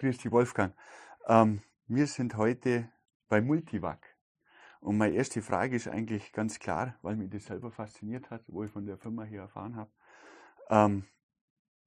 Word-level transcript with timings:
Grüß 0.00 0.16
dich, 0.16 0.32
Wolfgang. 0.32 0.74
Ähm, 1.26 1.60
wir 1.86 2.06
sind 2.06 2.38
heute 2.38 2.88
bei 3.28 3.42
Multivac. 3.42 4.16
Und 4.80 4.96
meine 4.96 5.14
erste 5.14 5.42
Frage 5.42 5.76
ist 5.76 5.88
eigentlich 5.88 6.32
ganz 6.32 6.58
klar, 6.58 6.94
weil 7.02 7.16
mich 7.16 7.28
das 7.28 7.44
selber 7.44 7.70
fasziniert 7.70 8.30
hat, 8.30 8.42
wo 8.46 8.64
ich 8.64 8.70
von 8.70 8.86
der 8.86 8.96
Firma 8.96 9.24
hier 9.24 9.40
erfahren 9.40 9.76
habe. 9.76 9.90
Ähm, 10.70 11.04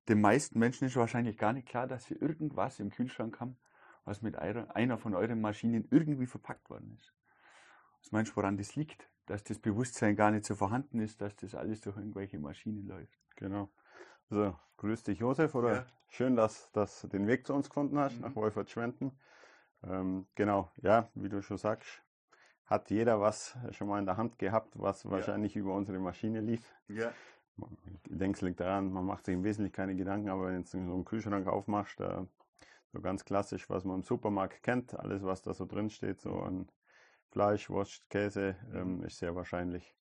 den 0.07 0.21
meisten 0.21 0.59
Menschen 0.59 0.85
ist 0.85 0.95
wahrscheinlich 0.95 1.39
gar 1.39 1.53
nicht 1.53 1.67
klar, 1.67 1.87
dass 1.87 2.05
sie 2.05 2.13
irgendwas 2.13 2.79
im 2.79 2.91
Kühlschrank 2.91 3.39
haben, 3.39 3.57
was 4.05 4.21
mit 4.21 4.35
einer 4.35 4.99
von 4.99 5.15
euren 5.15 5.41
Maschinen 5.41 5.87
irgendwie 5.89 6.27
verpackt 6.27 6.69
worden 6.69 6.95
ist. 6.95 7.15
Was 7.99 8.11
meinst 8.11 8.33
du, 8.33 8.35
woran 8.35 8.57
das 8.57 8.75
liegt? 8.75 9.09
Dass 9.25 9.43
das 9.43 9.57
Bewusstsein 9.57 10.15
gar 10.15 10.29
nicht 10.29 10.45
so 10.45 10.53
vorhanden 10.53 10.99
ist, 10.99 11.19
dass 11.19 11.35
das 11.35 11.55
alles 11.55 11.81
durch 11.81 11.97
irgendwelche 11.97 12.37
Maschinen 12.37 12.85
läuft. 12.85 13.17
Genau. 13.37 13.71
Also, 14.29 14.55
grüß 14.77 15.03
dich, 15.03 15.19
Josef, 15.19 15.55
oder 15.55 15.73
ja. 15.73 15.85
schön, 16.09 16.35
dass, 16.35 16.71
du 16.71 17.07
den 17.07 17.27
Weg 17.27 17.45
zu 17.45 17.53
uns 17.53 17.69
gefunden 17.69 17.97
hast, 17.99 18.15
mhm. 18.15 18.21
nach 18.21 18.35
Wolfert-Schwenten. 18.35 19.11
Ähm, 19.83 20.25
genau, 20.35 20.71
ja, 20.81 21.09
wie 21.15 21.29
du 21.29 21.41
schon 21.41 21.57
sagst, 21.57 22.01
hat 22.65 22.89
jeder 22.89 23.19
was 23.19 23.57
schon 23.71 23.87
mal 23.87 23.99
in 23.99 24.05
der 24.05 24.17
Hand 24.17 24.39
gehabt, 24.39 24.79
was 24.79 25.03
ja. 25.03 25.11
wahrscheinlich 25.11 25.55
über 25.55 25.75
unsere 25.75 25.99
Maschine 25.99 26.41
lief. 26.41 26.73
Ja. 26.87 27.11
Ich 28.05 28.17
denke, 28.17 28.37
es 28.37 28.41
liegt 28.41 28.59
daran, 28.59 28.91
man 28.91 29.05
macht 29.05 29.25
sich 29.25 29.33
im 29.33 29.43
Wesentlichen 29.43 29.75
keine 29.75 29.95
Gedanken, 29.95 30.29
aber 30.29 30.47
wenn 30.47 30.63
du 30.63 30.67
so 30.67 30.77
einen 30.77 31.05
Kühlschrank 31.05 31.47
aufmachst, 31.47 31.99
da, 31.99 32.25
so 32.93 33.01
ganz 33.01 33.25
klassisch, 33.25 33.69
was 33.69 33.83
man 33.83 33.97
im 33.97 34.03
Supermarkt 34.03 34.63
kennt, 34.63 34.97
alles, 34.97 35.23
was 35.23 35.41
da 35.41 35.53
so 35.53 35.65
drin 35.65 35.89
steht, 35.89 36.21
so 36.21 36.41
an 36.41 36.67
Fleisch, 37.29 37.69
Wurst, 37.69 38.09
Käse, 38.09 38.55
mhm. 38.69 38.77
ähm, 38.77 39.03
ist 39.03 39.17
sehr 39.17 39.35
wahrscheinlich, 39.35 39.95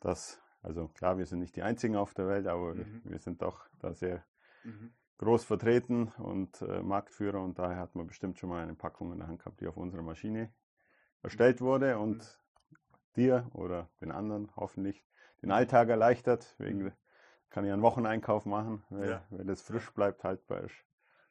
dass, 0.00 0.40
also 0.64 0.88
klar, 0.88 1.18
wir 1.18 1.26
sind 1.26 1.40
nicht 1.40 1.56
die 1.56 1.62
einzigen 1.62 1.96
auf 1.96 2.14
der 2.14 2.26
Welt, 2.26 2.46
aber 2.46 2.74
mhm. 2.74 3.02
wir 3.04 3.18
sind 3.18 3.42
doch 3.42 3.66
da 3.80 3.92
sehr 3.92 4.24
mhm. 4.64 4.92
groß 5.18 5.44
vertreten 5.44 6.08
und 6.18 6.62
äh, 6.62 6.82
Marktführer 6.82 7.42
und 7.42 7.58
daher 7.58 7.76
hat 7.76 7.94
man 7.94 8.06
bestimmt 8.06 8.38
schon 8.38 8.48
mal 8.48 8.62
eine 8.62 8.74
Packung 8.74 9.12
in 9.12 9.18
der 9.18 9.28
Hand 9.28 9.40
gehabt, 9.40 9.60
die 9.60 9.66
auf 9.66 9.76
unserer 9.76 10.02
Maschine 10.02 10.52
erstellt 11.22 11.60
wurde 11.60 11.98
und 11.98 12.16
mhm. 12.16 12.76
dir 13.16 13.50
oder 13.52 13.90
den 14.00 14.10
anderen 14.10 14.50
hoffentlich 14.56 15.06
den 15.42 15.50
Alltag 15.50 15.90
erleichtert. 15.90 16.54
Wegen, 16.58 16.92
kann 17.50 17.64
ich 17.64 17.72
einen 17.72 17.82
Wocheneinkauf 17.82 18.46
machen, 18.46 18.82
weil, 18.88 19.10
ja. 19.10 19.24
weil 19.30 19.44
das 19.44 19.62
frisch 19.62 19.92
bleibt, 19.92 20.24
haltbar 20.24 20.64
ist. 20.64 20.74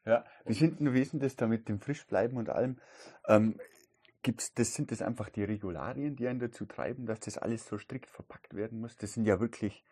Ja, 0.05 0.25
wie 0.45 0.53
sind 0.53 0.79
wie 0.79 1.01
ist 1.01 1.13
denn 1.13 1.19
das 1.19 1.35
da 1.35 1.47
mit 1.47 1.67
dem 1.67 1.79
Frischbleiben 1.79 2.37
und 2.37 2.49
allem? 2.49 2.79
Ähm, 3.27 3.59
gibt's, 4.23 4.53
das 4.53 4.73
sind 4.73 4.91
das 4.91 5.01
einfach 5.01 5.29
die 5.29 5.43
Regularien, 5.43 6.15
die 6.15 6.27
einen 6.27 6.39
dazu 6.39 6.65
treiben, 6.65 7.05
dass 7.05 7.19
das 7.19 7.37
alles 7.37 7.67
so 7.67 7.77
strikt 7.77 8.09
verpackt 8.09 8.55
werden 8.55 8.79
muss? 8.79 8.97
Das 8.97 9.13
sind 9.13 9.25
ja 9.25 9.39
wirklich 9.39 9.83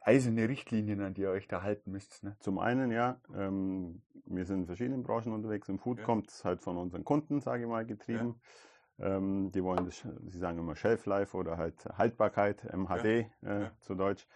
eiserne 0.00 0.48
Richtlinien, 0.48 1.00
an 1.00 1.14
die 1.14 1.22
ihr 1.22 1.30
euch 1.30 1.48
da 1.48 1.62
halten 1.62 1.90
müsst. 1.90 2.22
Ne? 2.22 2.36
Zum 2.40 2.58
einen, 2.58 2.90
ja, 2.90 3.20
ähm, 3.34 4.02
wir 4.24 4.44
sind 4.44 4.60
in 4.60 4.66
verschiedenen 4.66 5.02
Branchen 5.02 5.32
unterwegs. 5.32 5.68
Im 5.68 5.78
Food 5.78 5.98
ja. 5.98 6.04
kommt 6.04 6.28
es 6.28 6.44
halt 6.44 6.60
von 6.62 6.76
unseren 6.76 7.04
Kunden, 7.04 7.40
sage 7.40 7.64
ich 7.64 7.68
mal, 7.68 7.84
getrieben. 7.84 8.40
Ja. 8.98 9.16
Ähm, 9.16 9.50
die 9.52 9.62
wollen 9.62 9.84
das, 9.86 10.06
sie 10.26 10.38
sagen 10.38 10.58
immer 10.58 10.76
Shelf 10.76 11.06
Life 11.06 11.36
oder 11.36 11.56
halt 11.56 11.84
Haltbarkeit, 11.96 12.64
MHD 12.64 13.26
ja. 13.42 13.62
Äh, 13.62 13.70
zu 13.80 13.94
Deutsch. 13.94 14.26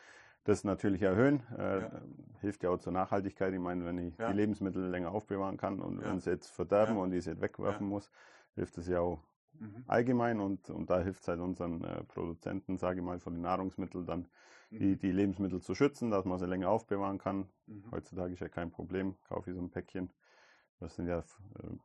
Das 0.44 0.62
natürlich 0.62 1.00
erhöhen, 1.00 1.42
äh, 1.56 1.88
hilft 2.40 2.62
ja 2.64 2.70
auch 2.70 2.78
zur 2.78 2.92
Nachhaltigkeit. 2.92 3.54
Ich 3.54 3.58
meine, 3.58 3.86
wenn 3.86 3.96
ich 3.96 4.14
die 4.16 4.32
Lebensmittel 4.32 4.90
länger 4.90 5.10
aufbewahren 5.10 5.56
kann 5.56 5.80
und 5.80 6.02
wenn 6.02 6.20
sie 6.20 6.30
jetzt 6.30 6.50
verderben 6.50 6.98
und 6.98 7.12
ich 7.14 7.24
sie 7.24 7.30
jetzt 7.30 7.40
wegwerfen 7.40 7.86
muss, 7.86 8.10
hilft 8.54 8.76
das 8.76 8.86
ja 8.86 9.00
auch 9.00 9.22
mhm. 9.58 9.84
allgemein 9.86 10.40
und, 10.40 10.70
und 10.70 10.90
da 10.90 11.00
hilft 11.00 11.22
es 11.22 11.28
halt 11.28 11.40
unseren 11.40 11.84
äh, 11.84 12.04
Produzenten, 12.04 12.78
sage 12.78 13.00
ich 13.00 13.04
mal, 13.04 13.20
von 13.20 13.34
den 13.34 13.42
Nahrungsmitteln 13.42 14.06
dann 14.06 14.28
mhm. 14.70 14.78
die, 14.78 14.96
die 14.96 15.12
Lebensmittel 15.12 15.60
zu 15.60 15.74
schützen, 15.74 16.10
dass 16.10 16.24
man 16.24 16.38
sie 16.38 16.46
länger 16.46 16.70
aufbewahren 16.70 17.18
kann. 17.18 17.48
Mhm. 17.66 17.84
Heutzutage 17.90 18.32
ist 18.34 18.40
ja 18.40 18.48
kein 18.48 18.70
Problem, 18.70 19.16
kaufe 19.28 19.50
ich 19.50 19.56
so 19.56 19.62
ein 19.62 19.70
Päckchen 19.70 20.10
das 20.80 20.96
sind 20.96 21.08
ja 21.08 21.18
äh, 21.18 21.22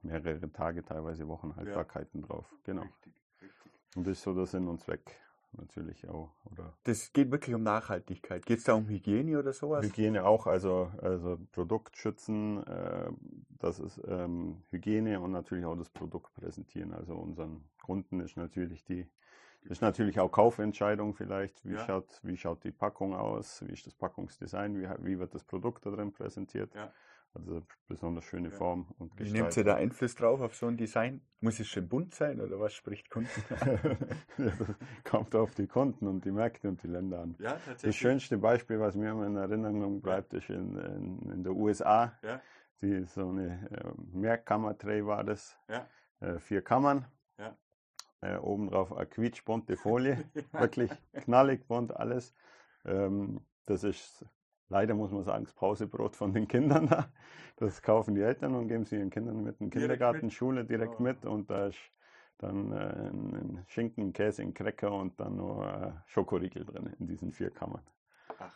mehrere 0.01 0.51
Tage, 0.51 0.83
teilweise 0.83 1.27
Wochen 1.27 1.55
Haltbarkeiten 1.55 2.21
ja. 2.21 2.27
drauf. 2.27 2.53
Genau. 2.63 2.81
Richtig, 2.81 3.13
richtig. 3.41 3.71
Und 3.95 4.07
das 4.07 4.17
ist 4.17 4.23
so 4.23 4.33
der 4.33 4.45
Sinn 4.45 4.67
und 4.67 4.81
Zweck 4.81 5.15
natürlich 5.53 6.07
auch. 6.07 6.31
Oder 6.45 6.73
das 6.83 7.13
geht 7.13 7.31
wirklich 7.31 7.55
um 7.55 7.63
Nachhaltigkeit. 7.63 8.45
Geht 8.45 8.59
es 8.59 8.63
da 8.65 8.73
um 8.73 8.87
Hygiene 8.87 9.39
oder 9.39 9.53
sowas? 9.53 9.85
Hygiene 9.85 10.25
auch, 10.25 10.47
also, 10.47 10.91
also 11.01 11.39
Produkt 11.51 11.97
schützen, 11.97 12.65
äh, 12.65 13.11
das 13.59 13.79
ist 13.79 14.01
ähm, 14.07 14.63
Hygiene 14.71 15.19
und 15.19 15.31
natürlich 15.31 15.65
auch 15.65 15.75
das 15.75 15.89
Produkt 15.89 16.33
präsentieren. 16.35 16.93
Also 16.93 17.15
unseren 17.15 17.63
Kunden 17.81 18.19
ist 18.19 18.37
natürlich 18.37 18.83
die 18.83 19.07
ist 19.63 19.81
natürlich 19.81 20.19
auch 20.19 20.31
Kaufentscheidung 20.31 21.13
vielleicht. 21.13 21.65
Wie, 21.65 21.73
ja. 21.73 21.85
schaut, 21.85 22.19
wie 22.23 22.37
schaut 22.37 22.63
die 22.63 22.71
Packung 22.71 23.13
aus? 23.13 23.61
Wie 23.67 23.73
ist 23.73 23.85
das 23.85 23.93
Packungsdesign? 23.93 24.79
Wie, 24.79 24.87
wie 25.05 25.19
wird 25.19 25.35
das 25.35 25.43
Produkt 25.43 25.85
da 25.85 25.91
drin 25.91 26.13
präsentiert? 26.13 26.73
Ja. 26.75 26.93
Also 27.33 27.61
besonders 27.87 28.23
schöne 28.23 28.49
Form 28.49 28.87
und 28.97 29.15
Gestaltung. 29.15 29.33
Wie 29.33 29.41
nimmt 29.41 29.57
ihr 29.57 29.63
da 29.63 29.75
Einfluss 29.75 30.15
drauf 30.15 30.41
auf 30.41 30.55
so 30.55 30.65
ein 30.65 30.77
Design? 30.77 31.21
Muss 31.41 31.59
es 31.59 31.67
schon 31.67 31.87
bunt 31.87 32.15
sein 32.15 32.41
oder 32.41 32.59
was 32.59 32.73
spricht 32.73 33.09
Kunden 33.09 33.29
an? 33.59 33.97
kommt 35.03 35.35
auf 35.35 35.53
die 35.53 35.67
Kunden 35.67 36.07
und 36.07 36.25
die 36.25 36.31
Märkte 36.31 36.67
und 36.67 36.81
die 36.81 36.87
Länder 36.87 37.19
an. 37.21 37.35
Ja, 37.39 37.57
das 37.81 37.95
schönste 37.95 38.37
Beispiel, 38.39 38.79
was 38.79 38.95
mir 38.95 39.11
immer 39.11 39.27
in 39.27 39.35
Erinnerung 39.35 40.01
bleibt, 40.01 40.33
ist 40.33 40.49
in, 40.49 40.75
in, 40.75 41.31
in 41.31 41.43
der 41.43 41.53
USA. 41.53 42.17
Ja. 42.23 42.41
Die, 42.81 43.03
so 43.03 43.29
eine 43.29 43.69
äh, 43.71 44.17
Mehrkammer-Tray 44.17 45.05
war 45.05 45.23
das. 45.23 45.57
Ja. 45.67 45.87
Äh, 46.21 46.39
vier 46.39 46.63
Kammern. 46.63 47.05
Ja. 47.37 47.55
Äh, 48.21 48.37
oben 48.37 48.69
drauf 48.69 48.91
eine 48.91 49.05
quietschbunte 49.05 49.77
Folie. 49.77 50.25
Wirklich 50.51 50.91
knallig 51.13 51.67
bunt 51.67 51.95
alles. 51.95 52.33
Ähm, 52.85 53.41
das 53.65 53.83
ist 53.83 54.25
leider 54.69 54.93
muss 54.93 55.11
man 55.11 55.23
sagen, 55.23 55.43
das 55.43 55.53
Pausebrot 55.53 56.15
von 56.15 56.33
den 56.33 56.47
Kindern 56.47 56.87
da. 56.87 57.09
Das 57.57 57.81
kaufen 57.81 58.15
die 58.15 58.21
Eltern 58.21 58.55
und 58.55 58.67
geben 58.67 58.85
sie 58.85 58.95
ihren 58.95 59.09
Kindern 59.09 59.43
mit 59.43 59.59
in 59.59 59.69
Kindergarten, 59.69 60.31
Schule 60.31 60.63
direkt 60.63 60.99
oh. 60.99 61.03
mit 61.03 61.25
und 61.25 61.49
da 61.49 61.67
ist 61.67 61.79
dann 62.37 62.71
äh, 62.71 63.09
ein 63.09 63.65
Schinken, 63.67 64.07
ein 64.07 64.13
Käse, 64.13 64.41
ein 64.41 64.53
Cracker 64.53 64.93
und 64.93 65.19
dann 65.19 65.35
nur 65.35 65.67
äh, 65.67 65.91
Schokoriegel 66.07 66.63
drin 66.63 66.93
in 66.99 67.07
diesen 67.07 67.33
vier 67.33 67.49
Kammern. 67.49 67.81
Ach, 68.39 68.53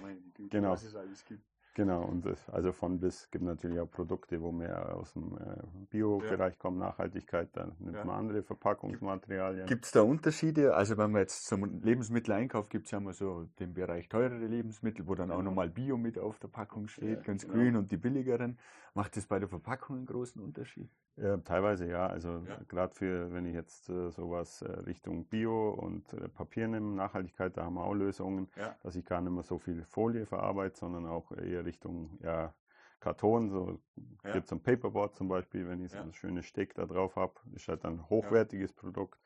meine 0.00 0.20
Güte, 0.34 0.50
genau. 0.50 0.70
was 0.70 0.84
es 0.84 0.94
alles 0.94 1.24
gibt. 1.24 1.42
Genau, 1.74 2.04
und 2.04 2.26
das, 2.26 2.50
also 2.50 2.72
von 2.72 3.00
bis 3.00 3.30
gibt 3.30 3.44
natürlich 3.44 3.80
auch 3.80 3.90
Produkte, 3.90 4.42
wo 4.42 4.52
mehr 4.52 4.94
aus 4.94 5.14
dem 5.14 5.38
äh, 5.38 5.62
Bio-Bereich 5.88 6.54
ja. 6.54 6.58
kommen, 6.58 6.78
Nachhaltigkeit, 6.78 7.48
dann 7.54 7.72
nimmt 7.78 7.96
ja. 7.96 8.04
man 8.04 8.16
andere 8.16 8.42
Verpackungsmaterialien. 8.42 9.66
Gibt 9.66 9.86
es 9.86 9.90
da 9.90 10.02
Unterschiede? 10.02 10.74
Also 10.74 10.98
wenn 10.98 11.12
man 11.12 11.22
jetzt 11.22 11.46
zum 11.46 11.82
Lebensmittel 11.82 12.32
einkauft, 12.32 12.68
gibt 12.68 12.86
es 12.86 12.90
ja 12.90 12.98
immer 12.98 13.14
so 13.14 13.48
den 13.58 13.72
Bereich 13.72 14.10
teurere 14.10 14.46
Lebensmittel, 14.46 15.06
wo 15.06 15.14
dann 15.14 15.30
auch 15.30 15.42
nochmal 15.42 15.70
Bio 15.70 15.96
mit 15.96 16.18
auf 16.18 16.38
der 16.38 16.48
Packung 16.48 16.88
steht, 16.88 17.18
ja, 17.18 17.22
ganz 17.22 17.44
genau. 17.44 17.54
grün 17.54 17.76
und 17.76 17.90
die 17.90 17.96
billigeren. 17.96 18.58
Macht 18.92 19.16
das 19.16 19.26
bei 19.26 19.38
der 19.38 19.48
Verpackung 19.48 19.96
einen 19.96 20.06
großen 20.06 20.42
Unterschied? 20.42 20.90
Ja, 21.16 21.36
teilweise 21.38 21.86
ja. 21.88 22.06
Also 22.06 22.42
gerade 22.68 22.94
für, 22.94 23.32
wenn 23.32 23.44
ich 23.44 23.54
jetzt 23.54 23.90
äh, 23.90 24.10
sowas 24.10 24.62
äh, 24.62 24.70
Richtung 24.70 25.26
Bio 25.26 25.70
und 25.70 26.12
äh, 26.14 26.28
Papier 26.28 26.68
nehme, 26.68 26.94
Nachhaltigkeit, 26.94 27.56
da 27.56 27.64
haben 27.64 27.74
wir 27.74 27.84
auch 27.84 27.94
Lösungen, 27.94 28.48
dass 28.82 28.96
ich 28.96 29.04
gar 29.04 29.20
nicht 29.20 29.32
mehr 29.32 29.42
so 29.42 29.58
viel 29.58 29.84
Folie 29.84 30.24
verarbeite, 30.24 30.78
sondern 30.78 31.06
auch 31.06 31.30
eher 31.32 31.64
Richtung 31.66 32.18
ja, 32.22 32.54
Karton. 33.00 33.50
So 33.50 33.78
ja. 34.24 34.32
gibt 34.32 34.46
es 34.46 34.52
ein 34.52 34.62
Paperboard 34.62 35.14
zum 35.14 35.28
Beispiel, 35.28 35.68
wenn 35.68 35.82
ich 35.82 35.90
so 35.90 35.98
ja. 35.98 36.02
ein 36.02 36.14
schönes 36.14 36.46
Steak 36.46 36.74
da 36.74 36.86
drauf 36.86 37.16
habe. 37.16 37.34
Ist 37.54 37.68
halt 37.68 37.84
ein 37.84 38.08
hochwertiges 38.08 38.70
ja. 38.70 38.80
Produkt. 38.80 39.18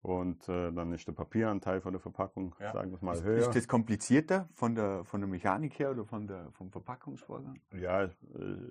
Und 0.00 0.48
äh, 0.48 0.70
dann 0.72 0.92
ist 0.92 1.08
der 1.08 1.12
Papieranteil 1.12 1.80
von 1.80 1.92
der 1.92 2.00
Verpackung, 2.00 2.54
ja. 2.60 2.72
sagen 2.72 2.92
wir 2.92 2.98
mal, 3.02 3.14
ist, 3.14 3.24
höher. 3.24 3.38
Ist 3.38 3.54
das 3.54 3.66
komplizierter 3.66 4.48
von 4.54 4.74
der, 4.76 5.04
von 5.04 5.20
der 5.20 5.28
Mechanik 5.28 5.78
her 5.78 5.90
oder 5.90 6.04
von 6.04 6.28
der, 6.28 6.50
vom 6.52 6.70
Verpackungsvorgang? 6.70 7.58
Ja, 7.72 8.04
äh, 8.04 8.10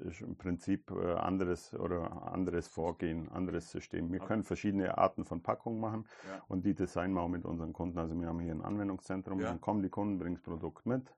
ist 0.08 0.22
im 0.22 0.38
Prinzip 0.38 0.90
äh, 0.92 1.14
anderes 1.16 1.74
oder 1.74 2.32
anderes 2.32 2.68
Vorgehen, 2.68 3.30
anderes 3.30 3.70
System. 3.70 4.12
Wir 4.12 4.22
okay. 4.22 4.28
können 4.28 4.44
verschiedene 4.44 4.98
Arten 4.98 5.26
von 5.26 5.42
Packungen 5.42 5.82
machen 5.82 6.06
ja. 6.30 6.42
und 6.48 6.66
die 6.66 6.74
designen 6.74 7.14
wir 7.14 7.22
auch 7.22 7.28
mit 7.28 7.44
unseren 7.44 7.74
Kunden. 7.74 8.00
Also 8.00 8.18
wir 8.18 8.28
haben 8.28 8.40
hier 8.40 8.54
ein 8.54 8.62
Anwendungszentrum, 8.62 9.42
ja. 9.42 9.48
dann 9.48 9.60
kommen 9.60 9.84
die 9.84 9.90
Kunden, 9.90 10.20
bringen 10.20 10.36
das 10.36 10.44
Produkt 10.44 10.86
mit 10.86 11.14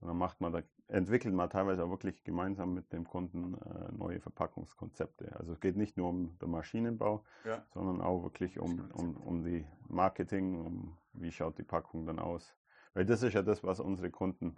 und 0.00 0.08
dann 0.08 0.16
macht 0.16 0.40
man 0.40 0.52
da, 0.52 0.62
entwickelt 0.88 1.34
man 1.34 1.50
teilweise 1.50 1.84
auch 1.84 1.90
wirklich 1.90 2.24
gemeinsam 2.24 2.72
mit 2.72 2.92
dem 2.92 3.06
Kunden 3.06 3.54
äh, 3.54 3.92
neue 3.92 4.20
Verpackungskonzepte. 4.20 5.36
Also 5.38 5.52
es 5.52 5.60
geht 5.60 5.76
nicht 5.76 5.96
nur 5.96 6.08
um 6.08 6.38
den 6.38 6.50
Maschinenbau, 6.50 7.22
ja. 7.44 7.64
sondern 7.74 8.00
auch 8.00 8.22
wirklich 8.22 8.58
um, 8.58 8.90
um, 8.92 9.16
um 9.18 9.44
die 9.44 9.66
Marketing, 9.88 10.64
um 10.64 10.96
wie 11.12 11.30
schaut 11.30 11.58
die 11.58 11.64
Packung 11.64 12.06
dann 12.06 12.18
aus. 12.18 12.54
Weil 12.94 13.04
das 13.04 13.22
ist 13.22 13.34
ja 13.34 13.42
das, 13.42 13.62
was 13.62 13.78
unsere 13.78 14.10
Kunden, 14.10 14.56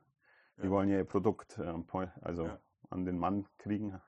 die 0.62 0.70
wollen 0.70 0.88
ja 0.88 0.99
ihr 0.99 1.05
Produkt 1.05 1.58
äh, 1.58 1.75
also 2.20 2.46
ja. 2.46 2.58
an 2.90 3.05
den 3.05 3.19
Mann 3.19 3.46
kriegen, 3.58 4.00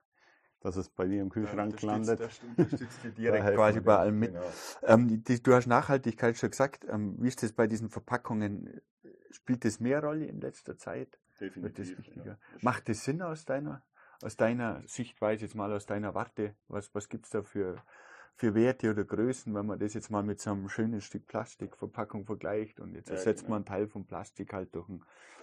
dass 0.60 0.76
es 0.76 0.88
bei 0.88 1.06
dir 1.06 1.20
im 1.20 1.30
Kühlschrank 1.30 1.82
ja, 1.82 1.88
landet. 1.88 2.20
Das 2.20 2.40
unterstützt 2.56 3.04
du 3.04 3.10
direkt 3.16 3.54
quasi 3.54 3.80
bei 3.80 3.96
allem 3.96 4.18
mit. 4.18 4.32
Genau. 4.32 4.46
Ähm, 4.82 5.24
die, 5.24 5.42
du 5.42 5.52
hast 5.52 5.66
Nachhaltigkeit 5.66 6.36
schon 6.36 6.50
gesagt. 6.50 6.86
Ähm, 6.88 7.16
wie 7.18 7.28
ist 7.28 7.42
das 7.42 7.52
bei 7.52 7.66
diesen 7.66 7.90
Verpackungen? 7.90 8.80
Spielt 9.30 9.64
das 9.64 9.80
mehr 9.80 10.02
Rolle 10.02 10.26
in 10.26 10.40
letzter 10.40 10.78
Zeit? 10.78 11.18
Definitiv. 11.44 11.62
Wird 11.62 11.78
das 11.78 11.98
wichtiger? 11.98 12.32
Ja. 12.32 12.38
Macht 12.62 12.88
das 12.88 13.04
Sinn 13.04 13.22
aus 13.22 13.44
deiner, 13.44 13.82
aus 14.22 14.36
deiner 14.36 14.82
Sichtweise, 14.86 15.44
jetzt 15.44 15.54
mal 15.54 15.72
aus 15.72 15.86
deiner 15.86 16.14
Warte? 16.14 16.54
Was, 16.68 16.94
was 16.94 17.08
gibt's 17.08 17.30
da 17.30 17.42
für, 17.42 17.76
für 18.36 18.54
Werte 18.54 18.90
oder 18.90 19.04
Größen, 19.04 19.54
wenn 19.54 19.66
man 19.66 19.78
das 19.78 19.94
jetzt 19.94 20.10
mal 20.10 20.22
mit 20.22 20.40
so 20.40 20.50
einem 20.50 20.68
schönen 20.68 21.00
Stück 21.00 21.26
Plastikverpackung 21.26 22.24
vergleicht 22.24 22.80
und 22.80 22.94
jetzt 22.94 23.08
ja, 23.08 23.16
ersetzt 23.16 23.42
genau. 23.42 23.50
man 23.50 23.56
einen 23.58 23.66
Teil 23.66 23.88
vom 23.88 24.06
Plastik 24.06 24.52
halt 24.52 24.74
durch 24.74 24.88
ein 24.88 25.02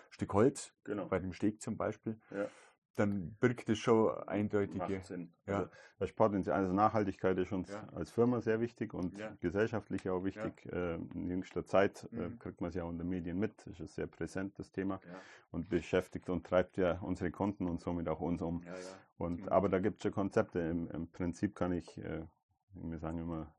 Stück 0.09 0.33
Holz, 0.33 0.73
genau. 0.83 1.05
bei 1.05 1.19
dem 1.19 1.33
Steg 1.33 1.61
zum 1.61 1.77
Beispiel. 1.77 2.19
Ja. 2.31 2.47
Dann 2.95 3.33
birgt 3.39 3.69
es 3.69 3.79
schon 3.79 4.11
eindeutige. 4.27 4.79
Macht 4.79 5.05
Sinn. 5.05 5.31
Ja. 5.47 5.59
Also, 5.59 5.69
das 5.99 6.11
Potenzial, 6.11 6.59
also 6.59 6.73
Nachhaltigkeit 6.73 7.37
ist 7.37 7.51
uns 7.51 7.69
ja. 7.69 7.87
als 7.93 8.11
Firma 8.11 8.41
sehr 8.41 8.59
wichtig 8.59 8.93
und 8.93 9.17
ja. 9.17 9.31
gesellschaftlich 9.39 10.09
auch 10.09 10.23
wichtig. 10.23 10.65
Ja. 10.65 10.95
Äh, 10.95 10.95
in 11.13 11.29
jüngster 11.29 11.63
Zeit 11.65 12.09
äh, 12.11 12.27
mhm. 12.27 12.39
kriegt 12.39 12.59
man 12.59 12.69
es 12.69 12.75
ja 12.75 12.83
auch 12.83 12.89
in 12.89 12.97
den 12.97 13.07
Medien 13.07 13.39
mit. 13.39 13.53
Das 13.59 13.73
ist 13.73 13.79
ein 13.79 13.87
sehr 13.87 14.07
präsent, 14.07 14.57
das 14.57 14.71
Thema. 14.71 14.99
Und 15.51 15.69
beschäftigt 15.69 16.29
und 16.29 16.45
treibt 16.45 16.77
ja 16.77 16.97
unsere 17.01 17.29
Kunden 17.29 17.67
und 17.67 17.81
somit 17.81 18.07
auch 18.07 18.19
uns 18.19 18.41
um. 18.41 18.63
Und, 19.17 19.41
mhm. 19.41 19.49
Aber 19.49 19.69
da 19.69 19.79
gibt 19.79 19.97
es 19.97 20.03
schon 20.03 20.11
Konzepte. 20.11 20.59
Im, 20.59 20.89
Im, 20.89 21.07
Prinzip 21.07 21.55
kann 21.55 21.71
ich, 21.71 21.97
äh, 21.99 22.23
wir 22.73 22.99
sagen 22.99 23.19
immer, 23.19 23.53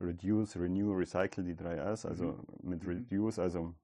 Reduce, 0.00 0.56
Renew, 0.56 0.92
Recycle, 0.94 1.44
die 1.44 1.54
drei 1.54 1.80
Rs. 1.80 2.06
Also 2.06 2.32
mhm. 2.62 2.70
mit 2.70 2.82
mhm. 2.84 2.88
Reduce, 2.88 3.38
also 3.38 3.74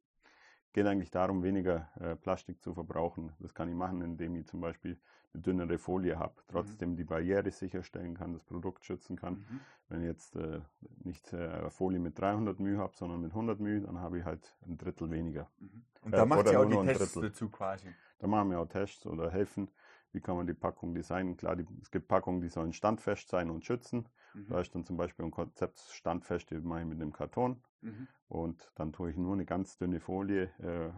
geht 0.72 0.86
eigentlich 0.86 1.10
darum, 1.10 1.42
weniger 1.42 1.88
äh, 2.00 2.16
Plastik 2.16 2.62
zu 2.62 2.74
verbrauchen. 2.74 3.32
Das 3.38 3.54
kann 3.54 3.68
ich 3.68 3.74
machen, 3.74 4.02
indem 4.02 4.36
ich 4.36 4.46
zum 4.46 4.60
Beispiel 4.60 4.98
eine 5.34 5.42
dünnere 5.42 5.78
Folie 5.78 6.18
habe, 6.18 6.34
trotzdem 6.48 6.90
mhm. 6.90 6.96
die 6.96 7.04
Barriere 7.04 7.50
sicherstellen 7.50 8.14
kann, 8.14 8.32
das 8.32 8.44
Produkt 8.44 8.84
schützen 8.84 9.16
kann. 9.16 9.34
Mhm. 9.34 9.60
Wenn 9.88 10.00
ich 10.00 10.06
jetzt 10.06 10.36
äh, 10.36 10.60
nicht 11.04 11.32
äh, 11.32 11.70
Folie 11.70 11.98
mit 11.98 12.18
300 12.18 12.58
μ 12.60 12.78
habe, 12.78 12.94
sondern 12.96 13.20
mit 13.20 13.30
100 13.30 13.60
μ, 13.60 13.80
dann 13.80 14.00
habe 14.00 14.18
ich 14.18 14.24
halt 14.24 14.56
ein 14.66 14.78
Drittel 14.78 15.10
weniger. 15.10 15.48
Mhm. 15.58 15.82
Und 16.02 16.12
da 16.12 16.24
macht 16.24 16.50
ihr 16.50 16.60
auch 16.60 16.64
die 16.64 16.86
Tests 16.86 17.14
dazu 17.14 17.48
quasi. 17.48 17.88
Da 18.18 18.26
machen 18.26 18.50
wir 18.50 18.60
auch 18.60 18.68
Tests 18.68 19.06
oder 19.06 19.30
helfen, 19.30 19.70
wie 20.12 20.20
kann 20.20 20.36
man 20.36 20.46
die 20.46 20.54
Packung 20.54 20.94
designen. 20.94 21.36
Klar, 21.36 21.56
die, 21.56 21.66
es 21.82 21.90
gibt 21.90 22.08
Packungen, 22.08 22.40
die 22.40 22.48
sollen 22.48 22.72
standfest 22.72 23.28
sein 23.28 23.50
und 23.50 23.64
schützen. 23.64 24.08
Mhm. 24.34 24.48
Da 24.48 24.60
ist 24.60 24.74
dann 24.74 24.84
zum 24.84 24.96
Beispiel 24.96 25.24
ein 25.24 25.30
Konzept 25.30 25.78
standfest, 25.78 26.50
die 26.50 26.56
mache 26.56 26.80
ich 26.80 26.86
mit 26.86 27.00
dem 27.00 27.12
Karton. 27.12 27.62
Mhm. 27.82 28.08
Und 28.28 28.70
dann 28.74 28.92
tue 28.92 29.10
ich 29.10 29.16
nur 29.16 29.34
eine 29.34 29.44
ganz 29.44 29.78
dünne 29.78 30.00
Folie 30.00 30.50
äh, 30.58 30.90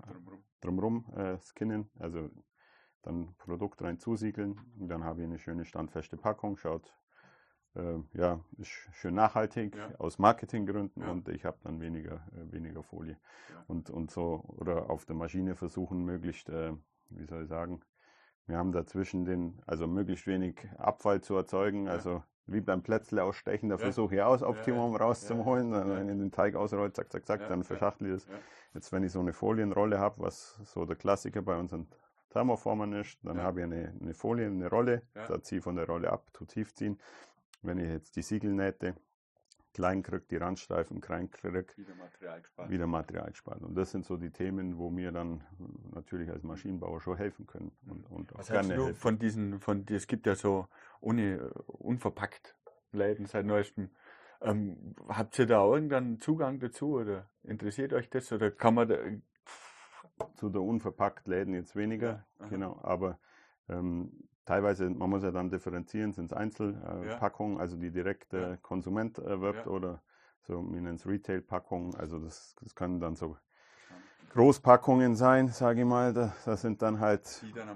drumherum 0.60 1.04
äh, 1.14 1.38
skinnen, 1.38 1.90
also 1.98 2.30
dann 3.02 3.34
Produkt 3.36 3.82
rein 3.82 3.98
zusiegeln. 3.98 4.60
Und 4.78 4.88
dann 4.88 5.04
habe 5.04 5.20
ich 5.20 5.26
eine 5.26 5.38
schöne 5.38 5.64
standfeste 5.64 6.16
Packung. 6.16 6.56
Schaut, 6.56 6.92
äh, 7.74 7.98
ja, 8.14 8.40
ist 8.58 8.70
schön 8.92 9.14
nachhaltig 9.14 9.76
ja. 9.76 9.94
aus 9.98 10.18
Marketinggründen 10.18 11.02
ja. 11.02 11.10
und 11.10 11.28
ich 11.28 11.44
habe 11.44 11.58
dann 11.62 11.80
weniger, 11.80 12.26
äh, 12.32 12.52
weniger 12.52 12.82
Folie. 12.82 13.16
Ja. 13.48 13.64
Und, 13.68 13.90
und 13.90 14.10
so, 14.10 14.44
oder 14.48 14.90
auf 14.90 15.04
der 15.04 15.16
Maschine 15.16 15.54
versuchen, 15.54 16.04
möglichst, 16.04 16.48
äh, 16.48 16.72
wie 17.10 17.26
soll 17.26 17.42
ich 17.42 17.48
sagen, 17.48 17.80
wir 18.46 18.56
haben 18.56 18.72
dazwischen 18.72 19.24
den, 19.24 19.60
also 19.66 19.86
möglichst 19.86 20.26
wenig 20.26 20.56
Abfall 20.78 21.20
zu 21.20 21.36
erzeugen. 21.36 21.88
Also 21.88 22.22
wie 22.46 22.60
beim 22.60 22.82
Plätzle 22.82 23.22
ausstechen, 23.22 23.68
da 23.68 23.76
ja. 23.76 23.80
versuche 23.80 24.16
ich 24.16 24.22
aus 24.22 24.42
Optimum 24.42 24.92
ja, 24.92 24.98
rauszuholen, 24.98 25.72
ja, 25.72 25.86
wenn 25.86 26.08
ich 26.08 26.16
den 26.16 26.32
Teig 26.32 26.56
ausrolle, 26.56 26.92
zack, 26.92 27.12
zack, 27.12 27.26
zack, 27.26 27.48
dann 27.48 27.62
verschachtel 27.62 28.08
ich 28.08 28.14
es. 28.14 28.28
Jetzt, 28.74 28.92
wenn 28.92 29.04
ich 29.04 29.12
so 29.12 29.20
eine 29.20 29.32
Folienrolle 29.32 29.98
habe, 29.98 30.18
was 30.18 30.58
so 30.64 30.84
der 30.84 30.96
Klassiker 30.96 31.42
bei 31.42 31.56
unseren 31.56 31.86
Thermoformern 32.30 32.92
ist, 32.94 33.18
dann 33.22 33.40
habe 33.40 33.60
ich 33.60 33.64
eine, 33.64 33.92
eine 34.00 34.14
Folie, 34.14 34.46
eine 34.46 34.68
Rolle, 34.68 35.02
da 35.14 35.40
ziehe 35.42 35.58
ich 35.58 35.64
von 35.64 35.76
der 35.76 35.86
Rolle 35.86 36.10
ab, 36.10 36.26
tu 36.32 36.44
tief 36.44 36.74
ziehen. 36.74 36.98
Wenn 37.62 37.78
ich 37.78 37.88
jetzt 37.88 38.16
die 38.16 38.22
Siegelnähte 38.22 38.94
klein 39.72 40.02
kriege, 40.02 40.24
die 40.30 40.36
Randstreifen 40.36 41.00
klein 41.00 41.30
wieder 41.30 41.94
Material 41.94 42.40
gespart. 42.40 42.70
Wieder 42.70 42.86
Material 42.86 43.30
gespart. 43.30 43.62
Und 43.62 43.74
das 43.74 43.90
sind 43.90 44.04
so 44.04 44.16
die 44.16 44.30
Themen, 44.30 44.78
wo 44.78 44.90
mir 44.90 45.12
dann 45.12 45.44
natürlich 45.92 46.30
als 46.30 46.42
Maschinenbauer 46.42 47.00
schon 47.00 47.16
helfen 47.16 47.46
können. 47.46 47.72
Und, 47.86 48.10
und 48.10 48.34
auch 48.34 48.38
Was 48.40 48.48
gerne 48.48 48.74
du 48.74 48.94
von 48.94 49.18
diesen, 49.18 49.60
von, 49.60 49.84
es 49.88 50.06
gibt 50.06 50.26
ja 50.26 50.34
so 50.34 50.68
ohne, 51.00 51.50
unverpackt 51.66 52.56
Läden 52.92 53.26
seit 53.26 53.46
neuestem. 53.46 53.90
Ähm, 54.42 54.94
habt 55.08 55.38
ihr 55.38 55.46
da 55.46 55.64
irgendeinen 55.64 56.18
Zugang 56.18 56.60
dazu 56.60 56.94
oder 56.94 57.28
interessiert 57.42 57.92
euch 57.92 58.08
das 58.08 58.32
oder 58.32 58.50
kann 58.50 58.74
man 58.74 58.88
da, 58.88 58.96
zu 60.36 60.48
der 60.48 60.62
unverpackt 60.62 61.26
Läden 61.28 61.54
jetzt 61.54 61.76
weniger, 61.76 62.26
ja, 62.40 62.48
genau, 62.48 62.78
aber 62.82 63.18
ähm, 63.68 64.29
teilweise, 64.50 64.90
man 64.90 65.08
muss 65.08 65.22
ja 65.22 65.30
dann 65.30 65.48
differenzieren, 65.48 66.12
sind 66.12 66.26
es 66.26 66.32
Einzelpackungen, 66.32 67.58
äh, 67.58 67.60
also 67.60 67.76
die 67.76 67.92
direkt 67.92 68.32
der 68.32 68.56
Konsument 68.56 69.18
erwirbt 69.18 69.66
ja. 69.66 69.72
oder 69.72 70.02
so, 70.42 70.60
wir 70.60 70.80
nennen 70.80 70.96
es 70.96 71.06
Retail-Packungen, 71.06 71.94
also 71.94 72.18
das, 72.18 72.56
das 72.60 72.74
können 72.74 72.98
dann 72.98 73.14
so 73.14 73.36
Großpackungen 74.30 75.14
sein, 75.14 75.48
sage 75.48 75.80
ich 75.80 75.86
mal. 75.86 76.12
Da, 76.12 76.34
da, 76.44 76.56
sind 76.56 76.82
dann 76.82 77.00
halt 77.00 77.42
dann 77.54 77.68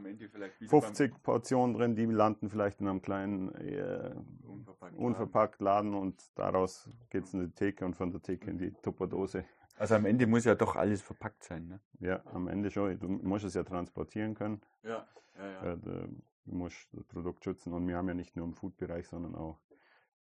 50 0.69 1.23
Portionen 1.23 1.75
drin, 1.75 1.95
die 1.95 2.07
landen 2.07 2.49
vielleicht 2.49 2.81
in 2.81 2.89
einem 2.89 3.03
kleinen 3.03 3.55
äh, 3.55 4.13
unverpackt, 4.43 4.97
unverpackt 4.97 5.61
Laden 5.61 5.95
und 5.95 6.23
daraus 6.37 6.89
geht 7.11 7.25
es 7.25 7.35
in 7.35 7.41
die 7.41 7.51
Theke 7.51 7.85
und 7.85 7.95
von 7.95 8.11
der 8.11 8.23
Theke 8.23 8.51
in 8.51 8.59
die 8.59 8.73
Tupperdose. 8.83 9.45
Also 9.77 9.95
am 9.97 10.07
Ende 10.07 10.27
muss 10.27 10.45
ja 10.45 10.55
doch 10.55 10.77
alles 10.77 11.03
verpackt 11.03 11.43
sein, 11.43 11.67
ne? 11.67 11.81
Ja, 12.01 12.21
am 12.33 12.47
Ende 12.47 12.71
schon. 12.71 12.99
Du 12.99 13.09
musst 13.09 13.45
es 13.45 13.55
ja 13.55 13.65
transportieren 13.65 14.35
können. 14.35 14.61
Ja, 14.85 15.07
ja, 15.37 15.51
ja. 15.51 16.07
Du 16.45 16.55
musst 16.55 16.89
das 16.93 17.05
Produkt 17.05 17.45
schützen 17.45 17.73
und 17.73 17.87
wir 17.89 17.97
haben 17.97 18.09
ja 18.09 18.15
nicht 18.15 18.37
nur 18.37 18.47
im 18.47 18.55
Food-Bereich, 18.55 19.09
sondern 19.09 19.35
auch 19.35 19.61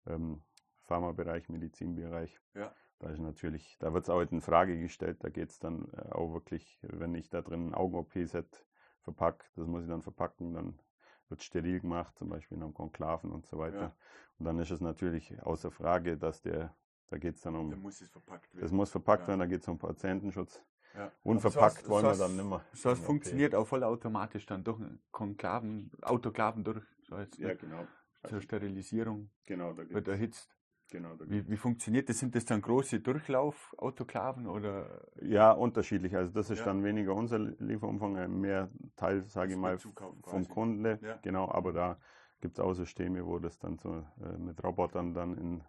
ähm, 0.06 0.42
Pharmabereich, 0.84 1.50
Medizinbereich. 1.50 2.40
Ja. 2.54 2.74
Da 3.00 3.10
ist 3.10 3.20
natürlich, 3.20 3.78
da 3.80 3.94
wird 3.94 4.04
es 4.04 4.10
auch 4.10 4.22
in 4.22 4.42
Frage 4.42 4.80
gestellt, 4.80 5.24
da 5.24 5.30
geht 5.30 5.50
es 5.50 5.60
dann 5.60 5.90
äh, 5.94 6.12
auch 6.12 6.34
wirklich, 6.34 6.80
wenn 6.82 7.14
ich 7.16 7.30
da 7.30 7.42
drin 7.42 7.68
ein 7.68 7.74
Augen-OP-Set 7.74 8.66
verpacke, 9.02 9.46
das 9.56 9.68
muss 9.68 9.84
ich 9.84 9.90
dann 9.90 10.02
verpacken, 10.02 10.54
dann 10.54 10.80
wird 11.28 11.44
steril 11.44 11.82
gemacht, 11.82 12.18
zum 12.18 12.30
Beispiel 12.30 12.58
in 12.58 12.64
einem 12.64 12.74
Konklaven 12.74 13.32
und 13.32 13.46
so 13.46 13.58
weiter. 13.58 13.82
Ja. 13.82 13.96
Und 14.40 14.46
dann 14.46 14.60
ist 14.60 14.72
es 14.72 14.80
natürlich 14.80 15.42
außer 15.44 15.72
Frage, 15.72 16.18
dass 16.18 16.42
der, 16.42 16.76
da 17.08 17.18
geht 17.18 17.36
es 17.36 17.42
dann 17.42 17.56
um. 17.56 17.72
Da 17.72 17.76
muss 17.76 18.02
es 18.02 18.10
verpackt 18.10 18.54
werden. 18.54 18.62
Das 18.62 18.72
muss 18.72 18.90
verpackt 18.90 19.24
ja. 19.24 19.28
werden, 19.30 19.40
da 19.40 19.46
geht 19.48 19.62
es 19.62 19.68
um 19.68 19.78
Patientenschutz. 19.78 20.62
Ja. 20.96 21.12
Unverpackt 21.24 21.88
wollen 21.90 22.06
wir 22.06 22.16
dann 22.16 22.36
nimmer. 22.36 22.64
So 22.74 22.90
was 22.90 23.00
funktioniert 23.00 23.56
auch 23.56 23.66
vollautomatisch 23.66 24.46
dann 24.46 24.64
durch 24.64 24.80
Konklaven, 25.12 25.92
Autoklaven 26.02 26.64
durch. 26.64 26.84
So 27.08 27.18
heißt 27.18 27.38
ja, 27.40 27.54
genau. 27.56 27.88
Zur 28.28 28.42
Sterilisierung 28.42 29.30
genau, 29.46 29.74
da 29.74 29.90
wird 29.90 30.08
erhitzt. 30.08 30.50
Genau, 30.92 31.16
wie, 31.26 31.50
wie, 31.50 31.58
funktioniert 31.58 32.08
das? 32.08 32.20
Sind 32.20 32.36
das 32.36 32.46
dann 32.46 32.62
große 32.62 33.00
Durchlauf-Autoklaven 33.00 34.46
oder? 34.46 35.08
Ja, 35.22 35.52
unterschiedlich. 35.52 36.16
Also 36.16 36.32
das 36.32 36.52
ist 36.52 36.60
ja. 36.60 36.66
dann 36.66 36.84
weniger 36.84 37.16
unser 37.16 37.40
Lieferumfang, 37.40 38.16
äh, 38.18 38.28
mehr 38.28 38.70
Teil, 38.96 39.26
sage 39.28 39.54
ich 39.54 39.58
mal, 39.58 39.80
vom 39.80 40.48
Kunde. 40.48 41.00
Ja. 41.02 41.18
Genau, 41.24 41.50
aber 41.50 41.74
da 41.74 41.98
gibt 42.42 42.60
es 42.60 42.64
auch 42.64 42.74
Systeme, 42.74 43.26
wo 43.26 43.40
das 43.40 43.58
dann 43.58 43.80
so 43.80 44.06
äh, 44.22 44.38
mit 44.38 44.64
Robotern 44.64 45.16
dann 45.16 45.36
in, 45.36 45.64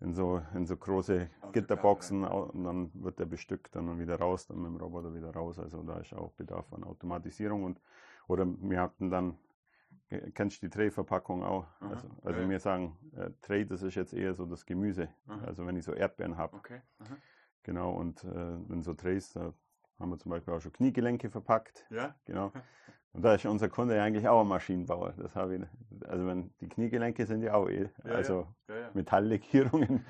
in, 0.00 0.14
so, 0.14 0.42
in 0.54 0.66
so 0.66 0.76
große 0.76 1.28
Gitterboxen 1.52 2.24
und 2.24 2.64
dann 2.64 2.90
wird 2.94 3.18
der 3.18 3.26
bestückt, 3.26 3.76
dann 3.76 3.98
wieder 3.98 4.18
raus, 4.18 4.46
dann 4.46 4.58
mit 4.58 4.70
dem 4.70 4.76
Roboter 4.76 5.14
wieder 5.14 5.30
raus. 5.30 5.58
Also 5.58 5.82
da 5.82 5.98
ist 5.98 6.14
auch 6.14 6.32
Bedarf 6.32 6.72
an 6.72 6.84
Automatisierung 6.84 7.64
und 7.64 7.80
oder 8.28 8.46
wir 8.46 8.80
hatten 8.80 9.10
dann 9.10 9.38
Kennst 10.34 10.60
du 10.60 10.66
die 10.66 10.70
Tray-Verpackung 10.70 11.44
auch? 11.44 11.66
Aha, 11.78 11.90
also, 11.90 12.08
also 12.24 12.40
ja. 12.40 12.48
wir 12.48 12.58
sagen, 12.58 12.96
äh, 13.16 13.30
Tray, 13.42 13.64
das 13.64 13.82
ist 13.82 13.94
jetzt 13.94 14.12
eher 14.12 14.34
so 14.34 14.44
das 14.44 14.66
Gemüse. 14.66 15.08
Aha. 15.28 15.44
Also 15.46 15.66
wenn 15.66 15.76
ich 15.76 15.84
so 15.84 15.92
Erdbeeren 15.92 16.36
habe. 16.36 16.56
Okay. 16.56 16.80
Genau, 17.62 17.92
und 17.92 18.24
äh, 18.24 18.54
in 18.72 18.82
so 18.82 18.94
Trays, 18.94 19.32
da 19.32 19.54
haben 20.00 20.10
wir 20.10 20.18
zum 20.18 20.30
Beispiel 20.30 20.52
auch 20.52 20.60
schon 20.60 20.72
Kniegelenke 20.72 21.30
verpackt. 21.30 21.86
Ja. 21.90 22.16
Genau. 22.24 22.52
Und 23.12 23.22
da 23.22 23.34
ist 23.34 23.44
unser 23.44 23.68
Kunde 23.68 24.00
eigentlich 24.00 24.28
auch 24.28 24.40
ein 24.40 24.46
Maschinenbauer. 24.46 25.14
Das 25.16 25.34
habe 25.34 25.56
ich, 25.56 25.62
also 26.08 26.26
wenn 26.26 26.50
die 26.60 26.68
Kniegelenke 26.68 27.26
sind 27.26 27.42
ja 27.42 27.54
auch 27.54 27.68
eh, 27.68 27.88
ja, 28.04 28.12
also 28.12 28.46
ja. 28.68 28.74
Ja, 28.76 28.90
Metalllegierungen 28.94 30.04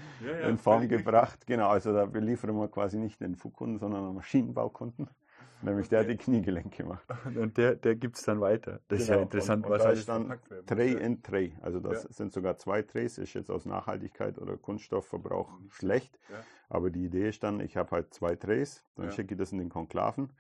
in 0.47 0.59
Form 0.59 0.87
gebracht. 0.87 1.33
Richtig. 1.33 1.47
Genau, 1.47 1.69
also 1.69 1.95
da 1.95 2.05
beliefern 2.05 2.55
wir 2.57 2.69
quasi 2.69 2.99
nicht 2.99 3.21
den 3.21 3.37
Fuhrkunden, 3.37 3.79
sondern 3.79 4.05
einen 4.05 4.15
Maschinenbaukunden. 4.15 5.09
Nämlich 5.63 5.89
der 5.89 6.05
die 6.05 6.17
Kniegelenke 6.17 6.85
macht. 6.85 7.05
Und 7.37 7.59
der, 7.59 7.75
der 7.75 7.95
gibt 7.95 8.17
es 8.17 8.23
dann 8.23 8.41
weiter. 8.41 8.81
Das 8.89 8.99
genau. 8.99 9.01
ist 9.01 9.09
ja 9.09 9.15
genau. 9.15 9.25
interessant. 9.25 9.67
Und, 9.67 9.73
und 9.73 9.79
was 9.79 9.85
da 9.85 9.91
ist 9.91 10.09
dann 10.09 10.39
Tray 10.67 10.93
in 10.93 11.23
Tray. 11.23 11.53
Also 11.61 11.81
das 11.81 12.05
ja. 12.05 12.13
sind 12.13 12.33
sogar 12.33 12.57
zwei 12.57 12.83
Trays. 12.83 13.19
Ist 13.19 13.35
jetzt 13.35 13.51
aus 13.51 13.67
Nachhaltigkeit 13.67 14.39
oder 14.39 14.57
Kunststoffverbrauch 14.57 15.51
schlecht. 15.71 16.19
Ja. 16.31 16.37
Aber 16.71 16.91
die 16.91 17.05
Idee 17.05 17.29
ist 17.29 17.43
dann, 17.43 17.61
ich 17.61 17.77
habe 17.77 17.91
halt 17.91 18.15
zwei 18.15 18.37
Trays. 18.37 18.85
Dann 18.97 19.07
ja. 19.07 19.13
schicke 19.13 19.35
ich 19.35 19.39
das 19.39 19.53
in 19.53 19.59
den 19.59 19.69
Konklaven. 19.69 20.31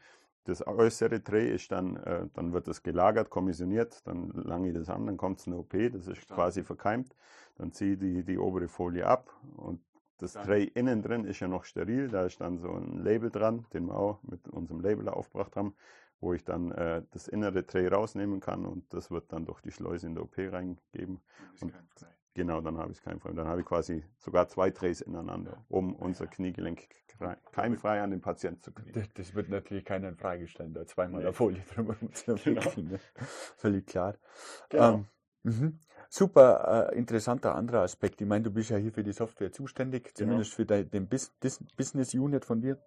Das 0.45 0.67
äußere 0.67 1.23
Tray 1.23 1.55
ist 1.55 1.71
dann, 1.71 1.97
äh, 1.97 2.27
dann 2.35 2.53
wird 2.53 2.67
das 2.67 2.83
gelagert, 2.83 3.31
kommissioniert, 3.31 4.07
dann 4.07 4.31
lange 4.31 4.69
ich 4.69 4.75
das 4.75 4.89
an, 4.89 5.07
dann 5.07 5.17
kommt 5.17 5.41
es 5.41 5.47
eine 5.47 5.59
OP, 5.59 5.73
das 5.73 6.03
ist 6.03 6.05
Verstanden. 6.07 6.35
quasi 6.35 6.63
verkeimt. 6.65 7.15
Dann 7.57 7.73
ziehe 7.73 7.93
ich 7.93 7.99
die, 7.99 8.25
die 8.25 8.39
obere 8.39 8.69
Folie 8.69 9.07
ab 9.07 9.31
und 9.57 9.81
das 10.19 10.35
Tray 10.35 10.65
innen 10.75 11.03
drin 11.03 11.25
ist 11.25 11.41
ja 11.41 11.49
noch 11.49 11.65
steril, 11.65 12.09
da 12.09 12.27
ist 12.27 12.41
dann 12.41 12.59
so 12.59 12.71
ein 12.73 13.03
Label 13.03 13.31
dran, 13.31 13.65
den 13.73 13.87
wir 13.87 13.97
auch 13.97 14.23
mit 14.23 14.49
unserem 14.49 14.81
Label 14.81 15.09
aufgebracht 15.09 15.57
haben, 15.57 15.75
wo 16.21 16.35
ich 16.35 16.45
dann 16.45 16.73
äh, 16.73 17.03
das 17.13 17.27
innere 17.27 17.67
Tray 17.67 17.89
rausnehmen 17.89 18.41
kann 18.41 18.67
und 18.67 18.93
das 18.93 19.11
wird 19.11 19.33
dann 19.33 19.47
durch 19.47 19.63
die 19.63 19.73
Schleuse 19.73 20.07
in 20.07 20.15
der 20.15 20.25
OP 20.25 20.37
reingegeben. 20.37 21.21
Und 21.61 21.73
genau, 22.35 22.61
dann 22.61 22.79
habe 22.79 22.93
ich 22.93 22.99
es 22.99 23.03
keimfrei. 23.03 23.33
Dann 23.33 23.47
habe 23.47 23.61
ich 23.61 23.67
quasi 23.67 24.05
sogar 24.19 24.49
zwei 24.49 24.71
Trays 24.71 25.01
ineinander, 25.01 25.65
um 25.69 25.95
unser 25.95 26.27
Kniegelenk 26.27 26.89
keimfrei 27.53 28.01
an 28.01 28.11
den 28.11 28.21
Patienten 28.21 28.63
zu 28.63 28.73
kriegen. 28.73 28.93
Das, 28.93 29.13
das 29.13 29.35
wird 29.35 29.51
natürlich 29.51 29.85
keiner 29.85 30.09
in 30.09 30.17
Frage 30.17 30.49
stellen, 30.49 30.73
da 30.73 30.87
zweimal 30.87 31.21
nee. 31.21 31.27
eine 31.27 31.35
Folie 31.35 31.63
drüber 31.75 31.97
genau. 32.45 32.73
ne? 32.77 33.01
Völlig 33.57 33.87
klar. 33.87 34.17
Genau. 34.71 34.95
Ähm, 34.95 35.07
Mhm. 35.43 35.79
Super 36.09 36.91
äh, 36.93 36.99
interessanter 36.99 37.55
anderer 37.55 37.83
Aspekt. 37.83 38.21
Ich 38.21 38.27
meine, 38.27 38.45
du 38.45 38.51
bist 38.51 38.71
ja 38.71 38.77
hier 38.77 38.93
für 38.93 39.05
die 39.05 39.13
Software 39.13 39.53
zuständig, 39.53 40.05
genau. 40.05 40.17
zumindest 40.17 40.55
für 40.55 40.67
de, 40.67 40.85
den 40.85 41.07
Bis, 41.07 41.33
Dis, 41.39 41.63
Business 41.77 42.15
Unit 42.15 42.45
von 42.45 42.61
dir. 42.61 42.79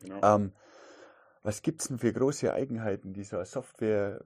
Genau. 0.00 0.36
Ähm, 0.36 0.52
Was 1.42 1.62
gibt 1.62 1.80
es 1.80 1.88
denn 1.88 1.98
für 1.98 2.12
große 2.12 2.52
Eigenheiten 2.52 3.14
dieser 3.14 3.44
Software, 3.46 4.22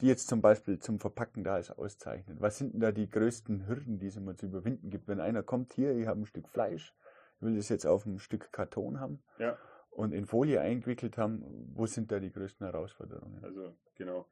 die 0.00 0.06
jetzt 0.06 0.26
zum 0.28 0.40
Beispiel 0.40 0.78
zum 0.78 0.98
Verpacken 0.98 1.44
da 1.44 1.58
ist, 1.58 1.70
auszeichnet? 1.70 2.40
Was 2.40 2.56
sind 2.56 2.72
denn 2.72 2.80
da 2.80 2.92
die 2.92 3.10
größten 3.10 3.66
Hürden, 3.68 3.98
die 3.98 4.06
es 4.06 4.16
immer 4.16 4.34
zu 4.36 4.46
überwinden 4.46 4.88
gibt? 4.88 5.06
Wenn 5.06 5.20
einer 5.20 5.42
kommt 5.42 5.74
hier, 5.74 5.94
ich 5.94 6.06
habe 6.06 6.20
ein 6.20 6.26
Stück 6.26 6.48
Fleisch, 6.48 6.94
ich 7.36 7.42
will 7.42 7.56
das 7.56 7.68
jetzt 7.68 7.86
auf 7.86 8.06
ein 8.06 8.18
Stück 8.18 8.52
Karton 8.52 9.00
haben 9.00 9.22
Ja, 9.38 9.58
und 9.90 10.12
in 10.12 10.24
Folie 10.24 10.60
eingewickelt 10.60 11.18
haben, 11.18 11.44
wo 11.74 11.84
sind 11.86 12.10
da 12.10 12.18
die 12.20 12.32
größten 12.32 12.64
Herausforderungen? 12.66 13.44
also 13.44 13.76
genau. 13.94 14.26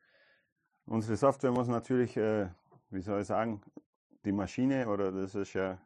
Unsere 0.87 1.17
Software 1.17 1.51
muss 1.53 1.69
natürlich, 1.69 2.17
äh, 2.17 2.49
wie 2.91 3.03
soll 3.03 3.21
ich 3.21 3.27
sagen, 3.27 3.61
die 4.25 4.33
Maschine 4.33 4.89
oder 4.89 5.13
das 5.13 5.35
ist 5.35 5.53
ja 5.53 5.79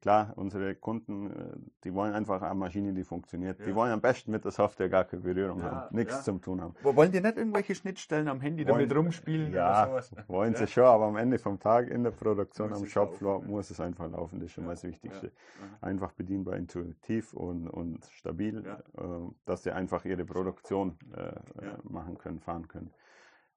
klar, 0.00 0.32
unsere 0.36 0.74
Kunden, 0.74 1.30
äh, 1.30 1.56
die 1.84 1.92
wollen 1.94 2.14
einfach 2.14 2.40
eine 2.42 2.54
Maschine, 2.54 2.92
die 2.92 3.04
funktioniert. 3.04 3.58
Die 3.60 3.70
Ja. 3.70 3.74
wollen 3.74 3.92
am 3.92 4.00
besten 4.00 4.30
mit 4.30 4.44
der 4.44 4.50
Software 4.50 4.88
gar 4.88 5.04
keine 5.04 5.22
Berührung 5.22 5.58
Ja, 5.60 5.70
haben, 5.70 5.96
nichts 5.96 6.14
ja. 6.14 6.22
zum 6.22 6.40
tun 6.40 6.60
haben. 6.60 6.74
Wo- 6.82 6.94
Wollen 6.96 7.12
die 7.12 7.20
nicht 7.20 7.36
irgendwelche 7.36 7.74
Schnittstellen 7.74 8.28
am 8.28 8.40
Handy 8.40 8.64
damit 8.64 8.88
Wollen- 8.90 9.04
rumspielen 9.06 9.52
Ja, 9.52 9.88
oder 9.90 10.02
sowas? 10.02 10.28
wollen 10.28 10.54
sie 10.54 10.66
schon, 10.66 10.84
aber 10.84 11.04
am 11.06 11.16
Ende 11.16 11.38
vom 11.38 11.58
Tag 11.60 11.88
in 11.90 12.02
der 12.02 12.10
Produktion 12.12 12.70
Muss 12.70 12.80
am 12.80 12.86
Shopfloor 12.86 13.34
laufen, 13.40 13.50
muss 13.50 13.70
es 13.70 13.80
einfach 13.80 14.10
laufen. 14.10 14.38
Das 14.40 14.46
ist 14.46 14.52
schon 14.52 14.64
mal 14.64 14.70
das 14.72 14.84
Wichtigste. 14.84 15.26
Ja. 15.26 15.86
Einfach 15.88 16.12
bedienbar, 16.12 16.56
intuitiv 16.56 17.34
und, 17.34 17.68
und 17.68 18.04
stabil, 18.06 18.64
Ja. 18.64 18.78
äh, 19.02 19.28
dass 19.44 19.62
sie 19.64 19.72
einfach 19.72 20.04
ihre 20.04 20.24
Produktion 20.24 20.96
äh, 21.14 21.18
Ja. 21.64 21.72
äh, 21.72 21.76
machen 21.84 22.16
können, 22.18 22.40
fahren 22.40 22.66
können. 22.68 22.90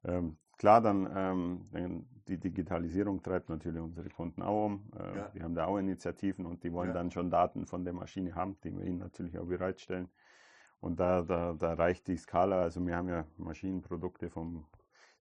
Ähm, 0.05 0.37
klar, 0.57 0.81
dann, 0.81 1.09
ähm, 1.15 2.05
die 2.27 2.37
Digitalisierung 2.37 3.21
treibt 3.21 3.49
natürlich 3.49 3.81
unsere 3.81 4.09
Kunden 4.09 4.41
auch 4.41 4.65
um. 4.67 4.83
Äh, 4.97 5.17
Ja. 5.17 5.27
Die 5.33 5.41
haben 5.43 5.55
da 5.55 5.65
auch 5.65 5.77
Initiativen 5.77 6.45
und 6.45 6.63
die 6.63 6.71
wollen 6.71 6.89
Ja. 6.89 6.93
dann 6.93 7.11
schon 7.11 7.29
Daten 7.29 7.65
von 7.65 7.83
der 7.83 7.93
Maschine 7.93 8.33
haben, 8.35 8.57
die 8.63 8.71
wir 8.75 8.85
ihnen 8.85 8.99
natürlich 8.99 9.37
auch 9.37 9.45
bereitstellen. 9.45 10.09
Und 10.79 10.99
da, 10.99 11.21
da, 11.21 11.53
da 11.53 11.73
reicht 11.73 12.07
die 12.07 12.17
Skala. 12.17 12.61
Also 12.61 12.85
wir 12.85 12.95
haben 12.95 13.09
ja 13.09 13.25
Maschinenprodukte 13.37 14.29
vom, 14.29 14.65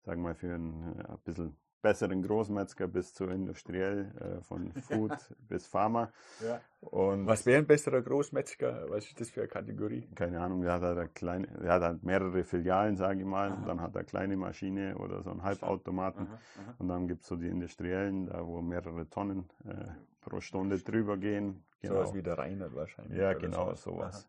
sagen 0.04 0.22
wir 0.22 0.30
mal, 0.30 0.36
für 0.36 0.54
einen 0.56 1.00
äh, 1.00 1.04
ein 1.08 1.20
bisschen 1.24 1.56
besseren 1.82 2.22
Großmetzger 2.24 2.88
bis 2.88 3.14
zu 3.14 3.26
industriell, 3.26 4.12
äh, 4.20 4.42
von 4.42 4.72
Food 4.88 5.12
bis 5.48 5.68
Pharma. 5.68 6.12
Ja. 6.44 6.62
Und 6.82 7.28
Was 7.28 7.46
wäre 7.46 7.60
ein 7.60 7.68
besserer 7.68 8.02
Großmetzger? 8.02 8.86
Was 8.90 9.06
ist 9.06 9.20
das 9.20 9.30
für 9.30 9.42
eine 9.42 9.50
Kategorie? 9.50 10.08
keine 10.16 10.40
Ahnung, 10.42 10.62
der 10.62 10.74
hat 10.74 10.82
halt, 10.82 10.98
eine 10.98 11.10
kleine, 11.10 11.48
der 11.48 11.74
hat 11.74 11.82
halt 11.82 12.04
mehrere 12.04 12.44
Filialen, 12.44 12.98
sage 12.98 13.20
ich 13.20 13.26
mal. 13.26 13.50
Aha. 13.50 13.56
Und 13.56 13.68
dann 13.68 13.82
hat 13.82 13.96
er 13.96 14.00
eine 14.00 14.06
kleine 14.06 14.38
Maschine 14.38 14.98
oder 14.98 15.22
so 15.22 15.32
einen 15.32 15.44
Halbautomaten. 15.44 16.28
Aha, 16.28 16.34
aha. 16.34 16.76
Und 16.80 16.88
dann 16.88 17.08
gibt 17.08 17.24
es 17.24 17.28
so 17.28 17.36
die 17.36 17.48
industriellen, 17.48 18.28
da 18.28 18.46
wo 18.46 18.62
mehrere 18.62 19.10
Tonnen 19.10 19.50
äh, 19.66 19.86
pro 20.22 20.40
Stunde 20.42 20.80
drüber 20.80 21.18
gehen. 21.18 21.64
Sowas 21.84 22.14
wie 22.14 22.22
der 22.22 22.38
Reinhard 22.38 22.76
wahrscheinlich. 22.76 23.18
Ja, 23.18 23.34
genau, 23.34 23.74
sowas. 23.74 24.28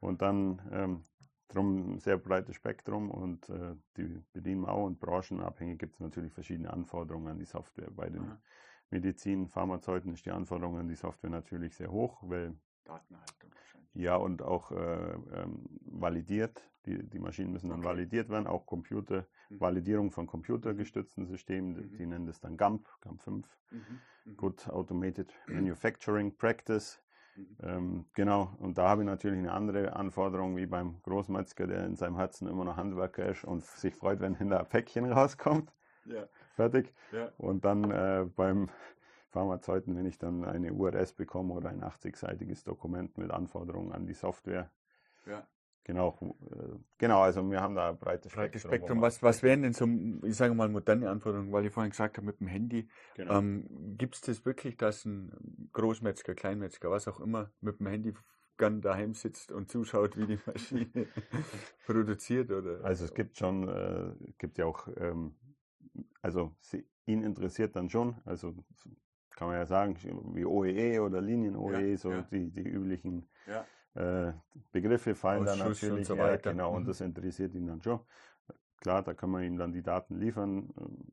Und 0.00 0.22
dann 0.22 0.60
ähm, 0.72 1.04
drum 1.48 1.94
ein 1.94 1.98
sehr 1.98 2.16
breites 2.18 2.56
Spektrum 2.56 3.10
und 3.10 3.48
äh, 3.48 3.74
die 3.96 4.22
bedienen 4.32 4.62
wir 4.62 4.68
auch 4.68 4.84
und 4.86 5.00
branchenabhängig 5.00 5.78
gibt 5.78 5.94
es 5.94 6.00
natürlich 6.00 6.32
verschiedene 6.32 6.72
Anforderungen 6.72 7.28
an 7.28 7.38
die 7.38 7.44
Software. 7.44 7.90
Bei 7.90 8.08
den 8.08 8.22
Aha. 8.22 8.40
Medizin, 8.90 9.48
Pharmazeuten 9.48 10.12
ist 10.12 10.24
die 10.26 10.30
Anforderung 10.30 10.78
an 10.78 10.88
die 10.88 10.94
Software 10.94 11.30
natürlich 11.30 11.74
sehr 11.74 11.90
hoch, 11.90 12.22
weil 12.22 12.54
Datenhaltung 12.84 13.50
wahrscheinlich. 13.54 13.90
ja 13.94 14.16
und 14.16 14.42
auch 14.42 14.70
äh, 14.72 15.12
ähm, 15.34 15.64
validiert. 15.86 16.62
Die, 16.86 17.02
die 17.02 17.18
Maschinen 17.18 17.50
müssen 17.52 17.70
dann 17.70 17.78
Okay. 17.78 17.88
validiert 17.88 18.28
werden, 18.28 18.46
auch 18.46 18.66
Computer, 18.66 19.26
Mhm. 19.48 19.60
Validierung 19.60 20.10
von 20.10 20.26
computergestützten 20.26 21.26
Systemen, 21.26 21.74
die, 21.74 21.82
Mhm. 21.82 21.96
die 21.96 22.06
nennen 22.06 22.26
das 22.26 22.40
dann 22.40 22.56
GAMP, 22.58 22.86
GAMP 23.00 23.22
5. 23.22 23.58
Mhm. 23.70 24.00
Mhm. 24.24 24.36
Good 24.36 24.68
Automated 24.68 25.32
Manufacturing 25.48 26.36
Practice. 26.36 27.00
Mhm. 27.36 27.56
Ähm, 27.62 28.04
genau, 28.14 28.52
und 28.60 28.78
da 28.78 28.88
habe 28.88 29.02
ich 29.02 29.06
natürlich 29.06 29.38
eine 29.38 29.52
andere 29.52 29.94
Anforderung 29.96 30.56
wie 30.56 30.66
beim 30.66 31.00
Großmetzger, 31.02 31.66
der 31.66 31.84
in 31.86 31.96
seinem 31.96 32.16
Herzen 32.16 32.48
immer 32.48 32.64
noch 32.64 32.76
Handwerker 32.76 33.26
ist 33.26 33.44
und 33.44 33.62
sich 33.64 33.94
freut, 33.94 34.20
wenn 34.20 34.34
hinter 34.38 34.60
ein 34.60 34.68
Päckchen 34.68 35.10
rauskommt. 35.10 35.72
Ja, 36.04 36.28
Fertig. 36.54 36.92
ja. 37.12 37.32
Und 37.38 37.64
dann 37.64 37.90
äh, 37.90 38.26
beim 38.36 38.68
Pharmazeuten, 39.30 39.96
wenn 39.96 40.06
ich 40.06 40.18
dann 40.18 40.44
eine 40.44 40.72
URS 40.72 41.12
bekomme 41.12 41.54
oder 41.54 41.70
ein 41.70 41.82
80-seitiges 41.82 42.64
Dokument 42.64 43.18
mit 43.18 43.30
Anforderungen 43.30 43.92
an 43.92 44.06
die 44.06 44.14
Software. 44.14 44.70
Ja. 45.26 45.46
Genau, 45.84 46.18
äh, 46.50 46.78
genau, 46.96 47.20
also 47.20 47.48
wir 47.50 47.60
haben 47.60 47.74
da 47.74 47.90
ein 47.90 47.98
breites 47.98 48.32
Spektrum. 48.32 48.60
Spektrum. 48.70 49.00
Was, 49.02 49.22
was 49.22 49.42
wären 49.42 49.62
denn 49.62 49.74
so, 49.74 49.86
ich 50.26 50.34
sage 50.34 50.54
mal, 50.54 50.68
moderne 50.68 51.10
Anforderungen, 51.10 51.52
weil 51.52 51.66
ich 51.66 51.72
vorhin 51.72 51.90
gesagt 51.90 52.16
habe, 52.16 52.26
mit 52.26 52.40
dem 52.40 52.46
Handy. 52.46 52.88
genau. 53.14 53.38
Ähm, 53.38 53.96
Gibt 53.98 54.14
es 54.14 54.22
das 54.22 54.46
wirklich, 54.46 54.78
dass 54.78 55.04
ein 55.04 55.68
Großmetzger, 55.74 56.34
Kleinmetzger, 56.34 56.90
was 56.90 57.06
auch 57.06 57.20
immer, 57.20 57.50
mit 57.60 57.80
dem 57.80 57.86
Handy 57.86 58.14
gern 58.56 58.80
daheim 58.80 59.12
sitzt 59.12 59.52
und 59.52 59.70
zuschaut, 59.70 60.16
wie 60.16 60.26
die 60.26 60.38
Maschine 60.46 61.06
produziert? 61.86 62.50
Oder? 62.50 62.82
Also 62.82 63.04
es 63.04 63.12
gibt 63.12 63.36
schon, 63.36 63.68
äh, 63.68 64.12
gibt 64.38 64.56
ja 64.56 64.64
auch, 64.64 64.88
ähm, 64.96 65.36
also 66.22 66.56
sie, 66.60 66.86
ihn 67.04 67.22
interessiert 67.22 67.76
dann 67.76 67.90
schon, 67.90 68.22
also 68.24 68.54
kann 69.30 69.48
man 69.48 69.56
ja 69.58 69.66
sagen, 69.66 69.96
wie 70.34 70.46
OEE 70.46 71.00
oder 71.00 71.20
Linien-OEE, 71.20 71.90
Ja, 71.90 71.96
so 71.98 72.10
ja. 72.10 72.22
Die, 72.30 72.50
die 72.50 72.62
üblichen 72.62 73.28
Ja. 73.46 73.66
Äh, 73.94 74.32
Begriffe 74.72 75.14
fallen 75.14 75.44
dann 75.44 75.60
und 75.60 75.68
natürlich. 75.68 76.06
so 76.06 76.16
ja, 76.16 76.24
weiter. 76.24 76.50
genau, 76.50 76.74
und 76.74 76.82
Mhm. 76.82 76.86
das 76.86 77.00
interessiert 77.00 77.54
ihn 77.54 77.66
dann 77.66 77.82
schon. 77.82 78.00
Klar, 78.80 79.02
da 79.02 79.14
kann 79.14 79.30
man 79.30 79.42
ihm 79.44 79.56
dann 79.56 79.72
die 79.72 79.82
Daten 79.82 80.18
liefern. 80.18 80.68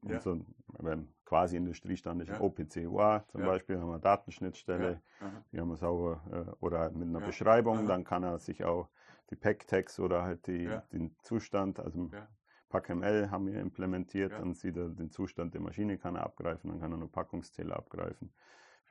äh, 0.05 0.11
Ja. 0.11 0.15
Unser 0.15 0.37
beim 0.79 1.07
quasi 1.25 1.55
Industriestand 1.57 2.21
ist 2.21 2.29
Ja. 2.29 2.41
OPC 2.41 2.85
UA 2.87 3.23
zum 3.27 3.41
Ja. 3.41 3.47
Beispiel, 3.47 3.79
haben 3.79 3.87
wir 3.87 3.93
eine 3.93 4.01
Datenschnittstelle, 4.01 5.01
Aha. 5.19 5.43
die 5.51 5.59
haben 5.59 5.69
wir 5.69 5.77
sauber 5.77 6.21
äh, 6.31 6.51
oder 6.59 6.89
mit 6.91 7.07
einer 7.07 7.19
Ja. 7.19 7.25
Beschreibung, 7.27 7.77
Aha. 7.79 7.87
dann 7.87 8.03
kann 8.03 8.23
er 8.23 8.39
sich 8.39 8.65
auch 8.65 8.89
die 9.29 9.35
Pack-Tags 9.35 9.99
oder 9.99 10.23
halt 10.23 10.47
die, 10.47 10.63
Ja. 10.63 10.83
den 10.91 11.15
Zustand, 11.21 11.79
also 11.79 12.09
Ja. 12.11 12.27
PackML 12.69 13.29
haben 13.31 13.47
wir 13.47 13.59
implementiert, 13.61 14.31
Ja. 14.31 14.39
dann 14.39 14.53
sieht 14.53 14.75
er 14.75 14.89
den 14.89 15.09
Zustand 15.11 15.53
der 15.53 15.61
Maschine, 15.61 15.97
kann 15.97 16.15
er 16.15 16.23
abgreifen, 16.23 16.69
dann 16.71 16.79
kann 16.81 16.91
er 16.91 16.97
nur 16.97 17.11
Packungszähler 17.11 17.77
abgreifen. 17.77 18.33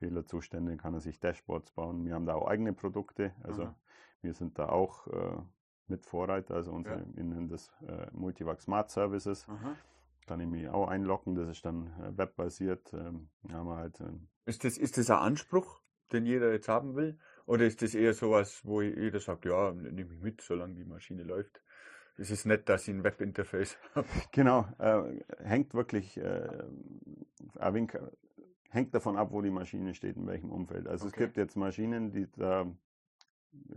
Fehlerzustände 0.01 0.77
kann 0.79 0.95
er 0.95 1.01
sich 1.01 1.21
Dashboards 1.21 1.71
bauen. 1.73 2.05
Wir 2.05 2.15
haben 2.15 2.27
da 2.27 2.35
auch 2.35 2.49
eigene 2.49 2.73
Produkte, 2.73 3.33
also 3.43 3.65
Aha. 3.65 3.75
wir 4.23 4.33
sind 4.35 4.59
da 4.59 4.69
auch 4.71 5.07
äh, 5.07 5.37
mit 5.87 6.07
Vorreiter, 6.07 6.55
also 6.55 6.73
unsere, 6.73 7.01
Ja. 7.01 7.07
wir 7.15 7.25
nennen 7.25 7.49
das 7.49 7.71
äh, 7.87 8.07
Multivac 8.13 8.61
Smart 8.61 8.91
Services. 8.91 9.47
Aha. 9.49 9.77
Kann 10.27 10.41
ich 10.41 10.47
mich 10.49 10.69
auch 10.69 10.89
einloggen, 10.89 11.35
das 11.35 11.49
ist 11.49 11.65
dann 11.65 11.89
äh, 12.01 12.17
webbasiert. 12.17 12.93
Ähm, 12.95 13.29
haben 13.53 13.67
wir 13.69 13.77
halt 13.77 14.01
ähm, 14.01 14.29
Ist 14.47 14.65
das, 14.65 14.79
ist 14.79 14.97
das 14.97 15.11
ein 15.11 15.19
Anspruch, 15.19 15.81
den 16.13 16.25
jeder 16.25 16.51
jetzt 16.53 16.69
haben 16.69 16.95
will? 16.97 17.19
Oder 17.47 17.67
ist 17.67 17.83
das 17.83 17.95
eher 17.95 18.15
sowas, 18.15 18.65
wo 18.65 18.81
jeder 18.81 19.21
sagt, 19.21 19.45
ja, 19.45 19.73
nehme 19.73 20.15
ich 20.15 20.21
mit, 20.21 20.41
solange 20.41 20.75
die 20.75 20.85
Maschine 20.85 21.25
läuft? 21.25 21.61
Es 22.17 22.31
ist 22.31 22.45
nett, 22.47 22.69
dass 22.69 22.87
ich 22.87 22.95
ein 22.95 23.03
Webinterface 23.05 23.77
habe. 23.95 24.07
Genau, 24.33 24.67
äh, 24.79 25.21
hängt 25.43 25.75
wirklich 25.75 26.17
äh, 26.19 26.49
ein 27.59 27.75
wenig, 27.75 27.93
hängt 28.71 28.95
davon 28.95 29.17
ab, 29.17 29.33
wo 29.33 29.43
die 29.43 29.51
Maschine 29.51 29.95
steht, 29.95 30.17
in 30.17 30.27
welchem 30.27 30.51
Umfeld. 30.51 30.87
Also 30.87 31.07
es 31.07 31.13
Okay. 31.13 31.25
gibt 31.25 31.37
jetzt 31.37 31.57
Maschinen, 31.57 32.13
die 32.13 32.27
da 32.33 32.67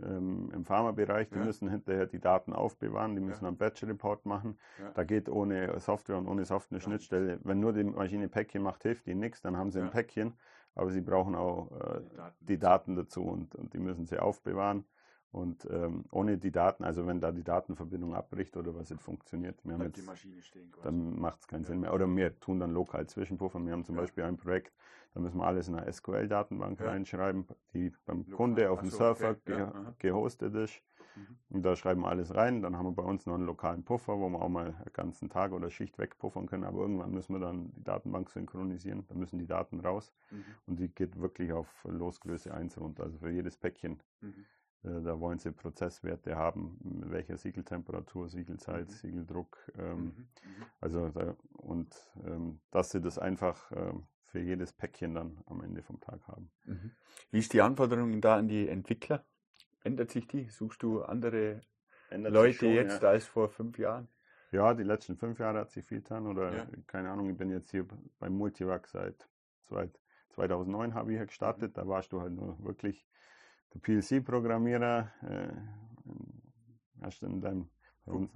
ähm, 0.02 0.50
im 0.52 0.64
Pharmabereich, 0.64 1.28
die 1.30 1.36
Ja. 1.36 1.44
müssen 1.44 1.68
hinterher 1.68 2.06
die 2.06 2.20
Daten 2.20 2.52
aufbewahren, 2.52 3.14
die 3.14 3.20
Ja. 3.20 3.26
müssen 3.28 3.46
einen 3.46 3.56
Batch-Report 3.56 4.24
machen. 4.24 4.58
Ja. 4.78 4.92
Da 4.92 5.04
geht 5.04 5.28
ohne 5.28 5.78
Software 5.80 6.16
und 6.18 6.28
ohne 6.28 6.44
Software 6.44 6.78
Gar 6.78 6.84
Schnittstelle, 6.84 7.40
wenn 7.42 7.60
nur 7.60 7.72
die 7.72 7.84
Maschine 7.84 8.28
Päckchen 8.28 8.62
macht, 8.62 8.82
hilft 8.82 9.06
ihnen 9.08 9.20
nichts, 9.20 9.42
dann 9.42 9.56
haben 9.56 9.70
sie 9.72 9.80
Ja. 9.80 9.86
ein 9.86 9.90
Päckchen, 9.90 10.34
aber 10.74 10.90
sie 10.90 11.00
brauchen 11.00 11.34
auch 11.34 11.72
äh, 11.72 12.00
Die 12.00 12.16
Daten. 12.16 12.46
die 12.46 12.58
Daten 12.58 12.96
dazu 12.96 13.22
und, 13.24 13.54
und 13.56 13.74
die 13.74 13.78
müssen 13.78 14.06
sie 14.06 14.18
aufbewahren. 14.18 14.84
Und 15.34 15.66
ähm, 15.68 16.04
ohne 16.12 16.38
die 16.38 16.52
Daten, 16.52 16.84
also 16.84 17.08
wenn 17.08 17.20
da 17.20 17.32
die 17.32 17.42
Datenverbindung 17.42 18.14
abbricht 18.14 18.56
oder 18.56 18.72
was 18.76 18.90
nicht 18.90 19.02
funktioniert, 19.02 19.58
wir 19.64 19.72
haben 19.72 19.80
Bleibt 19.80 19.96
jetzt 19.96 20.06
dann 20.84 21.18
macht 21.18 21.40
es 21.40 21.48
keinen 21.48 21.62
Ja. 21.62 21.66
Sinn 21.66 21.80
mehr. 21.80 21.92
Oder 21.92 22.06
wir 22.06 22.38
tun 22.38 22.60
dann 22.60 22.70
lokal 22.72 23.08
Zwischenpuffer. 23.08 23.58
Wir 23.58 23.72
haben 23.72 23.84
zum 23.84 23.96
Ja. 23.96 24.02
Beispiel 24.02 24.22
ein 24.22 24.36
Projekt, 24.36 24.72
da 25.12 25.18
müssen 25.18 25.38
wir 25.38 25.44
alles 25.44 25.66
in 25.66 25.74
eine 25.74 25.92
SQL-Datenbank 25.92 26.78
Ja. 26.78 26.86
reinschreiben, 26.86 27.48
die 27.72 27.92
beim 28.06 28.18
Lokal. 28.18 28.36
Kunde 28.36 28.70
auf 28.70 28.78
Ach 28.78 28.82
dem 28.82 28.90
so, 28.90 28.96
Server 28.98 29.30
okay. 29.30 29.40
Ge 29.44 29.66
gehostet 29.98 30.54
ist. 30.54 30.80
Mhm. 31.16 31.36
Und 31.56 31.62
da 31.64 31.74
schreiben 31.74 32.02
wir 32.02 32.08
alles 32.10 32.32
rein. 32.32 32.62
Dann 32.62 32.76
haben 32.76 32.86
wir 32.86 32.92
bei 32.92 33.02
uns 33.02 33.26
noch 33.26 33.34
einen 33.34 33.46
lokalen 33.46 33.82
Puffer, 33.84 34.16
wo 34.20 34.28
wir 34.28 34.40
auch 34.40 34.48
mal 34.48 34.66
einen 34.66 34.92
ganzen 34.92 35.30
Tag 35.30 35.50
oder 35.50 35.68
Schicht 35.68 35.98
wegpuffern 35.98 36.46
können. 36.46 36.62
Aber 36.62 36.78
irgendwann 36.80 37.10
müssen 37.10 37.32
wir 37.32 37.40
dann 37.40 37.72
die 37.72 37.82
Datenbank 37.82 38.30
synchronisieren. 38.30 39.04
Da 39.08 39.16
müssen 39.16 39.40
die 39.40 39.46
Daten 39.48 39.80
raus. 39.80 40.12
Mhm. 40.30 40.44
Und 40.66 40.78
die 40.78 40.88
geht 40.88 41.20
wirklich 41.20 41.52
auf 41.52 41.68
Losgröße 41.88 42.54
1 42.54 42.78
runter. 42.80 43.02
Also 43.02 43.18
für 43.18 43.30
jedes 43.30 43.56
Päckchen 43.56 44.00
Mhm. 44.20 44.44
Äh, 44.84 45.02
Da 45.02 45.18
wollen 45.20 45.38
sie 45.38 45.50
Prozesswerte 45.52 46.36
haben, 46.36 46.78
mit 46.82 47.10
welcher 47.10 47.36
Siegeltemperatur, 47.36 48.28
Siegelzeit, 48.28 48.88
Mhm. 48.88 48.92
Siegeldruck. 48.92 49.58
Ähm, 49.78 49.96
Mhm. 49.98 50.04
Mhm. 50.04 50.26
Also 50.80 51.08
da, 51.08 51.34
und 51.54 51.94
ähm, 52.26 52.60
dass 52.70 52.90
sie 52.90 53.00
das 53.00 53.18
einfach 53.18 53.70
ähm, 53.72 54.06
für 54.26 54.40
jedes 54.40 54.72
Päckchen 54.72 55.14
dann 55.14 55.38
am 55.46 55.62
Ende 55.62 55.82
vom 55.82 56.00
Tag 56.00 56.26
haben. 56.28 56.50
Mhm. 56.64 56.90
Wie 57.30 57.38
ist 57.38 57.52
die 57.52 57.62
Anforderung 57.62 58.20
da 58.20 58.36
an 58.36 58.48
die 58.48 58.68
Entwickler? 58.68 59.24
Ändert 59.82 60.10
sich 60.10 60.26
die? 60.26 60.48
Suchst 60.48 60.82
du 60.82 61.02
andere 61.02 61.60
Ändert 62.10 62.32
Leute 62.32 62.54
schon, 62.54 62.68
jetzt 62.72 63.02
ja. 63.02 63.08
als 63.10 63.26
vor 63.26 63.48
fünf 63.48 63.78
Jahren? 63.78 64.08
Ja, 64.50 64.72
die 64.74 64.82
letzten 64.84 65.16
fünf 65.16 65.38
Jahre 65.38 65.60
hat 65.60 65.70
sich 65.70 65.84
viel 65.84 65.98
getan 65.98 66.26
oder 66.26 66.54
Ja. 66.54 66.66
keine 66.86 67.10
Ahnung, 67.10 67.28
ich 67.30 67.36
bin 67.36 67.50
jetzt 67.50 67.70
hier 67.70 67.86
beim 68.18 68.36
Multivac 68.36 68.86
seit 68.88 69.28
zweit- 69.66 69.98
2009 70.30 70.94
habe 70.94 71.12
ich 71.12 71.18
hier 71.18 71.26
gestartet. 71.26 71.70
Mhm. 71.72 71.74
Da 71.74 71.88
warst 71.88 72.12
du 72.12 72.20
halt 72.20 72.32
nur 72.32 72.62
wirklich 72.64 73.06
PLC-Programmierer. 73.80 75.10
Äh, 75.22 75.48
hast 77.02 77.22
in 77.22 77.40
deinem 77.40 77.68
Und, 78.06 78.30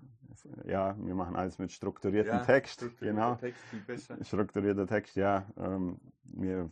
ja, 0.64 0.96
wir 0.98 1.14
machen 1.14 1.36
alles 1.36 1.58
mit 1.58 1.72
strukturiertem 1.72 2.34
ja, 2.34 2.44
Text. 2.44 2.74
Strukturierter 2.74 3.16
genau. 3.16 3.34
Text, 3.36 3.62
viel 3.64 3.80
besser. 3.80 4.24
Strukturierter 4.24 4.86
Text, 4.86 5.16
ja. 5.16 5.46
Ähm, 5.56 6.00
wir 6.24 6.70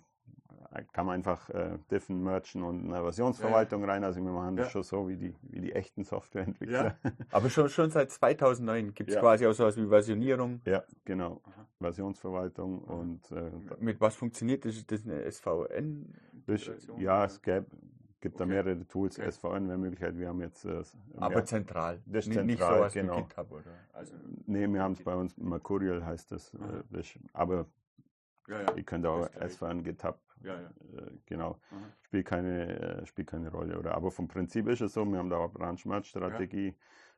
kann 0.92 1.06
man 1.06 1.14
einfach 1.14 1.48
äh, 1.50 1.78
Diffen 1.90 2.22
merchen 2.22 2.62
und 2.62 2.84
eine 2.86 3.02
Versionsverwaltung 3.02 3.82
ja, 3.82 3.86
ja. 3.86 3.92
rein. 3.94 4.04
Also 4.04 4.22
wir 4.22 4.30
machen 4.30 4.56
das 4.56 4.70
schon 4.70 4.82
so 4.82 5.08
wie 5.08 5.16
die, 5.16 5.34
wie 5.42 5.60
die 5.60 5.72
echten 5.72 6.04
Softwareentwickler. 6.04 6.98
Aber 7.30 7.50
schon, 7.50 7.68
schon 7.68 7.90
seit 7.90 8.10
2009 8.10 8.94
gibt 8.94 9.10
es 9.10 9.18
quasi 9.18 9.46
auch 9.46 9.52
sowas 9.52 9.76
wie 9.76 9.86
Versionierung. 9.86 10.60
Ja, 10.64 10.84
genau. 11.04 11.40
Versionsverwaltung 11.80 12.80
und 12.80 13.30
äh, 13.32 13.50
mit 13.78 14.00
was 14.00 14.14
funktioniert 14.16 14.64
das? 14.64 14.76
Ist 14.76 14.90
das 14.90 15.04
eine 15.04 15.30
SVN? 15.30 16.14
ja, 16.98 17.24
es 17.24 17.42
gäbe 17.42 17.66
gibt 18.26 18.40
okay. 18.40 18.48
da 18.48 18.54
mehrere 18.54 18.86
Tools, 18.88 19.18
okay. 19.18 19.30
SVN 19.30 19.68
wäre 19.68 19.78
Möglichkeit, 19.78 20.18
wir 20.18 20.28
haben 20.28 20.40
jetzt... 20.40 20.64
Äh, 20.64 20.82
Aber 21.16 21.44
zentral, 21.44 22.02
das 22.06 22.26
ist 22.26 22.34
zentral, 22.34 22.44
nicht 22.44 22.58
sowas 22.58 22.92
genau. 22.92 23.16
wie 23.16 23.22
GitHub 23.22 23.52
oder? 23.52 23.62
Also 23.92 24.14
nee, 24.46 24.66
wir 24.66 24.82
haben 24.82 24.92
es 24.92 25.02
bei 25.02 25.14
uns, 25.14 25.36
Mercurial 25.36 26.04
heißt 26.04 26.32
das, 26.32 26.52
äh, 26.54 26.58
das 26.90 27.06
aber 27.32 27.66
ja, 28.48 28.62
ja. 28.62 28.74
ihr 28.74 28.82
könnt 28.82 29.06
auch 29.06 29.28
SVN, 29.48 29.84
GitHub, 29.84 30.18
ja, 30.42 30.54
ja. 30.54 30.68
Äh, 30.98 31.10
genau, 31.26 31.58
spielt 32.02 32.26
keine, 32.26 33.00
äh, 33.00 33.06
spielt 33.06 33.28
keine 33.28 33.50
Rolle. 33.50 33.78
Oder, 33.78 33.94
aber 33.94 34.10
vom 34.10 34.28
Prinzip 34.28 34.68
ist 34.68 34.80
es 34.80 34.92
so, 34.92 35.04
wir 35.04 35.18
haben 35.18 35.30
da 35.30 35.36
auch 35.36 35.52
Branch-Merge-Strategie, 35.52 36.74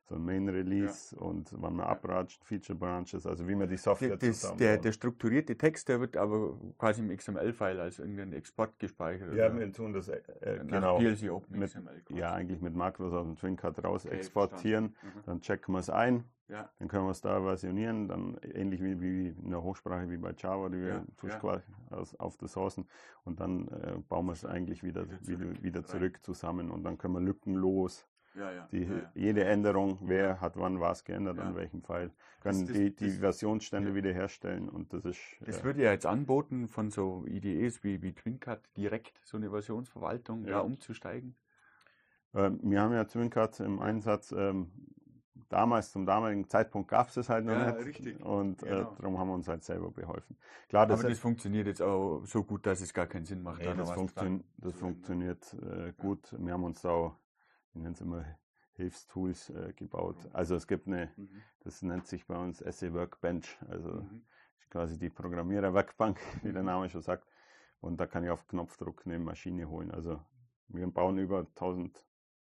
so 0.09 0.15
ein 0.15 0.25
Main-Release 0.25 1.15
ja. 1.15 1.21
und 1.21 1.53
wann 1.61 1.75
man 1.75 1.85
abratscht, 1.85 2.43
Feature-Branches, 2.43 3.27
also 3.27 3.47
wie 3.47 3.55
man 3.55 3.69
die 3.69 3.77
Software 3.77 4.17
das, 4.17 4.41
zusammen 4.41 4.57
der, 4.57 4.77
der 4.77 4.91
strukturierte 4.91 5.55
Text, 5.55 5.87
der 5.87 5.99
wird 5.99 6.17
aber 6.17 6.57
quasi 6.79 7.01
im 7.01 7.15
XML-File 7.15 7.79
als 7.79 7.99
irgendein 7.99 8.33
Export 8.33 8.77
gespeichert. 8.79 9.33
Ja, 9.35 9.55
wir 9.55 9.71
tun 9.71 9.93
das 9.93 10.09
äh, 10.09 10.21
äh 10.41 10.65
genau. 10.65 10.97
PLC 10.97 11.29
Open 11.31 11.59
mit, 11.59 11.69
XML. 11.69 12.01
Ja, 12.09 12.33
eigentlich 12.33 12.59
mit 12.59 12.75
Makros 12.75 13.13
aus 13.13 13.25
dem 13.25 13.35
TwinCut 13.35 13.83
raus 13.83 14.05
okay, 14.05 14.15
exportieren, 14.15 14.85
mhm. 14.85 15.21
dann 15.27 15.41
checken 15.41 15.73
wir 15.75 15.79
es 15.79 15.91
ein, 15.91 16.23
ja. 16.47 16.67
dann 16.79 16.87
können 16.87 17.05
wir 17.05 17.11
es 17.11 17.21
da 17.21 17.39
versionieren, 17.39 18.07
dann 18.07 18.37
ähnlich 18.41 18.81
wie, 18.81 18.99
wie 18.99 19.27
in 19.27 19.51
der 19.51 19.61
Hochsprache 19.61 20.09
wie 20.09 20.17
bei 20.17 20.33
Java, 20.35 20.69
die 20.69 20.81
wir 20.81 21.05
ja, 21.23 21.37
quasi 21.37 21.63
aus, 21.91 22.15
auf 22.15 22.35
der 22.37 22.47
Sourcen. 22.47 22.87
Und 23.25 23.39
dann 23.39 23.67
äh, 23.67 23.99
bauen 24.07 24.25
wir 24.25 24.33
es 24.33 24.43
eigentlich 24.43 24.81
wieder, 24.81 25.07
wieder 25.07 25.21
zurück, 25.21 25.63
wieder, 25.63 25.85
zurück 25.85 26.19
zusammen. 26.23 26.71
Und 26.71 26.83
dann 26.83 26.97
können 26.97 27.13
wir 27.13 27.21
lückenlos 27.21 28.07
ja, 28.39 28.51
ja. 28.51 28.67
Die, 28.71 28.83
ja, 28.83 29.11
jede 29.13 29.43
Änderung, 29.43 29.99
wer 30.01 30.41
hat 30.41 30.57
wann 30.57 30.79
was 30.79 31.03
geändert, 31.03 31.39
an 31.39 31.55
welchem 31.55 31.83
Pfeil, 31.83 32.11
können 32.41 32.61
das, 32.61 32.67
das, 32.69 32.77
die, 32.77 32.95
die 32.95 33.07
das, 33.07 33.17
Versionsstände 33.17 33.93
wiederherstellen 33.93 34.69
und 34.69 34.93
das 34.93 35.05
ist. 35.05 35.19
Das 35.41 35.63
wird 35.63 35.77
ja 35.77 35.91
jetzt 35.91 36.05
anboten 36.05 36.67
von 36.67 36.89
so 36.89 37.25
IDEs 37.27 37.83
wie, 37.83 38.01
wie 38.01 38.13
TwinCut 38.13 38.59
direkt 38.77 39.19
so 39.23 39.37
eine 39.37 39.49
Versionsverwaltung 39.49 40.45
da 40.45 40.59
umzusteigen. 40.59 41.35
Ähm, 42.33 42.59
wir 42.63 42.81
haben 42.81 42.93
ja 42.93 43.03
TwinCut 43.03 43.59
im 43.59 43.79
Einsatz. 43.79 44.31
Ähm, 44.31 44.71
damals, 45.49 45.91
zum 45.91 46.05
damaligen 46.05 46.47
Zeitpunkt 46.47 46.89
gab 46.89 47.09
es 47.09 47.17
es 47.17 47.29
halt 47.29 47.45
noch 47.45 47.53
ja, 47.53 47.71
nicht. 47.71 47.87
Richtig. 47.87 48.23
Und 48.23 48.63
äh, 48.63 48.67
genau. 48.67 48.81
äh, 48.81 48.95
darum 48.97 49.17
haben 49.17 49.27
wir 49.27 49.33
uns 49.33 49.47
halt 49.47 49.63
selber 49.63 49.91
beholfen. 49.91 50.37
Klar, 50.69 50.87
das 50.87 50.99
Aber 50.99 51.09
das 51.09 51.19
funktioniert 51.19 51.67
jetzt 51.67 51.81
auch 51.81 52.21
so 52.25 52.43
gut, 52.43 52.65
dass 52.65 52.81
es 52.81 52.93
gar 52.93 53.07
keinen 53.07 53.25
Sinn 53.25 53.41
macht. 53.41 53.63
Ja, 53.63 53.73
das, 53.73 53.91
funktio 53.91 54.39
das 54.57 54.73
funktioniert 54.75 55.55
äh, 55.61 55.91
gut. 55.97 56.35
Wir 56.37 56.53
haben 56.53 56.63
uns 56.63 56.81
da 56.81 56.89
auch 56.89 57.15
ich 57.73 57.81
nenne 57.81 57.93
es 57.93 58.01
immer 58.01 58.25
Hilfstools 58.73 59.49
äh, 59.49 59.73
gebaut. 59.75 60.17
Also 60.33 60.55
es 60.55 60.67
gibt 60.67 60.87
eine, 60.87 61.11
mhm. 61.17 61.41
das 61.61 61.81
nennt 61.81 62.07
sich 62.07 62.25
bei 62.25 62.37
uns 62.37 62.59
SE 62.59 62.93
Workbench, 62.93 63.57
also 63.67 63.89
mhm. 63.89 64.21
quasi 64.69 64.97
die 64.97 65.09
Programmierer-Werkbank, 65.09 66.19
wie 66.43 66.53
der 66.53 66.61
mhm. 66.61 66.67
Name 66.67 66.89
schon 66.89 67.01
sagt. 67.01 67.27
Und 67.81 67.99
da 67.99 68.07
kann 68.07 68.23
ich 68.23 68.29
auf 68.29 68.47
Knopfdruck 68.47 69.05
eine 69.05 69.19
Maschine 69.19 69.69
holen. 69.69 69.91
Also 69.91 70.19
wir 70.69 70.87
bauen 70.87 71.17
über 71.17 71.39
1000 71.39 72.05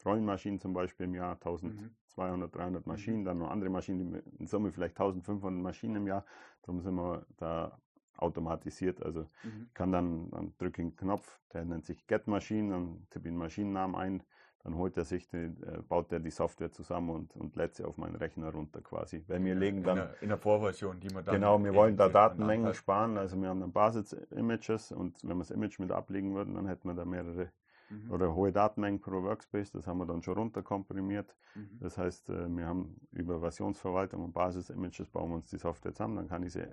Rollenmaschinen 0.06 0.60
zum 0.60 0.74
Beispiel 0.74 1.06
im 1.06 1.16
Jahr, 1.16 1.34
1200, 1.34 2.56
300 2.56 2.86
mhm. 2.86 2.92
Maschinen, 2.92 3.26
dann 3.26 3.40
noch 3.40 3.50
andere 3.50 3.70
Maschinen, 3.70 4.16
in 4.38 4.48
Summe 4.48 4.72
vielleicht 4.72 5.00
1500 5.00 5.62
Maschinen 5.62 5.98
im 5.98 6.08
Jahr. 6.08 6.26
Darum 6.62 6.82
sind 6.82 6.96
wir 6.96 7.26
da 7.38 7.78
automatisiert. 8.18 9.04
Also 9.04 9.28
mhm. 9.44 9.70
kann 9.74 9.92
dann, 9.92 10.30
dann 10.32 10.54
drücke 10.58 10.82
ich 10.82 10.88
einen 10.88 10.96
Knopf, 10.96 11.40
der 11.54 11.66
nennt 11.66 11.86
sich 11.86 12.06
Get 12.08 12.28
Machine, 12.28 12.72
dann 12.72 13.08
tippe 13.10 13.28
ich 13.28 13.34
den 13.34 13.38
Maschinennamen 13.38 13.96
ein, 13.96 14.24
dann 14.64 14.76
holt 14.76 14.98
er 14.98 15.06
sich, 15.06 15.28
die, 15.30 15.38
äh, 15.38 15.82
baut 15.88 16.12
er 16.12 16.20
die 16.20 16.32
Software 16.32 16.72
zusammen 16.72 17.12
und, 17.12 17.36
und 17.36 17.56
lädt 17.56 17.76
sie 17.76 17.86
auf 17.86 17.98
meinen 17.98 18.16
Rechner 18.16 18.52
runter 18.52 18.82
quasi. 18.82 19.24
Weil 19.28 19.44
wir 19.44 19.56
legen 19.56 19.84
dann. 19.84 19.98
In 19.98 20.04
der, 20.04 20.22
in 20.24 20.30
der 20.30 20.38
Vorversion, 20.38 21.00
die 21.00 21.14
man 21.14 21.24
dann. 21.24 21.36
Genau, 21.36 21.64
wir 21.64 21.74
wollen 21.74 21.96
da 21.96 22.10
Datenmengen 22.10 22.74
sparen. 22.74 23.18
Also 23.18 23.40
wir 23.42 23.48
haben 23.48 23.62
dann 23.62 23.72
Basis-Images 23.72 24.92
und 24.92 25.24
wenn 25.24 25.38
wir 25.38 25.44
das 25.44 25.52
Image 25.52 25.80
mit 25.80 25.92
ablegen 25.92 26.36
würden, 26.36 26.56
dann 26.56 26.68
hätten 26.68 26.90
wir 26.90 26.94
da 26.94 27.06
mehrere 27.06 27.52
mhm. 27.90 28.12
oder 28.12 28.36
hohe 28.36 28.52
Datenmengen 28.52 29.00
pro 29.00 29.24
Workspace. 29.24 29.72
Das 29.72 29.88
haben 29.88 30.00
wir 30.00 30.06
dann 30.06 30.22
schon 30.24 30.38
runterkomprimiert. 30.38 31.34
Mhm. 31.56 31.80
Das 31.80 31.98
heißt, 31.98 32.30
äh, 32.30 32.50
wir 32.50 32.66
haben 32.66 33.00
über 33.14 33.40
Versionsverwaltung 33.40 34.26
und 34.26 34.34
Basis-Images 34.34 35.08
bauen 35.10 35.30
wir 35.30 35.36
uns 35.36 35.50
die 35.50 35.58
Software 35.58 35.94
zusammen. 35.94 36.18
Dann 36.18 36.28
kann 36.28 36.44
ich 36.44 36.52
sie 36.52 36.68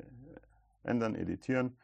ändern, 0.83 1.15
editieren 1.15 1.77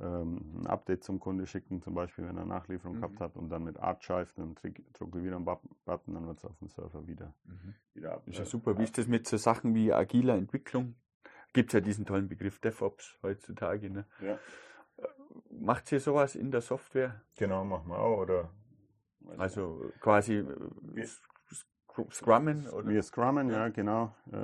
ähm, 0.00 0.60
ein 0.60 0.66
Update 0.66 1.04
zum 1.04 1.20
Kunde 1.20 1.46
schicken, 1.46 1.80
zum 1.80 1.94
Beispiel, 1.94 2.26
wenn 2.26 2.36
er 2.36 2.44
Nachlieferung 2.44 2.96
mhm. 2.96 3.00
gehabt 3.00 3.20
hat 3.20 3.36
und 3.36 3.48
dann 3.50 3.64
mit 3.64 3.78
Archive, 3.78 4.28
dann 4.36 4.54
drücke 4.54 4.82
ich 4.82 5.24
wieder 5.24 5.36
einen 5.36 5.44
Button, 5.44 6.14
dann 6.14 6.26
wird 6.26 6.38
es 6.38 6.44
auf 6.44 6.58
dem 6.58 6.68
Server 6.68 7.06
wieder, 7.06 7.34
mhm. 7.44 7.74
wieder 7.94 8.14
ab. 8.14 8.22
Ist 8.26 8.38
ja 8.38 8.44
super. 8.44 8.76
Wie 8.78 8.84
ist 8.84 8.98
das 8.98 9.06
mit 9.06 9.26
so 9.26 9.36
Sachen 9.36 9.74
wie 9.74 9.92
agiler 9.92 10.34
Entwicklung? 10.34 10.96
Gibt 11.52 11.70
es 11.70 11.74
ja 11.74 11.80
diesen 11.80 12.04
tollen 12.04 12.28
Begriff 12.28 12.58
DevOps 12.58 13.18
heutzutage. 13.22 13.88
Ne? 13.88 14.06
Ja. 14.20 14.34
Äh, 14.96 15.08
macht 15.50 15.92
ihr 15.92 16.00
sowas 16.00 16.34
in 16.34 16.50
der 16.50 16.60
Software? 16.60 17.22
Genau, 17.36 17.64
machen 17.64 17.88
wir 17.88 17.98
auch. 17.98 18.18
Oder 18.18 18.50
also 19.38 19.92
quasi 20.00 20.38
äh, 20.38 21.06
Scrummen? 22.10 22.68
Oder? 22.68 22.88
Wir 22.88 23.02
Scrummen, 23.02 23.50
ja, 23.50 23.68
genau. 23.68 24.14
Äh, 24.32 24.38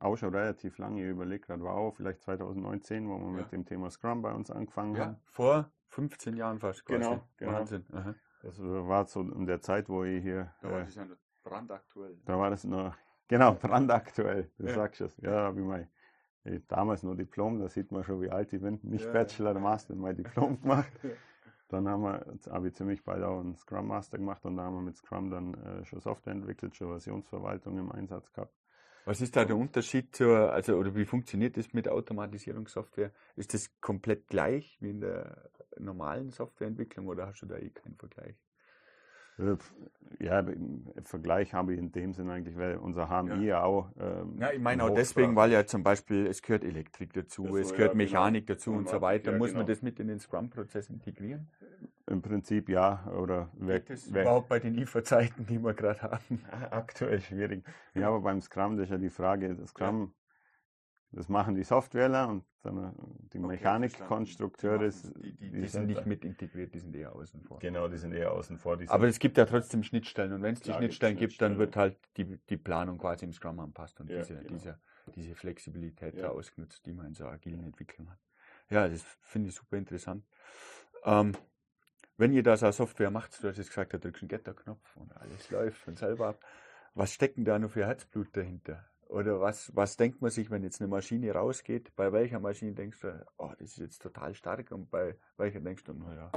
auch 0.00 0.16
schon 0.16 0.34
relativ 0.34 0.78
lange. 0.78 1.02
Ich 1.02 1.10
überlege 1.10 1.46
gerade, 1.46 1.62
wow, 1.62 1.94
vielleicht 1.94 2.22
2019, 2.22 3.08
wo 3.08 3.18
wir 3.18 3.26
ja. 3.26 3.32
mit 3.42 3.52
dem 3.52 3.64
Thema 3.64 3.90
Scrum 3.90 4.22
bei 4.22 4.32
uns 4.32 4.50
angefangen 4.50 4.94
ja, 4.94 5.06
haben. 5.06 5.16
Vor 5.26 5.70
15 5.88 6.36
Jahren 6.36 6.58
fast 6.58 6.84
quasi. 6.84 6.98
Genau, 6.98 7.22
genau. 7.36 7.52
Wahnsinn. 7.52 7.84
Aha. 7.92 8.14
Das 8.42 8.60
war 8.60 9.06
so 9.06 9.20
in 9.20 9.46
der 9.46 9.60
Zeit, 9.60 9.88
wo 9.88 10.04
ich 10.04 10.22
hier. 10.22 10.52
Da 10.60 10.70
war 10.70 10.80
äh, 10.80 10.84
das 10.84 10.94
ja 10.94 11.04
noch 11.04 11.16
brandaktuell. 11.44 12.18
Da 12.24 12.38
war 12.38 12.50
das 12.50 12.64
noch, 12.64 12.94
genau, 13.28 13.54
brandaktuell. 13.54 14.50
Du 14.58 14.66
ja. 14.66 14.74
sagst 14.74 15.00
es. 15.00 15.16
Ja, 15.18 15.54
wie 15.56 15.62
mein, 15.62 15.88
damals 16.68 17.02
nur 17.02 17.16
Diplom, 17.16 17.60
da 17.60 17.68
sieht 17.68 17.92
man 17.92 18.04
schon, 18.04 18.20
wie 18.20 18.30
alt 18.30 18.52
ich 18.52 18.60
bin. 18.60 18.80
Nicht 18.82 19.10
Bachelor, 19.12 19.58
Master, 19.58 19.94
mein 19.94 20.16
Diplom 20.16 20.60
gemacht. 20.60 20.92
Dann 21.68 21.88
haben 21.88 22.02
wir, 22.02 22.24
habe 22.50 22.68
ich 22.68 22.74
ziemlich 22.74 23.02
bald 23.04 23.22
auch 23.22 23.40
einen 23.40 23.56
Scrum 23.56 23.88
Master 23.88 24.18
gemacht 24.18 24.44
und 24.44 24.56
da 24.56 24.64
haben 24.64 24.74
wir 24.74 24.82
mit 24.82 24.96
Scrum 24.96 25.30
dann 25.30 25.54
äh, 25.54 25.84
schon 25.84 26.00
Software 26.00 26.32
entwickelt, 26.32 26.76
schon 26.76 26.88
Versionsverwaltung 26.88 27.78
im 27.78 27.90
Einsatz 27.90 28.32
gehabt. 28.32 28.54
Was 29.06 29.20
ist 29.20 29.36
da 29.36 29.44
der 29.44 29.56
Unterschied 29.56 30.14
zur, 30.16 30.52
also, 30.52 30.76
oder 30.76 30.94
wie 30.94 31.04
funktioniert 31.04 31.58
das 31.58 31.74
mit 31.74 31.88
Automatisierungssoftware? 31.88 33.12
Ist 33.36 33.52
das 33.52 33.70
komplett 33.80 34.28
gleich 34.28 34.78
wie 34.80 34.90
in 34.90 35.00
der 35.00 35.50
normalen 35.78 36.30
Softwareentwicklung 36.30 37.08
oder 37.08 37.26
hast 37.26 37.42
du 37.42 37.46
da 37.46 37.56
eh 37.56 37.70
keinen 37.70 37.96
Vergleich? 37.96 38.36
Äh, 39.38 39.56
ja, 40.20 40.38
im 40.40 40.84
Vergleich 41.02 41.54
habe 41.54 41.72
ich 41.72 41.78
in 41.78 41.90
dem 41.92 42.12
Sinn 42.12 42.30
eigentlich, 42.30 42.56
weil 42.56 42.76
unser 42.76 43.08
HMI 43.08 43.46
ja, 43.46 43.62
auch. 43.62 43.88
Ähm, 43.98 44.38
ja, 44.38 44.52
ich 44.52 44.60
meine 44.60 44.84
auch 44.84 44.94
deswegen, 44.94 45.34
weil 45.36 45.50
ja 45.50 45.66
zum 45.66 45.82
Beispiel 45.82 46.26
es 46.26 46.42
gehört 46.42 46.64
Elektrik 46.64 47.12
dazu, 47.12 47.46
so, 47.48 47.56
es 47.56 47.72
gehört 47.72 47.94
ja, 47.94 47.98
genau. 47.98 48.04
Mechanik 48.04 48.46
genau. 48.46 48.56
dazu 48.56 48.70
und, 48.70 48.78
und 48.78 48.88
so 48.88 49.00
weiter. 49.00 49.32
Ja, 49.32 49.38
Muss 49.38 49.48
genau. 49.48 49.60
man 49.60 49.66
das 49.66 49.82
mit 49.82 49.98
in 50.00 50.08
den 50.08 50.20
Scrum-Prozess 50.20 50.88
integrieren? 50.90 51.48
Im 52.06 52.22
Prinzip 52.22 52.68
ja. 52.68 53.06
Oder 53.18 53.50
wer, 53.54 53.80
das 53.80 54.12
wer, 54.12 54.22
überhaupt 54.22 54.48
bei 54.48 54.60
den 54.60 54.74
Lieferzeiten, 54.74 55.46
die 55.46 55.58
wir 55.58 55.74
gerade 55.74 56.02
haben? 56.02 56.44
Aktuell 56.70 57.20
schwierig. 57.20 57.64
Ja, 57.94 58.08
aber 58.08 58.20
beim 58.20 58.40
Scrum, 58.40 58.76
das 58.76 58.84
ist 58.84 58.90
ja 58.90 58.98
die 58.98 59.10
Frage, 59.10 59.54
das 59.54 59.70
Scrum 59.70 60.12
das 61.14 61.28
machen 61.28 61.54
die 61.54 61.62
Softwareler 61.62 62.28
und 62.28 62.44
die 62.64 63.38
okay, 63.38 63.38
Mechanikkonstrukteure. 63.38 64.88
Die, 64.88 65.22
die, 65.22 65.32
die, 65.32 65.50
die, 65.60 65.66
sind 65.68 65.86
nicht 65.86 66.06
mit 66.06 66.24
integriert, 66.24 66.74
die 66.74 66.80
sind 66.80 66.94
eher 66.96 67.14
außen 67.14 67.40
vor. 67.42 67.58
Genau, 67.60 67.88
die 67.88 67.98
sind 67.98 68.12
eher 68.12 68.32
außen 68.32 68.58
vor. 68.58 68.78
Aber 68.88 69.06
es 69.06 69.18
gibt 69.18 69.36
ja 69.38 69.44
trotzdem 69.44 69.82
Schnittstellen 69.82 70.32
und 70.32 70.42
wenn 70.42 70.54
es 70.54 70.60
die 70.60 70.72
Schnittstellen 70.72 71.16
gibt, 71.16 71.40
dann 71.40 71.58
wird 71.58 71.76
halt 71.76 71.96
die, 72.16 72.38
die 72.48 72.56
Planung 72.56 72.98
quasi 72.98 73.24
im 73.26 73.32
Scrum 73.32 73.60
anpasst 73.60 74.00
und 74.00 74.10
ja, 74.10 74.18
diese, 74.18 74.34
genau. 74.34 74.48
diese, 74.48 74.78
diese 75.14 75.34
Flexibilität 75.34 76.16
ja. 76.16 76.22
da 76.22 76.28
ausgenutzt, 76.30 76.84
die 76.86 76.92
man 76.92 77.06
in 77.06 77.14
so 77.14 77.26
agilen 77.26 77.62
Entwicklung 77.64 78.10
hat. 78.10 78.18
Ja, 78.70 78.88
das 78.88 79.02
finde 79.20 79.50
ich 79.50 79.54
super 79.54 79.76
interessant. 79.76 80.24
Ähm, 81.04 81.32
wenn 82.16 82.32
ihr 82.32 82.42
das 82.42 82.62
als 82.62 82.78
Software 82.78 83.10
macht, 83.10 83.42
du 83.42 83.48
hast 83.48 83.58
jetzt 83.58 83.68
gesagt, 83.68 83.92
da 83.92 83.98
drückst 83.98 84.22
du 84.22 84.24
einen 84.24 84.28
Getter-Knopf 84.28 84.96
und 84.96 85.16
alles 85.16 85.50
läuft 85.50 85.78
von 85.78 85.96
selber 85.96 86.28
ab. 86.28 86.44
Was 86.94 87.12
stecken 87.12 87.44
da 87.44 87.58
noch 87.58 87.70
für 87.70 87.86
Herzblut 87.86 88.36
dahinter? 88.36 88.84
Oder 89.08 89.40
was, 89.40 89.74
was 89.76 89.96
denkt 89.96 90.22
man 90.22 90.30
sich, 90.30 90.50
wenn 90.50 90.62
jetzt 90.62 90.80
eine 90.80 90.88
Maschine 90.88 91.32
rausgeht? 91.32 91.94
Bei 91.96 92.12
welcher 92.12 92.40
Maschine 92.40 92.72
denkst 92.72 93.00
du, 93.00 93.26
oh, 93.38 93.50
das 93.58 93.70
ist 93.72 93.78
jetzt 93.78 94.02
total 94.02 94.34
stark 94.34 94.70
und 94.72 94.90
bei 94.90 95.16
welcher 95.36 95.60
denkst 95.60 95.84
du, 95.84 95.92
naja. 95.92 96.30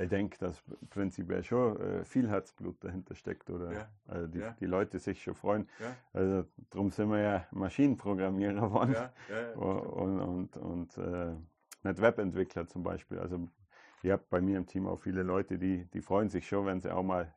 Ich 0.00 0.08
denke, 0.08 0.36
dass 0.38 0.62
prinzipiell 0.90 1.44
schon 1.44 1.80
äh, 1.80 2.04
viel 2.04 2.28
Herzblut 2.28 2.82
dahinter 2.82 3.14
steckt 3.14 3.50
oder 3.50 3.72
ja. 3.72 3.88
also 4.08 4.26
die, 4.26 4.40
ja. 4.40 4.56
die 4.58 4.66
Leute 4.66 4.98
sich 4.98 5.22
schon 5.22 5.34
freuen. 5.34 5.68
Ja. 5.78 5.96
Also 6.12 6.44
darum 6.70 6.90
sind 6.90 7.10
wir 7.10 7.20
ja 7.20 7.46
Maschinenprogrammierer 7.52 8.54
geworden 8.54 8.96
und, 9.54 10.20
und, 10.20 10.56
und 10.56 10.98
äh, 10.98 11.34
nicht 11.82 12.02
Webentwickler 12.02 12.66
zum 12.66 12.82
Beispiel. 12.82 13.18
Also 13.18 13.48
ich 14.02 14.10
habe 14.10 14.24
bei 14.28 14.40
mir 14.40 14.58
im 14.58 14.66
Team 14.66 14.86
auch 14.86 14.98
viele 14.98 15.22
Leute, 15.22 15.58
die, 15.58 15.84
die 15.86 16.00
freuen 16.00 16.28
sich 16.28 16.48
schon, 16.48 16.66
wenn 16.66 16.80
sie 16.80 16.92
auch 16.92 17.02
mal 17.02 17.32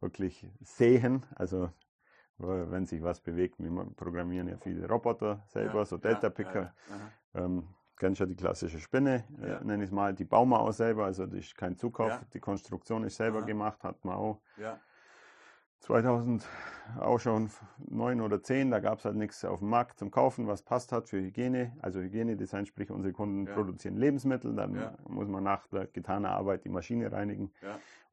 wirklich 0.00 0.46
sehen, 0.60 1.24
also 1.36 1.70
wenn 2.38 2.86
sich 2.86 3.02
was 3.02 3.20
bewegt. 3.20 3.58
Wir 3.58 3.70
programmieren 3.96 4.48
ja 4.48 4.56
viele 4.58 4.88
Roboter 4.88 5.42
selber, 5.46 5.78
Ja, 5.80 5.84
so 5.84 5.96
Delta-Picker. 5.96 6.72
ja. 7.34 7.44
Ähm, 7.44 7.68
kennst 7.96 8.20
ja 8.20 8.26
die 8.26 8.36
klassische 8.36 8.78
Spinne, 8.78 9.24
Ja. 9.40 9.58
äh, 9.58 9.64
nenne 9.64 9.84
ich 9.84 9.88
es 9.90 9.94
mal. 9.94 10.14
Die 10.14 10.24
bauen 10.24 10.48
wir 10.50 10.60
auch 10.60 10.72
selber, 10.72 11.04
also 11.06 11.26
das 11.26 11.38
ist 11.40 11.56
kein 11.56 11.76
Zukauf. 11.76 12.10
Ja. 12.10 12.20
Die 12.34 12.40
Konstruktion 12.40 13.04
ist 13.04 13.16
selber 13.16 13.38
Aha. 13.38 13.46
gemacht, 13.46 13.82
hat 13.82 14.04
man 14.04 14.16
auch 14.16 14.40
Ja, 14.58 14.78
2000 15.80 16.46
auch 17.00 17.18
schon 17.20 17.50
neun 17.88 18.20
oder 18.20 18.42
zehn, 18.42 18.70
da 18.70 18.80
gab 18.80 18.98
es 18.98 19.04
halt 19.04 19.16
nichts 19.16 19.44
auf 19.44 19.58
dem 19.60 19.68
Markt 19.68 19.98
zum 19.98 20.10
Kaufen, 20.10 20.46
was 20.46 20.62
passt 20.62 20.90
hat 20.92 21.08
für 21.08 21.18
Hygiene. 21.20 21.72
Also 21.80 22.00
Hygienedesign, 22.00 22.66
sprich 22.66 22.90
unsere 22.90 23.12
Kunden 23.12 23.46
Ja. 23.46 23.54
produzieren 23.54 23.96
Lebensmittel, 23.96 24.54
dann 24.54 24.96
muss 25.08 25.28
man 25.28 25.44
nach 25.44 25.66
der 25.68 25.86
getaner 25.86 26.30
Arbeit 26.30 26.64
die 26.64 26.70
Maschine 26.70 27.10
reinigen. 27.12 27.52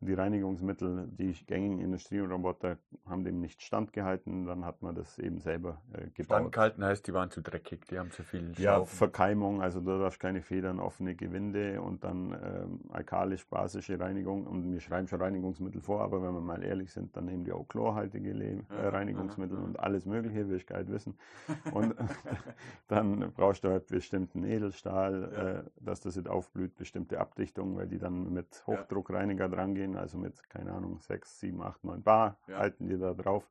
Ja. 0.04 0.08
Die 0.08 0.14
Reinigungsmittel, 0.14 1.08
die 1.18 1.34
gängigen 1.46 1.80
Industrieroboter 1.80 2.78
haben 3.08 3.24
dem 3.24 3.40
nicht 3.40 3.62
standgehalten, 3.62 4.46
dann 4.46 4.66
hat 4.66 4.82
man 4.82 4.96
das 4.96 5.18
eben 5.20 5.40
selber 5.40 5.82
äh, 5.94 6.10
gebaut. 6.14 6.38
Standgehalten 6.40 6.84
heißt, 6.86 7.08
die 7.08 7.14
waren 7.14 7.32
zu 7.32 7.42
dreckig, 7.42 7.86
die 7.90 7.98
haben 8.00 8.12
zu 8.12 8.24
viel 8.24 8.50
Ja, 8.58 8.76
Schlaufen. 8.76 8.98
Verkeimung, 8.98 9.62
also 9.62 9.80
da 9.82 9.98
darfst 9.98 10.20
keine 10.20 10.42
Federn, 10.42 10.80
offene 10.80 11.16
Gewinde 11.16 11.82
und 11.82 12.04
dann 12.04 12.32
ähm, 12.34 12.80
alkalisch-basische 12.92 14.00
Reinigung. 14.00 14.46
Und 14.48 14.72
wir 14.72 14.80
schreiben 14.80 15.08
schon 15.08 15.22
Reinigungsmittel 15.22 15.82
vor, 15.82 16.02
aber 16.02 16.22
wenn 16.22 16.34
wir 16.34 16.42
mal 16.42 16.64
ehrlich 16.64 16.92
sind, 16.92 17.16
dann 17.16 17.26
nehmen 17.26 17.44
die 17.44 17.52
auch 17.52 17.68
chlorhaltige 17.68 18.34
Le 18.34 18.64
äh, 18.70 18.88
Reinigungsmittel 18.88 19.58
und 19.58 19.80
alles 19.80 20.06
Mögliche, 20.06 20.48
will 20.50 20.58
ich 20.58 20.68
gar 20.68 20.80
nicht 20.80 20.92
wissen. 20.92 21.16
Und 21.74 21.96
dann 22.88 23.32
brauchst 23.36 23.64
du 23.64 23.70
halt 23.70 23.88
bestimmten 23.88 24.44
Edelstahl, 24.44 25.32
Ja. 25.34 25.50
äh, 25.60 25.64
dass 25.80 26.02
das 26.02 26.16
nicht 26.16 26.28
aufblüht, 26.28 26.76
bestimmte 26.76 27.20
Abdichtungen, 27.20 27.76
weil 27.76 27.88
die 27.88 27.98
dann 28.00 28.32
mit 28.34 28.64
Hochdruckreiniger 28.68 29.50
dran 29.50 29.76
gehen, 29.94 29.98
also 29.98 30.18
mit, 30.18 30.50
keine 30.50 30.72
Ahnung, 30.74 31.00
6, 31.00 31.40
7, 31.40 31.62
8, 31.62 31.84
9 31.84 32.04
Bar 32.04 32.38
Ja. 32.48 32.60
halten 32.60 32.88
die 32.88 32.98
da 32.98 33.14
drauf. 33.14 33.50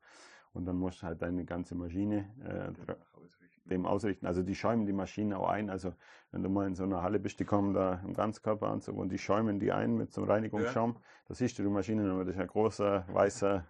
Und 0.53 0.65
dann 0.65 0.77
musst 0.77 1.01
du 1.01 1.07
halt 1.07 1.21
deine 1.21 1.45
ganze 1.45 1.73
Maschine 1.73 2.29
äh, 2.43 2.71
ausrichten. 3.17 3.69
dem 3.69 3.85
ausrichten. 3.87 4.27
Also 4.27 4.43
die 4.43 4.53
schäumen 4.53 4.85
die 4.85 4.93
Maschine 4.93 5.39
auch 5.39 5.49
ein. 5.49 5.71
Also 5.71 5.93
wenn 6.31 6.43
du 6.43 6.49
mal 6.49 6.67
in 6.67 6.75
so 6.75 6.83
einer 6.83 7.01
Halle 7.01 7.19
bist, 7.19 7.39
die 7.39 7.45
kommen 7.45 7.73
da 7.73 7.95
im 8.05 8.13
Ganzkörperanzug 8.13 8.95
und 8.95 9.09
die 9.09 9.17
schäumen 9.17 9.59
die 9.59 9.71
ein 9.71 9.95
mit 9.97 10.11
so 10.11 10.21
einem 10.21 10.29
Reinigungsschaum. 10.29 10.97
Da 11.27 11.33
siehst 11.33 11.57
du 11.57 11.63
die 11.63 11.69
Maschine, 11.69 12.09
aber 12.11 12.23
das 12.23 12.35
ist 12.35 12.41
ein 12.41 12.47
großer 12.47 13.05
weißer 13.07 13.65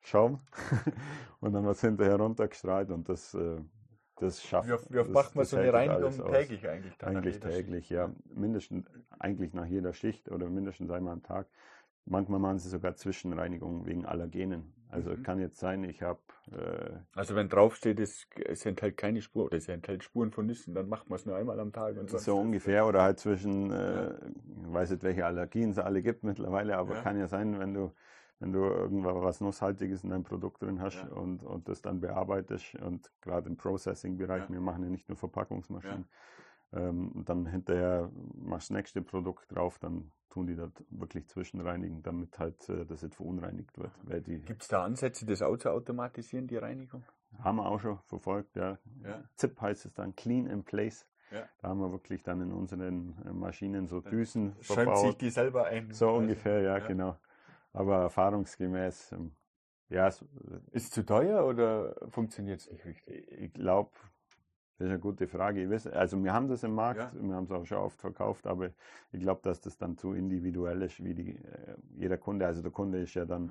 Schaum. 0.00 0.40
und 1.40 1.52
dann 1.52 1.64
wird 1.64 1.76
es 1.76 1.80
hinterher 1.82 2.16
runtergestrahlt 2.16 2.90
und 2.90 3.08
das, 3.08 3.34
äh, 3.34 3.60
das 4.16 4.42
schafft. 4.42 4.68
Wie 4.68 4.72
oft, 4.72 4.92
wie 4.92 4.98
oft 4.98 5.12
macht 5.12 5.36
man 5.36 5.44
so 5.44 5.56
eine 5.56 5.72
Reinigung 5.72 6.24
täglich 6.26 6.68
eigentlich? 6.68 6.96
dann 6.98 7.16
an 7.16 7.16
Eigentlich 7.16 7.34
jeder 7.34 7.50
Schicht? 7.50 7.64
täglich, 7.64 7.90
ja. 7.90 8.10
Mindestens, 8.34 8.86
eigentlich 9.18 9.52
nach 9.52 9.66
jeder 9.66 9.92
Schicht 9.92 10.30
oder 10.30 10.48
mindestens 10.48 10.90
einmal 10.90 11.12
am 11.12 11.22
Tag. 11.22 11.46
Manchmal 12.06 12.38
machen 12.38 12.58
sie 12.58 12.68
sogar 12.68 12.94
Zwischenreinigungen 12.96 13.86
wegen 13.86 14.04
Allergenen. 14.04 14.72
Also 14.90 15.10
Mhm. 15.10 15.24
kann 15.24 15.40
jetzt 15.40 15.58
sein, 15.58 15.84
ich 15.84 16.02
habe 16.02 16.20
äh, 16.52 16.98
Also 17.16 17.34
wenn 17.34 17.48
draufsteht, 17.48 17.98
es, 18.00 18.26
es 18.44 18.64
enthält 18.66 18.96
keine 18.96 19.22
Spur 19.22 19.46
oder 19.46 19.56
es 19.56 19.68
enthält 19.68 20.04
Spuren 20.04 20.30
von 20.30 20.46
Nüssen, 20.46 20.74
dann 20.74 20.88
macht 20.88 21.08
man 21.08 21.16
es 21.18 21.26
nur 21.26 21.36
einmal 21.36 21.58
am 21.60 21.72
Tag. 21.72 21.96
Und 21.96 22.10
So 22.10 22.38
ungefähr 22.38 22.86
oder 22.86 23.02
halt 23.02 23.18
zwischen, 23.18 23.70
äh, 23.72 24.10
ich 24.14 24.72
weiß 24.72 24.90
nicht, 24.90 25.02
welche 25.02 25.26
Allergien 25.26 25.70
es 25.70 25.78
alle 25.78 26.02
gibt 26.02 26.22
mittlerweile, 26.22 26.76
aber 26.76 26.94
Ja. 26.94 27.02
kann 27.02 27.18
ja 27.18 27.26
sein, 27.28 27.58
wenn 27.58 27.74
du, 27.74 27.92
wenn 28.44 28.52
du 28.52 28.58
irgendwas 28.60 29.14
was 29.16 29.40
Nusshaltiges 29.40 30.04
in 30.04 30.10
deinem 30.10 30.22
Produkt 30.24 30.62
drin 30.62 30.78
hast 30.80 30.96
Ja. 30.96 31.08
und, 31.16 31.42
und 31.42 31.66
das 31.66 31.80
dann 31.80 32.00
bearbeitest 32.00 32.74
und 32.74 33.10
gerade 33.22 33.48
im 33.48 33.56
Processing-Bereich, 33.56 34.42
Ja. 34.42 34.50
wir 34.50 34.60
machen 34.60 34.82
ja 34.82 34.90
nicht 34.90 35.08
nur 35.08 35.16
Verpackungsmaschinen, 35.16 36.04
ähm, 36.74 37.12
und 37.12 37.28
dann 37.28 37.46
hinterher 37.46 38.10
machst 38.34 38.68
du 38.68 38.74
das 38.74 38.78
nächste 38.78 39.00
Produkt 39.00 39.50
drauf, 39.50 39.78
dann 39.78 40.10
tun 40.28 40.46
die 40.46 40.56
das 40.56 40.70
wirklich 40.90 41.26
zwischenreinigen, 41.26 42.02
damit 42.02 42.38
halt 42.38 42.68
äh, 42.68 42.84
das 42.84 43.02
nicht 43.02 43.14
verunreinigt 43.14 43.78
wird. 43.78 43.92
Gibt 44.44 44.62
es 44.62 44.68
da 44.68 44.84
Ansätze, 44.84 45.24
das 45.24 45.40
auch 45.40 45.56
zu 45.56 45.70
automatisieren, 45.70 46.46
die 46.46 46.58
Reinigung? 46.58 47.02
haben 47.42 47.56
wir 47.56 47.66
auch 47.66 47.80
schon 47.80 47.98
verfolgt, 48.04 48.54
ja. 48.56 48.78
Ja. 49.02 49.24
ZIP 49.36 49.60
heißt 49.60 49.86
es 49.86 49.94
dann, 49.94 50.14
Clean 50.14 50.46
in 50.46 50.62
Place. 50.62 51.04
Ja. 51.32 51.48
Da 51.58 51.68
haben 51.68 51.80
wir 51.80 51.90
wirklich 51.90 52.22
dann 52.22 52.40
in 52.42 52.52
unseren 52.52 53.16
äh, 53.24 53.32
Maschinen 53.32 53.88
so 53.88 54.00
Dann 54.00 54.12
Düsen 54.12 54.54
Schäumt 54.60 54.98
sich 54.98 55.16
die 55.16 55.30
selber 55.30 55.66
ein? 55.66 55.90
So 55.90 56.10
ungefähr, 56.12 56.60
ja, 56.60 56.78
ja. 56.78 56.86
genau. 56.86 57.16
Aber 57.74 57.96
erfahrungsgemäß, 58.02 59.12
ähm, 59.12 59.32
ja, 59.90 60.06
es, 60.08 60.22
Ist 60.70 60.84
es 60.84 60.90
zu 60.90 61.04
teuer 61.04 61.44
oder 61.44 61.94
funktioniert 62.08 62.60
es 62.60 62.70
nicht 62.70 62.84
richtig? 62.84 63.30
ich 63.32 63.52
glaube, 63.52 63.90
das 64.78 64.86
ist 64.86 64.90
eine 64.92 65.00
gute 65.00 65.26
Frage. 65.28 65.68
Weiß, 65.68 65.88
also 65.88 66.22
wir 66.22 66.32
haben 66.32 66.48
das 66.48 66.62
im 66.62 66.74
Markt, 66.74 67.00
Ja. 67.00 67.12
wir 67.20 67.34
haben 67.34 67.44
es 67.44 67.50
auch 67.50 67.66
schon 67.66 67.78
oft 67.78 68.00
verkauft, 68.00 68.46
aber 68.46 68.70
ich 69.12 69.20
glaube, 69.20 69.40
dass 69.42 69.60
das 69.60 69.76
dann 69.76 69.96
zu 69.98 70.14
individuell 70.14 70.82
ist, 70.82 71.02
wie 71.04 71.14
die, 71.14 71.36
äh, 71.36 71.76
jeder 71.96 72.16
Kunde. 72.16 72.46
Also 72.46 72.62
der 72.62 72.70
Kunde 72.70 73.00
ist 73.00 73.14
ja 73.14 73.24
dann, 73.24 73.50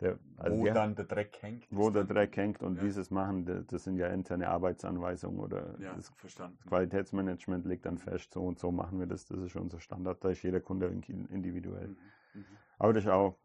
der, 0.00 0.18
also 0.36 0.58
Wo 0.58 0.64
wir- 0.64 0.72
dann 0.72 0.94
der 0.94 1.04
Dreck 1.04 1.36
hängt? 1.42 1.66
wo 1.70 1.90
der 1.90 2.04
Dreck 2.04 2.36
hängt 2.36 2.62
und 2.62 2.76
ja. 2.76 2.82
wie 2.84 2.90
sie 2.90 3.00
es 3.00 3.10
machen, 3.10 3.66
das, 3.66 3.82
sind 3.84 3.96
ja 3.96 4.08
interne 4.08 4.48
Arbeitsanweisungen 4.48 5.40
oder 5.40 5.78
Ja, 5.80 5.94
das 5.94 6.08
verstanden. 6.10 6.58
Qualitätsmanagement 6.68 7.64
legt 7.66 7.84
dann 7.86 7.98
fest, 7.98 8.32
so 8.32 8.44
und 8.44 8.58
so 8.60 8.70
machen 8.70 8.98
wir 9.00 9.06
das, 9.06 9.24
das 9.26 9.38
ist 9.40 9.56
unser 9.56 9.80
Standard, 9.80 10.22
da 10.24 10.30
ist 10.30 10.42
jeder 10.42 10.60
Kunde 10.60 10.86
in- 10.86 11.26
individuell. 11.26 11.88
Mhm. 11.88 11.96
Mhm. 12.34 12.44
Aber 12.78 12.92
das 12.92 13.04
ist 13.04 13.10
auch, 13.10 13.38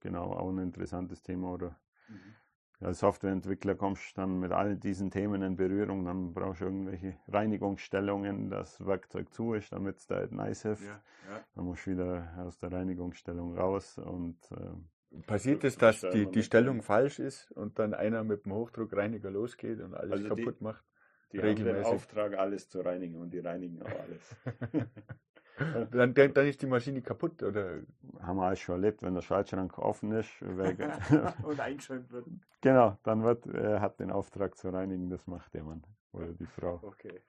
genau, 0.00 0.32
auch 0.32 0.48
ein 0.50 0.58
interessantes 0.58 1.22
Thema. 1.22 1.52
Oder 1.54 1.78
Mhm. 2.08 2.34
als 2.80 2.98
Softwareentwickler 3.00 3.74
kommst 3.76 4.10
du 4.16 4.20
dann 4.20 4.40
mit 4.40 4.52
all 4.52 4.76
diesen 4.76 5.10
Themen 5.10 5.40
in 5.42 5.56
Berührung, 5.56 6.04
dann 6.04 6.34
brauchst 6.34 6.60
du 6.60 6.66
irgendwelche 6.66 7.16
Reinigungsstellungen, 7.28 8.50
das 8.50 8.84
Werkzeug 8.84 9.32
zu 9.32 9.54
ist, 9.54 9.72
damit 9.72 9.98
es 9.98 10.06
da 10.06 10.16
halt 10.16 10.32
nice 10.32 10.62
hilft. 10.62 10.82
Ja, 10.84 11.00
ja. 11.30 11.44
Dann 11.54 11.64
musst 11.64 11.86
du 11.86 11.92
wieder 11.92 12.34
aus 12.38 12.58
der 12.58 12.72
Reinigungsstellung 12.72 13.56
raus 13.56 13.96
und 13.98 14.36
äh, 14.52 15.20
Passiert 15.26 15.62
es, 15.62 15.78
dass 15.78 16.00
die, 16.00 16.26
die 16.26 16.42
Stellung 16.42 16.82
falsch 16.82 17.20
ist 17.20 17.52
und 17.52 17.78
dann 17.78 17.94
einer 17.94 18.24
mit 18.24 18.44
dem 18.44 18.52
Hochdruckreiniger 18.52 19.30
losgeht 19.30 19.80
und 19.80 19.94
alles 19.94 20.10
Also 20.24 20.34
die- 20.34 20.42
kaputt 20.44 20.60
macht? 20.60 20.84
die 21.32 21.38
Regelmäßig. 21.38 21.66
haben 21.76 21.84
den 21.84 21.84
Auftrag, 21.94 22.34
alles 22.34 22.68
zu 22.68 22.80
reinigen 22.80 23.16
und 23.20 23.30
die 23.30 23.38
reinigen 23.38 23.80
auch 23.82 24.00
alles. 24.00 24.36
Dann, 25.56 26.14
dann, 26.14 26.34
dann 26.34 26.46
ist 26.46 26.60
die 26.62 26.66
Maschine 26.66 27.00
kaputt 27.00 27.42
oder 27.42 27.80
haben 28.20 28.36
wir 28.38 28.46
alles 28.46 28.58
schon 28.58 28.76
erlebt, 28.76 29.02
wenn 29.02 29.14
der 29.14 29.22
Schaltschrank 29.22 29.78
offen 29.78 30.12
ist. 30.12 30.30
und 31.42 31.60
eingeschäumt 31.60 32.10
wird. 32.10 32.26
genau, 32.60 32.98
dann 33.04 33.22
wird, 33.22 33.46
er 33.46 33.80
hat 33.80 34.00
den 34.00 34.10
Auftrag 34.10 34.56
zu 34.56 34.70
reinigen, 34.70 35.10
das 35.10 35.26
macht 35.26 35.54
der 35.54 35.62
Mann 35.62 35.82
oder 36.12 36.32
die 36.32 36.46
Frau. 36.46 36.80
Okay. 36.82 37.22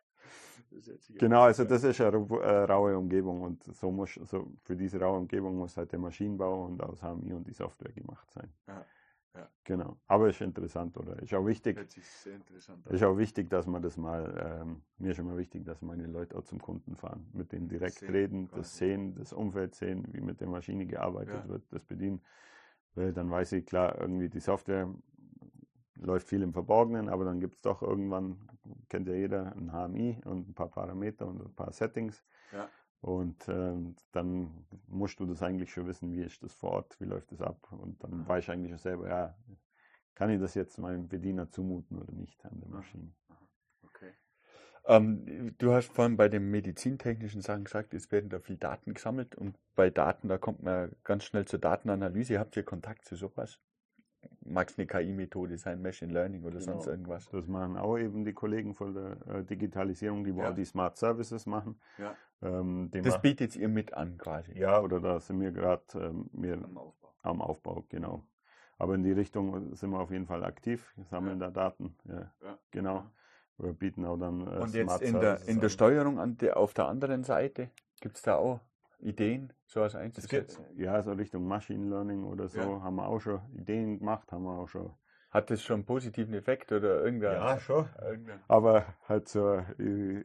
Genau, 1.20 1.44
also 1.44 1.64
das 1.64 1.84
ist 1.84 2.02
eine 2.02 2.18
äh, 2.18 2.64
raue 2.64 2.98
Umgebung 2.98 3.42
und 3.44 3.64
so 3.64 3.92
muss 3.92 4.16
so 4.16 4.52
für 4.64 4.76
diese 4.76 5.00
raue 5.00 5.20
Umgebung 5.20 5.56
muss 5.58 5.78
halt 5.78 5.92
der 5.92 6.00
Maschinenbau 6.00 6.66
und 6.66 6.82
aus 6.82 7.02
HMI 7.02 7.34
und 7.34 7.48
die 7.48 7.54
Software 7.54 7.92
gemacht 7.94 8.30
sein. 8.32 8.52
Ja, 8.68 8.86
ja. 9.36 9.50
Genau, 9.64 9.98
aber 10.08 10.30
ist 10.30 10.42
interessant 10.42 10.96
oder 10.98 11.22
ist 11.22 11.34
auch 11.34 11.46
wichtig. 11.46 11.76
Hört 11.78 11.90
sich 11.90 12.08
sehr 12.08 12.36
interessant 12.36 12.88
an. 12.88 12.94
Ist 12.94 13.04
auch 13.04 13.18
wichtig, 13.18 13.50
dass 13.50 13.66
man 13.66 13.82
das 13.82 13.98
mal, 13.98 14.62
ähm, 14.62 14.84
mir 15.00 15.12
ist 15.12 15.20
immer 15.20 15.38
wichtig, 15.38 15.66
dass 15.66 15.82
meine 15.82 16.06
Leute 16.06 16.38
auch 16.38 16.44
zum 16.44 16.62
Kunden 16.62 16.96
fahren, 16.96 17.28
mit 17.34 17.52
denen 17.52 17.68
direkt 17.68 17.96
sehen 18.00 18.12
reden, 18.12 18.48
quasi. 18.48 18.60
das 18.62 18.78
sehen, 18.78 19.16
das 19.16 19.34
Umfeld 19.34 19.74
sehen, 19.74 20.08
wie 20.12 20.22
mit 20.22 20.40
der 20.40 20.48
Maschine 20.48 20.86
gearbeitet 20.86 21.34
Ja. 21.34 21.48
wird, 21.50 21.64
das 21.72 21.84
bedienen. 21.84 22.22
Weil 22.94 23.12
dann 23.12 23.30
weiß 23.30 23.54
ich, 23.54 23.66
klar, 23.66 24.00
irgendwie 24.00 24.30
die 24.30 24.40
Software 24.40 24.88
läuft 25.96 26.28
viel 26.28 26.42
im 26.44 26.54
Verborgenen, 26.54 27.10
aber 27.10 27.26
dann 27.26 27.40
gibt 27.40 27.56
es 27.56 27.62
doch 27.62 27.82
irgendwann, 27.82 28.38
kennt 28.90 29.08
ja 29.08 29.16
jeder, 29.16 29.56
ein 29.56 29.72
HMI 29.72 30.22
und 30.26 30.50
ein 30.50 30.54
paar 30.54 30.70
Parameter 30.70 31.28
und 31.28 31.42
ein 31.42 31.56
paar 31.56 31.72
Settings. 31.72 32.24
Ja. 32.52 32.70
Und 33.06 33.48
ähm, 33.50 33.96
dann 34.14 34.66
musst 34.88 35.20
du 35.20 35.28
das 35.28 35.44
eigentlich 35.44 35.72
schon 35.72 35.86
wissen, 35.86 36.12
wie 36.12 36.24
ist 36.24 36.42
das 36.42 36.56
vor 36.56 36.72
Ort, 36.72 37.00
wie 37.00 37.06
läuft 37.06 37.32
das 37.32 37.40
ab. 37.40 37.72
Und 37.72 38.04
dann 38.04 38.22
Aha. 38.22 38.30
weiß 38.30 38.46
ich 38.46 38.50
eigentlich 38.50 38.72
schon 38.72 38.80
selber, 38.80 39.08
ja, 39.08 39.36
kann 40.16 40.32
ich 40.32 40.40
das 40.40 40.56
jetzt 40.56 40.80
meinem 40.80 41.08
Bediener 41.08 41.52
zumuten 41.52 42.00
oder 42.00 42.12
nicht 42.14 42.44
an 42.44 42.60
der 42.60 42.70
Aha. 42.70 42.78
Maschine. 42.78 43.14
Okay. 43.84 44.12
Ähm, 44.88 45.56
du 45.60 45.72
hast 45.72 45.92
vorhin 45.94 46.18
bei 46.18 46.30
den 46.30 46.50
medizintechnischen 46.50 47.42
Sachen 47.42 47.66
gesagt, 47.66 47.94
es 47.94 48.12
werden 48.12 48.32
da 48.32 48.40
viel 48.40 48.58
Daten 48.58 48.96
gesammelt 48.96 49.36
und 49.36 49.56
bei 49.76 49.92
Daten, 49.92 50.28
da 50.28 50.40
kommt 50.40 50.64
man 50.64 50.96
ganz 51.04 51.26
schnell 51.26 51.46
zur 51.46 51.60
Datenanalyse. 51.60 52.40
Habt 52.40 52.58
ihr 52.58 52.64
Kontakt 52.64 53.06
zu 53.06 53.16
sowas? 53.16 53.60
Mag 54.46 54.70
es 54.70 54.78
eine 54.78 54.86
KI-Methode 54.88 55.58
sein, 55.58 55.82
Machine 55.82 56.14
Learning 56.14 56.44
oder 56.44 56.60
Genau. 56.60 56.74
sonst 56.74 56.88
irgendwas? 56.88 57.30
Das 57.30 57.48
machen 57.48 57.78
auch 57.78 57.98
eben 57.98 58.24
die 58.26 58.34
Kollegen 58.34 58.74
von 58.74 58.94
der 58.94 59.18
äh, 59.28 59.44
Digitalisierung, 59.44 60.24
die 60.24 60.32
Ja. 60.32 60.50
auch 60.50 60.54
die 60.56 60.66
Smart 60.66 60.98
Services 60.98 61.46
machen. 61.46 61.80
Ja. 61.98 62.16
Ähm, 62.42 62.90
Das 62.92 63.22
bietet 63.22 63.56
ihr 63.56 63.70
mit 63.70 63.94
an 63.94 64.18
quasi. 64.18 64.58
ja, 64.58 64.80
oder 64.82 65.00
da 65.00 65.20
sind 65.20 65.40
wir 65.42 65.52
gerade 65.52 65.84
ähm, 65.96 66.30
Am 66.64 66.78
Aufbau. 66.78 67.14
am 67.24 67.42
Aufbau, 67.42 67.86
genau. 67.90 68.24
Aber 68.78 68.96
in 68.96 69.04
die 69.04 69.14
Richtung 69.14 69.74
sind 69.74 69.90
wir 69.92 70.00
auf 70.00 70.12
jeden 70.12 70.26
Fall 70.28 70.44
aktiv, 70.44 70.94
sammeln 71.10 71.40
da 71.40 71.50
Daten. 71.50 71.96
Ja, 72.06 72.32
Ja. 72.44 72.58
genau. 72.72 73.06
Wir 73.58 73.72
bieten 73.72 74.04
auch 74.06 74.18
dann 74.18 74.42
äh, 74.42 74.60
Und 74.60 74.74
jetzt 74.74 74.84
Smart 74.90 75.02
in 75.02 75.14
der, 75.14 75.22
Services 75.38 75.48
in 75.48 75.62
der. 75.62 75.70
Steuerung 75.70 76.20
an 76.20 76.38
der, 76.38 76.58
auf 76.58 76.74
der 76.74 76.88
anderen 76.88 77.24
Seite, 77.24 77.70
gibt 78.02 78.18
es 78.18 78.22
da 78.22 78.36
auch 78.36 78.60
Ideen, 79.06 79.54
sowas 79.66 79.94
Es 79.94 80.02
einzusetzen? 80.02 80.66
geht, 80.72 80.80
ja, 80.80 81.02
so 81.02 81.12
Richtung 81.14 81.48
Machine 81.48 81.88
Learning 81.90 82.24
oder 82.24 82.48
so 82.48 82.60
Ja. 82.60 82.82
haben 82.82 82.96
wir 82.96 83.08
auch 83.08 83.20
schon 83.20 83.40
Ideen 83.54 84.00
gemacht, 84.00 84.32
haben 84.32 84.44
wir 84.44 84.58
auch 84.58 84.68
schon. 84.68 84.92
Hat 85.32 85.50
das 85.50 85.62
schon 85.62 85.76
einen 85.76 85.86
positiven 85.86 86.34
Effekt 86.34 86.72
oder 86.72 87.04
irgendein, 87.04 87.60
schon. 87.60 87.88
irgendein 88.02 88.40
Aber 88.48 88.86
halt 89.08 89.28
zur, 89.28 89.66
äh, 89.80 90.24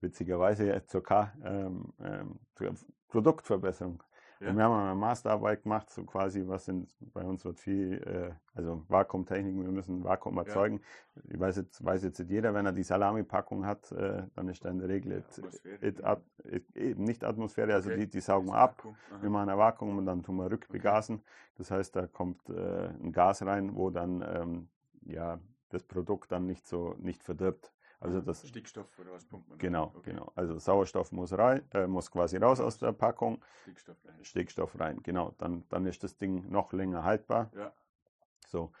witzigerweise 0.00 0.66
ja 0.66 0.84
zur 0.86 1.02
K, 1.02 1.32
ähm, 1.44 1.92
ähm, 2.00 2.40
zur 2.54 2.74
Produktverbesserung. 3.08 4.02
Ja. 4.40 4.56
Wir 4.56 4.64
haben 4.64 4.72
eine 4.72 4.94
Masterarbeit 4.94 5.64
gemacht, 5.64 5.90
so 5.90 6.02
quasi, 6.04 6.42
was 6.46 6.64
sind, 6.64 6.88
bei 7.12 7.22
uns 7.22 7.44
wird 7.44 7.60
viel, 7.60 8.02
äh, 8.02 8.32
also 8.54 8.82
Vakuumtechnik, 8.88 9.54
wir 9.54 9.70
müssen 9.70 10.02
Vakuum 10.02 10.38
erzeugen. 10.38 10.80
Ja. 11.14 11.22
Ich 11.34 11.40
weiß 11.40 11.56
jetzt, 11.56 11.84
weiß 11.84 12.02
jetzt 12.04 12.18
nicht 12.20 12.30
jeder, 12.30 12.54
wenn 12.54 12.64
er 12.64 12.72
die 12.72 12.82
Salami-Packung 12.82 13.66
hat, 13.66 13.92
äh, 13.92 14.22
dann 14.34 14.48
ist 14.48 14.64
da 14.64 14.70
in 14.70 14.78
der 14.78 14.88
Regel 14.88 15.18
it, 15.18 15.42
it, 15.82 16.02
it, 16.44 16.76
eben 16.76 17.04
nicht 17.04 17.22
Atmosphäre, 17.22 17.74
also 17.74 17.90
okay. 17.90 18.00
die, 18.00 18.06
die 18.08 18.20
saugen 18.20 18.50
ab. 18.50 18.82
Wir 19.20 19.28
machen 19.28 19.50
ein 19.50 19.58
Vakuum 19.58 19.98
und 19.98 20.06
dann 20.06 20.22
tun 20.22 20.36
wir 20.36 20.50
rückbegasen. 20.50 21.16
Okay. 21.16 21.24
Das 21.58 21.70
heißt, 21.70 21.94
da 21.94 22.06
kommt 22.06 22.48
äh, 22.48 22.88
ein 22.88 23.12
Gas 23.12 23.44
rein, 23.44 23.76
wo 23.76 23.90
dann 23.90 24.22
ähm, 24.26 24.68
ja, 25.02 25.38
das 25.68 25.82
Produkt 25.82 26.32
dann 26.32 26.46
nicht 26.46 26.66
so 26.66 26.94
nicht 26.98 27.22
verdirbt. 27.22 27.72
Also 28.00 28.22
das 28.22 28.48
Stickstoff 28.48 28.98
oder 28.98 29.12
was 29.12 29.26
pumpt 29.26 29.48
man? 29.50 29.58
Genau, 29.58 29.92
okay. 29.94 30.12
genau. 30.12 30.32
Also 30.34 30.58
Sauerstoff 30.58 31.12
muss 31.12 31.36
rein, 31.36 31.62
äh, 31.74 31.86
muss 31.86 32.10
quasi 32.10 32.38
raus 32.38 32.58
aus 32.58 32.78
der 32.78 32.92
Packung. 32.92 33.42
Stickstoff 33.62 33.96
rein. 34.06 34.24
Stickstoff 34.24 34.80
rein, 34.80 35.02
genau. 35.02 35.34
Dann, 35.36 35.64
dann 35.68 35.84
ist 35.84 36.02
das 36.02 36.16
Ding 36.16 36.50
noch 36.50 36.72
länger 36.72 37.04
haltbar. 37.04 37.50
Ja. 37.54 37.72
So. 38.46 38.72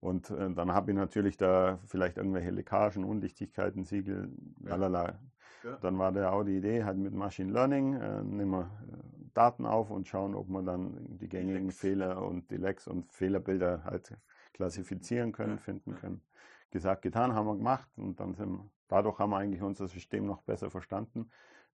Und 0.00 0.30
äh, 0.30 0.50
dann 0.52 0.72
habe 0.72 0.92
ich 0.92 0.96
natürlich 0.96 1.36
da 1.36 1.80
vielleicht 1.86 2.18
irgendwelche 2.18 2.50
Leckagen, 2.50 3.02
Undichtigkeiten, 3.02 3.84
Siegel, 3.84 4.30
lalala. 4.60 5.18
Ja. 5.64 5.76
Dann 5.80 5.98
war 5.98 6.12
da 6.12 6.30
auch 6.30 6.44
die 6.44 6.58
Idee, 6.58 6.84
halt 6.84 6.98
mit 6.98 7.12
Machine 7.12 7.52
Learning, 7.52 7.94
äh, 7.94 8.22
nehmen 8.22 8.52
wir 8.52 8.60
äh, 8.62 9.30
Daten 9.34 9.66
auf 9.66 9.90
und 9.90 10.06
schauen, 10.06 10.36
ob 10.36 10.48
man 10.48 10.64
dann 10.64 11.18
die 11.18 11.28
gängigen 11.28 11.72
Fehler 11.72 12.22
und 12.22 12.48
die 12.52 12.58
Lecks 12.58 12.86
und 12.86 13.12
Fehlerbilder 13.12 13.82
halt 13.82 14.16
klassifizieren 14.52 15.32
können, 15.32 15.56
ja. 15.56 15.58
finden 15.58 15.96
können 15.96 16.22
gesagt, 16.70 17.02
getan, 17.02 17.34
haben 17.34 17.46
wir 17.46 17.56
gemacht 17.56 17.88
und 17.96 18.20
dann 18.20 18.34
sind 18.34 18.70
dadurch 18.88 19.18
haben 19.18 19.30
wir 19.30 19.38
eigentlich 19.38 19.62
unser 19.62 19.86
System 19.86 20.26
noch 20.26 20.42
besser 20.42 20.70
verstanden, 20.70 21.30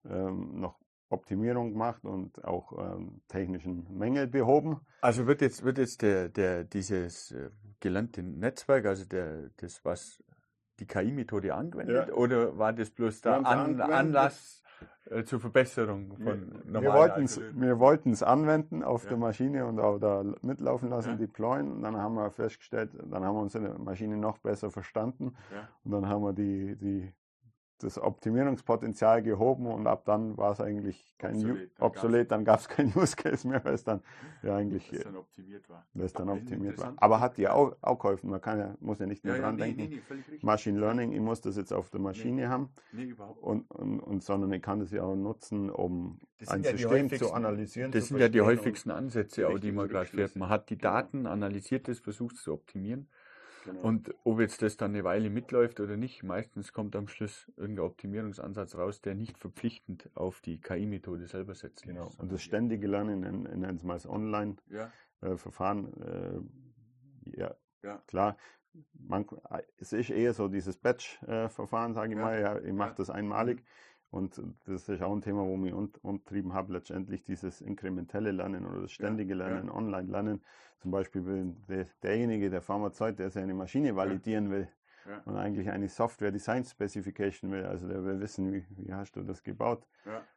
ähm, 0.05 0.59
noch 0.59 0.79
Optimierung 1.09 1.71
gemacht 1.71 2.03
und 2.03 2.43
auch 2.43 2.73
ähm, 2.77 3.21
technischen 3.27 3.87
Mängel 3.95 4.27
behoben. 4.27 4.81
Also 5.01 5.27
wird 5.27 5.41
jetzt, 5.41 5.63
wird 5.63 5.77
jetzt 5.77 6.01
der, 6.01 6.29
der, 6.29 6.63
dieses 6.63 7.31
äh, 7.31 7.51
gelernte 7.79 8.23
Netzwerk, 8.23 8.85
also 8.85 9.05
der, 9.05 9.51
das, 9.57 9.85
was 9.85 10.23
die 10.79 10.87
KI-Methode 10.87 11.53
anwendet, 11.53 12.07
ja. 12.09 12.13
oder 12.15 12.57
war 12.57 12.73
das 12.73 12.89
bloß 12.89 13.21
der 13.21 13.45
An 13.45 13.79
Anlass 13.79 14.63
äh, 15.13 15.23
zur 15.23 15.39
Verbesserung 15.39 16.15
von 16.17 16.61
normalen 16.65 17.27
Wir 17.53 17.79
wollten 17.79 18.11
es 18.11 18.23
anwenden 18.23 18.83
auf 18.83 19.03
ja. 19.03 19.09
der 19.09 19.17
Maschine 19.17 19.65
und 19.65 19.79
auch 19.79 19.99
da 19.99 20.23
mitlaufen 20.41 20.89
lassen, 20.89 21.11
ja. 21.11 21.15
deployen. 21.15 21.71
Und 21.71 21.83
dann 21.83 21.97
haben 21.97 22.15
wir 22.15 22.31
festgestellt, 22.31 22.91
dann 22.93 23.23
haben 23.23 23.35
wir 23.35 23.41
unsere 23.41 23.77
Maschine 23.79 24.17
noch 24.17 24.37
besser 24.39 24.71
verstanden. 24.71 25.35
Ja. 25.53 25.67
Und 25.83 25.91
dann 25.91 26.07
haben 26.07 26.23
wir 26.23 26.33
die, 26.33 26.75
die 26.75 27.13
das 27.79 27.97
Optimierungspotenzial 27.97 29.23
gehoben 29.23 29.67
und 29.67 29.87
ab 29.87 30.05
dann 30.05 30.37
war 30.37 30.51
es 30.51 30.61
eigentlich 30.61 31.13
kein 31.17 31.35
obsolet, 31.35 31.71
dann 31.77 31.85
obsolet, 31.85 32.31
dann 32.31 32.45
gab 32.45 32.59
es 32.59 32.67
kein 32.67 32.93
Use 32.95 33.15
Case 33.15 33.47
mehr, 33.47 33.63
weil 33.63 33.73
es 33.73 33.83
dann 33.83 34.01
ja 34.41 34.55
eigentlich 34.55 34.91
weil 34.91 34.99
es 34.99 35.03
dann 35.03 35.15
optimiert 35.15 35.69
war. 35.69 35.85
Weil 35.93 36.05
es 36.05 36.13
dann 36.13 36.29
optimiert 36.29 36.77
war. 36.79 36.93
Aber 36.97 37.19
hat 37.19 37.37
dir 37.37 37.53
auch, 37.53 37.75
auch 37.81 37.99
geholfen. 37.99 38.29
Man 38.29 38.41
kann 38.41 38.59
ja, 38.59 38.75
muss 38.79 38.99
ja 38.99 39.05
nicht 39.05 39.23
mehr 39.23 39.35
ja, 39.35 39.41
dran 39.41 39.57
ja, 39.57 39.65
nee, 39.65 39.73
denken. 39.73 39.95
Nee, 39.95 40.23
nee, 40.29 40.39
Machine 40.41 40.79
Learning, 40.79 41.11
ich 41.11 41.21
muss 41.21 41.41
das 41.41 41.57
jetzt 41.57 41.73
auf 41.73 41.89
der 41.89 41.99
Maschine 41.99 42.49
haben. 42.49 42.69
Nee, 42.91 43.03
überhaupt 43.03 43.41
und, 43.41 43.69
und, 43.71 43.99
und, 43.99 44.23
sondern 44.23 44.51
ich 44.53 44.61
kann 44.61 44.79
das 44.79 44.91
ja 44.91 45.03
auch 45.03 45.15
nutzen, 45.15 45.69
um 45.69 46.19
ein 46.47 46.63
ja 46.63 46.71
System 46.71 47.09
zu 47.09 47.33
analysieren. 47.33 47.91
Das 47.91 48.07
sind 48.07 48.19
ja 48.19 48.29
die 48.29 48.41
häufigsten 48.41 48.91
Ansätze, 48.91 49.47
auch, 49.47 49.59
die 49.59 49.71
man 49.71 49.87
gerade 49.87 50.07
fährt. 50.07 50.35
Man 50.35 50.49
hat 50.49 50.69
die 50.69 50.77
genau. 50.77 50.93
Daten, 50.93 51.27
analysiert 51.27 51.87
das, 51.87 51.99
versucht 51.99 52.35
es 52.35 52.43
zu 52.43 52.53
optimieren 52.53 53.07
Genau. 53.63 53.81
Und 53.81 54.13
ob 54.23 54.39
jetzt 54.39 54.61
das 54.61 54.77
dann 54.77 54.91
eine 54.91 55.03
Weile 55.03 55.29
mitläuft 55.29 55.79
oder 55.79 55.95
nicht, 55.97 56.23
meistens 56.23 56.73
kommt 56.73 56.95
am 56.95 57.07
Schluss 57.07 57.51
irgendein 57.55 57.85
Optimierungsansatz 57.85 58.75
raus, 58.75 59.01
der 59.01 59.15
nicht 59.15 59.37
verpflichtend 59.37 60.09
auf 60.15 60.41
die 60.41 60.59
KI-Methode 60.59 61.27
selber 61.27 61.55
setzt. 61.55 61.83
Genau. 61.83 62.11
Und 62.17 62.31
das 62.31 62.41
ständige 62.43 62.87
Lernen 62.87 63.23
in, 63.23 63.45
in, 63.45 63.63
in 63.63 63.87
das 63.87 64.07
Online-Verfahren, 64.07 65.93
ja. 65.97 66.05
äh, 66.05 67.37
äh, 67.37 67.39
ja, 67.39 67.55
ja, 67.83 68.03
klar. 68.07 68.37
Man, 68.93 69.25
es 69.77 69.93
ist 69.93 70.09
eher 70.09 70.33
so 70.33 70.47
dieses 70.47 70.77
Batch-Verfahren, 70.77 71.93
sage 71.93 72.13
ich 72.13 72.17
ja. 72.17 72.25
mal. 72.25 72.41
Ja, 72.41 72.59
ich 72.59 72.73
mache 72.73 72.95
das 72.97 73.09
einmalig. 73.09 73.63
Und 74.13 74.39
das 74.67 74.87
ist 74.87 75.01
auch 75.01 75.11
ein 75.11 75.21
Thema, 75.21 75.43
wo 75.43 75.57
ich 75.65 75.73
umtrieben 76.03 76.53
habe, 76.53 76.73
letztendlich 76.73 77.23
dieses 77.23 77.61
inkrementelle 77.61 78.31
Lernen 78.31 78.63
oder 78.67 78.81
das 78.83 78.91
ständige 78.91 79.33
Lernen, 79.33 79.69
ja. 79.69 79.73
Online-Lernen. 79.73 80.39
Zum 80.77 80.91
Beispiel 80.91 81.25
will 81.25 81.55
der, 81.67 81.87
derjenige, 82.03 82.51
der 82.51 82.61
Pharmazeut, 82.61 83.17
der 83.17 83.31
seine 83.31 83.55
Maschine 83.55 83.95
validieren 83.95 84.51
will 84.51 84.67
ja. 85.09 85.19
und 85.25 85.35
eigentlich 85.35 85.71
eine 85.71 85.89
Software-Design-Specification 85.89 87.51
will, 87.51 87.65
also 87.65 87.87
der 87.87 88.05
will 88.05 88.19
wissen, 88.19 88.53
wie, 88.53 88.63
wie 88.77 88.93
hast 88.93 89.15
du 89.15 89.23
das 89.23 89.41
gebaut, 89.41 89.83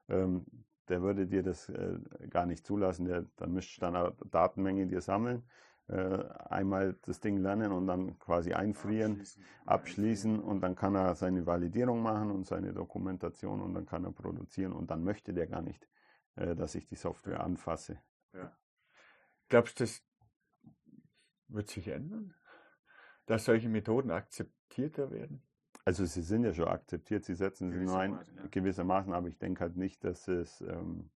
ähm, 0.09 0.47
der 0.89 1.03
würde 1.03 1.27
dir 1.27 1.43
das 1.43 1.69
äh, 1.69 1.99
gar 2.31 2.47
nicht 2.47 2.65
zulassen. 2.65 3.05
Der, 3.05 3.27
dann 3.37 3.53
müsste 3.53 3.79
dann 3.83 3.95
eine 3.95 4.15
Datenmenge 4.31 4.87
dir 4.87 5.03
sammeln 5.03 5.43
einmal 5.89 6.97
das 7.03 7.21
Ding 7.21 7.37
lernen 7.39 7.71
und 7.71 7.87
dann 7.87 8.19
quasi 8.19 8.53
einfrieren, 8.53 9.21
abschließen, 9.21 9.45
abschließen 9.67 10.41
und 10.41 10.61
dann 10.61 10.75
kann 10.75 10.97
er 10.97 11.15
seine 11.15 11.47
Validierung 11.47 12.03
machen 12.03 12.33
und 12.33 12.45
seine 12.45 12.73
Dokumentation 12.73 13.61
und 13.61 13.75
dann 13.75 13.87
kann 13.87 14.05
er 14.05 14.11
produzieren 14.11 14.73
und 14.73 14.91
dann 14.91 15.05
möchte 15.05 15.33
der 15.33 15.47
gar 15.47 15.63
nicht, 15.63 15.89
äh, 16.35 16.57
dass 16.57 16.75
ich 16.75 16.87
die 16.87 16.97
Software 16.97 17.41
anfasse. 17.41 18.01
Ja. 18.33 18.57
Glaubst 19.49 19.79
du, 19.79 19.85
das 19.85 20.03
wird 21.49 21.71
sich 21.71 21.87
ändern? 21.87 22.35
Dass 23.27 23.45
solche 23.45 23.69
Methoden 23.69 24.11
akzeptierter 24.11 25.13
werden? 25.13 25.43
Also 25.85 26.05
sie 26.05 26.23
sind 26.23 26.43
ja 26.43 26.53
schon 26.53 26.67
akzeptiert, 26.67 27.25
sie 27.25 27.35
setzen 27.35 27.71
sie 27.71 27.79
nur 27.79 27.97
ein, 27.97 28.13
ja. 28.15 28.47
gewissermaßen, 28.51 29.13
aber 29.13 29.29
ich 29.29 29.39
denke 29.39 29.61
halt 29.61 29.77
nicht, 29.77 30.03
dass 30.03 30.27
es 30.27 30.61
ähm, 30.63 31.11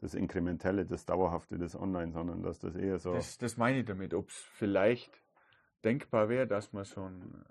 das 0.00 0.14
Inkrementelle, 0.14 0.86
das 0.86 1.04
Dauerhafte 1.04 1.58
des 1.58 1.74
Online, 1.74 2.12
sondern 2.12 2.42
dass 2.42 2.58
das 2.58 2.74
eher 2.74 2.98
so. 2.98 3.12
Das, 3.12 3.38
das 3.38 3.56
meine 3.56 3.80
ich 3.80 3.84
damit, 3.84 4.14
ob 4.14 4.28
es 4.28 4.36
vielleicht 4.36 5.20
denkbar 5.84 6.28
wäre, 6.28 6.46
dass 6.46 6.72
man 6.72 6.84
so 6.84 7.02
ein, 7.02 7.44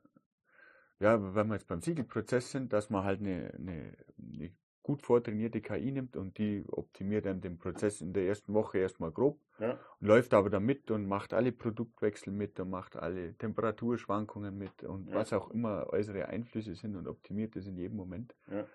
ja, 1.00 1.36
wenn 1.36 1.48
wir 1.48 1.56
jetzt 1.56 1.68
beim 1.68 1.82
Siegelprozess 1.82 2.52
sind, 2.52 2.74
dass 2.74 2.90
man 2.90 3.04
halt 3.04 3.20
eine, 3.20 3.54
eine, 3.54 3.94
eine 4.18 4.52
gut 4.88 5.04
vortrainierte 5.04 5.60
KI 5.60 5.92
nimmt 5.92 6.16
und 6.16 6.38
die 6.38 6.64
optimiert 6.70 7.26
dann 7.26 7.42
den 7.42 7.58
Prozess 7.58 8.00
in 8.00 8.14
der 8.14 8.26
ersten 8.26 8.54
Woche 8.54 8.78
erstmal 8.78 9.12
grob 9.12 9.38
ja. 9.60 9.78
und 10.00 10.08
läuft 10.08 10.34
aber 10.34 10.50
dann 10.50 10.64
mit 10.64 10.90
und 10.92 11.06
macht 11.06 11.34
alle 11.34 11.52
Produktwechsel 11.52 12.32
mit 12.32 12.58
und 12.62 12.70
macht 12.70 12.96
alle 12.96 13.36
Temperaturschwankungen 13.38 14.58
mit 14.58 14.84
und 14.84 15.10
ja. 15.10 15.16
was 15.16 15.34
auch 15.34 15.52
immer 15.52 15.88
äußere 15.90 16.30
Einflüsse 16.30 16.74
sind 16.74 16.96
und 16.96 17.10
optimiert 17.10 17.58
das 17.58 17.68
in 17.68 17.76
jedem 17.76 17.98
Moment. 17.98 18.34
Ja. 18.50 18.66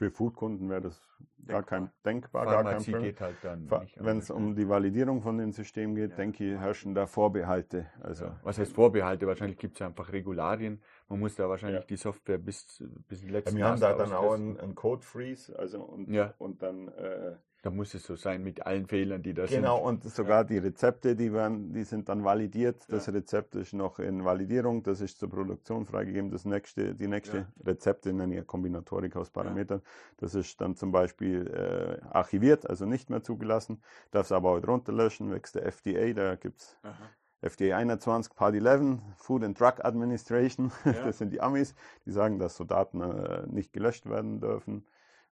Für 0.00 0.10
Foodkunden 0.10 0.70
wäre 0.70 0.80
das 0.80 0.98
denkbar. 1.36 1.60
gar 1.60 1.62
kein 1.62 1.90
denkbar, 2.06 2.46
gar 2.46 2.64
kein 2.64 2.82
Problem. 2.82 3.14
Halt 3.70 3.92
Wenn 3.96 4.16
es 4.16 4.30
um 4.30 4.56
die 4.56 4.66
Validierung 4.66 5.20
von 5.20 5.36
den 5.36 5.52
Systemen 5.52 5.94
geht, 5.94 6.12
ja. 6.12 6.16
denke 6.16 6.54
ich, 6.54 6.58
herrschen 6.58 6.94
da 6.94 7.06
Vorbehalte. 7.06 7.90
Also 8.00 8.24
ja. 8.24 8.40
Was 8.42 8.58
heißt 8.58 8.72
Vorbehalte? 8.72 9.26
Wahrscheinlich 9.26 9.58
gibt 9.58 9.74
es 9.74 9.82
einfach 9.82 10.10
Regularien. 10.10 10.80
Man 11.10 11.20
muss 11.20 11.34
da 11.34 11.50
wahrscheinlich 11.50 11.82
ja. 11.82 11.86
die 11.86 11.96
Software 11.96 12.38
bis, 12.38 12.82
bis 13.08 13.22
letzten 13.24 13.58
Wir 13.58 13.66
haben 13.66 13.78
da 13.78 13.92
dann 13.92 14.14
auch 14.14 14.32
einen, 14.32 14.58
einen 14.58 14.74
Code 14.74 15.02
Freeze, 15.02 15.54
also 15.58 15.82
und, 15.82 16.08
und 16.38 16.62
dann 16.62 16.88
äh, 16.88 17.36
da 17.62 17.70
muss 17.70 17.94
es 17.94 18.04
so 18.04 18.16
sein 18.16 18.42
mit 18.42 18.66
allen 18.66 18.86
Fehlern, 18.86 19.22
die 19.22 19.34
da 19.34 19.42
genau, 19.42 19.50
sind. 19.50 19.62
Genau, 19.62 19.78
und 19.78 20.04
sogar 20.04 20.38
ja. 20.38 20.44
die 20.44 20.58
Rezepte, 20.58 21.14
die 21.14 21.32
werden, 21.32 21.72
die 21.72 21.84
sind 21.84 22.08
dann 22.08 22.24
validiert. 22.24 22.84
Das 22.88 23.06
ja. 23.06 23.12
Rezept 23.12 23.54
ist 23.54 23.72
noch 23.72 23.98
in 23.98 24.24
Validierung, 24.24 24.82
das 24.82 25.00
ist 25.00 25.18
zur 25.18 25.28
Produktion 25.28 25.84
freigegeben. 25.84 26.30
Das 26.30 26.44
nächste, 26.44 26.94
die 26.94 27.06
nächste 27.06 27.36
ja. 27.38 27.46
Rezepte 27.64 28.12
nennen 28.12 28.32
ja 28.32 28.42
Kombinatorik 28.42 29.14
aus 29.16 29.30
Parametern. 29.30 29.82
Das 30.16 30.34
ist 30.34 30.60
dann 30.60 30.76
zum 30.76 30.90
Beispiel 30.90 31.46
äh, 31.48 32.04
archiviert, 32.10 32.68
also 32.68 32.86
nicht 32.86 33.10
mehr 33.10 33.22
zugelassen. 33.22 33.82
Darf 34.10 34.26
es 34.26 34.32
aber 34.32 34.50
auch 34.50 34.60
drunter 34.60 34.92
löschen, 34.92 35.30
wächst 35.30 35.54
der 35.54 35.66
FDA, 35.66 36.12
da 36.12 36.36
gibt's 36.36 36.78
FDA 37.42 37.76
21, 37.76 38.34
Part 38.34 38.54
11, 38.54 38.98
Food 39.16 39.44
and 39.44 39.58
Drug 39.58 39.84
Administration, 39.84 40.70
das 40.84 41.18
sind 41.18 41.32
die 41.32 41.40
Amis, 41.40 41.74
die 42.04 42.10
sagen, 42.10 42.38
dass 42.38 42.56
so 42.56 42.64
Daten 42.64 43.00
äh, 43.00 43.46
nicht 43.46 43.72
gelöscht 43.72 44.08
werden 44.08 44.40
dürfen. 44.40 44.84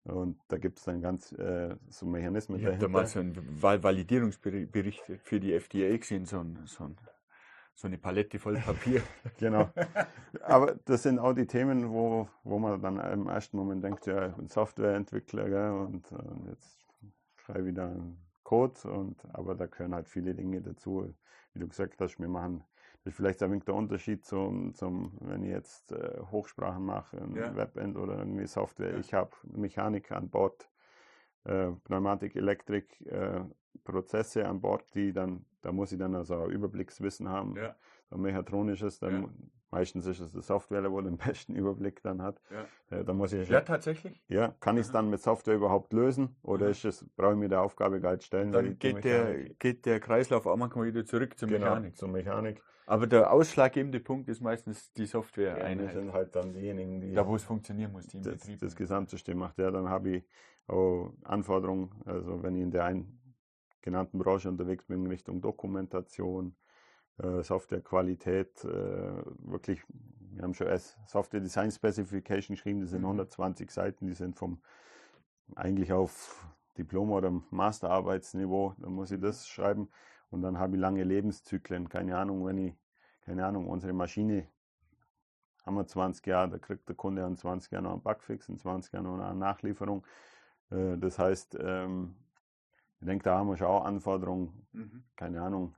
Und 0.05 0.39
da 0.49 0.57
gibt 0.57 0.77
es 0.77 0.85
dann 0.85 1.01
ganz 1.01 1.31
äh, 1.33 1.75
so 1.89 2.05
Mechanismen. 2.05 2.59
Ich 2.59 2.65
habe 2.65 2.77
da 2.77 2.87
mal 2.87 3.07
so 3.07 3.19
einen 3.19 3.35
Validierungsbericht 3.61 5.03
für 5.23 5.39
die 5.39 5.53
FDA 5.53 5.97
gesehen, 5.97 6.25
so, 6.25 6.39
ein, 6.39 6.59
so, 6.65 6.83
ein, 6.83 6.95
so 7.73 7.87
eine 7.87 7.97
Palette 7.97 8.37
voll 8.37 8.57
Papier. 8.59 9.01
genau. 9.39 9.71
Aber 10.43 10.75
das 10.85 11.03
sind 11.03 11.17
auch 11.17 11.33
die 11.33 11.47
Themen, 11.47 11.89
wo, 11.89 12.29
wo 12.43 12.59
man 12.59 12.79
dann 12.81 12.99
im 12.99 13.27
ersten 13.27 13.57
Moment 13.57 13.83
denkt, 13.83 14.05
ja, 14.05 14.27
ich 14.27 14.35
bin 14.35 14.47
Softwareentwickler 14.47 15.49
gell, 15.49 15.71
und, 15.71 16.11
und 16.11 16.49
jetzt 16.49 16.85
schreibe 17.37 17.61
ich 17.61 17.65
wieder 17.65 17.87
einen 17.87 18.19
Code. 18.43 18.75
Und, 18.83 19.17
aber 19.33 19.55
da 19.55 19.65
gehören 19.65 19.95
halt 19.95 20.07
viele 20.07 20.35
Dinge 20.35 20.61
dazu. 20.61 21.11
Wie 21.53 21.59
du 21.59 21.67
gesagt 21.67 21.99
hast, 21.99 22.19
wir 22.19 22.27
machen 22.27 22.63
ist 23.05 23.15
vielleicht 23.15 23.41
ein 23.43 23.51
wenig 23.51 23.65
der 23.65 23.75
Unterschied 23.75 24.25
zum, 24.25 24.73
zum 24.73 25.13
wenn 25.21 25.43
ich 25.43 25.51
jetzt 25.51 25.91
äh, 25.91 26.19
Hochsprachen 26.31 26.83
mache, 26.83 27.21
ein 27.21 27.35
ja. 27.35 27.55
Webend 27.55 27.97
oder 27.97 28.17
irgendwie 28.17 28.47
Software. 28.47 28.93
Ja. 28.93 28.99
Ich 28.99 29.13
habe 29.13 29.31
Mechanik 29.43 30.11
an 30.11 30.29
Bord, 30.29 30.69
äh, 31.43 31.71
Pneumatik, 31.83 32.35
Elektrik, 32.35 32.99
äh, 33.05 33.41
Prozesse 33.83 34.47
an 34.47 34.59
Bord, 34.59 34.83
die 34.95 35.13
dann, 35.13 35.45
da 35.61 35.71
muss 35.71 35.91
ich 35.91 35.99
dann 35.99 36.15
also 36.15 36.47
Überblickswissen 36.47 37.29
haben. 37.29 37.55
Ja. 37.55 37.75
So 38.09 38.17
mechatronisches, 38.17 38.99
dann 38.99 39.51
Meistens 39.71 40.05
ist 40.05 40.19
es 40.19 40.31
der 40.31 40.41
Software, 40.41 40.89
wo 40.91 41.01
den 41.01 41.17
besten 41.17 41.55
Überblick 41.55 42.01
dann 42.01 42.21
hat. 42.21 42.41
Ja, 42.49 42.97
äh, 42.97 43.03
da 43.03 43.13
muss 43.13 43.33
ich 43.33 43.49
ja 43.49 43.61
tatsächlich. 43.61 44.21
Ja, 44.27 44.55
kann 44.59 44.77
ich 44.77 44.85
es 44.85 44.91
dann 44.91 45.09
mit 45.09 45.21
Software 45.21 45.55
überhaupt 45.55 45.91
lösen 45.93 46.35
oder 46.43 46.69
ist 46.69 46.85
es, 46.85 47.05
brauche 47.15 47.33
ich 47.33 47.39
mir 47.39 47.49
der 47.49 47.61
Aufgabe 47.61 47.99
gar 47.99 48.13
nicht 48.13 48.23
stellen? 48.23 48.51
Dann 48.51 48.65
die 48.65 48.75
geht 48.75 49.03
der, 49.03 49.33
geht 49.59 49.85
der 49.85 49.99
Kreislauf 49.99 50.45
auch 50.45 50.55
manchmal 50.55 50.87
wieder 50.87 51.05
zurück 51.05 51.37
zur 51.37 51.49
genau, 51.49 51.65
Mechanik. 51.71 51.97
zur 51.97 52.09
Mechanik. 52.09 52.61
Aber 52.87 53.07
der 53.07 53.31
ausschlaggebende 53.31 53.99
Punkt 53.99 54.29
ist 54.29 54.41
meistens 54.41 54.93
die 54.93 55.01
Ja, 55.01 55.07
wir 55.07 55.07
Software-Einheit. 55.07 55.93
sind 55.93 56.13
halt 56.13 56.35
dann 56.35 56.53
diejenigen, 56.53 57.01
die 57.01 57.13
da, 57.13 57.27
wo 57.27 57.35
es 57.35 57.43
funktionieren 57.43 57.91
muss, 57.91 58.07
die 58.07 58.17
im 58.17 58.23
das, 58.23 58.37
Betrieb. 58.37 58.59
das 58.59 58.75
Gesamtsystem 58.75 59.37
macht. 59.37 59.57
Ja, 59.57 59.71
dann 59.71 59.89
habe 59.89 60.17
ich 60.17 60.23
auch 60.67 61.11
Anforderungen, 61.23 61.89
also 62.05 62.43
wenn 62.43 62.55
ich 62.55 62.61
in 62.61 62.71
der 62.71 62.85
einen 62.85 63.19
genannten 63.81 64.19
Branche 64.19 64.49
unterwegs 64.49 64.85
bin, 64.85 65.05
in 65.05 65.07
Richtung 65.11 65.41
Dokumentation, 65.41 66.55
äh, 67.17 67.43
Softwarequalität, 67.43 68.63
äh, 68.63 68.67
wirklich, 69.39 69.81
wir 70.31 70.43
haben 70.43 70.53
schon 70.53 70.67
erst 70.67 70.97
Software 71.07 71.39
Design 71.39 71.71
Specification 71.71 72.55
geschrieben, 72.55 72.81
das 72.81 72.89
sind 72.89 73.01
Mhm. 73.01 73.07
120 73.07 73.71
Seiten, 73.71 74.07
die 74.07 74.13
sind 74.13 74.35
vom 74.35 74.61
eigentlich 75.55 75.93
auf 75.93 76.45
Diplom- 76.77 77.11
oder 77.11 77.31
Masterarbeitsniveau, 77.51 78.73
da 78.79 78.89
muss 78.89 79.11
ich 79.11 79.19
das 79.21 79.47
schreiben 79.47 79.89
und 80.29 80.41
dann 80.41 80.57
habe 80.57 80.75
ich 80.75 80.81
lange 80.81 81.03
Lebenszyklen, 81.03 81.87
keine 81.89 82.17
Ahnung, 82.17 82.45
wenn 82.45 82.57
ich, 82.57 82.73
keine 83.21 83.45
Ahnung, 83.45 83.67
unsere 83.67 83.93
Maschine 83.93 84.47
haben 85.65 85.75
wir 85.75 85.87
20 85.87 86.25
Jahre, 86.27 86.49
da 86.49 86.57
kriegt 86.59 86.87
der 86.87 86.95
Kunde 86.95 87.23
in 87.25 87.37
20 87.37 87.71
Jahren 87.71 87.85
noch 87.85 87.93
einen 87.93 88.01
Bugfix, 88.03 88.49
in 88.49 88.57
20 88.57 88.93
Jahren 88.93 89.05
noch 89.05 89.19
eine 89.19 89.35
Nachlieferung. 89.39 90.05
Äh, 90.69 90.97
Das 90.97 91.17
heißt, 91.17 91.57
ähm, 91.59 92.15
ich 92.99 93.07
denke, 93.07 93.23
da 93.23 93.37
haben 93.37 93.47
wir 93.47 93.57
schon 93.57 93.67
auch 93.67 93.85
Anforderungen, 93.85 94.67
Mhm. 94.73 95.03
keine 95.15 95.41
Ahnung. 95.41 95.75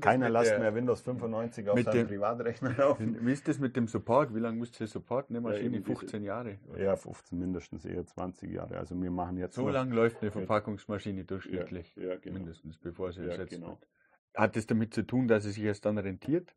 Keiner 0.00 0.30
der- 0.30 0.58
mehr 0.58 0.74
Windows 0.74 1.00
95 1.02 1.68
auf 1.68 1.76
mit 1.76 1.84
seinem 1.84 1.94
dem- 1.98 2.06
Privatrechner 2.08 2.74
laufen. 2.76 3.24
Wie 3.24 3.32
ist 3.32 3.46
das 3.46 3.58
mit 3.60 3.76
dem 3.76 3.86
Support? 3.86 4.34
Wie 4.34 4.40
lange 4.40 4.58
musst 4.58 4.80
du 4.80 4.86
supporten, 4.86 5.36
eine 5.36 5.44
Ja, 5.46 5.52
Maschine? 5.52 5.80
diese- 5.80 5.84
15 5.84 6.24
Jahre. 6.24 6.58
Ja, 6.76 6.96
15 6.96 7.38
mindestens, 7.38 7.84
eher 7.84 8.04
20 8.04 8.50
Jahre. 8.50 8.76
Also 8.78 9.00
wir 9.00 9.10
machen 9.10 9.36
jetzt 9.36 9.54
So 9.54 9.68
lange 9.68 9.94
läuft 9.94 10.20
eine 10.22 10.32
Verpackungsmaschine 10.32 11.24
durchschnittlich. 11.24 11.94
Ja, 11.96 12.16
genau. 12.16 12.38
Mindestens, 12.38 12.78
bevor 12.78 13.12
sie 13.12 13.22
Ja, 13.22 13.28
ersetzt 13.28 13.50
genau. 13.52 13.68
wird. 13.68 13.86
Hat 14.34 14.56
das 14.56 14.66
damit 14.66 14.92
zu 14.92 15.06
tun, 15.06 15.28
dass 15.28 15.44
es 15.44 15.54
sich 15.54 15.64
erst 15.64 15.84
dann 15.84 15.98
rentiert? 15.98 16.54